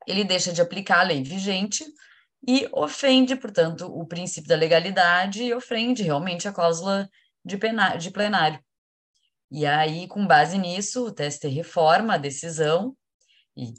ele 0.08 0.24
deixa 0.24 0.54
de 0.54 0.62
aplicar 0.62 1.02
a 1.02 1.04
lei 1.04 1.22
vigente 1.22 1.84
e 2.48 2.70
ofende, 2.72 3.36
portanto, 3.36 3.86
o 3.86 4.08
princípio 4.08 4.48
da 4.48 4.56
legalidade 4.56 5.44
e 5.44 5.54
ofende 5.54 6.04
realmente 6.04 6.48
a 6.48 6.54
cláusula 6.54 7.10
de, 7.44 7.60
de 8.00 8.10
plenário. 8.10 8.64
E 9.52 9.66
aí, 9.66 10.08
com 10.08 10.26
base 10.26 10.58
nisso, 10.58 11.06
o 11.06 11.12
TST 11.12 11.50
reforma 11.50 12.14
a 12.14 12.18
decisão, 12.18 12.96
e, 13.58 13.74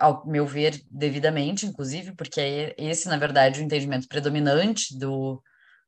ao 0.00 0.26
meu 0.26 0.44
ver, 0.44 0.82
devidamente, 0.90 1.64
inclusive, 1.64 2.12
porque 2.16 2.40
é 2.40 2.74
esse, 2.76 3.08
na 3.08 3.16
verdade, 3.16 3.60
o 3.60 3.62
entendimento 3.62 4.08
predominante 4.08 4.98
do, 4.98 5.40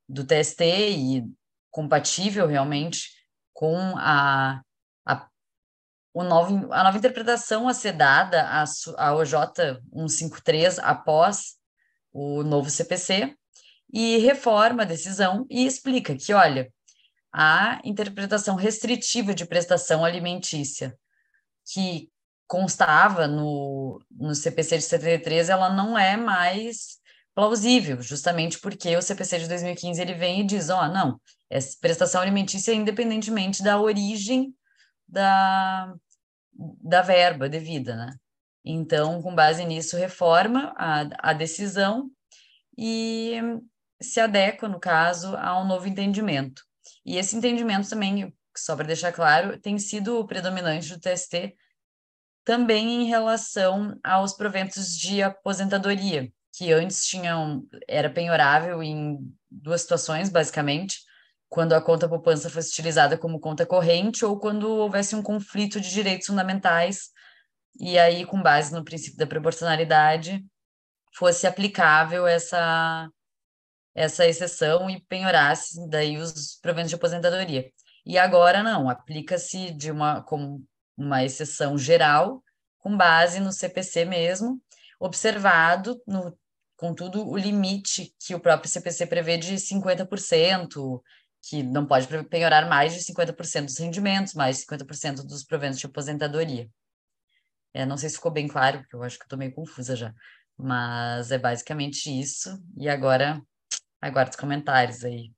do 0.07 0.25
TST 0.25 0.63
e 0.63 1.25
compatível 1.69 2.47
realmente 2.47 3.09
com 3.53 3.77
a, 3.97 4.61
a, 5.05 5.27
o 6.13 6.23
novo, 6.23 6.71
a 6.73 6.83
nova 6.83 6.97
interpretação 6.97 7.67
a 7.67 7.73
ser 7.73 7.93
dada 7.93 8.43
à, 8.43 8.63
à 8.97 9.15
OJ 9.15 9.33
153 9.93 10.79
após 10.79 11.55
o 12.13 12.43
novo 12.43 12.69
CPC 12.69 13.35
e 13.93 14.17
reforma 14.17 14.83
a 14.83 14.85
decisão 14.85 15.45
e 15.49 15.65
explica 15.65 16.15
que, 16.15 16.33
olha, 16.33 16.71
a 17.31 17.79
interpretação 17.83 18.55
restritiva 18.55 19.33
de 19.33 19.45
prestação 19.45 20.03
alimentícia 20.03 20.97
que 21.71 22.09
constava 22.47 23.27
no, 23.27 24.01
no 24.09 24.33
CPC 24.33 24.77
de 24.77 24.83
73, 24.83 25.49
ela 25.49 25.69
não 25.69 25.97
é 25.97 26.15
mais 26.15 26.97
plausível, 27.37 28.01
justamente 28.01 28.57
porque 28.59 28.97
o 28.97 29.01
CPC 29.01 29.37
de 29.37 29.47
2015 29.47 30.01
ele 30.01 30.15
vem 30.15 30.41
e 30.41 30.43
diz, 30.43 30.71
ó, 30.71 30.81
oh, 30.81 30.87
não, 30.87 31.21
é 31.51 31.59
prestação 31.79 32.19
alimentícia 32.19 32.73
independentemente 32.73 33.61
da 33.61 33.79
origem 33.79 34.55
da, 35.07 35.93
da 36.51 37.03
verba 37.03 37.47
devida, 37.47 37.95
né? 37.95 38.15
Então, 38.65 39.21
com 39.21 39.35
base 39.35 39.63
nisso, 39.65 39.95
reforma 39.95 40.73
a, 40.75 41.29
a 41.29 41.33
decisão 41.33 42.09
e 42.75 43.35
se 44.01 44.19
adequa, 44.19 44.67
no 44.67 44.79
caso, 44.79 45.35
a 45.37 45.61
um 45.61 45.67
novo 45.67 45.87
entendimento. 45.87 46.63
E 47.05 47.17
esse 47.17 47.35
entendimento 47.35 47.87
também, 47.87 48.35
só 48.57 48.75
para 48.75 48.87
deixar 48.87 49.13
claro, 49.13 49.59
tem 49.59 49.77
sido 49.77 50.17
o 50.17 50.25
predominante 50.25 50.89
do 50.89 50.99
TST 50.99 51.55
também 52.43 53.03
em 53.03 53.05
relação 53.05 53.95
aos 54.03 54.33
proventos 54.33 54.97
de 54.97 55.21
aposentadoria, 55.21 56.31
que 56.57 56.73
antes 56.73 57.05
tinham 57.05 57.63
era 57.87 58.09
penhorável 58.09 58.81
em 58.81 59.19
duas 59.49 59.81
situações, 59.81 60.27
basicamente, 60.27 61.01
quando 61.47 61.73
a 61.73 61.81
conta 61.81 62.09
poupança 62.09 62.49
fosse 62.49 62.71
utilizada 62.71 63.15
como 63.15 63.39
conta 63.39 63.63
corrente 63.63 64.25
ou 64.25 64.39
quando 64.39 64.67
houvesse 64.67 65.15
um 65.15 65.21
conflito 65.21 65.79
de 65.79 65.91
direitos 65.91 66.25
fundamentais 66.25 67.11
e 67.79 67.97
aí 67.99 68.25
com 68.25 68.41
base 68.41 68.73
no 68.73 68.83
princípio 68.83 69.17
da 69.19 69.27
proporcionalidade 69.27 70.43
fosse 71.15 71.45
aplicável 71.45 72.25
essa 72.25 73.07
essa 73.95 74.27
exceção 74.27 74.89
e 74.89 75.01
penhorasse 75.01 75.87
daí 75.89 76.17
os 76.17 76.59
proventos 76.61 76.89
de 76.89 76.95
aposentadoria. 76.95 77.71
E 78.05 78.17
agora 78.17 78.61
não, 78.61 78.89
aplica-se 78.89 79.71
de 79.71 79.91
uma 79.91 80.21
como 80.23 80.63
uma 80.95 81.23
exceção 81.23 81.77
geral 81.77 82.43
com 82.79 82.95
base 82.95 83.39
no 83.39 83.51
CPC 83.51 84.05
mesmo, 84.05 84.61
observado 84.99 86.01
no 86.07 86.37
Contudo, 86.77 87.27
o 87.27 87.35
limite 87.35 88.13
que 88.23 88.35
o 88.35 88.39
próprio 88.39 88.69
CPC 88.69 89.07
prevê 89.07 89.35
de 89.35 89.55
50%, 89.55 91.01
que 91.41 91.63
não 91.63 91.87
pode 91.87 92.07
penhorar 92.25 92.69
mais 92.69 92.93
de 92.93 93.01
50% 93.01 93.65
dos 93.65 93.77
rendimentos, 93.79 94.35
mais 94.35 94.57
de 94.57 94.63
50% 94.63 95.25
dos 95.25 95.43
proventos 95.43 95.79
de 95.79 95.87
aposentadoria. 95.87 96.69
É, 97.73 97.83
não 97.85 97.97
sei 97.97 98.09
se 98.09 98.15
ficou 98.15 98.31
bem 98.31 98.47
claro, 98.47 98.79
porque 98.79 98.95
eu 98.95 99.03
acho 99.03 99.17
que 99.17 99.25
estou 99.25 99.39
meio 99.39 99.53
confusa 99.53 99.95
já. 99.95 100.13
Mas 100.55 101.31
é 101.31 101.39
basicamente 101.39 102.07
isso. 102.07 102.61
E 102.77 102.87
agora, 102.87 103.41
aguardo 103.99 104.31
os 104.31 104.37
comentários 104.37 105.03
aí. 105.03 105.31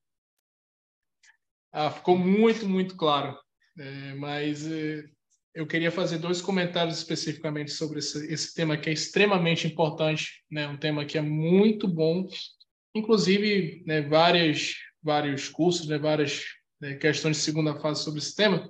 Ah, 1.71 1.89
ficou 1.89 2.17
muito, 2.17 2.67
muito 2.67 2.97
claro. 2.97 3.37
É, 3.77 4.13
mas 4.15 4.65
é, 4.69 5.03
eu 5.53 5.65
queria 5.65 5.91
fazer 5.91 6.17
dois 6.17 6.41
comentários 6.41 6.97
especificamente 6.97 7.71
sobre 7.71 7.99
esse, 7.99 8.31
esse, 8.31 8.53
tema 8.53 8.77
que 8.77 8.89
é 8.89 8.93
extremamente 8.93 9.67
importante, 9.67 10.43
né? 10.49 10.67
Um 10.67 10.77
tema 10.77 11.05
que 11.05 11.17
é 11.17 11.21
muito 11.21 11.87
bom, 11.87 12.27
inclusive, 12.95 13.83
né, 13.85 14.01
várias, 14.01 14.75
vários 15.01 15.49
cursos, 15.49 15.87
né, 15.87 15.97
várias 15.97 16.43
né, 16.79 16.95
questões 16.95 17.37
de 17.37 17.43
segunda 17.43 17.79
fase 17.79 18.03
sobre 18.03 18.19
esse 18.19 18.35
tema. 18.35 18.69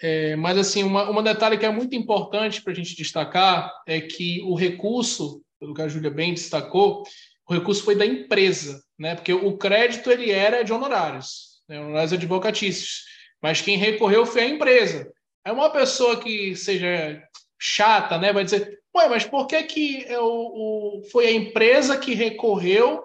É, 0.00 0.36
mas 0.36 0.56
assim, 0.56 0.84
uma, 0.84 1.10
uma 1.10 1.22
detalhe 1.22 1.58
que 1.58 1.66
é 1.66 1.70
muito 1.70 1.96
importante 1.96 2.62
para 2.62 2.72
a 2.72 2.76
gente 2.76 2.94
destacar 2.94 3.72
é 3.86 4.00
que 4.00 4.40
o 4.42 4.54
recurso, 4.54 5.42
pelo 5.58 5.74
que 5.74 5.82
a 5.82 5.88
Júlia 5.88 6.10
bem 6.10 6.34
destacou, 6.34 7.02
o 7.48 7.54
recurso 7.54 7.82
foi 7.82 7.96
da 7.96 8.06
empresa, 8.06 8.80
né? 8.98 9.14
Porque 9.14 9.32
o 9.32 9.56
crédito 9.56 10.10
ele 10.10 10.30
era 10.30 10.62
de 10.62 10.72
honorários, 10.72 11.62
né, 11.68 11.80
honorários 11.80 12.12
advocatícios, 12.12 13.04
mas 13.42 13.60
quem 13.60 13.76
recorreu 13.76 14.26
foi 14.26 14.42
a 14.42 14.48
empresa. 14.48 15.10
É 15.44 15.52
uma 15.52 15.70
pessoa 15.70 16.20
que 16.20 16.54
seja 16.56 17.22
chata, 17.58 18.18
né? 18.18 18.32
Vai 18.32 18.44
dizer, 18.44 18.80
ué, 18.94 19.08
mas 19.08 19.24
por 19.24 19.46
que, 19.46 19.62
que 19.64 20.04
é 20.04 20.18
o, 20.18 21.02
foi 21.10 21.26
a 21.26 21.32
empresa 21.32 21.96
que 21.96 22.14
recorreu 22.14 23.04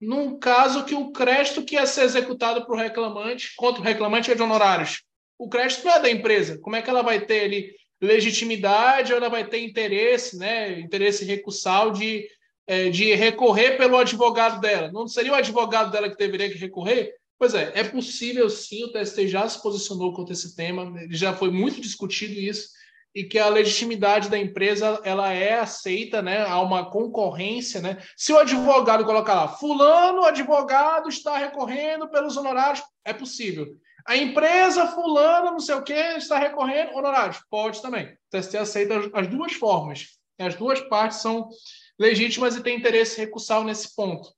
num 0.00 0.38
caso 0.38 0.84
que 0.84 0.94
o 0.94 1.12
crédito 1.12 1.64
que 1.64 1.76
ia 1.76 1.86
ser 1.86 2.02
executado 2.02 2.64
para 2.64 2.74
o 2.74 2.78
reclamante, 2.78 3.54
contra 3.56 3.80
o 3.80 3.84
reclamante 3.84 4.30
é 4.30 4.34
de 4.34 4.42
honorários? 4.42 5.02
o 5.38 5.48
crédito 5.48 5.84
não 5.84 5.94
é 5.94 6.00
da 6.00 6.10
empresa. 6.10 6.58
Como 6.58 6.76
é 6.76 6.82
que 6.82 6.90
ela 6.90 7.02
vai 7.02 7.24
ter 7.24 7.44
ali 7.44 7.74
legitimidade 8.00 9.12
ou 9.12 9.18
ela 9.18 9.28
vai 9.28 9.46
ter 9.46 9.60
interesse, 9.60 10.36
né, 10.38 10.78
interesse 10.80 11.24
recursal 11.24 11.90
de, 11.90 12.26
é, 12.66 12.88
de 12.88 13.14
recorrer 13.14 13.76
pelo 13.76 13.98
advogado 13.98 14.60
dela? 14.60 14.90
Não 14.92 15.06
seria 15.06 15.32
o 15.32 15.36
advogado 15.36 15.90
dela 15.90 16.08
que 16.08 16.16
deveria 16.16 16.48
recorrer? 16.56 17.14
Pois 17.44 17.52
é, 17.52 17.72
é 17.74 17.84
possível 17.84 18.48
sim, 18.48 18.84
o 18.84 18.90
TST 18.90 19.28
já 19.28 19.46
se 19.46 19.60
posicionou 19.60 20.14
contra 20.14 20.32
esse 20.32 20.56
tema, 20.56 20.90
já 21.10 21.36
foi 21.36 21.50
muito 21.50 21.78
discutido 21.78 22.32
isso, 22.32 22.70
e 23.14 23.22
que 23.22 23.38
a 23.38 23.50
legitimidade 23.50 24.30
da 24.30 24.38
empresa 24.38 24.98
ela 25.04 25.30
é 25.30 25.60
aceita, 25.60 26.22
né? 26.22 26.40
Há 26.40 26.58
uma 26.62 26.90
concorrência, 26.90 27.82
né? 27.82 28.02
Se 28.16 28.32
o 28.32 28.38
advogado 28.38 29.04
colocar 29.04 29.34
lá, 29.34 29.48
fulano 29.48 30.24
advogado 30.24 31.10
está 31.10 31.36
recorrendo 31.36 32.08
pelos 32.08 32.34
honorários, 32.38 32.82
é 33.04 33.12
possível. 33.12 33.76
A 34.06 34.16
empresa 34.16 34.86
fulana, 34.86 35.50
não 35.50 35.60
sei 35.60 35.74
o 35.74 35.82
que, 35.82 35.92
está 35.92 36.38
recorrendo 36.38 36.96
honorários, 36.96 37.42
pode 37.50 37.82
também. 37.82 38.06
O 38.06 38.40
TST 38.40 38.56
aceita 38.56 38.94
as 39.12 39.28
duas 39.28 39.52
formas. 39.52 40.18
As 40.38 40.54
duas 40.54 40.80
partes 40.80 41.18
são 41.18 41.50
legítimas 41.98 42.56
e 42.56 42.62
têm 42.62 42.78
interesse 42.78 43.20
recursal 43.20 43.64
nesse 43.64 43.94
ponto. 43.94 44.32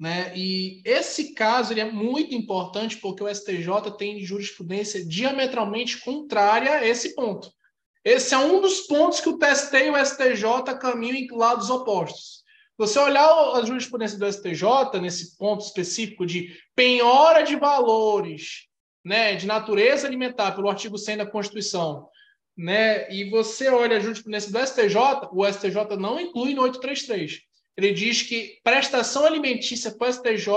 Né? 0.00 0.32
E 0.34 0.80
esse 0.82 1.34
caso 1.34 1.74
ele 1.74 1.80
é 1.82 1.92
muito 1.92 2.34
importante 2.34 2.96
porque 2.96 3.22
o 3.22 3.28
STJ 3.28 3.68
tem 3.98 4.24
jurisprudência 4.24 5.04
diametralmente 5.04 5.98
contrária 5.98 6.72
a 6.72 6.86
esse 6.86 7.14
ponto. 7.14 7.52
Esse 8.02 8.32
é 8.32 8.38
um 8.38 8.62
dos 8.62 8.80
pontos 8.86 9.20
que 9.20 9.28
o 9.28 9.36
TST 9.36 9.76
e 9.76 9.90
o 9.90 10.06
STJ 10.06 10.74
caminham 10.80 11.16
em 11.16 11.28
lados 11.30 11.68
opostos. 11.68 12.40
Você 12.78 12.98
olhar 12.98 13.28
a 13.54 13.62
jurisprudência 13.62 14.18
do 14.18 14.32
STJ 14.32 14.98
nesse 15.02 15.36
ponto 15.36 15.66
específico 15.66 16.24
de 16.24 16.56
penhora 16.74 17.42
de 17.42 17.56
valores, 17.56 18.68
né, 19.04 19.36
de 19.36 19.46
natureza 19.46 20.06
alimentar 20.06 20.52
pelo 20.52 20.70
artigo 20.70 20.96
100 20.96 21.18
da 21.18 21.26
Constituição, 21.26 22.08
né, 22.56 23.12
e 23.12 23.28
você 23.28 23.68
olha 23.68 23.98
a 23.98 24.00
jurisprudência 24.00 24.50
do 24.50 24.66
STJ, 24.66 25.28
o 25.30 25.46
STJ 25.46 25.94
não 25.98 26.18
inclui 26.18 26.54
no 26.54 26.62
833. 26.62 27.49
Ele 27.76 27.92
diz 27.92 28.22
que 28.22 28.58
prestação 28.62 29.24
alimentícia 29.24 29.90
para 29.90 30.08
o 30.08 30.12
STJ 30.12 30.48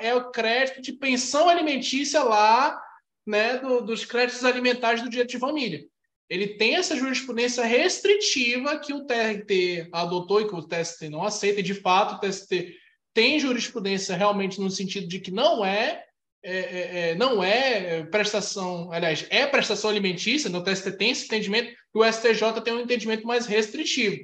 é 0.00 0.14
o 0.14 0.30
crédito 0.30 0.80
de 0.80 0.92
pensão 0.92 1.48
alimentícia 1.48 2.22
lá, 2.22 2.80
né, 3.26 3.58
do, 3.58 3.80
dos 3.82 4.04
créditos 4.04 4.44
alimentares 4.44 5.02
do 5.02 5.08
direito 5.08 5.30
de 5.30 5.38
família 5.38 5.84
ele 6.32 6.48
tem 6.48 6.76
essa 6.76 6.96
jurisprudência 6.96 7.62
restritiva 7.62 8.78
que 8.78 8.94
o 8.94 9.04
TRT 9.04 9.90
adotou 9.92 10.40
e 10.40 10.48
que 10.48 10.54
o 10.54 10.62
TST 10.62 11.10
não 11.10 11.22
aceita, 11.22 11.60
e 11.60 11.62
de 11.62 11.74
fato 11.74 12.14
o 12.14 12.18
TST 12.20 12.74
tem 13.12 13.38
jurisprudência 13.38 14.16
realmente 14.16 14.58
no 14.58 14.70
sentido 14.70 15.06
de 15.06 15.20
que 15.20 15.30
não 15.30 15.62
é, 15.62 16.06
é, 16.42 16.56
é, 16.56 17.10
é 17.10 17.14
não 17.16 17.44
é 17.44 18.02
prestação, 18.04 18.90
aliás, 18.90 19.26
é 19.28 19.46
prestação 19.46 19.90
alimentícia, 19.90 20.48
no 20.48 20.60
né? 20.60 20.72
TST 20.72 20.92
tem 20.92 21.10
esse 21.10 21.26
entendimento, 21.26 21.70
e 21.70 21.98
o 21.98 22.02
STJ 22.02 22.62
tem 22.64 22.72
um 22.72 22.80
entendimento 22.80 23.26
mais 23.26 23.44
restritivo. 23.44 24.16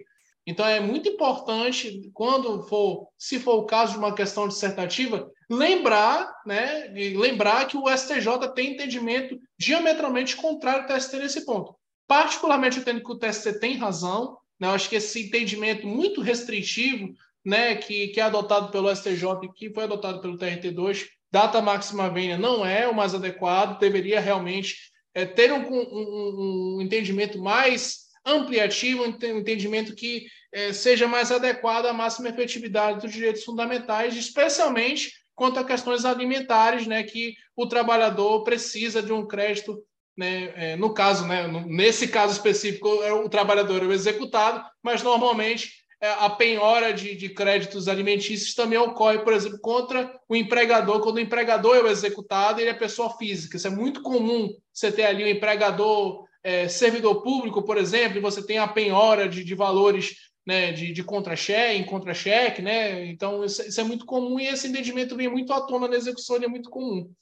Então 0.48 0.66
é 0.66 0.80
muito 0.80 1.06
importante, 1.10 2.10
quando 2.14 2.62
for, 2.62 3.06
se 3.18 3.38
for 3.38 3.56
o 3.56 3.66
caso 3.66 3.92
de 3.92 3.98
uma 3.98 4.14
questão 4.14 4.48
dissertativa, 4.48 5.30
lembrar, 5.50 6.34
né, 6.46 6.90
lembrar 6.94 7.66
que 7.66 7.76
o 7.76 7.84
STJ 7.86 8.48
tem 8.54 8.72
entendimento 8.72 9.38
diametralmente 9.58 10.34
contrário 10.36 10.82
ao 10.82 10.88
TST 10.88 11.18
nesse 11.18 11.44
ponto. 11.44 11.76
Particularmente, 12.06 12.78
eu 12.78 12.84
que 12.84 13.12
o 13.12 13.18
TST 13.18 13.60
tem 13.60 13.76
razão. 13.76 14.38
Né? 14.58 14.68
Eu 14.68 14.72
acho 14.72 14.88
que 14.88 14.96
esse 14.96 15.26
entendimento 15.26 15.86
muito 15.86 16.22
restritivo 16.22 17.12
né, 17.44 17.74
que, 17.74 18.08
que 18.08 18.18
é 18.18 18.22
adotado 18.22 18.70
pelo 18.70 18.88
STJ 18.88 19.24
e 19.42 19.52
que 19.52 19.74
foi 19.74 19.84
adotado 19.84 20.22
pelo 20.22 20.38
TRT2, 20.38 21.08
data 21.30 21.60
máxima 21.60 22.08
vênia 22.08 22.38
não 22.38 22.64
é 22.64 22.88
o 22.88 22.94
mais 22.94 23.14
adequado, 23.14 23.78
deveria 23.78 24.18
realmente 24.18 24.76
é, 25.14 25.26
ter 25.26 25.52
um, 25.52 25.62
um, 25.70 26.78
um, 26.78 26.80
entendimento 26.80 27.38
mais 27.38 28.07
ampliativo, 28.24 29.04
um 29.04 29.38
entendimento 29.38 29.94
que 29.94 30.26
é, 30.52 30.72
seja 30.72 31.06
mais 31.06 31.30
adequado 31.30 31.86
à 31.86 31.92
máxima 31.92 32.28
efetividade 32.28 33.00
dos 33.00 33.12
direitos 33.12 33.44
fundamentais, 33.44 34.16
especialmente 34.16 35.12
quanto 35.34 35.60
a 35.60 35.64
questões 35.64 36.04
alimentares, 36.04 36.86
né, 36.86 37.02
que 37.02 37.34
o 37.56 37.66
trabalhador 37.66 38.42
precisa 38.42 39.02
de 39.02 39.12
um 39.12 39.26
crédito 39.26 39.82
né, 40.18 40.52
é, 40.56 40.76
no 40.76 40.92
caso, 40.92 41.24
né, 41.26 41.46
nesse 41.66 42.08
caso 42.08 42.32
específico, 42.32 42.88
é 43.04 43.12
o 43.12 43.28
trabalhador 43.28 43.84
é 43.84 43.86
o 43.86 43.92
executado, 43.92 44.64
mas 44.82 45.00
normalmente 45.00 45.70
é, 46.00 46.10
a 46.10 46.28
penhora 46.28 46.92
de, 46.92 47.14
de, 47.14 47.28
créditos 47.28 47.86
alimentícios 47.86 48.52
também 48.52 48.78
ocorre, 48.78 49.20
por 49.20 49.32
exemplo, 49.32 49.60
contra 49.60 50.12
o 50.28 50.34
empregador, 50.34 51.00
quando 51.00 51.16
o 51.16 51.20
empregador 51.20 51.76
é 51.76 51.82
o 51.82 51.88
executado, 51.88 52.60
ele 52.60 52.70
é 52.70 52.74
pessoa 52.74 53.16
física. 53.16 53.56
Isso 53.56 53.68
é 53.68 53.70
muito 53.70 54.02
comum 54.02 54.48
você 54.72 54.90
ter 54.90 55.06
ali 55.06 55.22
o 55.22 55.26
um 55.26 55.30
empregador, 55.30 56.24
é, 56.42 56.68
servidor 56.68 57.22
público, 57.22 57.62
por 57.62 57.76
exemplo, 57.76 58.18
e 58.18 58.22
você 58.22 58.44
tem 58.44 58.58
a 58.58 58.68
penhora 58.68 59.28
de, 59.28 59.44
de 59.44 59.54
valores 59.54 60.14
né, 60.46 60.72
de, 60.72 60.92
de 60.92 61.04
contra-cheque, 61.04 61.78
em 61.78 61.84
contra-cheque, 61.84 62.62
né? 62.62 63.04
Então, 63.04 63.44
isso, 63.44 63.60
isso, 63.68 63.78
é 63.78 63.84
muito 63.84 64.06
comum 64.06 64.40
e 64.40 64.46
esse 64.46 64.66
entendimento 64.66 65.14
vem 65.14 65.28
muito 65.28 65.52
à 65.52 65.60
tona 65.60 65.86
na 65.86 65.96
execução, 65.96 66.36
ele 66.36 66.46
é 66.46 66.48
muito 66.48 66.70
comum. 66.70 67.12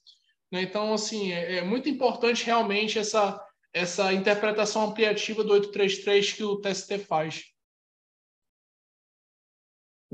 Né? 0.52 0.62
Então, 0.62 0.94
assim, 0.94 1.32
é, 1.32 1.56
é, 1.56 1.62
muito 1.62 1.88
importante 1.88 2.44
realmente 2.44 3.00
essa, 3.00 3.40
essa 3.72 4.12
interpretação 4.12 4.84
ampliativa 4.84 5.42
do 5.42 5.52
833 5.54 6.32
que 6.34 6.44
o 6.44 6.60
TST 6.60 6.98
faz. 6.98 7.44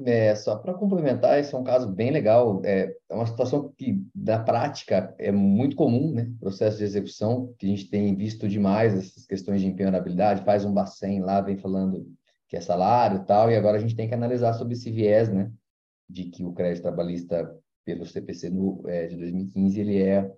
É, 0.06 0.35
só 0.35 0.56
para 0.56 0.73
complementar, 0.73 1.39
esse 1.39 1.55
é 1.55 1.59
um 1.59 1.64
caso 1.64 1.86
bem 1.86 2.10
legal. 2.10 2.62
É, 2.64 2.94
é 3.10 3.14
uma 3.14 3.27
situação 3.27 3.70
que, 3.77 4.02
na 4.14 4.43
prática, 4.43 5.14
é 5.19 5.31
muito 5.31 5.77
comum, 5.77 6.12
né? 6.12 6.32
Processo 6.40 6.78
de 6.78 6.85
execução, 6.85 7.55
que 7.59 7.66
a 7.66 7.69
gente 7.69 7.90
tem 7.90 8.16
visto 8.16 8.48
demais 8.48 8.94
essas 8.94 9.27
questões 9.27 9.60
de 9.60 9.66
empenhorabilidade, 9.66 10.44
faz 10.44 10.64
um 10.64 10.73
Bacen 10.73 11.20
lá, 11.20 11.43
vem 11.43 11.59
falando 11.59 12.10
que 12.48 12.56
é 12.56 12.60
salário 12.60 13.19
e 13.19 13.24
tal, 13.27 13.51
e 13.51 13.56
agora 13.56 13.77
a 13.77 13.81
gente 13.81 13.94
tem 13.94 14.09
que 14.09 14.14
analisar 14.14 14.55
sobre 14.55 14.73
esse 14.74 14.90
viés, 14.90 15.31
né? 15.31 15.52
De 16.09 16.24
que 16.24 16.43
o 16.43 16.52
crédito 16.52 16.82
trabalhista 16.82 17.55
pelo 17.85 18.06
CPC 18.06 18.48
no, 18.48 18.82
é, 18.86 19.09
de 19.09 19.16
2015, 19.16 19.81
ele 19.81 20.02
é, 20.02 20.31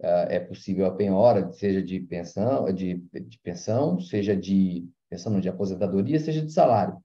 é, 0.00 0.36
é 0.36 0.40
possível 0.40 0.84
a 0.84 0.94
penhora, 0.94 1.50
seja 1.52 1.82
de 1.82 1.98
pensão, 2.00 2.70
de, 2.72 3.02
de 3.12 3.38
pensão, 3.38 3.98
seja 4.00 4.36
de 4.36 4.86
pensão 5.08 5.40
de 5.40 5.48
aposentadoria, 5.48 6.20
seja 6.20 6.44
de 6.44 6.52
salário. 6.52 6.96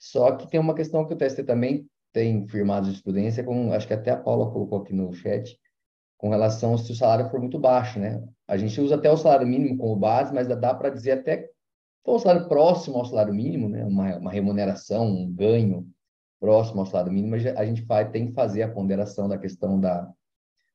Só 0.00 0.32
que 0.32 0.48
tem 0.48 0.58
uma 0.58 0.74
questão 0.74 1.06
que 1.06 1.12
o 1.12 1.16
TST 1.16 1.44
também 1.44 1.86
tem 2.10 2.48
firmado 2.48 2.86
jurisprudência, 2.86 3.44
com, 3.44 3.72
acho 3.72 3.86
que 3.86 3.92
até 3.92 4.10
a 4.10 4.16
Paula 4.16 4.50
colocou 4.50 4.80
aqui 4.80 4.94
no 4.94 5.12
chat, 5.12 5.56
com 6.16 6.30
relação 6.30 6.76
se 6.76 6.90
o 6.90 6.94
salário 6.94 7.30
for 7.30 7.38
muito 7.38 7.58
baixo, 7.58 8.00
né? 8.00 8.22
A 8.48 8.56
gente 8.56 8.80
usa 8.80 8.94
até 8.94 9.10
o 9.10 9.16
salário 9.16 9.46
mínimo 9.46 9.76
como 9.76 9.94
base, 9.94 10.34
mas 10.34 10.48
dá 10.48 10.74
para 10.74 10.88
dizer 10.88 11.12
até 11.12 11.48
for 12.02 12.16
um 12.16 12.18
salário 12.18 12.48
próximo 12.48 12.96
ao 12.96 13.04
salário 13.04 13.34
mínimo, 13.34 13.68
né? 13.68 13.84
Uma, 13.84 14.16
uma 14.16 14.32
remuneração, 14.32 15.06
um 15.06 15.30
ganho 15.30 15.86
próximo 16.40 16.80
ao 16.80 16.86
salário 16.86 17.12
mínimo, 17.12 17.34
a 17.34 17.64
gente 17.66 17.82
vai, 17.82 18.10
tem 18.10 18.28
que 18.28 18.32
fazer 18.32 18.62
a 18.62 18.70
ponderação 18.70 19.28
da 19.28 19.36
questão 19.36 19.78
da, 19.78 20.10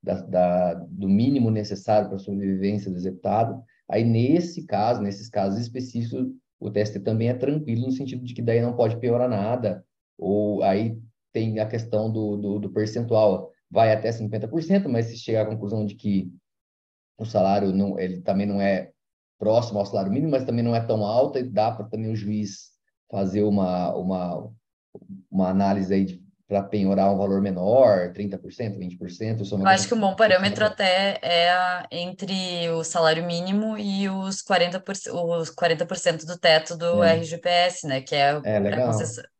da, 0.01 0.21
da 0.21 0.73
do 0.75 1.09
mínimo 1.09 1.49
necessário 1.49 2.07
para 2.07 2.17
a 2.17 2.19
sobrevivência 2.19 2.91
do 2.91 2.97
executado. 2.97 3.61
Aí, 3.89 4.03
nesse 4.03 4.65
caso, 4.65 5.01
nesses 5.01 5.29
casos 5.29 5.59
específicos, 5.59 6.27
o 6.59 6.71
teste 6.71 6.99
também 6.99 7.29
é 7.29 7.33
tranquilo, 7.33 7.85
no 7.85 7.91
sentido 7.91 8.23
de 8.23 8.33
que 8.33 8.41
daí 8.41 8.61
não 8.61 8.75
pode 8.75 8.97
piorar 8.97 9.29
nada, 9.29 9.85
ou 10.17 10.63
aí 10.63 10.97
tem 11.31 11.59
a 11.59 11.65
questão 11.65 12.11
do, 12.11 12.37
do, 12.37 12.59
do 12.59 12.69
percentual, 12.71 13.51
vai 13.69 13.91
até 13.91 14.09
50%, 14.09 14.87
mas 14.87 15.07
se 15.07 15.17
chegar 15.17 15.43
à 15.43 15.49
conclusão 15.49 15.85
de 15.85 15.95
que 15.95 16.31
o 17.17 17.25
salário 17.25 17.73
não, 17.73 17.99
ele 17.99 18.21
também 18.21 18.45
não 18.45 18.61
é 18.61 18.91
próximo 19.37 19.79
ao 19.79 19.85
salário 19.85 20.11
mínimo, 20.11 20.31
mas 20.31 20.45
também 20.45 20.63
não 20.63 20.75
é 20.75 20.79
tão 20.79 21.05
alto, 21.05 21.37
e 21.37 21.43
dá 21.43 21.71
para 21.71 21.85
também 21.85 22.09
o 22.09 22.15
juiz 22.15 22.71
fazer 23.11 23.43
uma, 23.43 23.93
uma, 23.93 24.51
uma 25.29 25.49
análise 25.49 25.93
aí 25.93 26.24
para 26.47 26.61
penhorar 26.61 27.11
um 27.11 27.17
valor 27.17 27.41
menor, 27.41 28.13
30%, 28.13 28.77
20%? 28.77 29.51
Eu 29.51 29.67
acho 29.67 29.87
que 29.87 29.93
um 29.93 29.99
bom 29.99 30.15
parâmetro 30.15 30.63
até 30.63 31.17
é 31.21 31.49
a, 31.49 31.87
entre 31.91 32.69
o 32.69 32.83
salário 32.83 33.25
mínimo 33.25 33.77
e 33.77 34.07
os 34.07 34.43
40%, 34.43 35.11
os 35.11 35.49
40 35.49 35.85
do 36.25 36.37
teto 36.37 36.77
do 36.77 37.03
é. 37.03 37.15
RGPS, 37.15 37.87
né? 37.87 38.01
Que 38.01 38.15
é, 38.15 38.29
é 38.29 38.41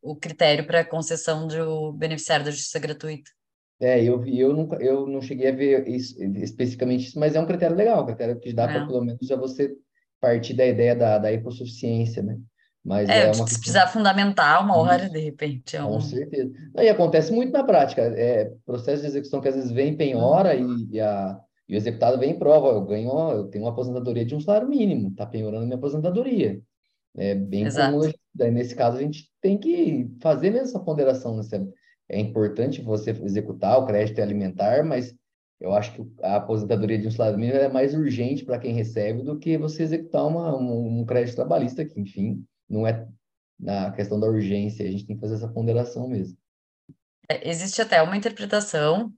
o 0.01 0.15
critério 0.15 0.65
para 0.65 0.83
concessão 0.83 1.47
do 1.47 1.93
beneficiário 1.93 2.45
da 2.45 2.51
justiça 2.51 2.79
gratuita. 2.79 3.29
É, 3.79 4.01
eu 4.01 4.25
eu 4.25 4.53
nunca, 4.53 4.77
eu 4.77 5.05
não 5.05 5.21
cheguei 5.21 5.49
a 5.49 5.55
ver 5.55 5.87
isso, 5.87 6.15
especificamente 6.37 7.07
isso, 7.07 7.19
mas 7.19 7.35
é 7.35 7.39
um 7.39 7.45
critério 7.45 7.75
legal, 7.75 8.03
um 8.03 8.05
critério 8.05 8.39
que 8.39 8.53
dá 8.53 8.63
é. 8.63 8.67
para 8.67 8.87
pelo 8.87 9.03
menos 9.03 9.27
já 9.27 9.35
você 9.35 9.75
partir 10.19 10.53
da 10.53 10.65
ideia 10.65 10.95
da, 10.95 11.19
da 11.19 11.31
hipossuficiência, 11.31 12.23
né? 12.23 12.39
Mas 12.85 13.09
é, 13.09 13.23
é 13.23 13.25
uma... 13.31 13.47
se 13.47 13.57
precisar 13.57 13.87
fundamentar 13.87 14.63
uma 14.63 14.77
hora, 14.77 15.09
de 15.09 15.19
repente. 15.19 15.75
É 15.75 15.83
um... 15.83 15.93
Com 15.93 16.01
certeza. 16.01 16.53
E 16.75 16.87
acontece 16.87 17.33
muito 17.33 17.51
na 17.51 17.63
prática. 17.63 18.03
É 18.03 18.53
processo 18.63 19.01
de 19.01 19.07
execução 19.07 19.41
que 19.41 19.47
às 19.47 19.55
vezes 19.55 19.71
vem 19.71 19.89
em 19.89 19.97
penhora 19.97 20.53
e, 20.53 20.63
e, 20.91 21.01
a, 21.01 21.39
e 21.67 21.73
o 21.73 21.77
executado 21.77 22.19
vem 22.19 22.31
em 22.31 22.39
prova. 22.39 22.67
Eu 22.67 22.85
ganho, 22.85 23.31
eu 23.31 23.45
tenho 23.45 23.63
uma 23.63 23.71
aposentadoria 23.71 24.23
de 24.23 24.35
um 24.35 24.39
salário 24.39 24.69
mínimo, 24.69 25.09
está 25.09 25.25
penhorando 25.25 25.65
minha 25.65 25.77
aposentadoria. 25.77 26.61
É 27.17 27.33
bem 27.33 27.65
Exato. 27.65 27.97
comum. 27.97 28.11
Daí, 28.35 28.51
nesse 28.51 28.75
caso, 28.75 28.97
a 28.97 29.01
gente 29.01 29.31
tem 29.41 29.57
que 29.57 30.07
fazer 30.21 30.51
mesmo 30.51 30.67
essa 30.67 30.79
ponderação. 30.79 31.35
Né? 31.35 31.43
É 32.07 32.19
importante 32.19 32.83
você 32.83 33.09
executar 33.09 33.79
o 33.79 33.85
crédito 33.87 34.21
alimentar, 34.21 34.83
mas 34.83 35.15
eu 35.59 35.73
acho 35.73 35.93
que 35.93 36.05
a 36.21 36.35
aposentadoria 36.35 36.99
de 36.99 37.07
um 37.07 37.11
salário 37.11 37.39
mínimo 37.39 37.57
é 37.57 37.67
mais 37.67 37.95
urgente 37.95 38.45
para 38.45 38.59
quem 38.59 38.73
recebe 38.73 39.23
do 39.23 39.39
que 39.39 39.57
você 39.57 39.81
executar 39.81 40.27
uma, 40.27 40.55
um, 40.55 40.99
um 40.99 41.05
crédito 41.05 41.35
trabalhista, 41.35 41.83
que, 41.83 41.99
enfim, 41.99 42.45
não 42.69 42.85
é 42.85 43.07
na 43.59 43.91
questão 43.91 44.19
da 44.19 44.27
urgência, 44.27 44.85
a 44.85 44.91
gente 44.91 45.05
tem 45.05 45.15
que 45.15 45.21
fazer 45.21 45.35
essa 45.35 45.47
ponderação 45.47 46.07
mesmo. 46.07 46.37
É, 47.29 47.49
existe 47.49 47.81
até 47.81 48.01
uma 48.01 48.17
interpretação, 48.17 49.11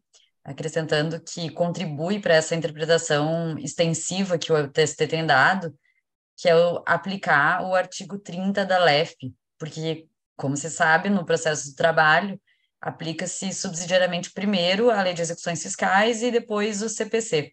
acrescentando 0.43 1.19
que 1.19 1.49
contribui 1.49 2.19
para 2.19 2.35
essa 2.35 2.55
interpretação 2.55 3.57
extensiva 3.57 4.37
que 4.37 4.51
o 4.51 4.71
TST 4.71 5.07
tem 5.07 5.25
dado, 5.25 5.75
que 6.37 6.47
é 6.47 6.55
o, 6.55 6.83
aplicar 6.85 7.65
o 7.65 7.73
artigo 7.73 8.17
30 8.19 8.65
da 8.65 8.77
LEF, 8.77 9.15
porque, 9.57 10.07
como 10.35 10.55
se 10.55 10.69
sabe, 10.69 11.09
no 11.09 11.25
processo 11.25 11.69
do 11.69 11.75
trabalho, 11.75 12.39
aplica-se 12.79 13.51
subsidiariamente 13.51 14.31
primeiro 14.31 14.91
a 14.91 15.01
Lei 15.01 15.13
de 15.13 15.21
Execuções 15.21 15.61
Fiscais 15.61 16.21
e 16.21 16.31
depois 16.31 16.81
o 16.81 16.89
CPC. 16.89 17.51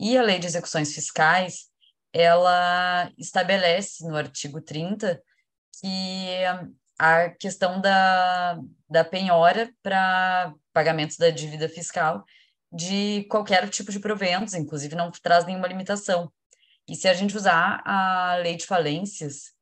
E 0.00 0.16
a 0.16 0.22
Lei 0.22 0.38
de 0.38 0.46
Execuções 0.46 0.94
Fiscais, 0.94 1.68
ela 2.14 3.10
estabelece 3.18 4.06
no 4.06 4.16
artigo 4.16 4.60
30 4.60 5.20
que 5.80 6.28
a 6.96 7.28
questão 7.30 7.80
da, 7.80 8.56
da 8.88 9.04
penhora 9.04 9.68
para 9.82 10.54
pagamentos 10.72 11.16
da 11.16 11.28
dívida 11.30 11.68
fiscal 11.68 12.24
de 12.72 13.24
qualquer 13.24 13.68
tipo 13.68 13.90
de 13.90 13.98
proventos, 13.98 14.54
inclusive 14.54 14.94
não 14.94 15.10
traz 15.10 15.44
nenhuma 15.44 15.66
limitação. 15.66 16.32
E 16.88 16.94
se 16.94 17.08
a 17.08 17.14
gente 17.14 17.36
usar 17.36 17.82
a 17.84 18.36
lei 18.36 18.56
de 18.56 18.66
falências 18.66 19.52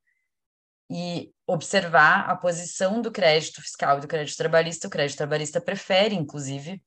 e 0.91 1.31
observar 1.47 2.29
a 2.29 2.35
posição 2.35 3.01
do 3.01 3.11
crédito 3.11 3.61
fiscal 3.61 3.97
e 3.97 4.01
do 4.01 4.07
crédito 4.07 4.37
trabalhista, 4.37 4.87
o 4.87 4.91
crédito 4.91 5.17
trabalhista 5.17 5.59
prefere, 5.59 6.13
inclusive, 6.13 6.83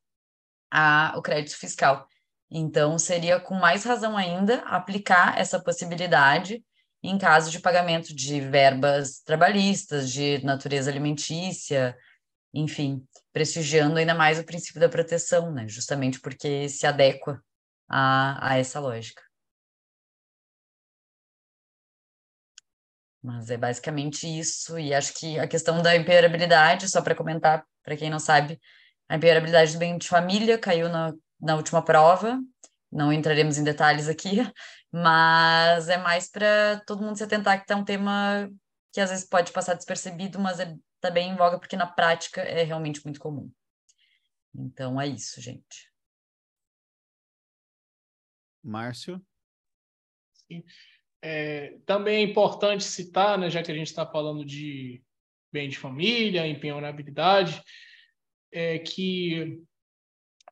a, 0.71 1.15
o 1.17 1.23
crédito 1.23 1.57
fiscal. 1.57 2.07
Então, 2.51 2.99
seria 2.99 3.41
com 3.41 3.55
mais 3.55 3.85
razão 3.85 4.17
ainda 4.17 4.59
aplicar 4.67 5.39
essa 5.39 5.61
possibilidade 5.61 6.65
em 7.03 7.19
caso 7.19 7.51
de 7.51 7.61
pagamento 7.61 8.15
de 8.15 8.41
verbas 8.41 9.21
trabalhistas, 9.21 10.11
de 10.11 10.45
natureza 10.45 10.91
alimentícia, 10.91 11.97
enfim, 12.53 13.07
prestigiando 13.33 13.99
ainda 13.99 14.15
mais 14.15 14.39
o 14.39 14.45
princípio 14.45 14.81
da 14.81 14.89
proteção, 14.89 15.53
né? 15.53 15.69
Justamente 15.69 16.21
porque 16.21 16.69
se 16.69 16.87
adequa 16.87 17.41
a, 17.89 18.53
a 18.53 18.59
essa 18.59 18.81
lógica. 18.81 19.23
Mas 23.23 23.51
é 23.51 23.57
basicamente 23.57 24.27
isso, 24.27 24.79
e 24.79 24.95
acho 24.95 25.13
que 25.15 25.39
a 25.39 25.49
questão 25.49 25.83
da 25.83 25.97
imperabilidade, 25.97 26.89
só 26.89 27.03
para 27.03 27.15
comentar, 27.15 27.65
para 27.83 27.97
quem 27.97 28.09
não 28.09 28.21
sabe, 28.21 28.61
a 29.09 29.17
imperabilidade 29.17 29.73
do 29.73 29.79
bem 29.79 29.99
de 29.99 30.09
família 30.09 30.57
caiu 30.59 30.89
na, 30.89 31.13
na 31.41 31.57
última 31.57 31.83
prova, 31.83 32.41
não 32.91 33.13
entraremos 33.13 33.59
em 33.59 33.65
detalhes 33.65 34.09
aqui, 34.09 34.37
mas 34.93 35.89
é 35.89 35.99
mais 35.99 36.31
para 36.31 36.81
todo 36.87 37.03
mundo 37.03 37.17
se 37.17 37.25
atentar 37.25 37.59
que 37.59 37.65
está 37.65 37.77
um 37.77 37.85
tema 37.85 38.51
que 38.93 39.01
às 39.01 39.11
vezes 39.11 39.29
pode 39.29 39.53
passar 39.53 39.75
despercebido, 39.75 40.39
mas 40.39 40.59
está 40.59 40.73
é, 40.73 40.79
tá 41.01 41.11
bem 41.11 41.31
em 41.31 41.37
voga 41.37 41.59
porque 41.59 41.77
na 41.77 41.87
prática 41.87 42.41
é 42.41 42.63
realmente 42.63 43.05
muito 43.05 43.21
comum. 43.21 43.51
Então 44.55 44.99
é 44.99 45.07
isso, 45.07 45.41
gente. 45.41 45.93
Márcio? 48.63 49.25
Sim. 50.33 50.65
É, 51.21 51.79
também 51.85 52.17
é 52.17 52.31
importante 52.31 52.85
citar, 52.85 53.39
né, 53.39 53.51
já 53.51 53.63
que 53.63 53.71
a 53.71 53.75
gente 53.75 53.89
está 53.89 54.07
falando 54.07 54.45
de 54.45 55.03
bem 55.53 55.69
de 55.69 55.79
família, 55.79 56.47
empenhorabilidade, 56.47 57.63
é 58.53 58.79
que 58.79 59.63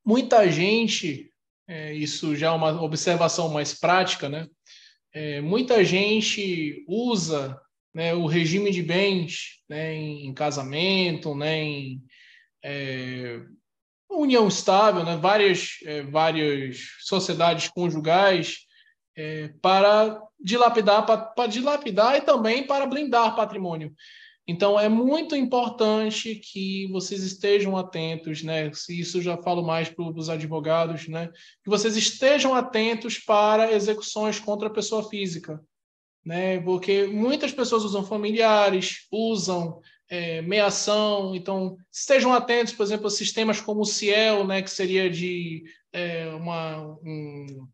muita 0.04 0.50
gente 0.50 1.32
é, 1.66 1.92
isso 1.94 2.36
já 2.36 2.48
é 2.48 2.50
uma 2.50 2.82
observação 2.82 3.48
mais 3.48 3.72
prática, 3.72 4.28
né? 4.28 4.46
É, 5.12 5.40
muita 5.40 5.84
gente 5.84 6.84
usa 6.88 7.58
né, 7.94 8.12
o 8.12 8.26
regime 8.26 8.70
de 8.70 8.82
bens 8.82 9.60
né, 9.68 9.94
em, 9.94 10.34
casamento, 10.34 11.34
né, 11.34 11.62
em 11.62 12.02
é, 12.62 13.40
união 14.10 14.48
estável, 14.48 15.04
né, 15.04 15.16
várias, 15.16 15.78
é, 15.84 16.02
várias 16.02 16.78
sociedades 17.00 17.68
conjugais 17.68 18.66
é, 19.16 19.48
para 19.62 20.20
dilapidar, 20.40 21.06
para, 21.06 21.46
dilapidar 21.46 22.16
e 22.16 22.22
também 22.22 22.66
para 22.66 22.84
blindar 22.84 23.36
patrimônio. 23.36 23.94
Então, 24.46 24.78
é 24.78 24.88
muito 24.90 25.34
importante 25.34 26.34
que 26.34 26.86
vocês 26.88 27.22
estejam 27.22 27.76
atentos, 27.78 28.42
né? 28.42 28.70
Se 28.74 28.98
isso 28.98 29.22
já 29.22 29.38
falo 29.38 29.62
mais 29.62 29.88
para 29.88 30.04
os 30.04 30.28
advogados, 30.28 31.08
né? 31.08 31.30
Que 31.62 31.70
vocês 31.70 31.96
estejam 31.96 32.54
atentos 32.54 33.18
para 33.18 33.72
execuções 33.72 34.38
contra 34.38 34.68
a 34.68 34.72
pessoa 34.72 35.08
física, 35.08 35.62
né? 36.22 36.60
Porque 36.60 37.06
muitas 37.06 37.52
pessoas 37.52 37.84
usam 37.84 38.04
familiares, 38.04 39.06
usam 39.10 39.80
é, 40.10 40.42
então 41.34 41.78
estejam 41.90 42.32
atentos, 42.32 42.74
por 42.74 42.82
exemplo, 42.82 43.06
a 43.06 43.10
sistemas 43.10 43.60
como 43.62 43.80
o 43.80 43.86
Ciel, 43.86 44.46
né? 44.46 44.60
Que 44.60 44.70
seria 44.70 45.08
de 45.08 45.64
é, 45.90 46.28
uma 46.34 46.98
um, 47.02 47.66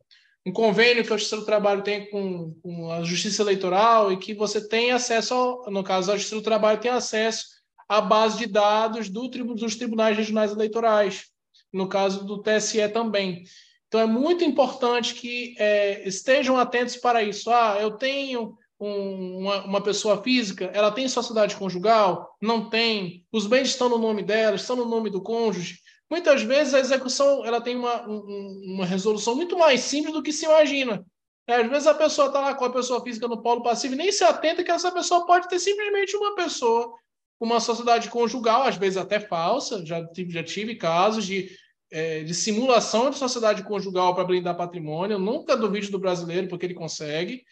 um 0.46 0.52
convênio 0.52 1.04
que 1.04 1.12
a 1.12 1.16
Justiça 1.16 1.36
do 1.36 1.44
Trabalho 1.44 1.82
tem 1.82 2.08
com, 2.10 2.54
com, 2.62 2.90
a 2.90 3.02
Justiça 3.02 3.42
Eleitoral 3.42 4.12
e 4.12 4.16
que 4.16 4.34
você 4.34 4.66
tem 4.66 4.90
acesso, 4.90 5.34
ao, 5.34 5.70
no 5.70 5.84
caso, 5.84 6.10
a 6.10 6.16
Justiça 6.16 6.36
do 6.36 6.42
Trabalho 6.42 6.80
tem 6.80 6.90
acesso 6.90 7.44
à 7.88 8.00
base 8.00 8.38
de 8.38 8.46
dados 8.46 9.08
do, 9.08 9.28
dos 9.28 9.76
tribunais 9.76 10.16
regionais 10.16 10.52
eleitorais, 10.52 11.26
no 11.72 11.88
caso 11.88 12.24
do 12.24 12.40
TSE 12.40 12.88
também. 12.88 13.42
Então, 13.88 14.00
é 14.00 14.06
muito 14.06 14.44
importante 14.44 15.14
que 15.14 15.54
é, 15.58 16.06
estejam 16.08 16.56
atentos 16.56 16.96
para 16.96 17.22
isso. 17.22 17.50
Ah, 17.50 17.76
eu 17.80 17.90
tenho 17.90 18.56
um, 18.78 19.38
uma, 19.38 19.64
uma, 19.64 19.82
pessoa 19.82 20.22
física, 20.22 20.70
ela 20.72 20.92
tem 20.92 21.08
sociedade 21.08 21.56
conjugal? 21.56 22.34
Não 22.40 22.70
tem. 22.70 23.26
Os 23.32 23.46
bens 23.46 23.68
estão 23.68 23.88
no 23.88 23.98
nome 23.98 24.22
dela, 24.22 24.56
estão 24.56 24.76
no 24.76 24.86
nome 24.86 25.10
do 25.10 25.20
cônjuge. 25.20 25.80
Muitas 26.10 26.42
vezes 26.42 26.74
a 26.74 26.80
execução 26.80 27.44
ela 27.46 27.60
tem 27.60 27.76
uma, 27.76 28.06
um, 28.08 28.74
uma 28.74 28.84
resolução 28.84 29.36
muito 29.36 29.56
mais 29.56 29.80
simples 29.80 30.12
do 30.12 30.22
que 30.22 30.32
se 30.32 30.44
imagina. 30.44 31.06
É, 31.46 31.56
às 31.56 31.68
vezes 31.68 31.86
a 31.86 31.94
pessoa 31.94 32.26
está 32.26 32.40
lá 32.40 32.54
com 32.54 32.64
a 32.64 32.72
pessoa 32.72 33.02
física 33.02 33.28
no 33.28 33.40
polo 33.40 33.62
passivo 33.62 33.94
e 33.94 33.96
nem 33.96 34.10
se 34.10 34.24
atenta 34.24 34.64
que 34.64 34.70
essa 34.70 34.90
pessoa 34.90 35.24
pode 35.24 35.48
ter 35.48 35.58
simplesmente 35.58 36.16
uma 36.16 36.34
pessoa, 36.34 36.92
uma 37.38 37.60
sociedade 37.60 38.08
conjugal, 38.08 38.62
às 38.62 38.76
vezes 38.76 38.96
até 38.96 39.20
falsa. 39.20 39.86
Já 39.86 40.04
tive, 40.08 40.32
já 40.32 40.42
tive 40.42 40.74
casos 40.74 41.24
de, 41.24 41.50
é, 41.92 42.24
de 42.24 42.34
simulação 42.34 43.10
de 43.10 43.16
sociedade 43.16 43.62
conjugal 43.62 44.12
para 44.12 44.24
blindar 44.24 44.56
patrimônio. 44.56 45.18
Nunca 45.18 45.56
duvide 45.56 45.92
do 45.92 45.98
brasileiro, 45.98 46.48
porque 46.48 46.66
ele 46.66 46.74
consegue. 46.74 47.44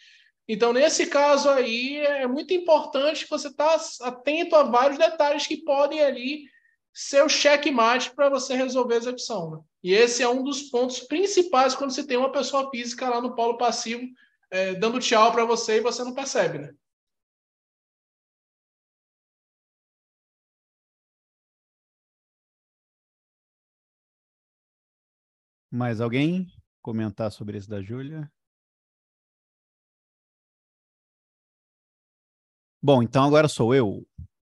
Então, 0.47 0.73
nesse 0.73 1.07
caso 1.07 1.49
aí, 1.49 1.97
é 1.97 2.27
muito 2.27 2.53
importante 2.53 3.27
você 3.29 3.47
está 3.47 3.79
atento 4.01 4.55
a 4.55 4.63
vários 4.63 4.97
detalhes 4.97 5.47
que 5.47 5.57
podem 5.57 6.01
ali 6.01 6.45
seu 6.99 7.29
checkmate 7.29 8.13
para 8.13 8.29
você 8.29 8.55
resolver 8.55 8.95
a 8.95 8.97
execução. 8.97 9.51
Né? 9.51 9.59
E 9.83 9.93
esse 9.93 10.21
é 10.21 10.27
um 10.27 10.43
dos 10.43 10.63
pontos 10.63 10.99
principais 10.99 11.73
quando 11.73 11.91
você 11.91 12.05
tem 12.05 12.17
uma 12.17 12.31
pessoa 12.31 12.69
física 12.69 13.09
lá 13.09 13.21
no 13.21 13.35
polo 13.35 13.57
passivo 13.57 14.03
é, 14.51 14.75
dando 14.75 14.99
tchau 14.99 15.31
para 15.31 15.45
você 15.45 15.77
e 15.77 15.81
você 15.81 16.03
não 16.03 16.13
percebe, 16.13 16.57
né? 16.57 16.75
Mais 25.71 26.01
alguém 26.01 26.47
comentar 26.81 27.31
sobre 27.31 27.57
isso 27.57 27.69
da 27.69 27.81
Júlia? 27.81 28.29
Bom, 32.81 33.01
então 33.01 33.23
agora 33.23 33.47
sou 33.47 33.73
eu. 33.73 34.05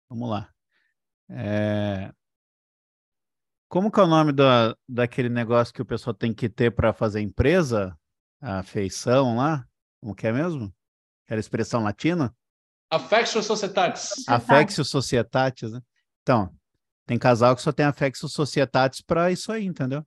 Vamos 0.09 0.31
lá. 0.31 0.55
É... 1.29 2.13
Como 3.69 3.91
que 3.91 3.99
é 3.99 4.03
o 4.03 4.07
nome 4.07 4.33
da, 4.33 4.77
daquele 4.89 5.29
negócio 5.29 5.75
que 5.75 5.83
o 5.83 5.87
pessoal 5.87 6.15
tem 6.15 6.33
que 6.33 6.49
ter 6.49 6.71
para 6.71 6.93
fazer 6.93 7.21
empresa? 7.21 7.99
A 8.41 8.63
feição 8.63 9.37
lá? 9.37 9.67
Como 10.01 10.15
que 10.15 10.27
é 10.27 10.33
mesmo? 10.33 10.73
Aquela 11.25 11.41
expressão 11.41 11.83
latina? 11.83 12.35
Affectio 12.91 13.43
Societatis. 13.43 14.29
Affectio 14.29 14.85
Societatis, 14.85 15.73
né? 15.73 15.81
Então, 16.23 16.55
tem 17.07 17.19
casal 17.19 17.57
que 17.57 17.63
só 17.63 17.73
tem 17.73 17.87
Affectio 17.87 18.29
Societatis 18.29 19.01
para 19.01 19.31
isso 19.31 19.51
aí, 19.51 19.65
entendeu? 19.65 20.07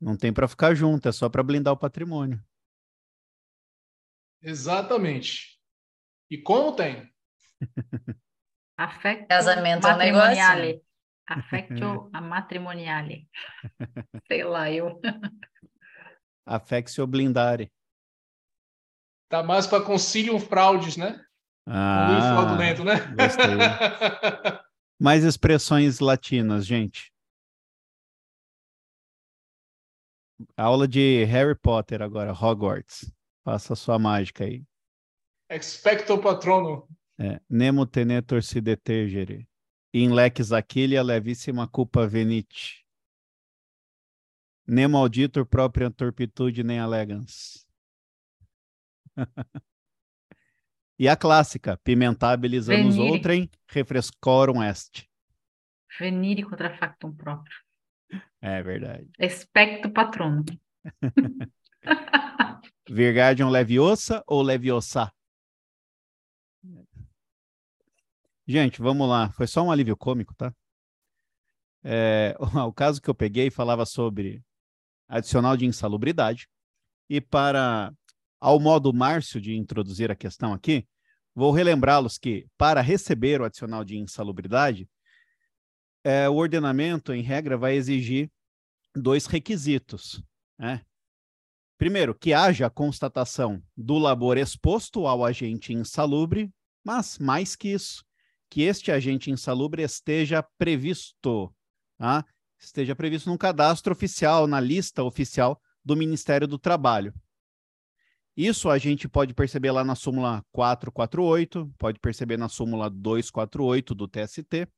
Não 0.00 0.16
tem 0.16 0.32
para 0.32 0.48
ficar 0.48 0.74
junto, 0.74 1.08
é 1.08 1.12
só 1.12 1.28
para 1.28 1.42
blindar 1.42 1.72
o 1.72 1.78
patrimônio. 1.78 2.42
Exatamente. 4.42 5.60
E 6.28 6.36
como 6.38 6.74
tem? 6.74 7.12
Casamento 9.28 9.86
é 9.86 9.94
um 9.94 9.96
negócio. 9.96 10.82
Affectio 11.26 12.10
matrimoniale. 12.22 13.28
Sei 14.26 14.44
lá, 14.44 14.70
eu. 14.70 15.00
Affectio 16.46 17.06
blindare. 17.06 17.72
Tá 19.28 19.42
mais 19.42 19.66
para 19.66 19.84
concilium 19.84 20.38
fraudes, 20.38 20.96
né? 20.96 21.24
Ah, 21.66 22.34
fraudulento, 22.34 22.84
né? 22.84 22.94
Gostei. 23.16 23.56
Mais 25.00 25.24
expressões 25.24 25.98
latinas, 25.98 26.66
gente. 26.66 27.12
Aula 30.56 30.86
de 30.86 31.24
Harry 31.24 31.54
Potter 31.54 32.02
agora, 32.02 32.32
Hogwarts. 32.32 33.12
Faça 33.44 33.72
a 33.72 33.76
sua 33.76 33.98
mágica 33.98 34.44
aí. 34.44 34.64
Expecto 35.50 36.18
patrono. 36.20 36.88
É, 37.18 37.40
nemo 37.48 37.86
tenetor 37.86 38.42
si 38.42 38.60
detergere. 38.60 39.48
In 39.96 40.12
lex 40.12 40.50
aquilia 40.50 41.04
levissima 41.04 41.68
culpa 41.68 42.04
venit. 42.04 42.82
Nemo 44.66 44.98
auditor 44.98 45.46
própria 45.46 45.88
turpitude 45.88 46.64
nem 46.64 46.80
alegans. 46.80 47.64
e 50.98 51.08
a 51.08 51.16
clássica, 51.16 51.76
pimentabilis 51.76 52.68
anus 52.68 52.96
Venire. 52.96 53.12
outrem, 53.12 53.48
refrescorum 53.68 54.64
est. 54.64 55.08
Venire 55.96 56.42
contra 56.42 56.76
factum 56.76 57.14
próprio. 57.14 57.56
É 58.40 58.60
verdade. 58.64 59.08
Expecto 59.16 59.92
patrono. 59.92 60.44
Virgadium 62.90 63.48
leviosa 63.48 64.24
ou 64.26 64.42
leviosa? 64.42 65.14
Gente, 68.46 68.82
vamos 68.82 69.08
lá. 69.08 69.30
Foi 69.32 69.46
só 69.46 69.62
um 69.62 69.70
alívio 69.70 69.96
cômico, 69.96 70.34
tá? 70.34 70.54
É, 71.82 72.36
o 72.66 72.72
caso 72.72 73.00
que 73.00 73.08
eu 73.08 73.14
peguei 73.14 73.50
falava 73.50 73.86
sobre 73.86 74.42
adicional 75.08 75.56
de 75.56 75.64
insalubridade. 75.64 76.48
E 77.08 77.20
para, 77.20 77.92
ao 78.40 78.60
modo 78.60 78.92
Márcio 78.92 79.40
de 79.40 79.54
introduzir 79.56 80.10
a 80.10 80.16
questão 80.16 80.52
aqui, 80.52 80.86
vou 81.34 81.52
relembrá-los 81.52 82.18
que, 82.18 82.46
para 82.56 82.80
receber 82.80 83.40
o 83.40 83.44
adicional 83.44 83.84
de 83.84 83.98
insalubridade, 83.98 84.88
é, 86.02 86.28
o 86.28 86.34
ordenamento, 86.34 87.12
em 87.12 87.22
regra, 87.22 87.56
vai 87.56 87.74
exigir 87.74 88.30
dois 88.94 89.24
requisitos. 89.26 90.22
Né? 90.58 90.82
Primeiro, 91.78 92.14
que 92.14 92.34
haja 92.34 92.68
constatação 92.68 93.62
do 93.76 93.98
labor 93.98 94.36
exposto 94.36 95.06
ao 95.06 95.24
agente 95.24 95.72
insalubre, 95.72 96.52
mas, 96.84 97.18
mais 97.18 97.56
que 97.56 97.68
isso, 97.68 98.04
que 98.54 98.62
este 98.62 98.92
agente 98.92 99.32
insalubre 99.32 99.82
esteja 99.82 100.40
previsto, 100.56 101.52
tá? 101.98 102.24
esteja 102.56 102.94
previsto 102.94 103.28
num 103.28 103.36
cadastro 103.36 103.92
oficial, 103.92 104.46
na 104.46 104.60
lista 104.60 105.02
oficial 105.02 105.60
do 105.84 105.96
Ministério 105.96 106.46
do 106.46 106.56
Trabalho. 106.56 107.12
Isso 108.36 108.70
a 108.70 108.78
gente 108.78 109.08
pode 109.08 109.34
perceber 109.34 109.72
lá 109.72 109.82
na 109.82 109.96
súmula 109.96 110.40
448, 110.52 111.68
pode 111.76 111.98
perceber 111.98 112.36
na 112.36 112.48
súmula 112.48 112.88
248 112.88 113.92
do 113.92 114.06
TST. 114.06 114.68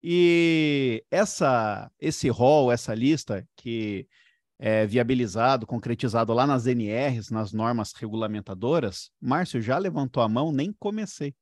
E 0.00 1.04
essa, 1.10 1.90
esse 1.98 2.28
rol, 2.28 2.70
essa 2.70 2.94
lista 2.94 3.44
que 3.56 4.06
é 4.60 4.86
viabilizado, 4.86 5.66
concretizado 5.66 6.32
lá 6.32 6.46
nas 6.46 6.68
NRs, 6.68 7.30
nas 7.30 7.52
normas 7.52 7.92
regulamentadoras, 7.94 9.10
Márcio 9.20 9.60
já 9.60 9.76
levantou 9.76 10.22
a 10.22 10.28
mão, 10.28 10.52
nem 10.52 10.72
comecei. 10.72 11.34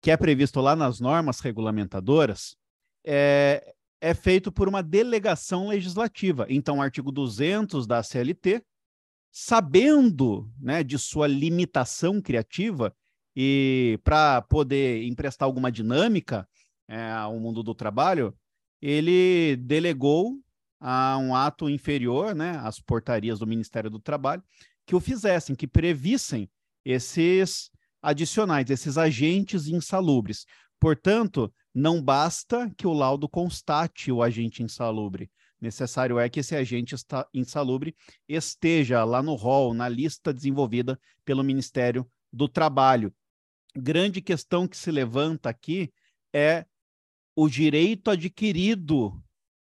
Que 0.00 0.10
é 0.10 0.16
previsto 0.16 0.60
lá 0.60 0.76
nas 0.76 1.00
normas 1.00 1.40
regulamentadoras, 1.40 2.56
é, 3.04 3.74
é 4.00 4.14
feito 4.14 4.52
por 4.52 4.68
uma 4.68 4.82
delegação 4.82 5.68
legislativa. 5.68 6.46
Então, 6.48 6.78
o 6.78 6.82
artigo 6.82 7.10
200 7.10 7.86
da 7.86 8.02
CLT, 8.02 8.62
sabendo 9.30 10.50
né, 10.58 10.82
de 10.82 10.98
sua 10.98 11.26
limitação 11.26 12.20
criativa 12.20 12.94
e 13.34 13.98
para 14.02 14.42
poder 14.42 15.04
emprestar 15.04 15.46
alguma 15.46 15.70
dinâmica 15.70 16.48
é, 16.88 17.10
ao 17.10 17.38
mundo 17.38 17.62
do 17.62 17.74
trabalho, 17.74 18.34
ele 18.80 19.56
delegou 19.56 20.38
a 20.80 21.18
um 21.18 21.34
ato 21.34 21.68
inferior, 21.68 22.34
né, 22.34 22.60
às 22.62 22.80
portarias 22.80 23.38
do 23.38 23.46
Ministério 23.46 23.90
do 23.90 23.98
Trabalho, 23.98 24.42
que 24.86 24.94
o 24.94 25.00
fizessem, 25.00 25.56
que 25.56 25.66
previssem 25.66 26.48
esses 26.84 27.70
adicionais, 28.02 28.70
esses 28.70 28.98
agentes 28.98 29.68
insalubres. 29.68 30.44
Portanto, 30.78 31.52
não 31.74 32.02
basta 32.02 32.70
que 32.76 32.86
o 32.86 32.92
laudo 32.92 33.28
constate 33.28 34.12
o 34.12 34.22
agente 34.22 34.62
insalubre. 34.62 35.30
Necessário 35.60 36.18
é 36.18 36.28
que 36.28 36.40
esse 36.40 36.54
agente 36.54 36.94
insalubre 37.32 37.96
esteja 38.28 39.04
lá 39.04 39.22
no 39.22 39.34
rol, 39.34 39.72
na 39.72 39.88
lista 39.88 40.32
desenvolvida 40.32 40.98
pelo 41.24 41.42
Ministério 41.42 42.06
do 42.32 42.48
Trabalho. 42.48 43.12
Grande 43.74 44.20
questão 44.20 44.68
que 44.68 44.76
se 44.76 44.90
levanta 44.90 45.48
aqui 45.48 45.92
é 46.32 46.66
o 47.34 47.48
direito 47.48 48.10
adquirido 48.10 49.22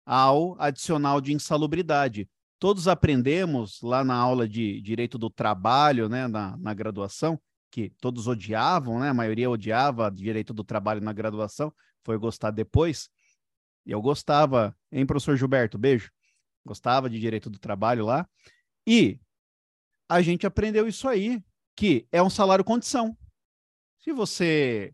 ao 0.06 0.60
adicional 0.60 1.20
de 1.20 1.34
insalubridade. 1.34 2.30
Todos 2.60 2.88
aprendemos 2.88 3.82
lá 3.82 4.04
na 4.04 4.16
aula 4.16 4.48
de 4.48 4.82
direito 4.82 5.18
do 5.18 5.30
trabalho, 5.30 6.08
né, 6.08 6.28
na, 6.28 6.56
na 6.58 6.74
graduação, 6.74 7.40
que 7.76 7.90
todos 8.00 8.26
odiavam, 8.26 9.02
né, 9.02 9.10
a 9.10 9.14
maioria 9.14 9.50
odiava 9.50 10.10
direito 10.10 10.54
do 10.54 10.64
trabalho 10.64 11.02
na 11.02 11.12
graduação, 11.12 11.74
foi 12.06 12.18
gostar 12.18 12.52
depois. 12.52 13.10
E 13.86 13.92
eu 13.92 14.02
gostava, 14.02 14.74
hein, 14.90 15.06
professor 15.06 15.36
Gilberto? 15.36 15.78
Beijo. 15.78 16.10
Gostava 16.66 17.10
de 17.10 17.20
direito 17.20 17.50
do 17.50 17.60
trabalho 17.60 18.06
lá. 18.06 18.26
E 18.88 19.20
a 20.08 20.22
gente 20.22 20.48
aprendeu 20.48 20.88
isso 20.88 21.06
aí, 21.06 21.44
que 21.76 22.08
é 22.14 22.24
um 22.24 22.30
salário 22.30 22.64
condição. 22.64 23.14
Se 24.00 24.14
você 24.14 24.94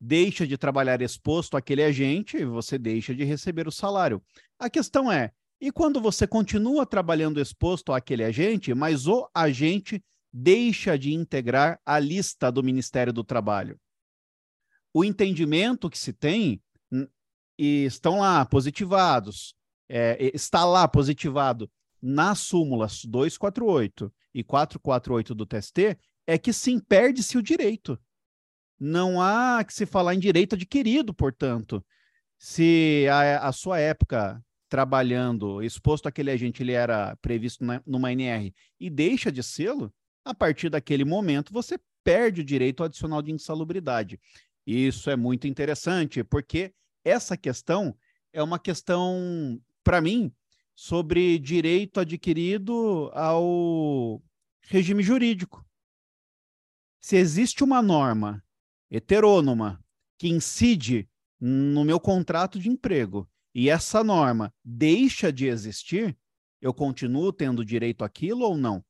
deixa 0.00 0.46
de 0.46 0.56
trabalhar 0.56 1.02
exposto 1.02 1.58
àquele 1.58 1.84
agente, 1.84 2.42
você 2.42 2.78
deixa 2.78 3.14
de 3.14 3.22
receber 3.22 3.68
o 3.68 3.72
salário. 3.72 4.22
A 4.58 4.70
questão 4.70 5.12
é, 5.12 5.30
e 5.60 5.70
quando 5.70 6.00
você 6.00 6.26
continua 6.26 6.86
trabalhando 6.86 7.38
exposto 7.38 7.92
àquele 7.92 8.24
agente, 8.24 8.72
mas 8.72 9.06
o 9.06 9.28
agente 9.34 10.02
deixa 10.36 10.98
de 10.98 11.14
integrar 11.14 11.80
a 11.86 11.98
lista 11.98 12.50
do 12.50 12.62
Ministério 12.62 13.12
do 13.12 13.22
Trabalho? 13.22 13.78
O 14.92 15.04
entendimento 15.04 15.88
que 15.88 15.98
se 15.98 16.12
tem 16.12 16.60
e 17.56 17.84
estão 17.84 18.18
lá 18.18 18.44
positivados, 18.44 19.54
é, 19.88 20.30
está 20.34 20.64
lá 20.64 20.88
positivado 20.88 21.70
nas 22.02 22.40
súmulas 22.40 23.04
248 23.04 24.12
e 24.34 24.42
448 24.42 25.34
do 25.34 25.46
TST, 25.46 25.96
é 26.26 26.36
que 26.36 26.52
sim, 26.52 26.80
perde-se 26.80 27.38
o 27.38 27.42
direito 27.42 27.96
não 28.78 29.20
há 29.20 29.62
que 29.64 29.72
se 29.72 29.86
falar 29.86 30.14
em 30.14 30.18
direito 30.18 30.54
adquirido, 30.54 31.14
portanto. 31.14 31.84
Se 32.38 33.06
a, 33.10 33.48
a 33.48 33.52
sua 33.52 33.78
época 33.78 34.42
trabalhando, 34.68 35.62
exposto 35.62 36.06
àquele 36.06 36.30
agente, 36.30 36.62
ele 36.62 36.72
era 36.72 37.16
previsto 37.16 37.64
na, 37.64 37.80
numa 37.86 38.12
NR 38.12 38.52
e 38.78 38.90
deixa 38.90 39.30
de 39.30 39.42
sê-lo, 39.42 39.92
a 40.24 40.34
partir 40.34 40.70
daquele 40.70 41.04
momento 41.04 41.52
você 41.52 41.78
perde 42.02 42.40
o 42.40 42.44
direito 42.44 42.82
adicional 42.82 43.22
de 43.22 43.32
insalubridade. 43.32 44.20
Isso 44.66 45.10
é 45.10 45.16
muito 45.16 45.46
interessante, 45.46 46.24
porque 46.24 46.72
essa 47.04 47.36
questão 47.36 47.96
é 48.32 48.42
uma 48.42 48.58
questão, 48.58 49.60
para 49.82 50.00
mim, 50.00 50.32
sobre 50.74 51.38
direito 51.38 52.00
adquirido 52.00 53.10
ao 53.14 54.22
regime 54.62 55.02
jurídico. 55.02 55.64
Se 57.00 57.16
existe 57.16 57.62
uma 57.62 57.82
norma 57.82 58.42
heterônoma 58.90 59.84
que 60.18 60.28
incide 60.28 61.08
no 61.38 61.84
meu 61.84 62.00
contrato 62.00 62.58
de 62.58 62.70
emprego 62.70 63.28
e 63.54 63.68
essa 63.68 64.02
norma 64.02 64.52
deixa 64.64 65.32
de 65.32 65.46
existir, 65.46 66.16
eu 66.60 66.72
continuo 66.72 67.32
tendo 67.32 67.64
direito 67.64 68.02
àquilo 68.02 68.44
ou 68.44 68.56
não? 68.56 68.82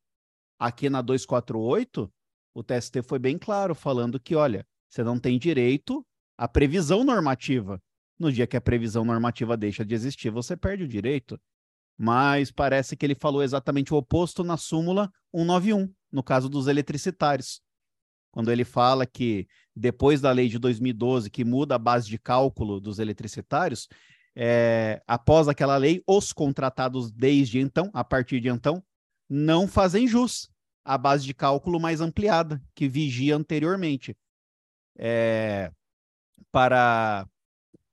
Aqui 0.58 0.88
na 0.88 1.02
248, 1.02 2.12
o 2.54 2.62
TST 2.62 3.02
foi 3.02 3.18
bem 3.18 3.36
claro, 3.38 3.74
falando 3.74 4.20
que, 4.20 4.34
olha, 4.34 4.66
você 4.88 5.02
não 5.02 5.18
tem 5.18 5.38
direito 5.38 6.04
à 6.38 6.46
previsão 6.46 7.04
normativa. 7.04 7.80
No 8.18 8.32
dia 8.32 8.46
que 8.46 8.56
a 8.56 8.60
previsão 8.60 9.04
normativa 9.04 9.56
deixa 9.56 9.84
de 9.84 9.94
existir, 9.94 10.30
você 10.30 10.56
perde 10.56 10.84
o 10.84 10.88
direito. 10.88 11.40
Mas 11.98 12.50
parece 12.50 12.96
que 12.96 13.04
ele 13.04 13.14
falou 13.14 13.42
exatamente 13.42 13.92
o 13.92 13.96
oposto 13.96 14.42
na 14.44 14.56
súmula 14.56 15.10
191, 15.34 15.92
no 16.10 16.22
caso 16.22 16.48
dos 16.48 16.66
eletricitários 16.66 17.60
quando 18.34 18.50
ele 18.50 18.64
fala 18.64 19.06
que 19.06 19.46
depois 19.76 20.20
da 20.20 20.32
lei 20.32 20.48
de 20.48 20.58
2012, 20.58 21.30
que 21.30 21.44
muda 21.44 21.76
a 21.76 21.78
base 21.78 22.08
de 22.08 22.18
cálculo 22.18 22.80
dos 22.80 22.98
eletricitários, 22.98 23.86
é, 24.34 25.00
após 25.06 25.46
aquela 25.46 25.76
lei, 25.76 26.02
os 26.04 26.32
contratados 26.32 27.12
desde 27.12 27.60
então, 27.60 27.88
a 27.94 28.02
partir 28.02 28.40
de 28.40 28.48
então, 28.48 28.82
não 29.34 29.66
fazem 29.66 30.06
jus 30.06 30.48
à 30.84 30.96
base 30.96 31.24
de 31.26 31.34
cálculo 31.34 31.80
mais 31.80 32.00
ampliada 32.00 32.62
que 32.72 32.88
vigia 32.88 33.34
anteriormente. 33.34 34.16
É, 34.96 35.72
para 36.52 37.26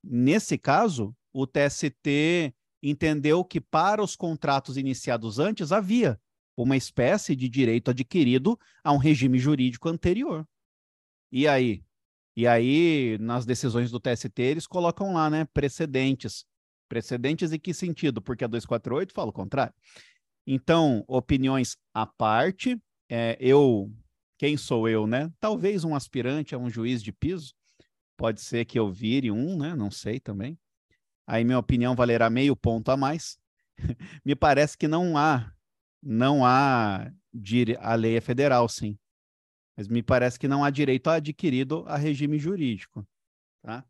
nesse 0.04 0.56
caso, 0.56 1.14
o 1.32 1.44
TST 1.44 2.54
entendeu 2.80 3.44
que 3.44 3.60
para 3.60 4.02
os 4.02 4.14
contratos 4.14 4.76
iniciados 4.76 5.40
antes 5.40 5.72
havia 5.72 6.20
uma 6.56 6.76
espécie 6.76 7.34
de 7.34 7.48
direito 7.48 7.90
adquirido 7.90 8.58
a 8.84 8.92
um 8.92 8.98
regime 8.98 9.38
jurídico 9.38 9.88
anterior. 9.88 10.46
E 11.32 11.48
aí? 11.48 11.82
E 12.36 12.46
aí, 12.46 13.18
nas 13.18 13.44
decisões 13.44 13.90
do 13.90 13.98
TST, 13.98 14.40
eles 14.40 14.66
colocam 14.66 15.12
lá, 15.12 15.28
né, 15.28 15.44
precedentes. 15.52 16.44
Precedentes 16.88 17.52
em 17.52 17.58
que 17.58 17.74
sentido? 17.74 18.22
Porque 18.22 18.44
a 18.44 18.46
248 18.46 19.12
fala 19.12 19.30
o 19.30 19.32
contrário. 19.32 19.74
Então, 20.46 21.04
opiniões 21.06 21.76
à 21.94 22.06
parte, 22.06 22.80
é, 23.08 23.36
eu, 23.40 23.90
quem 24.38 24.56
sou 24.56 24.88
eu, 24.88 25.06
né? 25.06 25.30
Talvez 25.38 25.84
um 25.84 25.94
aspirante 25.94 26.54
a 26.54 26.58
um 26.58 26.68
juiz 26.68 27.02
de 27.02 27.12
piso, 27.12 27.54
pode 28.16 28.40
ser 28.40 28.64
que 28.64 28.78
eu 28.78 28.90
vire 28.90 29.30
um, 29.30 29.56
né? 29.56 29.74
Não 29.74 29.90
sei 29.90 30.18
também. 30.18 30.58
Aí 31.26 31.44
minha 31.44 31.58
opinião 31.58 31.94
valerá 31.94 32.28
meio 32.28 32.56
ponto 32.56 32.90
a 32.90 32.96
mais. 32.96 33.38
Me 34.24 34.34
parece 34.34 34.76
que 34.76 34.88
não 34.88 35.16
há, 35.16 35.52
não 36.02 36.44
há, 36.44 37.12
a 37.80 37.94
lei 37.94 38.16
é 38.16 38.20
federal, 38.20 38.68
sim, 38.68 38.98
mas 39.76 39.88
me 39.88 40.02
parece 40.02 40.38
que 40.38 40.46
não 40.46 40.62
há 40.62 40.70
direito 40.70 41.08
adquirido 41.08 41.84
a 41.86 41.96
regime 41.96 42.38
jurídico, 42.38 43.06
tá? 43.62 43.84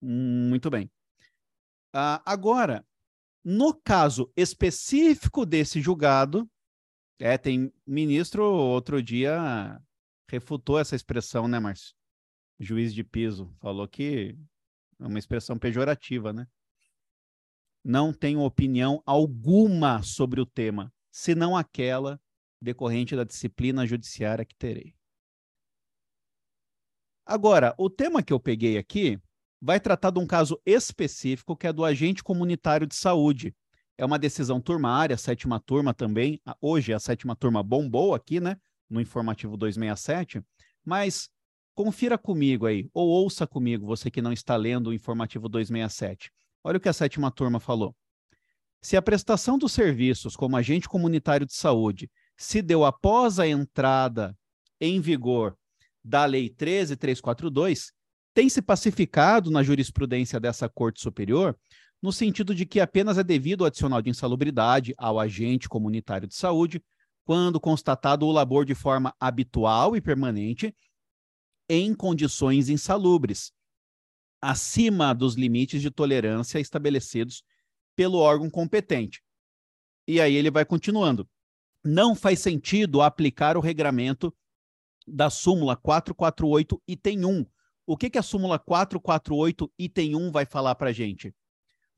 Muito 0.00 0.70
bem. 0.70 0.90
Uh, 1.94 2.18
agora, 2.24 2.84
no 3.44 3.74
caso 3.74 4.32
específico 4.34 5.44
desse 5.44 5.80
julgado, 5.80 6.48
é, 7.18 7.36
tem 7.36 7.72
ministro 7.86 8.42
outro 8.42 9.02
dia 9.02 9.80
refutou 10.28 10.78
essa 10.78 10.96
expressão, 10.96 11.46
né, 11.46 11.60
Márcio? 11.60 11.94
Juiz 12.58 12.94
de 12.94 13.04
piso, 13.04 13.54
falou 13.60 13.86
que 13.86 14.36
é 14.98 15.06
uma 15.06 15.18
expressão 15.18 15.58
pejorativa, 15.58 16.32
né? 16.32 16.46
Não 17.84 18.12
tenho 18.12 18.40
opinião 18.40 19.02
alguma 19.04 20.02
sobre 20.02 20.40
o 20.40 20.46
tema, 20.46 20.92
senão 21.10 21.56
aquela 21.56 22.20
decorrente 22.60 23.14
da 23.14 23.24
disciplina 23.24 23.86
judiciária 23.86 24.44
que 24.44 24.54
terei. 24.56 24.96
Agora, 27.26 27.74
o 27.78 27.90
tema 27.90 28.22
que 28.22 28.32
eu 28.32 28.40
peguei 28.40 28.78
aqui 28.78 29.20
vai 29.64 29.80
tratar 29.80 30.10
de 30.10 30.18
um 30.18 30.26
caso 30.26 30.60
específico 30.66 31.56
que 31.56 31.66
é 31.66 31.72
do 31.72 31.86
agente 31.86 32.22
comunitário 32.22 32.86
de 32.86 32.94
saúde. 32.94 33.56
É 33.96 34.04
uma 34.04 34.18
decisão 34.18 34.60
turmária, 34.60 35.16
sétima 35.16 35.58
turma 35.58 35.94
também. 35.94 36.38
Hoje 36.60 36.92
a 36.92 36.98
sétima 36.98 37.34
turma 37.34 37.62
bombou 37.62 38.14
aqui, 38.14 38.40
né? 38.40 38.58
No 38.90 39.00
informativo 39.00 39.56
267. 39.56 40.42
Mas 40.84 41.30
confira 41.74 42.18
comigo 42.18 42.66
aí, 42.66 42.90
ou 42.92 43.08
ouça 43.08 43.46
comigo, 43.46 43.86
você 43.86 44.10
que 44.10 44.20
não 44.20 44.34
está 44.34 44.54
lendo 44.54 44.88
o 44.88 44.92
informativo 44.92 45.48
267. 45.48 46.30
Olha 46.62 46.76
o 46.76 46.80
que 46.80 46.88
a 46.90 46.92
sétima 46.92 47.30
turma 47.30 47.58
falou. 47.58 47.96
Se 48.82 48.98
a 48.98 49.02
prestação 49.02 49.56
dos 49.56 49.72
serviços 49.72 50.36
como 50.36 50.58
agente 50.58 50.86
comunitário 50.86 51.46
de 51.46 51.54
saúde 51.54 52.10
se 52.36 52.60
deu 52.60 52.84
após 52.84 53.38
a 53.38 53.48
entrada 53.48 54.36
em 54.78 55.00
vigor 55.00 55.56
da 56.04 56.26
Lei 56.26 56.50
13342, 56.50 57.93
tem 58.34 58.48
se 58.48 58.60
pacificado 58.60 59.50
na 59.50 59.62
jurisprudência 59.62 60.40
dessa 60.40 60.68
Corte 60.68 61.00
Superior 61.00 61.56
no 62.02 62.12
sentido 62.12 62.54
de 62.54 62.66
que 62.66 62.80
apenas 62.80 63.16
é 63.16 63.24
devido 63.24 63.62
o 63.62 63.64
adicional 63.64 64.02
de 64.02 64.10
insalubridade 64.10 64.92
ao 64.98 65.18
agente 65.18 65.68
comunitário 65.68 66.28
de 66.28 66.34
saúde 66.34 66.82
quando 67.24 67.58
constatado 67.58 68.26
o 68.26 68.32
labor 68.32 68.66
de 68.66 68.74
forma 68.74 69.14
habitual 69.18 69.96
e 69.96 70.00
permanente 70.00 70.74
em 71.66 71.94
condições 71.94 72.68
insalubres, 72.68 73.52
acima 74.42 75.14
dos 75.14 75.34
limites 75.34 75.80
de 75.80 75.90
tolerância 75.90 76.58
estabelecidos 76.60 77.42
pelo 77.96 78.18
órgão 78.18 78.50
competente. 78.50 79.22
E 80.06 80.20
aí 80.20 80.34
ele 80.34 80.50
vai 80.50 80.66
continuando. 80.66 81.26
Não 81.82 82.14
faz 82.14 82.40
sentido 82.40 83.00
aplicar 83.00 83.56
o 83.56 83.60
regramento 83.60 84.34
da 85.06 85.30
súmula 85.30 85.76
448, 85.76 86.82
item 86.86 87.24
1. 87.24 87.46
O 87.86 87.96
que, 87.96 88.08
que 88.08 88.18
a 88.18 88.22
súmula 88.22 88.58
448, 88.58 89.70
item 89.78 90.16
1 90.16 90.30
vai 90.30 90.46
falar 90.46 90.74
para 90.74 90.90
a 90.90 90.92
gente? 90.92 91.34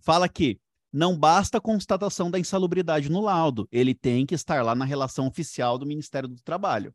Fala 0.00 0.28
que 0.28 0.60
não 0.92 1.16
basta 1.16 1.58
a 1.58 1.60
constatação 1.60 2.30
da 2.30 2.38
insalubridade 2.38 3.10
no 3.10 3.20
laudo, 3.20 3.68
ele 3.70 3.94
tem 3.94 4.24
que 4.24 4.34
estar 4.34 4.64
lá 4.64 4.74
na 4.74 4.84
relação 4.84 5.26
oficial 5.26 5.78
do 5.78 5.86
Ministério 5.86 6.28
do 6.28 6.40
Trabalho. 6.42 6.94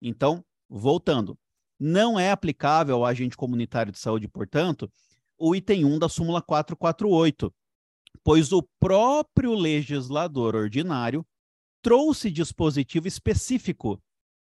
Então, 0.00 0.44
voltando, 0.68 1.38
não 1.78 2.18
é 2.18 2.30
aplicável 2.30 2.96
ao 2.96 3.04
agente 3.04 3.36
comunitário 3.36 3.90
de 3.90 3.98
saúde, 3.98 4.28
portanto, 4.28 4.90
o 5.36 5.54
item 5.56 5.84
1 5.84 5.98
da 5.98 6.08
súmula 6.08 6.40
448, 6.40 7.52
pois 8.22 8.52
o 8.52 8.62
próprio 8.78 9.54
legislador 9.54 10.54
ordinário 10.54 11.26
trouxe 11.80 12.30
dispositivo 12.30 13.08
específico 13.08 14.00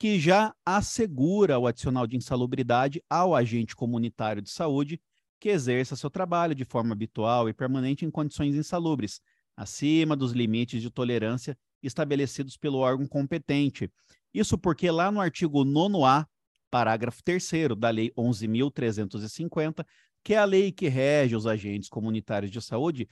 que 0.01 0.19
já 0.19 0.55
assegura 0.65 1.59
o 1.59 1.67
adicional 1.67 2.07
de 2.07 2.17
insalubridade 2.17 3.05
ao 3.07 3.35
agente 3.35 3.77
comunitário 3.77 4.41
de 4.41 4.49
saúde 4.49 4.99
que 5.39 5.51
exerça 5.51 5.95
seu 5.95 6.09
trabalho 6.09 6.55
de 6.55 6.65
forma 6.65 6.95
habitual 6.95 7.51
e 7.51 7.53
permanente 7.53 8.07
em 8.07 8.11
condições 8.11 8.55
insalubres, 8.55 9.21
acima 9.55 10.17
dos 10.17 10.33
limites 10.33 10.81
de 10.81 10.91
tolerância 10.91 11.57
estabelecidos 11.83 12.57
pelo 12.57 12.79
órgão 12.79 13.07
competente. 13.07 13.93
Isso 14.33 14.57
porque 14.57 14.91
lá 14.91 15.13
no 15.13 15.21
artigo 15.21 15.67
9A, 15.67 16.27
parágrafo 16.71 17.23
3 17.23 17.51
da 17.79 17.91
Lei 17.91 18.11
11.350, 18.17 19.85
que 20.25 20.33
é 20.33 20.39
a 20.39 20.47
lei 20.47 20.73
que 20.73 20.89
rege 20.89 21.37
os 21.37 21.47
agentes 21.47 21.91
comunitários 21.91 22.51
de 22.51 22.63
saúde, 22.63 23.07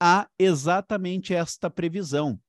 há 0.00 0.26
exatamente 0.38 1.34
esta 1.34 1.68
previsão. 1.68 2.40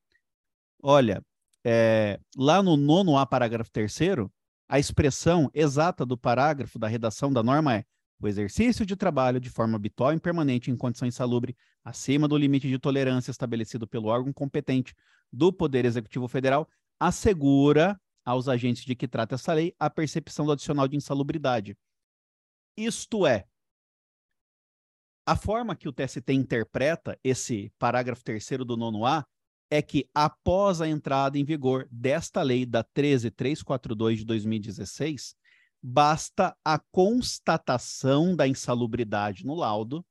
Olha, 0.82 1.22
é, 1.65 2.19
lá 2.35 2.61
no 2.61 2.76
nono 2.76 3.18
A, 3.18 3.26
parágrafo 3.26 3.72
terceiro, 3.72 4.31
a 4.68 4.80
expressão 4.80 5.49
exata 5.53 6.06
do 6.06 6.18
parágrafo 6.18 6.80
da 6.80 6.88
redação 6.88 7.31
da 7.31 7.44
norma 7.44 7.76
é 7.76 7.85
o 8.19 8.27
exercício 8.27 8.85
de 8.85 8.95
trabalho 8.95 9.40
de 9.40 9.49
forma 9.49 9.76
habitual 9.76 10.14
e 10.14 10.19
permanente 10.19 10.72
em 10.72 10.77
condição 10.77 11.07
insalubre, 11.07 11.56
acima 11.84 12.27
do 12.27 12.38
limite 12.38 12.69
de 12.69 12.80
tolerância 12.80 13.31
estabelecido 13.31 13.88
pelo 13.88 14.07
órgão 14.07 14.31
competente 14.31 14.94
do 15.31 15.52
Poder 15.52 15.84
Executivo 15.84 16.27
Federal, 16.27 16.68
assegura 16.99 17.99
aos 18.23 18.48
agentes 18.48 18.85
de 18.85 18.95
que 18.95 19.07
trata 19.07 19.35
essa 19.35 19.53
lei 19.53 19.76
a 19.77 19.90
percepção 19.90 20.45
do 20.45 20.53
adicional 20.53 20.88
de 20.88 20.95
insalubridade. 20.95 21.77
Isto 22.77 23.27
é, 23.27 23.45
a 25.26 25.35
forma 25.35 25.76
que 25.76 25.88
o 25.88 25.94
TST 25.94 26.31
interpreta 26.34 27.19
esse 27.23 27.72
parágrafo 27.77 28.23
terceiro 28.23 28.65
do 28.65 28.76
nono 28.76 29.06
A 29.06 29.26
é 29.69 29.81
que, 29.81 30.07
após 30.14 30.81
a 30.81 30.88
entrada 30.88 31.38
em 31.38 31.44
vigor 31.44 31.88
desta 31.91 32.41
lei 32.41 32.65
da 32.65 32.84
13342 32.84 34.19
de 34.19 34.26
2016, 34.26 35.35
basta 35.81 36.56
a 36.64 36.80
constatação 36.80 38.35
da 38.35 38.48
insalubridade 38.48 39.45
no 39.45 39.56
laudo, 39.56 40.06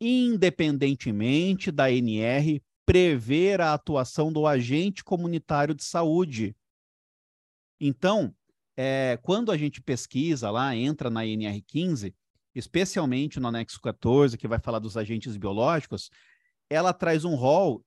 independentemente 0.00 1.70
da 1.70 1.92
NR 1.92 2.62
prever 2.84 3.60
a 3.60 3.72
atuação 3.72 4.32
do 4.32 4.46
agente 4.46 5.04
comunitário 5.04 5.74
de 5.74 5.84
saúde. 5.84 6.56
Então, 7.78 8.34
é, 8.76 9.18
quando 9.22 9.52
a 9.52 9.56
gente 9.56 9.80
pesquisa 9.80 10.50
lá, 10.50 10.74
entra 10.74 11.08
na 11.08 11.24
NR 11.24 11.62
15, 11.62 12.14
especialmente 12.54 13.38
no 13.38 13.46
anexo 13.46 13.80
14, 13.80 14.36
que 14.36 14.48
vai 14.48 14.58
falar 14.58 14.78
dos 14.80 14.96
agentes 14.96 15.36
biológicos, 15.36 16.10
ela 16.70 16.92
traz 16.92 17.24
um 17.24 17.34
rol 17.34 17.84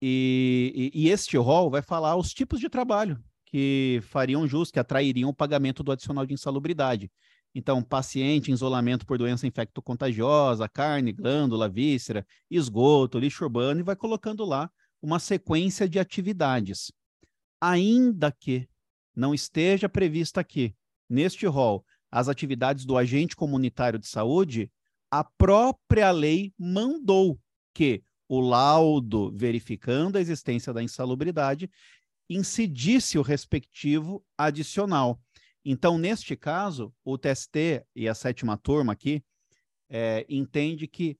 e, 0.00 0.92
e, 0.94 1.06
e 1.06 1.08
este 1.08 1.36
rol 1.36 1.70
vai 1.70 1.82
falar 1.82 2.16
os 2.16 2.32
tipos 2.32 2.60
de 2.60 2.68
trabalho 2.68 3.18
que 3.46 4.00
fariam 4.02 4.46
jus, 4.46 4.70
que 4.70 4.78
atrairiam 4.78 5.30
o 5.30 5.34
pagamento 5.34 5.82
do 5.82 5.90
adicional 5.90 6.26
de 6.26 6.34
insalubridade. 6.34 7.10
Então, 7.54 7.82
paciente 7.82 8.50
em 8.50 8.54
isolamento 8.54 9.06
por 9.06 9.16
doença 9.16 9.46
infecto-contagiosa, 9.46 10.68
carne, 10.68 11.12
glândula, 11.12 11.66
víscera, 11.66 12.26
esgoto, 12.50 13.18
lixo 13.18 13.44
urbano, 13.44 13.80
e 13.80 13.82
vai 13.82 13.96
colocando 13.96 14.44
lá 14.44 14.70
uma 15.00 15.18
sequência 15.18 15.88
de 15.88 15.98
atividades. 15.98 16.92
Ainda 17.58 18.30
que 18.30 18.68
não 19.16 19.32
esteja 19.32 19.88
prevista 19.88 20.40
aqui, 20.40 20.76
neste 21.08 21.46
rol, 21.46 21.84
as 22.10 22.28
atividades 22.28 22.84
do 22.84 22.98
agente 22.98 23.34
comunitário 23.34 23.98
de 23.98 24.06
saúde, 24.06 24.70
a 25.10 25.24
própria 25.24 26.10
lei 26.10 26.52
mandou 26.58 27.40
que 27.78 28.02
o 28.28 28.40
laudo 28.40 29.30
verificando 29.30 30.18
a 30.18 30.20
existência 30.20 30.72
da 30.72 30.82
insalubridade 30.82 31.70
incidisse 32.28 33.16
o 33.16 33.22
respectivo 33.22 34.20
adicional. 34.36 35.20
Então, 35.64 35.96
neste 35.96 36.34
caso, 36.34 36.92
o 37.04 37.16
TST 37.16 37.86
e 37.94 38.08
a 38.08 38.16
sétima 38.16 38.56
turma 38.56 38.94
aqui 38.94 39.22
é, 39.88 40.26
entende 40.28 40.88
que 40.88 41.16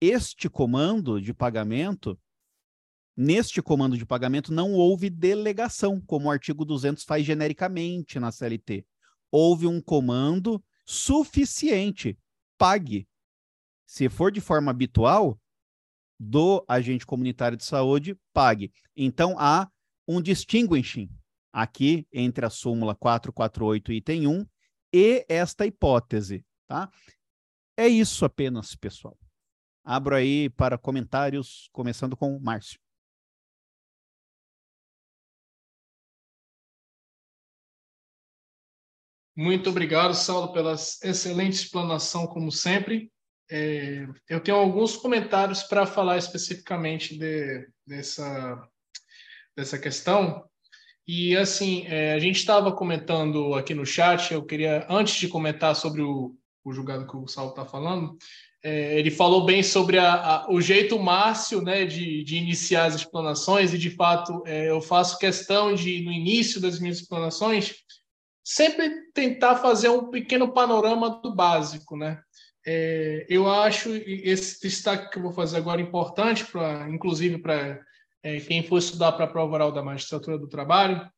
este 0.00 0.50
comando 0.50 1.20
de 1.20 1.32
pagamento, 1.32 2.18
neste 3.16 3.62
comando 3.62 3.96
de 3.96 4.04
pagamento, 4.04 4.52
não 4.52 4.72
houve 4.72 5.08
delegação, 5.08 6.00
como 6.00 6.26
o 6.26 6.32
artigo 6.32 6.64
200 6.64 7.04
faz 7.04 7.24
genericamente 7.24 8.18
na 8.18 8.32
CLT. 8.32 8.84
Houve 9.30 9.68
um 9.68 9.80
comando 9.80 10.60
suficiente, 10.84 12.18
pague. 12.58 13.06
Se 13.86 14.08
for 14.08 14.32
de 14.32 14.40
forma 14.40 14.72
habitual, 14.72 15.38
do 16.18 16.64
agente 16.68 17.06
comunitário 17.06 17.56
de 17.56 17.64
saúde 17.64 18.16
pague. 18.32 18.72
Então, 18.96 19.36
há 19.38 19.68
um 20.06 20.20
distinguishing 20.20 21.08
aqui 21.52 22.06
entre 22.12 22.46
a 22.46 22.50
súmula 22.50 22.94
448, 22.94 23.92
item 23.92 24.26
1, 24.26 24.46
e 24.94 25.24
esta 25.28 25.66
hipótese, 25.66 26.44
tá? 26.66 26.90
É 27.76 27.88
isso 27.88 28.24
apenas, 28.24 28.74
pessoal. 28.74 29.18
Abro 29.84 30.14
aí 30.14 30.48
para 30.50 30.78
comentários, 30.78 31.68
começando 31.72 32.16
com 32.16 32.36
o 32.36 32.40
Márcio. 32.40 32.78
Muito 39.34 39.70
obrigado, 39.70 40.14
Saulo, 40.14 40.52
pela 40.52 40.74
excelente 40.74 41.54
explanação, 41.54 42.26
como 42.26 42.52
sempre. 42.52 43.10
É, 43.50 44.06
eu 44.28 44.40
tenho 44.40 44.56
alguns 44.56 44.96
comentários 44.96 45.62
para 45.62 45.84
falar 45.86 46.16
especificamente 46.16 47.18
de, 47.18 47.68
dessa, 47.86 48.68
dessa 49.56 49.78
questão. 49.78 50.44
E, 51.06 51.36
assim, 51.36 51.84
é, 51.88 52.12
a 52.12 52.18
gente 52.18 52.36
estava 52.36 52.72
comentando 52.72 53.54
aqui 53.54 53.74
no 53.74 53.84
chat, 53.84 54.32
eu 54.32 54.44
queria, 54.44 54.86
antes 54.88 55.14
de 55.16 55.28
comentar 55.28 55.74
sobre 55.74 56.00
o, 56.00 56.34
o 56.64 56.72
julgado 56.72 57.06
que 57.06 57.16
o 57.16 57.26
Saulo 57.26 57.50
está 57.50 57.64
falando, 57.64 58.16
é, 58.64 58.96
ele 58.96 59.10
falou 59.10 59.44
bem 59.44 59.62
sobre 59.62 59.98
a, 59.98 60.14
a, 60.14 60.50
o 60.50 60.60
jeito 60.60 60.98
Márcio 60.98 61.60
né, 61.60 61.84
de, 61.84 62.22
de, 62.22 62.36
iniciar 62.36 62.84
as 62.84 62.94
explanações, 62.94 63.74
e 63.74 63.78
de 63.78 63.90
fato 63.90 64.42
é, 64.46 64.70
eu 64.70 64.80
faço 64.80 65.18
questão 65.18 65.74
de, 65.74 66.02
no 66.04 66.12
início 66.12 66.60
das 66.60 66.78
minhas 66.78 66.98
explanações, 66.98 67.74
sempre 68.44 68.90
tentar 69.12 69.56
fazer 69.56 69.88
um 69.88 70.10
pequeno 70.10 70.52
panorama 70.52 71.20
do 71.20 71.34
básico. 71.34 71.96
Né? 71.96 72.20
É, 72.64 73.26
eu 73.28 73.50
acho 73.50 73.90
esse 73.92 74.60
destaque 74.60 75.10
que 75.10 75.18
eu 75.18 75.22
vou 75.22 75.32
fazer 75.32 75.56
agora 75.56 75.80
importante, 75.80 76.44
pra, 76.44 76.88
inclusive 76.88 77.38
para 77.38 77.80
é, 78.22 78.40
quem 78.40 78.62
for 78.62 78.78
estudar 78.78 79.12
para 79.12 79.24
a 79.24 79.28
prova 79.28 79.54
oral 79.54 79.72
da 79.72 79.82
magistratura 79.82 80.38
do 80.38 80.48
trabalho, 80.48 81.10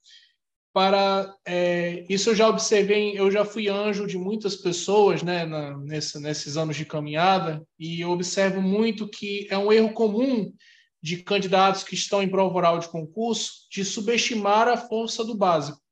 para 0.72 1.32
é, 1.46 2.04
isso 2.08 2.30
eu 2.30 2.34
já 2.34 2.48
observei, 2.48 3.16
eu 3.16 3.30
já 3.30 3.44
fui 3.44 3.68
anjo 3.68 4.06
de 4.06 4.18
muitas 4.18 4.56
pessoas, 4.56 5.22
né, 5.22 5.44
na, 5.44 5.78
nesse, 5.78 6.18
nesses 6.18 6.56
anos 6.56 6.76
de 6.76 6.84
caminhada, 6.84 7.62
e 7.78 8.00
eu 8.00 8.10
observo 8.10 8.60
muito 8.60 9.08
que 9.08 9.46
é 9.50 9.56
um 9.56 9.72
erro 9.72 9.92
comum 9.92 10.52
de 11.00 11.18
candidatos 11.18 11.84
que 11.84 11.94
estão 11.94 12.22
em 12.22 12.28
prova 12.28 12.56
oral 12.56 12.78
de 12.78 12.88
concurso 12.88 13.68
de 13.70 13.84
subestimar 13.84 14.66
a 14.66 14.76
força 14.76 15.22
do 15.22 15.36
básico. 15.36 15.84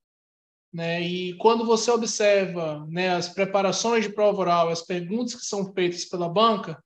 Né? 0.72 1.02
E 1.02 1.34
quando 1.34 1.66
você 1.66 1.90
observa 1.90 2.86
né, 2.88 3.10
as 3.10 3.28
preparações 3.28 4.04
de 4.04 4.12
prova 4.12 4.40
oral, 4.40 4.68
as 4.70 4.80
perguntas 4.80 5.34
que 5.34 5.44
são 5.44 5.72
feitas 5.74 6.04
pela 6.04 6.28
banca, 6.28 6.82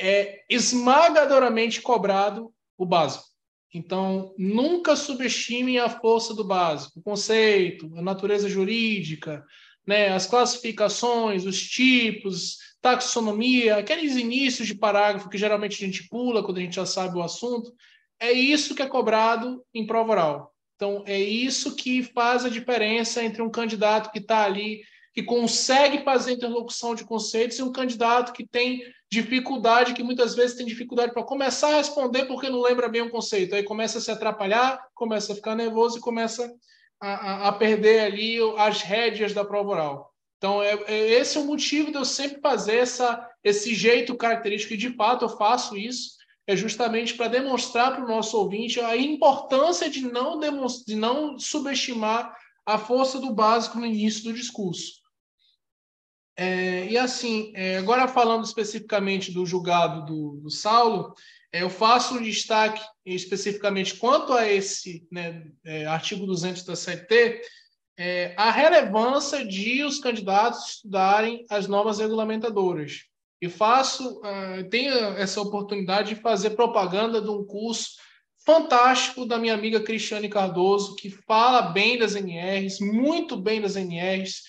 é 0.00 0.42
esmagadoramente 0.50 1.80
cobrado 1.80 2.52
o 2.76 2.84
básico. 2.84 3.24
Então, 3.72 4.34
nunca 4.38 4.94
subestimem 4.94 5.78
a 5.78 5.88
força 5.88 6.34
do 6.34 6.44
básico, 6.44 7.00
o 7.00 7.02
conceito, 7.02 7.90
a 7.96 8.02
natureza 8.02 8.48
jurídica, 8.48 9.44
né, 9.86 10.08
as 10.08 10.26
classificações, 10.26 11.44
os 11.44 11.60
tipos, 11.60 12.58
taxonomia, 12.80 13.76
aqueles 13.76 14.16
inícios 14.16 14.68
de 14.68 14.74
parágrafo 14.74 15.28
que 15.28 15.38
geralmente 15.38 15.82
a 15.82 15.86
gente 15.86 16.08
pula 16.08 16.44
quando 16.44 16.58
a 16.58 16.60
gente 16.60 16.76
já 16.76 16.86
sabe 16.86 17.16
o 17.16 17.22
assunto. 17.22 17.72
É 18.20 18.30
isso 18.30 18.74
que 18.74 18.82
é 18.82 18.86
cobrado 18.86 19.64
em 19.74 19.86
prova 19.86 20.12
oral. 20.12 20.53
Então, 20.84 21.02
é 21.06 21.18
isso 21.18 21.74
que 21.74 22.02
faz 22.02 22.44
a 22.44 22.50
diferença 22.50 23.24
entre 23.24 23.40
um 23.40 23.48
candidato 23.48 24.12
que 24.12 24.18
está 24.18 24.44
ali, 24.44 24.82
que 25.14 25.22
consegue 25.22 26.04
fazer 26.04 26.32
interlocução 26.32 26.94
de 26.94 27.04
conceitos, 27.04 27.58
e 27.58 27.62
um 27.62 27.72
candidato 27.72 28.34
que 28.34 28.46
tem 28.46 28.82
dificuldade, 29.10 29.94
que 29.94 30.02
muitas 30.02 30.34
vezes 30.34 30.58
tem 30.58 30.66
dificuldade 30.66 31.14
para 31.14 31.22
começar 31.22 31.68
a 31.68 31.76
responder 31.76 32.26
porque 32.26 32.50
não 32.50 32.60
lembra 32.60 32.86
bem 32.86 33.00
o 33.00 33.08
conceito. 33.08 33.54
Aí 33.54 33.62
começa 33.62 33.96
a 33.96 34.00
se 34.02 34.10
atrapalhar, 34.10 34.78
começa 34.94 35.32
a 35.32 35.36
ficar 35.36 35.54
nervoso 35.54 35.96
e 35.96 36.02
começa 36.02 36.52
a, 37.00 37.08
a, 37.08 37.48
a 37.48 37.52
perder 37.52 38.00
ali 38.00 38.36
as 38.58 38.82
rédeas 38.82 39.32
da 39.32 39.42
prova 39.42 39.70
oral. 39.70 40.14
Então, 40.36 40.62
é, 40.62 40.74
é, 40.86 41.12
esse 41.12 41.38
é 41.38 41.40
o 41.40 41.46
motivo 41.46 41.90
de 41.90 41.96
eu 41.96 42.04
sempre 42.04 42.42
fazer 42.42 42.76
essa, 42.76 43.26
esse 43.42 43.74
jeito 43.74 44.14
característico, 44.14 44.74
e 44.74 44.76
de 44.76 44.90
fato 44.90 45.24
eu 45.24 45.30
faço 45.30 45.78
isso, 45.78 46.18
é 46.46 46.56
justamente 46.56 47.14
para 47.14 47.28
demonstrar 47.28 47.92
para 47.92 48.04
o 48.04 48.08
nosso 48.08 48.36
ouvinte 48.36 48.80
a 48.80 48.96
importância 48.96 49.88
de 49.88 50.02
não, 50.02 50.38
de 50.38 50.94
não 50.94 51.38
subestimar 51.38 52.36
a 52.66 52.78
força 52.78 53.18
do 53.18 53.32
básico 53.32 53.78
no 53.78 53.86
início 53.86 54.24
do 54.24 54.32
discurso. 54.32 55.04
É, 56.36 56.86
e 56.86 56.98
assim, 56.98 57.52
é, 57.54 57.78
agora 57.78 58.08
falando 58.08 58.44
especificamente 58.44 59.32
do 59.32 59.46
julgado 59.46 60.04
do, 60.04 60.40
do 60.42 60.50
Saulo, 60.50 61.14
é, 61.52 61.62
eu 61.62 61.70
faço 61.70 62.14
um 62.14 62.22
destaque 62.22 62.82
especificamente 63.06 63.96
quanto 63.96 64.32
a 64.32 64.50
esse 64.50 65.06
né, 65.12 65.46
é, 65.64 65.86
artigo 65.86 66.26
200 66.26 66.64
da 66.64 66.74
CT, 66.74 67.40
a 68.36 68.50
relevância 68.50 69.46
de 69.46 69.84
os 69.84 70.00
candidatos 70.00 70.68
estudarem 70.68 71.46
as 71.48 71.68
normas 71.68 72.00
regulamentadoras. 72.00 73.04
E 73.44 73.48
faço, 73.50 74.20
uh, 74.20 74.68
tenho 74.70 74.94
essa 75.18 75.38
oportunidade 75.38 76.14
de 76.14 76.20
fazer 76.22 76.50
propaganda 76.50 77.20
de 77.20 77.28
um 77.28 77.44
curso 77.44 77.90
fantástico 78.42 79.26
da 79.26 79.36
minha 79.36 79.52
amiga 79.52 79.82
Cristiane 79.82 80.30
Cardoso, 80.30 80.96
que 80.96 81.10
fala 81.10 81.60
bem 81.60 81.98
das 81.98 82.14
NRs, 82.14 82.80
muito 82.80 83.36
bem 83.36 83.60
das 83.60 83.76
NRs, 83.76 84.44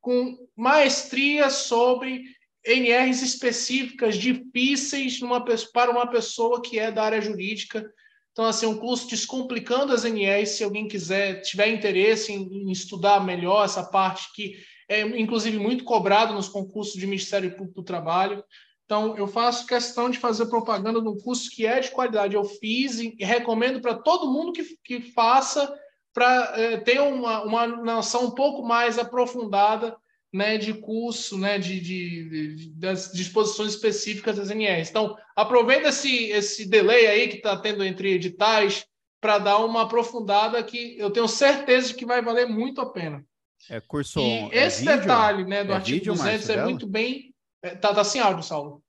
com 0.00 0.36
maestria 0.56 1.50
sobre 1.50 2.22
NRs 2.64 3.20
específicas, 3.20 4.16
difíceis 4.16 5.20
numa, 5.20 5.44
para 5.72 5.90
uma 5.90 6.06
pessoa 6.06 6.62
que 6.62 6.78
é 6.78 6.92
da 6.92 7.02
área 7.02 7.20
jurídica. 7.20 7.84
Então, 8.30 8.44
assim, 8.44 8.66
um 8.66 8.78
curso 8.78 9.08
descomplicando 9.08 9.92
as 9.92 10.04
NRs, 10.04 10.50
se 10.50 10.62
alguém 10.62 10.86
quiser, 10.86 11.40
tiver 11.40 11.66
interesse 11.66 12.32
em, 12.32 12.42
em 12.42 12.70
estudar 12.70 13.24
melhor 13.24 13.64
essa 13.64 13.82
parte 13.82 14.32
que 14.32 14.54
é, 14.88 15.00
inclusive, 15.00 15.58
muito 15.58 15.84
cobrado 15.84 16.32
nos 16.32 16.48
concursos 16.48 16.94
de 16.94 17.06
Ministério 17.06 17.50
Público 17.56 17.80
do 17.80 17.84
Trabalho. 17.84 18.44
Então, 18.84 19.16
eu 19.16 19.26
faço 19.26 19.66
questão 19.66 20.08
de 20.08 20.18
fazer 20.18 20.46
propaganda 20.46 21.00
de 21.00 21.08
um 21.08 21.16
curso 21.16 21.50
que 21.50 21.66
é 21.66 21.80
de 21.80 21.90
qualidade. 21.90 22.36
Eu 22.36 22.44
fiz 22.44 23.00
e 23.00 23.16
recomendo 23.18 23.80
para 23.80 23.94
todo 23.94 24.30
mundo 24.30 24.52
que, 24.52 24.64
que 24.84 25.00
faça 25.12 25.72
para 26.14 26.52
é, 26.56 26.76
ter 26.78 27.00
uma, 27.00 27.42
uma 27.42 27.66
noção 27.66 28.26
um 28.26 28.30
pouco 28.30 28.62
mais 28.62 28.98
aprofundada 28.98 29.96
né, 30.32 30.56
de 30.56 30.74
curso, 30.74 31.36
né, 31.36 31.58
de, 31.58 31.80
de, 31.80 32.54
de, 32.54 32.70
das 32.70 33.10
disposições 33.10 33.72
específicas 33.72 34.36
das 34.36 34.50
NRs. 34.50 34.90
Então, 34.90 35.16
aproveita 35.34 35.88
esse, 35.88 36.30
esse 36.30 36.68
delay 36.68 37.06
aí 37.06 37.28
que 37.28 37.36
está 37.36 37.56
tendo 37.56 37.82
entre 37.82 38.12
editais 38.12 38.86
para 39.20 39.38
dar 39.38 39.58
uma 39.58 39.82
aprofundada 39.82 40.62
que 40.62 40.96
eu 40.98 41.10
tenho 41.10 41.26
certeza 41.26 41.92
que 41.92 42.06
vai 42.06 42.22
valer 42.22 42.46
muito 42.46 42.80
a 42.80 42.92
pena. 42.92 43.24
É 43.68 43.80
curso 43.80 44.20
E 44.20 44.48
é 44.52 44.66
esse 44.66 44.84
vídeo? 44.84 45.00
detalhe 45.00 45.44
né, 45.44 45.64
do 45.64 45.72
É 45.72 45.76
artigo 45.76 45.96
vídeo, 45.98 46.12
200 46.12 46.32
Márcio, 46.32 46.52
é 46.52 46.56
dela? 46.56 46.68
muito 46.70 46.86
bem... 46.86 47.34
é, 47.62 47.74
Tá, 47.74 47.94
tá 47.94 48.04
sem 48.04 48.20
áudio, 48.20 48.42
Saulo. 48.42 48.82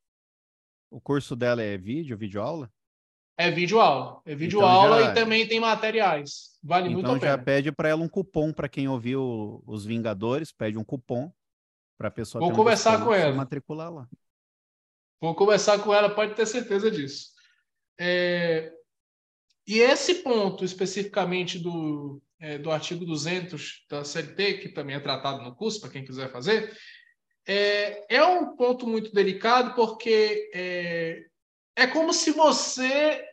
O 0.90 1.02
curso 1.02 1.36
dela 1.36 1.62
é 1.62 1.78
vídeo, 1.78 2.18
vídeo 2.18 2.42
aula? 2.42 2.72
É 3.38 3.52
vídeo 3.52 3.80
aula. 3.80 4.22
É 4.26 4.34
vídeo 4.36 4.60
Então 4.60 4.70
aula 4.70 5.04
já- 5.04 5.12
e 5.12 5.14
também 5.14 5.48
tem 5.48 5.60
materiais. 5.60 6.58
Vale 6.64 6.90
muito 6.90 7.02
Então 7.06 7.16
a 7.16 7.20
já 7.20 7.32
pena. 7.38 7.44
pede 7.44 7.72
para 7.72 7.90
ela 7.90 8.02
um 8.04 8.10
cupom 8.10 8.52
para 8.54 8.70
quem 8.70 8.88
ouviu 8.88 9.62
os 9.68 9.86
Vingadores, 9.86 10.52
pede 10.52 10.78
um 10.78 10.84
cupom 10.84 11.32
para 11.98 12.08
a 12.08 12.12
pessoa 12.12 12.40
Vou 12.40 12.50
ter 12.50 12.54
um 12.54 12.58
conversar 12.58 13.04
com 13.04 13.14
ela. 13.14 13.34
matricular 13.36 13.92
lá. 13.94 14.08
Vou 15.22 15.36
conversar 15.36 15.80
com 15.84 15.94
ela, 15.94 16.10
pode 16.14 16.36
ter 16.36 16.46
certeza 16.46 16.90
disso. 16.92 17.32
É, 18.00 18.72
E 19.68 19.80
esse 19.80 20.16
ponto 20.24 20.64
especificamente 20.64 21.60
do, 21.60 22.22
é, 22.40 22.58
do 22.58 22.72
artigo 22.72 23.06
200 23.06 23.86
da 23.90 24.04
CLT, 24.04 24.60
que 24.60 24.70
também 24.70 24.96
é 24.96 25.00
tratado 25.00 25.44
no 25.44 25.56
curso, 25.56 25.82
para 25.82 25.90
quem 25.90 26.06
quiser 26.06 26.32
fazer, 26.32 26.76
é, 27.48 28.16
é 28.16 28.26
um 28.26 28.56
ponto 28.56 28.86
muito 28.86 29.14
delicado, 29.14 29.74
porque 29.74 30.52
é, 30.54 31.26
é 31.76 31.88
como 31.88 32.14
se 32.14 32.32
você 32.32 33.24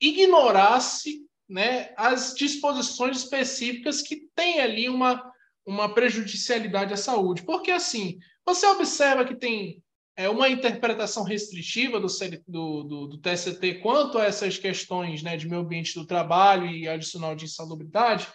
ignorasse 0.00 1.24
né, 1.48 1.92
as 1.96 2.34
disposições 2.34 3.18
específicas 3.18 4.02
que 4.02 4.28
têm 4.34 4.60
ali 4.60 4.88
uma, 4.88 5.32
uma 5.66 5.92
prejudicialidade 5.92 6.92
à 6.92 6.96
saúde. 6.96 7.42
Porque, 7.42 7.70
assim, 7.70 8.18
você 8.44 8.66
observa 8.66 9.24
que 9.24 9.34
tem 9.34 9.82
é, 10.16 10.28
uma 10.28 10.48
interpretação 10.48 11.24
restritiva 11.24 11.98
do, 11.98 12.06
do, 12.46 12.84
do, 12.84 13.06
do 13.08 13.18
TST 13.18 13.80
quanto 13.82 14.18
a 14.18 14.24
essas 14.24 14.56
questões 14.58 15.22
né, 15.22 15.36
de 15.36 15.48
meio 15.48 15.62
ambiente 15.62 15.94
do 15.94 16.06
trabalho 16.06 16.66
e 16.66 16.88
adicional 16.88 17.34
de 17.34 17.46
insalubridade, 17.46 18.26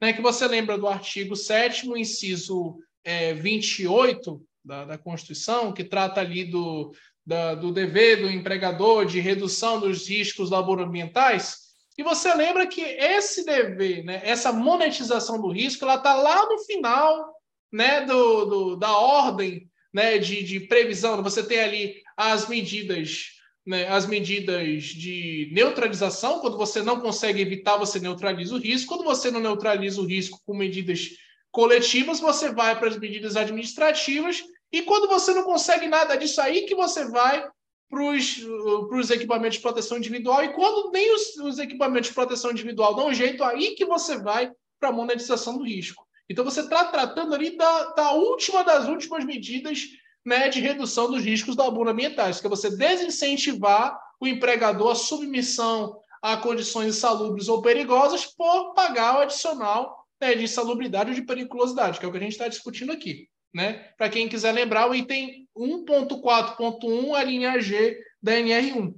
né, 0.00 0.12
que 0.12 0.22
você 0.22 0.46
lembra 0.46 0.76
do 0.76 0.88
artigo 0.88 1.36
7 1.36 1.88
inciso 1.96 2.78
é, 3.04 3.34
28 3.34 4.42
da, 4.64 4.84
da 4.84 4.98
Constituição, 4.98 5.72
que 5.72 5.84
trata 5.84 6.20
ali 6.20 6.44
do, 6.44 6.92
da, 7.24 7.54
do 7.54 7.72
dever 7.72 8.20
do 8.20 8.30
empregador 8.30 9.06
de 9.06 9.20
redução 9.20 9.80
dos 9.80 10.08
riscos 10.08 10.50
laborambientais, 10.50 11.68
e 11.96 12.02
você 12.04 12.32
lembra 12.32 12.64
que 12.64 12.80
esse 12.80 13.44
dever, 13.44 14.04
né, 14.04 14.20
essa 14.22 14.52
monetização 14.52 15.40
do 15.40 15.50
risco, 15.50 15.84
ela 15.84 15.96
está 15.96 16.14
lá 16.14 16.46
no 16.46 16.58
final 16.60 17.34
né, 17.72 18.02
do, 18.02 18.44
do, 18.44 18.76
da 18.76 18.96
ordem 18.96 19.68
né, 19.92 20.18
de, 20.18 20.42
de 20.42 20.60
previsão. 20.60 21.22
Você 21.22 21.42
tem 21.42 21.60
ali 21.60 22.02
as 22.16 22.48
medidas, 22.48 23.26
né, 23.66 23.88
as 23.88 24.06
medidas 24.06 24.84
de 24.84 25.50
neutralização. 25.52 26.40
Quando 26.40 26.56
você 26.56 26.82
não 26.82 27.00
consegue 27.00 27.40
evitar, 27.40 27.76
você 27.76 27.98
neutraliza 27.98 28.54
o 28.54 28.58
risco. 28.58 28.88
Quando 28.88 29.04
você 29.04 29.30
não 29.30 29.40
neutraliza 29.40 30.00
o 30.00 30.06
risco 30.06 30.40
com 30.44 30.56
medidas 30.56 31.10
coletivas, 31.50 32.20
você 32.20 32.52
vai 32.52 32.78
para 32.78 32.88
as 32.88 32.98
medidas 32.98 33.36
administrativas. 33.36 34.42
E 34.70 34.82
quando 34.82 35.08
você 35.08 35.32
não 35.32 35.44
consegue 35.44 35.86
nada 35.86 36.16
disso 36.16 36.40
aí, 36.40 36.62
que 36.62 36.74
você 36.74 37.06
vai 37.06 37.46
para 37.88 38.02
os 38.02 39.10
equipamentos 39.10 39.56
de 39.56 39.62
proteção 39.62 39.96
individual. 39.96 40.44
E 40.44 40.52
quando 40.52 40.90
nem 40.90 41.14
os, 41.14 41.36
os 41.38 41.58
equipamentos 41.58 42.08
de 42.08 42.14
proteção 42.14 42.50
individual 42.50 42.94
dão 42.94 43.14
jeito, 43.14 43.42
aí 43.42 43.74
que 43.74 43.86
você 43.86 44.18
vai 44.18 44.52
para 44.78 44.90
a 44.90 44.92
monetização 44.92 45.56
do 45.56 45.64
risco. 45.64 46.06
Então 46.28 46.44
você 46.44 46.60
está 46.60 46.84
tratando 46.84 47.34
ali 47.34 47.56
da, 47.56 47.84
da 47.92 48.12
última 48.12 48.62
das 48.62 48.86
últimas 48.86 49.24
medidas 49.24 49.86
né, 50.24 50.48
de 50.48 50.60
redução 50.60 51.10
dos 51.10 51.24
riscos 51.24 51.56
da 51.56 51.66
abono 51.66 51.90
ambientais, 51.90 52.40
que 52.40 52.46
é 52.46 52.50
você 52.50 52.76
desincentivar 52.76 53.98
o 54.20 54.26
empregador 54.26 54.92
à 54.92 54.94
submissão 54.94 56.00
a 56.20 56.36
condições 56.36 56.96
insalubres 56.96 57.48
ou 57.48 57.62
perigosas 57.62 58.26
por 58.26 58.74
pagar 58.74 59.18
o 59.18 59.20
adicional 59.20 60.04
né, 60.20 60.34
de 60.34 60.44
insalubridade 60.44 61.10
ou 61.10 61.14
de 61.14 61.22
periculosidade, 61.22 61.98
que 61.98 62.04
é 62.04 62.08
o 62.08 62.10
que 62.10 62.18
a 62.18 62.20
gente 62.20 62.32
está 62.32 62.48
discutindo 62.48 62.92
aqui. 62.92 63.28
Né? 63.54 63.74
Para 63.96 64.10
quem 64.10 64.28
quiser 64.28 64.52
lembrar, 64.52 64.90
o 64.90 64.94
item 64.94 65.48
1.4.1, 65.56 67.14
a 67.14 67.22
linha 67.22 67.60
G 67.60 67.98
da 68.22 68.32
NR1. 68.32 68.94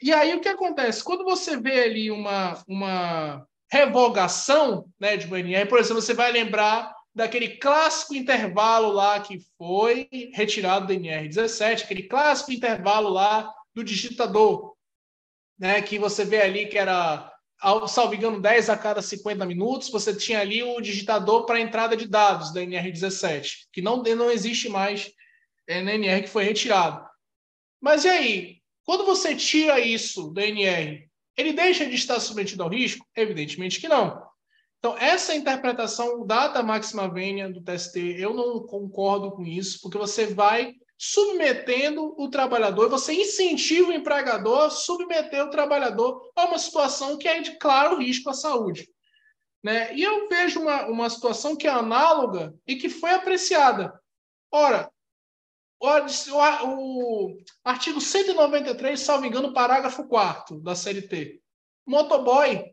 E 0.00 0.12
aí 0.12 0.34
o 0.34 0.40
que 0.40 0.48
acontece? 0.48 1.04
Quando 1.04 1.24
você 1.24 1.56
vê 1.56 1.82
ali 1.82 2.10
uma, 2.10 2.62
uma 2.66 3.46
revogação 3.70 4.86
né, 4.98 5.16
de 5.16 5.32
NR, 5.32 5.68
por 5.68 5.78
exemplo, 5.78 6.02
você 6.02 6.14
vai 6.14 6.32
lembrar 6.32 6.94
daquele 7.14 7.56
clássico 7.56 8.14
intervalo 8.14 8.92
lá 8.92 9.20
que 9.20 9.40
foi 9.56 10.08
retirado 10.32 10.86
da 10.86 10.94
NR17, 10.94 11.82
aquele 11.82 12.04
clássico 12.04 12.52
intervalo 12.52 13.08
lá 13.08 13.52
do 13.74 13.84
digitador, 13.84 14.74
né, 15.58 15.82
que 15.82 15.98
você 15.98 16.24
vê 16.24 16.40
ali 16.40 16.66
que 16.66 16.78
era, 16.78 17.32
salvo 17.88 18.14
engano, 18.14 18.40
10 18.40 18.70
a 18.70 18.76
cada 18.76 19.02
50 19.02 19.44
minutos, 19.44 19.90
você 19.90 20.14
tinha 20.14 20.40
ali 20.40 20.62
o 20.62 20.80
digitador 20.80 21.44
para 21.44 21.60
entrada 21.60 21.96
de 21.96 22.06
dados 22.06 22.52
da 22.52 22.60
NR17, 22.60 23.66
que 23.72 23.82
não, 23.82 24.02
não 24.02 24.30
existe 24.30 24.68
mais 24.68 25.12
é, 25.66 25.82
na 25.82 25.94
NR 25.94 26.22
que 26.22 26.28
foi 26.28 26.44
retirado. 26.44 27.06
Mas 27.80 28.04
e 28.04 28.08
aí? 28.08 28.58
Quando 28.84 29.04
você 29.04 29.36
tira 29.36 29.78
isso 29.78 30.30
da 30.32 30.46
NR, 30.46 31.07
ele 31.38 31.52
deixa 31.52 31.86
de 31.86 31.94
estar 31.94 32.18
submetido 32.18 32.64
ao 32.64 32.68
risco? 32.68 33.06
Evidentemente 33.16 33.80
que 33.80 33.88
não. 33.88 34.26
Então, 34.78 34.96
essa 34.98 35.34
interpretação 35.34 36.26
data 36.26 36.62
máxima 36.62 37.12
vênia 37.12 37.48
do 37.48 37.62
TST, 37.62 37.96
eu 37.96 38.34
não 38.34 38.66
concordo 38.66 39.30
com 39.30 39.44
isso, 39.44 39.78
porque 39.80 39.96
você 39.96 40.26
vai 40.26 40.74
submetendo 40.98 42.14
o 42.18 42.28
trabalhador, 42.28 42.88
você 42.88 43.12
incentiva 43.12 43.90
o 43.90 43.92
empregador 43.92 44.64
a 44.64 44.70
submeter 44.70 45.44
o 45.44 45.50
trabalhador 45.50 46.28
a 46.34 46.44
uma 46.44 46.58
situação 46.58 47.16
que 47.16 47.28
é 47.28 47.40
de 47.40 47.56
claro 47.56 47.98
risco 47.98 48.30
à 48.30 48.34
saúde. 48.34 48.88
Né? 49.62 49.94
E 49.94 50.02
eu 50.02 50.28
vejo 50.28 50.60
uma, 50.60 50.86
uma 50.86 51.08
situação 51.08 51.56
que 51.56 51.68
é 51.68 51.70
análoga 51.70 52.52
e 52.66 52.76
que 52.76 52.88
foi 52.88 53.10
apreciada. 53.10 53.92
Ora, 54.50 54.90
o, 55.80 57.26
o, 57.26 57.38
artigo 57.64 58.00
193, 58.00 58.98
salvo 58.98 59.26
engano, 59.26 59.52
parágrafo 59.52 60.04
4 60.06 60.60
da 60.60 60.74
CLT. 60.74 61.40
Motoboy, 61.86 62.64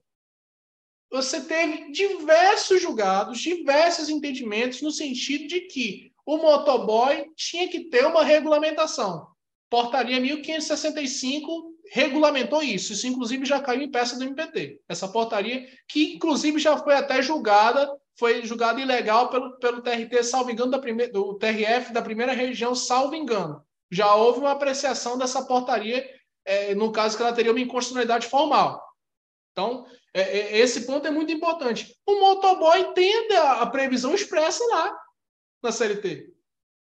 você 1.12 1.42
teve 1.42 1.92
diversos 1.92 2.82
julgados, 2.82 3.40
diversos 3.40 4.10
entendimentos 4.10 4.82
no 4.82 4.92
sentido 4.92 5.48
de 5.48 5.62
que 5.62 6.12
o 6.26 6.38
motoboy 6.38 7.32
tinha 7.36 7.68
que 7.68 7.82
ter 7.82 8.06
uma 8.06 8.24
regulamentação. 8.24 9.28
Portaria 9.70 10.20
1565 10.20 11.76
regulamentou 11.92 12.64
isso. 12.64 12.94
Isso, 12.94 13.08
inclusive, 13.08 13.46
já 13.46 13.60
caiu 13.62 13.84
em 13.84 13.92
peça 13.92 14.18
do 14.18 14.24
MPT. 14.24 14.82
Essa 14.90 15.08
portaria, 15.08 15.68
que, 15.88 16.16
inclusive, 16.16 16.60
já 16.60 16.78
foi 16.78 16.96
até 16.96 17.22
julgada, 17.22 17.90
foi 18.18 18.46
julgada 18.46 18.80
ilegal 18.80 19.30
pelo, 19.30 19.58
pelo 19.58 19.82
TRT, 19.82 20.24
salvo 20.24 20.52
engano, 20.52 20.72
da 20.72 20.80
primeira, 20.80 21.12
do 21.12 21.36
TRF 21.36 21.92
da 21.92 22.02
primeira 22.02 22.34
região, 22.34 22.74
salvo 22.74 23.16
engano. 23.16 23.64
Já 23.92 24.16
houve 24.16 24.40
uma 24.40 24.52
apreciação 24.52 25.18
dessa 25.18 25.46
portaria, 25.46 26.08
é, 26.46 26.74
no 26.76 26.92
caso 26.92 27.18
que 27.18 27.24
ela 27.24 27.34
teria 27.34 27.52
uma 27.52 27.60
inconstitucionalidade 27.60 28.28
formal. 28.28 28.82
Então, 29.52 29.86
é, 30.14 30.22
é, 30.22 30.58
esse 30.58 30.86
ponto 30.86 31.06
é 31.06 31.12
muito 31.12 31.32
importante. 31.32 31.94
O 32.06 32.20
motoboy 32.20 32.94
tem 32.94 33.36
a, 33.38 33.62
a 33.62 33.68
previsão 33.68 34.14
expressa 34.14 34.66
lá 34.68 34.98
na 35.62 35.72
CLT. 35.72 36.34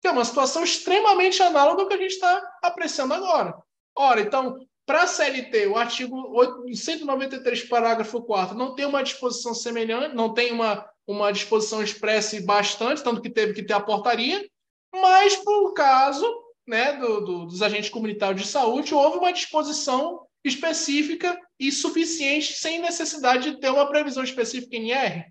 Que 0.00 0.08
é 0.08 0.10
uma 0.10 0.24
situação 0.24 0.62
extremamente 0.62 1.42
análoga 1.42 1.82
ao 1.82 1.88
que 1.88 1.94
a 1.94 1.98
gente 1.98 2.12
está 2.12 2.58
apreciando 2.62 3.14
agora. 3.14 3.56
Ora, 3.96 4.20
então, 4.20 4.58
para 4.84 5.02
a 5.02 5.06
CLT, 5.06 5.66
o 5.66 5.76
artigo 5.76 6.32
193, 6.72 7.64
parágrafo 7.64 8.22
4, 8.22 8.56
não 8.56 8.74
tem 8.74 8.84
uma 8.84 9.02
disposição 9.02 9.54
semelhante, 9.54 10.14
não 10.14 10.32
tem 10.32 10.52
uma, 10.52 10.88
uma 11.06 11.32
disposição 11.32 11.82
expressa 11.82 12.40
bastante, 12.42 13.02
tanto 13.02 13.22
que 13.22 13.30
teve 13.30 13.54
que 13.54 13.62
ter 13.62 13.74
a 13.74 13.80
portaria, 13.80 14.44
mas 14.92 15.36
por 15.36 15.72
caso 15.72 16.26
né, 16.66 16.94
do, 16.94 17.20
do, 17.20 17.46
dos 17.46 17.62
agentes 17.62 17.90
comunitários 17.90 18.42
de 18.42 18.48
saúde, 18.48 18.94
houve 18.94 19.18
uma 19.18 19.32
disposição 19.32 20.26
específica 20.44 21.38
e 21.58 21.70
suficiente, 21.70 22.54
sem 22.54 22.80
necessidade 22.80 23.50
de 23.50 23.60
ter 23.60 23.70
uma 23.70 23.88
previsão 23.88 24.24
específica 24.24 24.76
em 24.76 24.90
IR. 24.90 25.26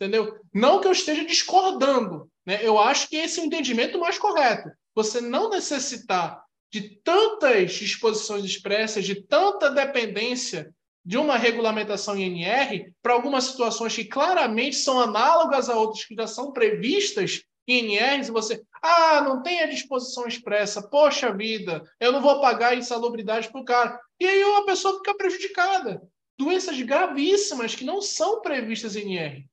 Entendeu? 0.00 0.34
Não 0.52 0.80
que 0.80 0.86
eu 0.86 0.92
esteja 0.92 1.24
discordando, 1.24 2.28
né? 2.44 2.58
Eu 2.62 2.78
acho 2.78 3.08
que 3.08 3.16
esse 3.16 3.38
é 3.38 3.42
o 3.42 3.46
entendimento 3.46 3.98
mais 3.98 4.18
correto. 4.18 4.70
Você 4.94 5.20
não 5.20 5.48
necessitar 5.48 6.42
de 6.72 6.96
tantas 7.02 7.72
disposições 7.72 8.44
expressas, 8.44 9.04
de 9.04 9.22
tanta 9.26 9.70
dependência 9.70 10.74
de 11.04 11.18
uma 11.18 11.36
regulamentação 11.36 12.16
INR 12.16 12.92
para 13.02 13.12
algumas 13.12 13.44
situações 13.44 13.94
que 13.94 14.04
claramente 14.04 14.76
são 14.76 15.00
análogas 15.00 15.68
a 15.68 15.76
outras 15.76 16.04
que 16.04 16.14
já 16.14 16.26
são 16.26 16.52
previstas 16.52 17.42
em 17.66 17.96
INRs, 17.96 18.28
e 18.28 18.32
você, 18.32 18.62
ah, 18.82 19.20
não 19.22 19.42
tem 19.42 19.62
a 19.62 19.66
disposição 19.66 20.26
expressa, 20.26 20.88
poxa 20.88 21.32
vida, 21.32 21.82
eu 22.00 22.12
não 22.12 22.20
vou 22.20 22.40
pagar 22.40 22.76
insalubridade 22.76 23.50
para 23.50 23.60
o 23.60 23.64
cara. 23.64 24.00
E 24.18 24.26
aí 24.26 24.42
a 24.42 24.62
pessoa 24.62 24.96
fica 24.96 25.14
prejudicada. 25.14 26.02
Doenças 26.38 26.80
gravíssimas 26.80 27.74
que 27.74 27.84
não 27.84 28.00
são 28.00 28.40
previstas 28.40 28.96
em 28.96 29.14
INR 29.14 29.44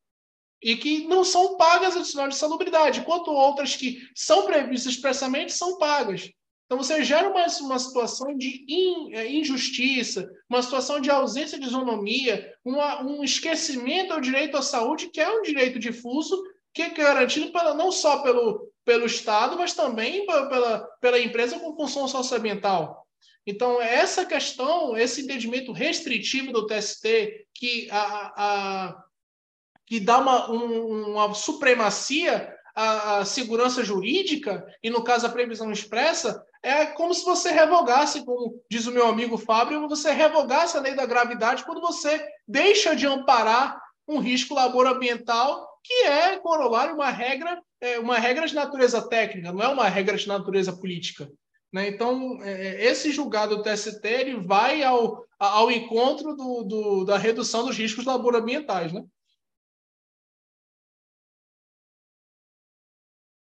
e 0.62 0.76
que 0.76 1.08
não 1.08 1.24
são 1.24 1.56
pagas 1.56 1.96
adicional 1.96 2.28
de 2.28 2.36
salubridade, 2.36 3.00
enquanto 3.00 3.32
outras 3.32 3.76
que 3.76 4.00
são 4.16 4.46
previstas 4.46 4.94
expressamente 4.94 5.54
são 5.54 5.78
pagas. 5.78 6.30
Então 6.70 6.78
você 6.78 7.04
gera 7.04 7.28
uma, 7.28 7.48
uma 7.62 7.80
situação 7.80 8.38
de 8.38 8.64
in, 8.70 9.16
é, 9.16 9.28
injustiça, 9.28 10.30
uma 10.48 10.62
situação 10.62 11.02
de 11.02 11.10
ausência 11.10 11.60
de 11.60 11.66
isonomia, 11.66 12.54
uma, 12.64 13.02
um 13.02 13.24
esquecimento 13.24 14.14
ao 14.14 14.22
direito 14.22 14.56
à 14.56 14.62
saúde, 14.62 15.10
que 15.10 15.20
é 15.20 15.28
um 15.28 15.42
direito 15.42 15.80
difuso, 15.80 16.40
que 16.72 16.84
é 16.84 16.90
garantido 16.92 17.52
pela, 17.52 17.74
não 17.74 17.92
só 17.92 18.22
pelo, 18.22 18.72
pelo 18.86 19.08
Estado, 19.08 19.58
mas 19.58 19.74
também 19.74 20.28
pela, 20.28 20.88
pela 21.02 21.20
empresa 21.20 21.58
com 21.58 21.76
função 21.76 22.08
socioambiental. 22.08 23.04
Então, 23.48 23.82
essa 23.82 24.24
questão, 24.24 24.96
esse 24.96 25.22
entendimento 25.22 25.72
restritivo 25.72 26.52
do 26.52 26.68
TST, 26.68 27.48
que 27.52 27.88
a, 27.90 28.34
a 28.38 29.04
que 29.88 30.00
dá 30.00 30.20
uma, 30.20 30.52
um, 30.52 31.14
uma 31.14 31.34
supremacia 31.34 32.56
à, 32.76 33.18
à, 33.18 33.26
segurança 33.26 33.84
jurídica, 33.84 34.64
e 34.84 34.90
no 34.92 35.04
caso 35.04 35.26
a 35.26 35.32
previsão 35.32 35.72
expressa, 35.72 36.46
é 36.62 36.86
como 36.88 37.14
se 37.14 37.24
você 37.24 37.52
revogasse, 37.52 38.26
como 38.26 38.62
diz 38.70 38.86
o 38.86 38.92
meu 38.92 39.08
amigo 39.08 39.38
Fábio, 39.38 39.88
você 39.88 40.12
revogasse 40.12 40.78
a 40.78 40.82
lei 40.82 40.94
da 40.94 41.06
gravidade 41.06 41.64
quando 41.64 41.80
você 41.80 42.22
deixa 42.48 42.96
de 42.96 43.08
amparar 43.08 43.82
um 44.08 44.20
risco 44.20 44.54
laboral-ambiental 44.54 45.70
que 45.84 45.94
é 46.06 46.38
corolário 46.40 46.96
uma 46.96 47.10
regra, 47.10 47.62
é, 47.80 48.00
uma 48.00 48.18
regra 48.18 48.46
de 48.46 48.54
natureza 48.54 49.08
técnica, 49.08 49.54
não 49.54 49.62
é 49.64 49.68
uma 49.70 49.88
regra 49.88 50.18
de 50.18 50.28
natureza 50.28 50.76
política. 50.76 51.32
Né? 51.72 51.88
Então, 51.88 52.40
é, 52.42 52.84
esse 52.84 53.12
julgado 53.12 53.58
do 53.58 53.64
TST 53.64 54.06
ele 54.06 54.36
vai 54.36 54.84
ao, 54.84 55.26
ao 55.38 55.72
encontro 55.72 56.36
do, 56.36 56.64
do, 56.64 57.06
da 57.06 57.18
redução 57.18 57.66
dos 57.66 57.78
riscos 57.78 58.06
laboral-ambientais. 58.06 58.92
Né? 58.92 59.04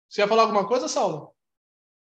Você 0.07 0.21
ia 0.21 0.27
falar 0.27 0.43
alguma 0.43 0.67
coisa, 0.67 0.87
Saulo? 0.87 1.33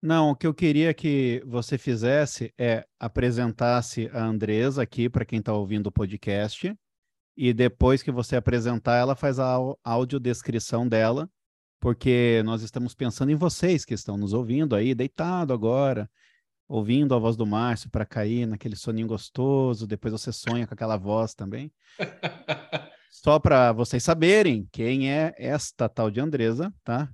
Não, 0.03 0.31
o 0.31 0.37
que 0.37 0.49
eu 0.49 0.53
queria 0.53 0.93
que 0.93 1.41
você 1.47 1.79
fizesse 1.79 2.53
é 2.59 2.85
apresentasse 2.99 4.11
a 4.12 4.24
Andresa 4.24 4.83
aqui 4.83 5.09
para 5.09 5.24
quem 5.24 5.39
está 5.39 5.53
ouvindo 5.53 5.87
o 5.87 5.93
podcast 5.93 6.77
e 7.37 7.53
depois 7.53 8.03
que 8.03 8.11
você 8.11 8.35
apresentar, 8.35 8.97
ela 8.97 9.15
faz 9.15 9.39
a 9.39 9.57
audiodescrição 9.85 10.89
dela, 10.89 11.31
porque 11.81 12.43
nós 12.45 12.62
estamos 12.62 12.97
pensando 12.97 13.31
em 13.31 13.37
vocês 13.37 13.85
que 13.85 13.95
estão 13.95 14.16
nos 14.16 14.33
ouvindo 14.33 14.74
aí, 14.74 14.93
deitado 14.93 15.53
agora, 15.53 16.11
ouvindo 16.69 17.15
a 17.15 17.19
voz 17.20 17.37
do 17.37 17.47
Márcio 17.47 17.89
para 17.89 18.05
cair 18.05 18.45
naquele 18.45 18.74
soninho 18.74 19.07
gostoso, 19.07 19.87
depois 19.87 20.12
você 20.12 20.33
sonha 20.33 20.66
com 20.66 20.74
aquela 20.74 20.97
voz 20.97 21.33
também. 21.33 21.73
Só 23.09 23.39
para 23.39 23.73
vocês 23.73 24.03
saberem 24.03 24.69
quem 24.73 25.12
é 25.12 25.33
esta 25.39 25.89
tal 25.89 26.11
de 26.11 26.19
Andresa, 26.19 26.74
tá? 26.83 27.09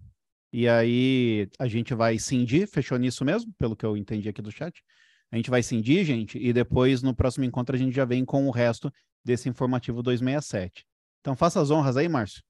E 0.53 0.69
aí 0.69 1.49
a 1.59 1.69
gente 1.69 1.95
vai 1.95 2.19
cindir, 2.19 2.66
fechou 2.66 2.99
nisso 2.99 3.25
mesmo, 3.25 3.53
pelo 3.59 3.77
que 3.77 3.85
eu 3.85 3.97
entendi 3.97 4.29
aqui 4.29 4.41
do 4.41 4.51
chat. 4.51 4.83
A 5.31 5.37
gente 5.37 5.51
vai 5.51 5.62
cindir, 5.62 6.05
gente, 6.05 6.39
e 6.39 6.53
depois 6.53 7.03
no 7.03 7.15
próximo 7.15 7.45
encontro 7.45 7.77
a 7.77 7.79
gente 7.79 7.95
já 7.95 8.05
vem 8.05 8.25
com 8.25 8.47
o 8.47 8.51
resto 8.51 8.91
desse 9.23 9.49
informativo 9.49 10.03
267. 10.03 10.87
Então 11.20 11.37
faça 11.37 11.61
as 11.61 11.70
honras 11.70 11.97
aí, 11.97 12.09
Márcio. 12.09 12.43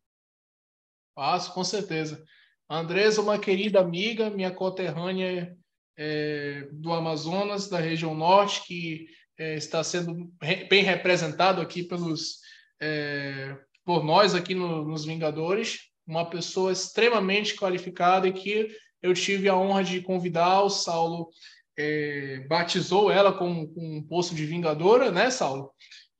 Faço, 1.14 1.52
com 1.52 1.64
certeza. 1.64 2.22
Andresa, 2.70 3.20
uma 3.20 3.38
querida 3.38 3.80
amiga, 3.80 4.30
minha 4.30 4.52
conterrânea 4.52 5.56
é, 5.96 6.68
do 6.70 6.92
Amazonas, 6.92 7.68
da 7.68 7.80
região 7.80 8.14
norte, 8.14 8.62
que 8.64 9.06
é, 9.36 9.56
está 9.56 9.82
sendo 9.82 10.32
bem 10.68 10.84
representado 10.84 11.60
aqui 11.60 11.82
pelos, 11.82 12.38
é, 12.80 13.56
por 13.84 14.04
nós 14.04 14.34
aqui 14.34 14.54
no, 14.54 14.84
nos 14.84 15.04
Vingadores 15.04 15.87
uma 16.08 16.28
pessoa 16.28 16.72
extremamente 16.72 17.54
qualificada 17.54 18.26
e 18.26 18.32
que 18.32 18.68
eu 19.02 19.12
tive 19.12 19.48
a 19.48 19.56
honra 19.56 19.84
de 19.84 20.00
convidar. 20.00 20.62
O 20.62 20.70
Saulo 20.70 21.28
é, 21.78 22.44
batizou 22.48 23.10
ela 23.10 23.32
com, 23.32 23.66
com 23.68 23.98
um 23.98 24.02
posto 24.02 24.34
de 24.34 24.46
vingadora, 24.46 25.12
né, 25.12 25.30
Saulo? 25.30 25.70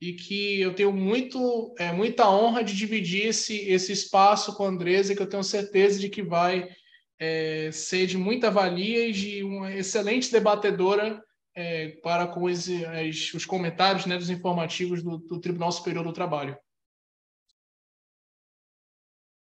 E 0.01 0.13
que 0.13 0.61
eu 0.61 0.75
tenho 0.75 0.93
muito, 0.93 1.75
é, 1.79 1.91
muita 1.91 2.31
honra 2.31 2.63
de 2.63 2.77
dividir 2.77 3.27
esse, 3.27 3.57
esse 3.69 3.91
espaço 3.91 4.55
com 4.55 4.65
a 4.65 4.69
Andresa, 4.69 5.17
que 5.17 5.23
eu 5.23 5.29
tenho 5.29 5.43
certeza 5.43 5.99
de 5.99 6.09
que 6.09 6.23
vai 6.23 6.69
é, 7.19 7.71
ser 7.73 8.07
de 8.07 8.17
muita 8.17 8.51
valia 8.51 9.09
e 9.09 9.13
de 9.13 9.43
uma 9.43 9.73
excelente 9.75 10.31
debatedora 10.31 11.21
é, 11.57 11.89
para 12.03 12.29
com 12.29 12.45
os, 12.45 12.69
as, 12.69 13.35
os 13.35 13.45
comentários 13.45 14.07
né, 14.07 14.17
dos 14.17 14.31
informativos 14.31 15.03
do, 15.03 15.19
do 15.19 15.41
Tribunal 15.41 15.73
Superior 15.73 16.05
do 16.05 16.13
Trabalho. 16.13 16.57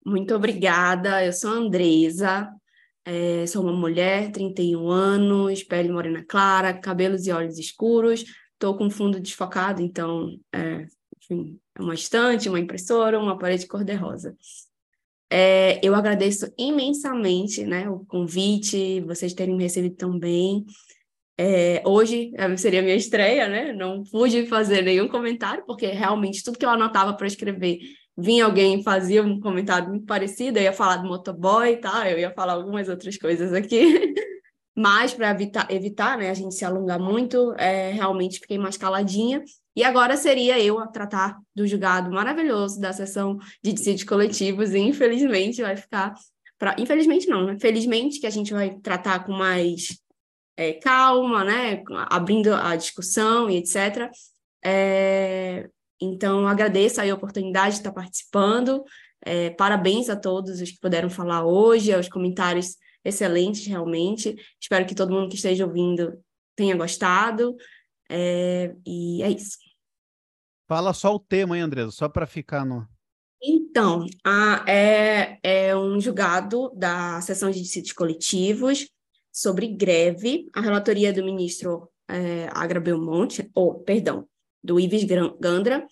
Muito 0.05 0.35
obrigada. 0.35 1.25
Eu 1.25 1.33
sou 1.33 1.51
a 1.51 1.55
Andresa, 1.55 2.51
é, 3.05 3.47
sou 3.47 3.63
uma 3.63 3.73
mulher, 3.73 4.31
31 4.33 4.89
anos, 4.89 5.63
pele 5.63 5.91
morena 5.91 6.25
clara, 6.27 6.73
cabelos 6.75 7.27
e 7.27 7.33
olhos 7.33 7.59
escuros. 7.59 8.25
Estou 8.53 8.77
com 8.77 8.91
fundo 8.91 9.21
desfocado, 9.21 9.83
então, 9.83 10.39
é, 10.53 10.87
enfim, 11.19 11.59
é 11.75 11.83
uma 11.83 11.95
estante, 11.95 12.49
uma 12.49 12.61
impressora, 12.61 13.19
uma 13.19 13.39
parede 13.39 13.67
cor-de-rosa. 13.67 14.37
É, 15.31 15.81
eu 15.83 15.95
agradeço 15.95 16.53
imensamente 16.57 17.65
né, 17.65 17.89
o 17.89 18.05
convite, 18.07 19.01
vocês 19.01 19.35
terem 19.35 19.57
me 19.57 19.65
recebido 19.65 19.97
tão 19.97 20.19
bem. 20.19 20.65
É, 21.37 21.83
hoje 21.85 22.33
é, 22.37 22.57
seria 22.57 22.81
a 22.81 22.83
minha 22.83 22.95
estreia, 22.95 23.49
né? 23.49 23.73
Não 23.73 24.05
pude 24.05 24.47
fazer 24.47 24.83
nenhum 24.83 25.09
comentário, 25.09 25.65
porque 25.67 25.87
realmente 25.89 26.43
tudo 26.45 26.59
que 26.59 26.65
eu 26.65 26.71
anotava 26.71 27.15
para 27.15 27.27
escrever, 27.27 27.81
vinha 28.17 28.45
alguém 28.45 28.81
e 28.81 28.83
fazia 28.83 29.23
um 29.23 29.41
comentário 29.41 29.89
muito 29.89 30.07
parecido, 30.07 30.59
eu 30.59 30.63
ia 30.63 30.73
falar 30.73 30.99
do 30.99 31.09
motoboy, 31.09 31.77
tá? 31.77 32.09
Eu 32.11 32.19
ia 32.19 32.33
falar 32.33 32.53
algumas 32.53 32.89
outras 32.89 33.17
coisas 33.17 33.53
aqui. 33.53 34.15
Mas 34.77 35.15
para 35.15 35.31
evitar, 35.31 35.71
evitar 35.71 36.19
né, 36.19 36.31
a 36.31 36.35
gente 36.35 36.55
se 36.55 36.65
alongar 36.65 36.99
muito, 36.99 37.55
é, 37.57 37.93
realmente 37.93 38.41
fiquei 38.41 38.59
mais 38.59 38.77
caladinha. 38.77 39.43
E 39.77 39.85
agora 39.85 40.17
seria 40.17 40.59
eu 40.59 40.79
a 40.79 40.87
tratar 40.87 41.39
do 41.55 41.67
julgado 41.67 42.11
maravilhoso 42.11 42.81
da 42.81 42.93
sessão 42.93 43.39
de 43.63 43.73
dissídios 43.73 44.09
coletivos, 44.09 44.73
e 44.73 44.79
infelizmente 44.79 45.63
vai 45.63 45.77
ficar. 45.77 46.15
Pra... 46.59 46.75
Infelizmente 46.79 47.29
não, 47.29 47.47
né? 47.47 47.57
Felizmente 47.61 48.21
que 48.21 48.27
a 48.27 48.31
gente 48.31 48.53
vai 48.53 48.77
tratar 48.81 49.25
com 49.25 49.33
mais 49.33 50.01
é, 50.57 50.73
calma, 50.75 51.45
né? 51.45 51.83
Abrindo 52.09 52.53
a 52.55 52.75
discussão 52.75 53.49
e 53.49 53.57
etc. 53.57 54.11
É, 54.65 55.69
então, 56.05 56.47
agradeço 56.47 57.01
a 57.01 57.15
oportunidade 57.15 57.75
de 57.75 57.81
estar 57.81 57.93
participando. 57.93 58.85
É, 59.25 59.51
parabéns 59.51 60.09
a 60.09 60.17
todos 60.17 60.61
os 60.61 60.71
que 60.71 60.81
puderam 60.81 61.09
falar 61.09 61.45
hoje, 61.45 61.93
aos 61.93 62.09
comentários 62.09 62.77
excelentes, 63.05 63.67
realmente. 63.67 64.35
Espero 64.61 64.87
que 64.87 64.95
todo 64.95 65.13
mundo 65.13 65.29
que 65.29 65.37
esteja 65.37 65.67
ouvindo 65.67 66.19
tenha 66.57 66.77
gostado. 66.77 67.57
É, 68.09 68.75
e 68.87 69.23
é 69.23 69.31
isso. 69.31 69.59
Fala 70.67 70.93
só 70.93 71.15
o 71.15 71.19
tema, 71.19 71.57
hein, 71.57 71.63
Andresa? 71.63 71.91
Só 71.91 72.09
para 72.09 72.27
ficar 72.27 72.65
no. 72.65 72.87
Então, 73.43 74.07
a, 74.25 74.65
é, 74.67 75.39
é 75.43 75.77
um 75.77 76.01
julgado 76.01 76.71
da 76.75 77.21
seção 77.21 77.51
de 77.51 77.61
dissídios 77.61 77.93
coletivos 77.93 78.89
sobre 79.31 79.69
greve, 79.69 80.49
a 80.55 80.61
relatoria 80.61 81.13
do 81.13 81.25
ministro 81.25 81.91
é, 82.09 82.49
Agra 82.53 82.81
Belmonte, 82.81 83.51
ou, 83.55 83.81
perdão, 83.81 84.27
do 84.65 84.81
Ives 84.81 85.05
Gandra, 85.39 85.87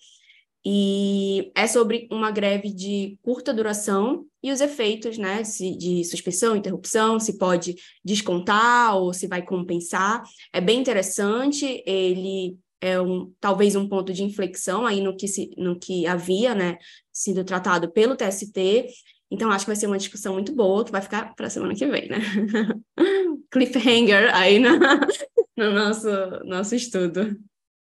e 0.65 1.51
é 1.55 1.67
sobre 1.67 2.07
uma 2.09 2.31
greve 2.31 2.73
de 2.73 3.17
curta 3.21 3.53
duração 3.53 4.25
e 4.41 4.51
os 4.51 4.61
efeitos, 4.61 5.17
né, 5.17 5.43
de 5.77 6.03
suspensão, 6.05 6.55
interrupção, 6.55 7.19
se 7.19 7.37
pode 7.37 7.75
descontar 8.03 8.95
ou 8.97 9.13
se 9.13 9.27
vai 9.27 9.41
compensar. 9.41 10.23
É 10.51 10.59
bem 10.59 10.79
interessante, 10.79 11.83
ele 11.85 12.57
é 12.81 12.99
um, 12.99 13.31
talvez 13.39 13.75
um 13.75 13.87
ponto 13.87 14.11
de 14.13 14.23
inflexão 14.23 14.85
aí 14.85 15.01
no 15.01 15.15
que, 15.15 15.27
se, 15.27 15.51
no 15.57 15.77
que 15.77 16.07
havia, 16.07 16.55
né, 16.55 16.77
sido 17.11 17.43
tratado 17.43 17.91
pelo 17.91 18.15
TST, 18.15 18.87
então, 19.33 19.49
acho 19.49 19.65
que 19.65 19.71
vai 19.71 19.75
ser 19.75 19.87
uma 19.87 19.97
discussão 19.97 20.33
muito 20.33 20.53
boa, 20.53 20.85
que 20.85 20.91
vai 20.91 21.01
ficar 21.01 21.33
para 21.33 21.47
a 21.47 21.49
semana 21.49 21.73
que 21.73 21.87
vem, 21.87 22.07
né? 22.07 22.19
Cliffhanger 23.49 24.31
aí 24.31 24.59
no, 24.59 24.77
no 25.57 25.71
nosso, 25.71 26.07
nosso 26.45 26.75
estudo. 26.75 27.35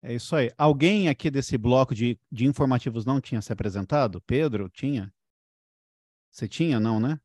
É 0.07 0.13
isso 0.13 0.37
aí. 0.37 0.53
Alguém 0.59 1.09
aqui 1.09 1.31
desse 1.31 1.57
bloco 1.57 1.95
de, 1.95 2.19
de 2.31 2.45
informativos 2.45 3.07
não 3.07 3.23
tinha 3.23 3.41
se 3.41 3.51
apresentado? 3.51 4.21
Pedro, 4.21 4.69
tinha? 4.69 5.11
Você 6.31 6.47
tinha, 6.47 6.79
não, 6.79 7.01
né? 7.01 7.19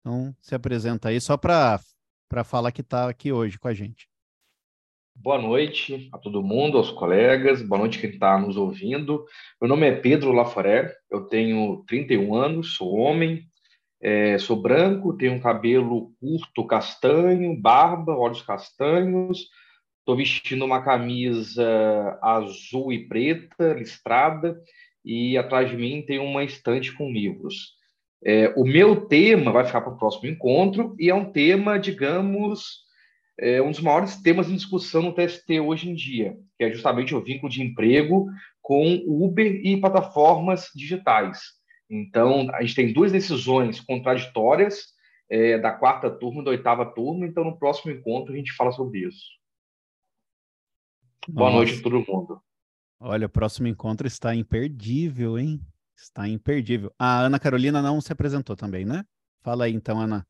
Então, 0.00 0.36
se 0.42 0.54
apresenta 0.54 1.08
aí 1.08 1.18
só 1.18 1.38
para 1.38 1.80
falar 2.44 2.70
que 2.70 2.82
está 2.82 3.08
aqui 3.08 3.32
hoje 3.32 3.58
com 3.58 3.66
a 3.66 3.72
gente. 3.72 4.10
Boa 5.14 5.40
noite 5.40 6.10
a 6.12 6.18
todo 6.18 6.42
mundo, 6.42 6.76
aos 6.76 6.90
colegas, 6.90 7.62
boa 7.62 7.78
noite 7.78 7.98
quem 7.98 8.10
está 8.10 8.38
nos 8.38 8.58
ouvindo. 8.58 9.24
Meu 9.58 9.70
nome 9.70 9.88
é 9.88 9.96
Pedro 9.96 10.32
Laforé, 10.32 10.94
eu 11.10 11.28
tenho 11.28 11.82
31 11.88 12.34
anos, 12.34 12.76
sou 12.76 12.94
homem, 12.94 13.48
é, 14.02 14.36
sou 14.36 14.60
branco, 14.60 15.16
tenho 15.16 15.32
um 15.32 15.40
cabelo 15.40 16.12
curto, 16.20 16.66
castanho, 16.66 17.58
barba, 17.58 18.14
olhos 18.14 18.42
castanhos, 18.42 19.48
estou 20.08 20.16
vestindo 20.16 20.64
uma 20.64 20.82
camisa 20.82 22.18
azul 22.22 22.90
e 22.90 23.06
preta, 23.06 23.74
listrada, 23.74 24.58
e 25.04 25.36
atrás 25.36 25.68
de 25.68 25.76
mim 25.76 26.00
tem 26.00 26.18
uma 26.18 26.42
estante 26.42 26.96
com 26.96 27.12
livros. 27.12 27.74
É, 28.24 28.48
o 28.56 28.64
meu 28.64 29.02
tema 29.06 29.52
vai 29.52 29.66
ficar 29.66 29.82
para 29.82 29.92
o 29.92 29.98
próximo 29.98 30.26
encontro, 30.26 30.96
e 30.98 31.10
é 31.10 31.14
um 31.14 31.30
tema, 31.30 31.78
digamos, 31.78 32.86
é 33.38 33.60
um 33.60 33.70
dos 33.70 33.80
maiores 33.80 34.16
temas 34.22 34.48
em 34.48 34.56
discussão 34.56 35.02
no 35.02 35.12
TST 35.12 35.60
hoje 35.60 35.90
em 35.90 35.94
dia, 35.94 36.38
que 36.56 36.64
é 36.64 36.72
justamente 36.72 37.14
o 37.14 37.22
vínculo 37.22 37.52
de 37.52 37.62
emprego 37.62 38.28
com 38.62 39.04
Uber 39.06 39.60
e 39.62 39.78
plataformas 39.78 40.70
digitais. 40.74 41.38
Então, 41.90 42.48
a 42.54 42.62
gente 42.62 42.74
tem 42.74 42.94
duas 42.94 43.12
decisões 43.12 43.78
contraditórias 43.78 44.86
é, 45.30 45.58
da 45.58 45.70
quarta 45.70 46.10
turma 46.10 46.40
e 46.40 46.44
da 46.46 46.50
oitava 46.52 46.86
turma, 46.86 47.26
então 47.26 47.44
no 47.44 47.58
próximo 47.58 47.92
encontro 47.92 48.32
a 48.32 48.36
gente 48.38 48.54
fala 48.54 48.72
sobre 48.72 49.00
isso. 49.00 49.37
Nossa. 51.28 51.38
Boa 51.38 51.50
noite 51.50 51.78
a 51.78 51.82
todo 51.82 52.00
mundo. 52.00 52.42
Olha, 52.98 53.26
o 53.26 53.30
próximo 53.30 53.68
encontro 53.68 54.06
está 54.06 54.34
imperdível, 54.34 55.38
hein? 55.38 55.60
Está 55.96 56.26
imperdível. 56.26 56.92
A 56.98 57.20
Ana 57.20 57.38
Carolina 57.38 57.82
não 57.82 58.00
se 58.00 58.12
apresentou 58.12 58.56
também, 58.56 58.84
né? 58.84 59.04
Fala 59.42 59.66
aí 59.66 59.72
então, 59.72 60.00
Ana. 60.00 60.26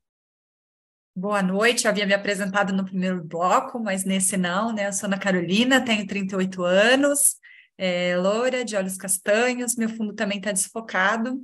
Boa 1.15 1.41
noite, 1.41 1.85
eu 1.85 1.91
havia 1.91 2.05
me 2.05 2.13
apresentado 2.13 2.73
no 2.73 2.85
primeiro 2.85 3.23
bloco, 3.23 3.79
mas 3.79 4.03
nesse 4.03 4.37
não, 4.37 4.73
né? 4.73 4.87
Eu 4.87 4.93
sou 4.93 5.07
Ana 5.07 5.17
Carolina, 5.17 5.83
tenho 5.83 6.05
38 6.05 6.63
anos, 6.63 7.37
é, 7.77 8.17
loura, 8.17 8.63
de 8.63 8.75
olhos 8.75 8.97
castanhos, 8.97 9.75
meu 9.75 9.89
fundo 9.89 10.13
também 10.13 10.37
está 10.37 10.51
desfocado, 10.51 11.41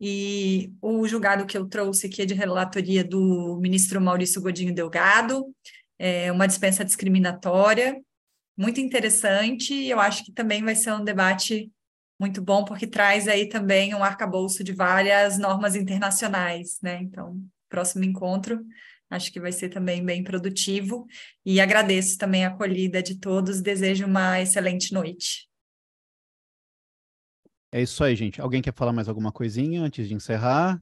e 0.00 0.72
o 0.80 1.06
julgado 1.06 1.46
que 1.46 1.56
eu 1.56 1.68
trouxe 1.68 2.06
aqui 2.06 2.22
é 2.22 2.26
de 2.26 2.34
relatoria 2.34 3.04
do 3.04 3.58
ministro 3.60 4.00
Maurício 4.00 4.42
Godinho 4.42 4.74
Delgado, 4.74 5.44
é 5.98 6.32
uma 6.32 6.48
dispensa 6.48 6.84
discriminatória, 6.84 8.00
muito 8.56 8.80
interessante, 8.80 9.74
e 9.74 9.90
eu 9.90 10.00
acho 10.00 10.24
que 10.24 10.32
também 10.32 10.62
vai 10.62 10.74
ser 10.74 10.92
um 10.92 11.04
debate 11.04 11.70
muito 12.20 12.40
bom, 12.42 12.64
porque 12.64 12.86
traz 12.86 13.26
aí 13.26 13.48
também 13.48 13.94
um 13.94 14.04
arcabouço 14.04 14.62
de 14.62 14.72
várias 14.72 15.38
normas 15.38 15.74
internacionais, 15.74 16.78
né? 16.82 17.00
Então, 17.02 17.40
próximo 17.68 18.04
encontro 18.04 18.64
Acho 19.12 19.30
que 19.30 19.38
vai 19.38 19.52
ser 19.52 19.68
também 19.68 20.02
bem 20.02 20.24
produtivo. 20.24 21.06
E 21.44 21.60
agradeço 21.60 22.16
também 22.16 22.46
a 22.46 22.48
acolhida 22.48 23.02
de 23.02 23.18
todos. 23.18 23.60
Desejo 23.60 24.06
uma 24.06 24.40
excelente 24.40 24.94
noite. 24.94 25.46
É 27.70 27.82
isso 27.82 28.02
aí, 28.02 28.16
gente. 28.16 28.40
Alguém 28.40 28.62
quer 28.62 28.72
falar 28.74 28.92
mais 28.92 29.08
alguma 29.08 29.30
coisinha 29.30 29.82
antes 29.82 30.08
de 30.08 30.14
encerrar? 30.14 30.80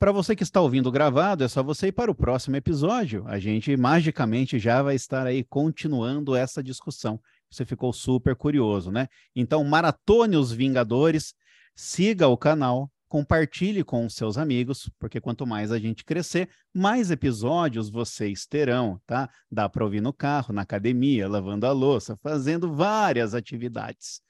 Para 0.00 0.12
você 0.12 0.34
que 0.34 0.42
está 0.42 0.62
ouvindo 0.62 0.90
gravado, 0.90 1.44
é 1.44 1.48
só 1.48 1.62
você 1.62 1.88
ir 1.88 1.92
para 1.92 2.10
o 2.10 2.14
próximo 2.14 2.56
episódio. 2.56 3.22
A 3.26 3.38
gente 3.38 3.76
magicamente 3.76 4.58
já 4.58 4.80
vai 4.80 4.94
estar 4.94 5.26
aí 5.26 5.44
continuando 5.44 6.34
essa 6.34 6.62
discussão. 6.62 7.20
Você 7.50 7.66
ficou 7.66 7.92
super 7.92 8.34
curioso, 8.34 8.90
né? 8.90 9.08
Então, 9.36 9.62
maratone 9.62 10.38
os 10.38 10.52
Vingadores, 10.52 11.34
siga 11.76 12.26
o 12.28 12.38
canal, 12.38 12.90
compartilhe 13.08 13.84
com 13.84 14.08
seus 14.08 14.38
amigos, 14.38 14.90
porque 14.98 15.20
quanto 15.20 15.46
mais 15.46 15.70
a 15.70 15.78
gente 15.78 16.02
crescer, 16.02 16.48
mais 16.72 17.10
episódios 17.10 17.90
vocês 17.90 18.46
terão, 18.46 18.98
tá? 19.06 19.28
Dá 19.52 19.68
para 19.68 19.84
ouvir 19.84 20.00
no 20.00 20.14
carro, 20.14 20.54
na 20.54 20.62
academia, 20.62 21.28
lavando 21.28 21.66
a 21.66 21.72
louça, 21.72 22.16
fazendo 22.22 22.72
várias 22.72 23.34
atividades. 23.34 24.22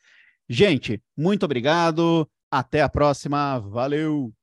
Gente, 0.49 1.01
muito 1.17 1.45
obrigado. 1.45 2.29
Até 2.51 2.83
a 2.83 2.89
próxima. 2.89 3.61
Valeu! 3.61 4.35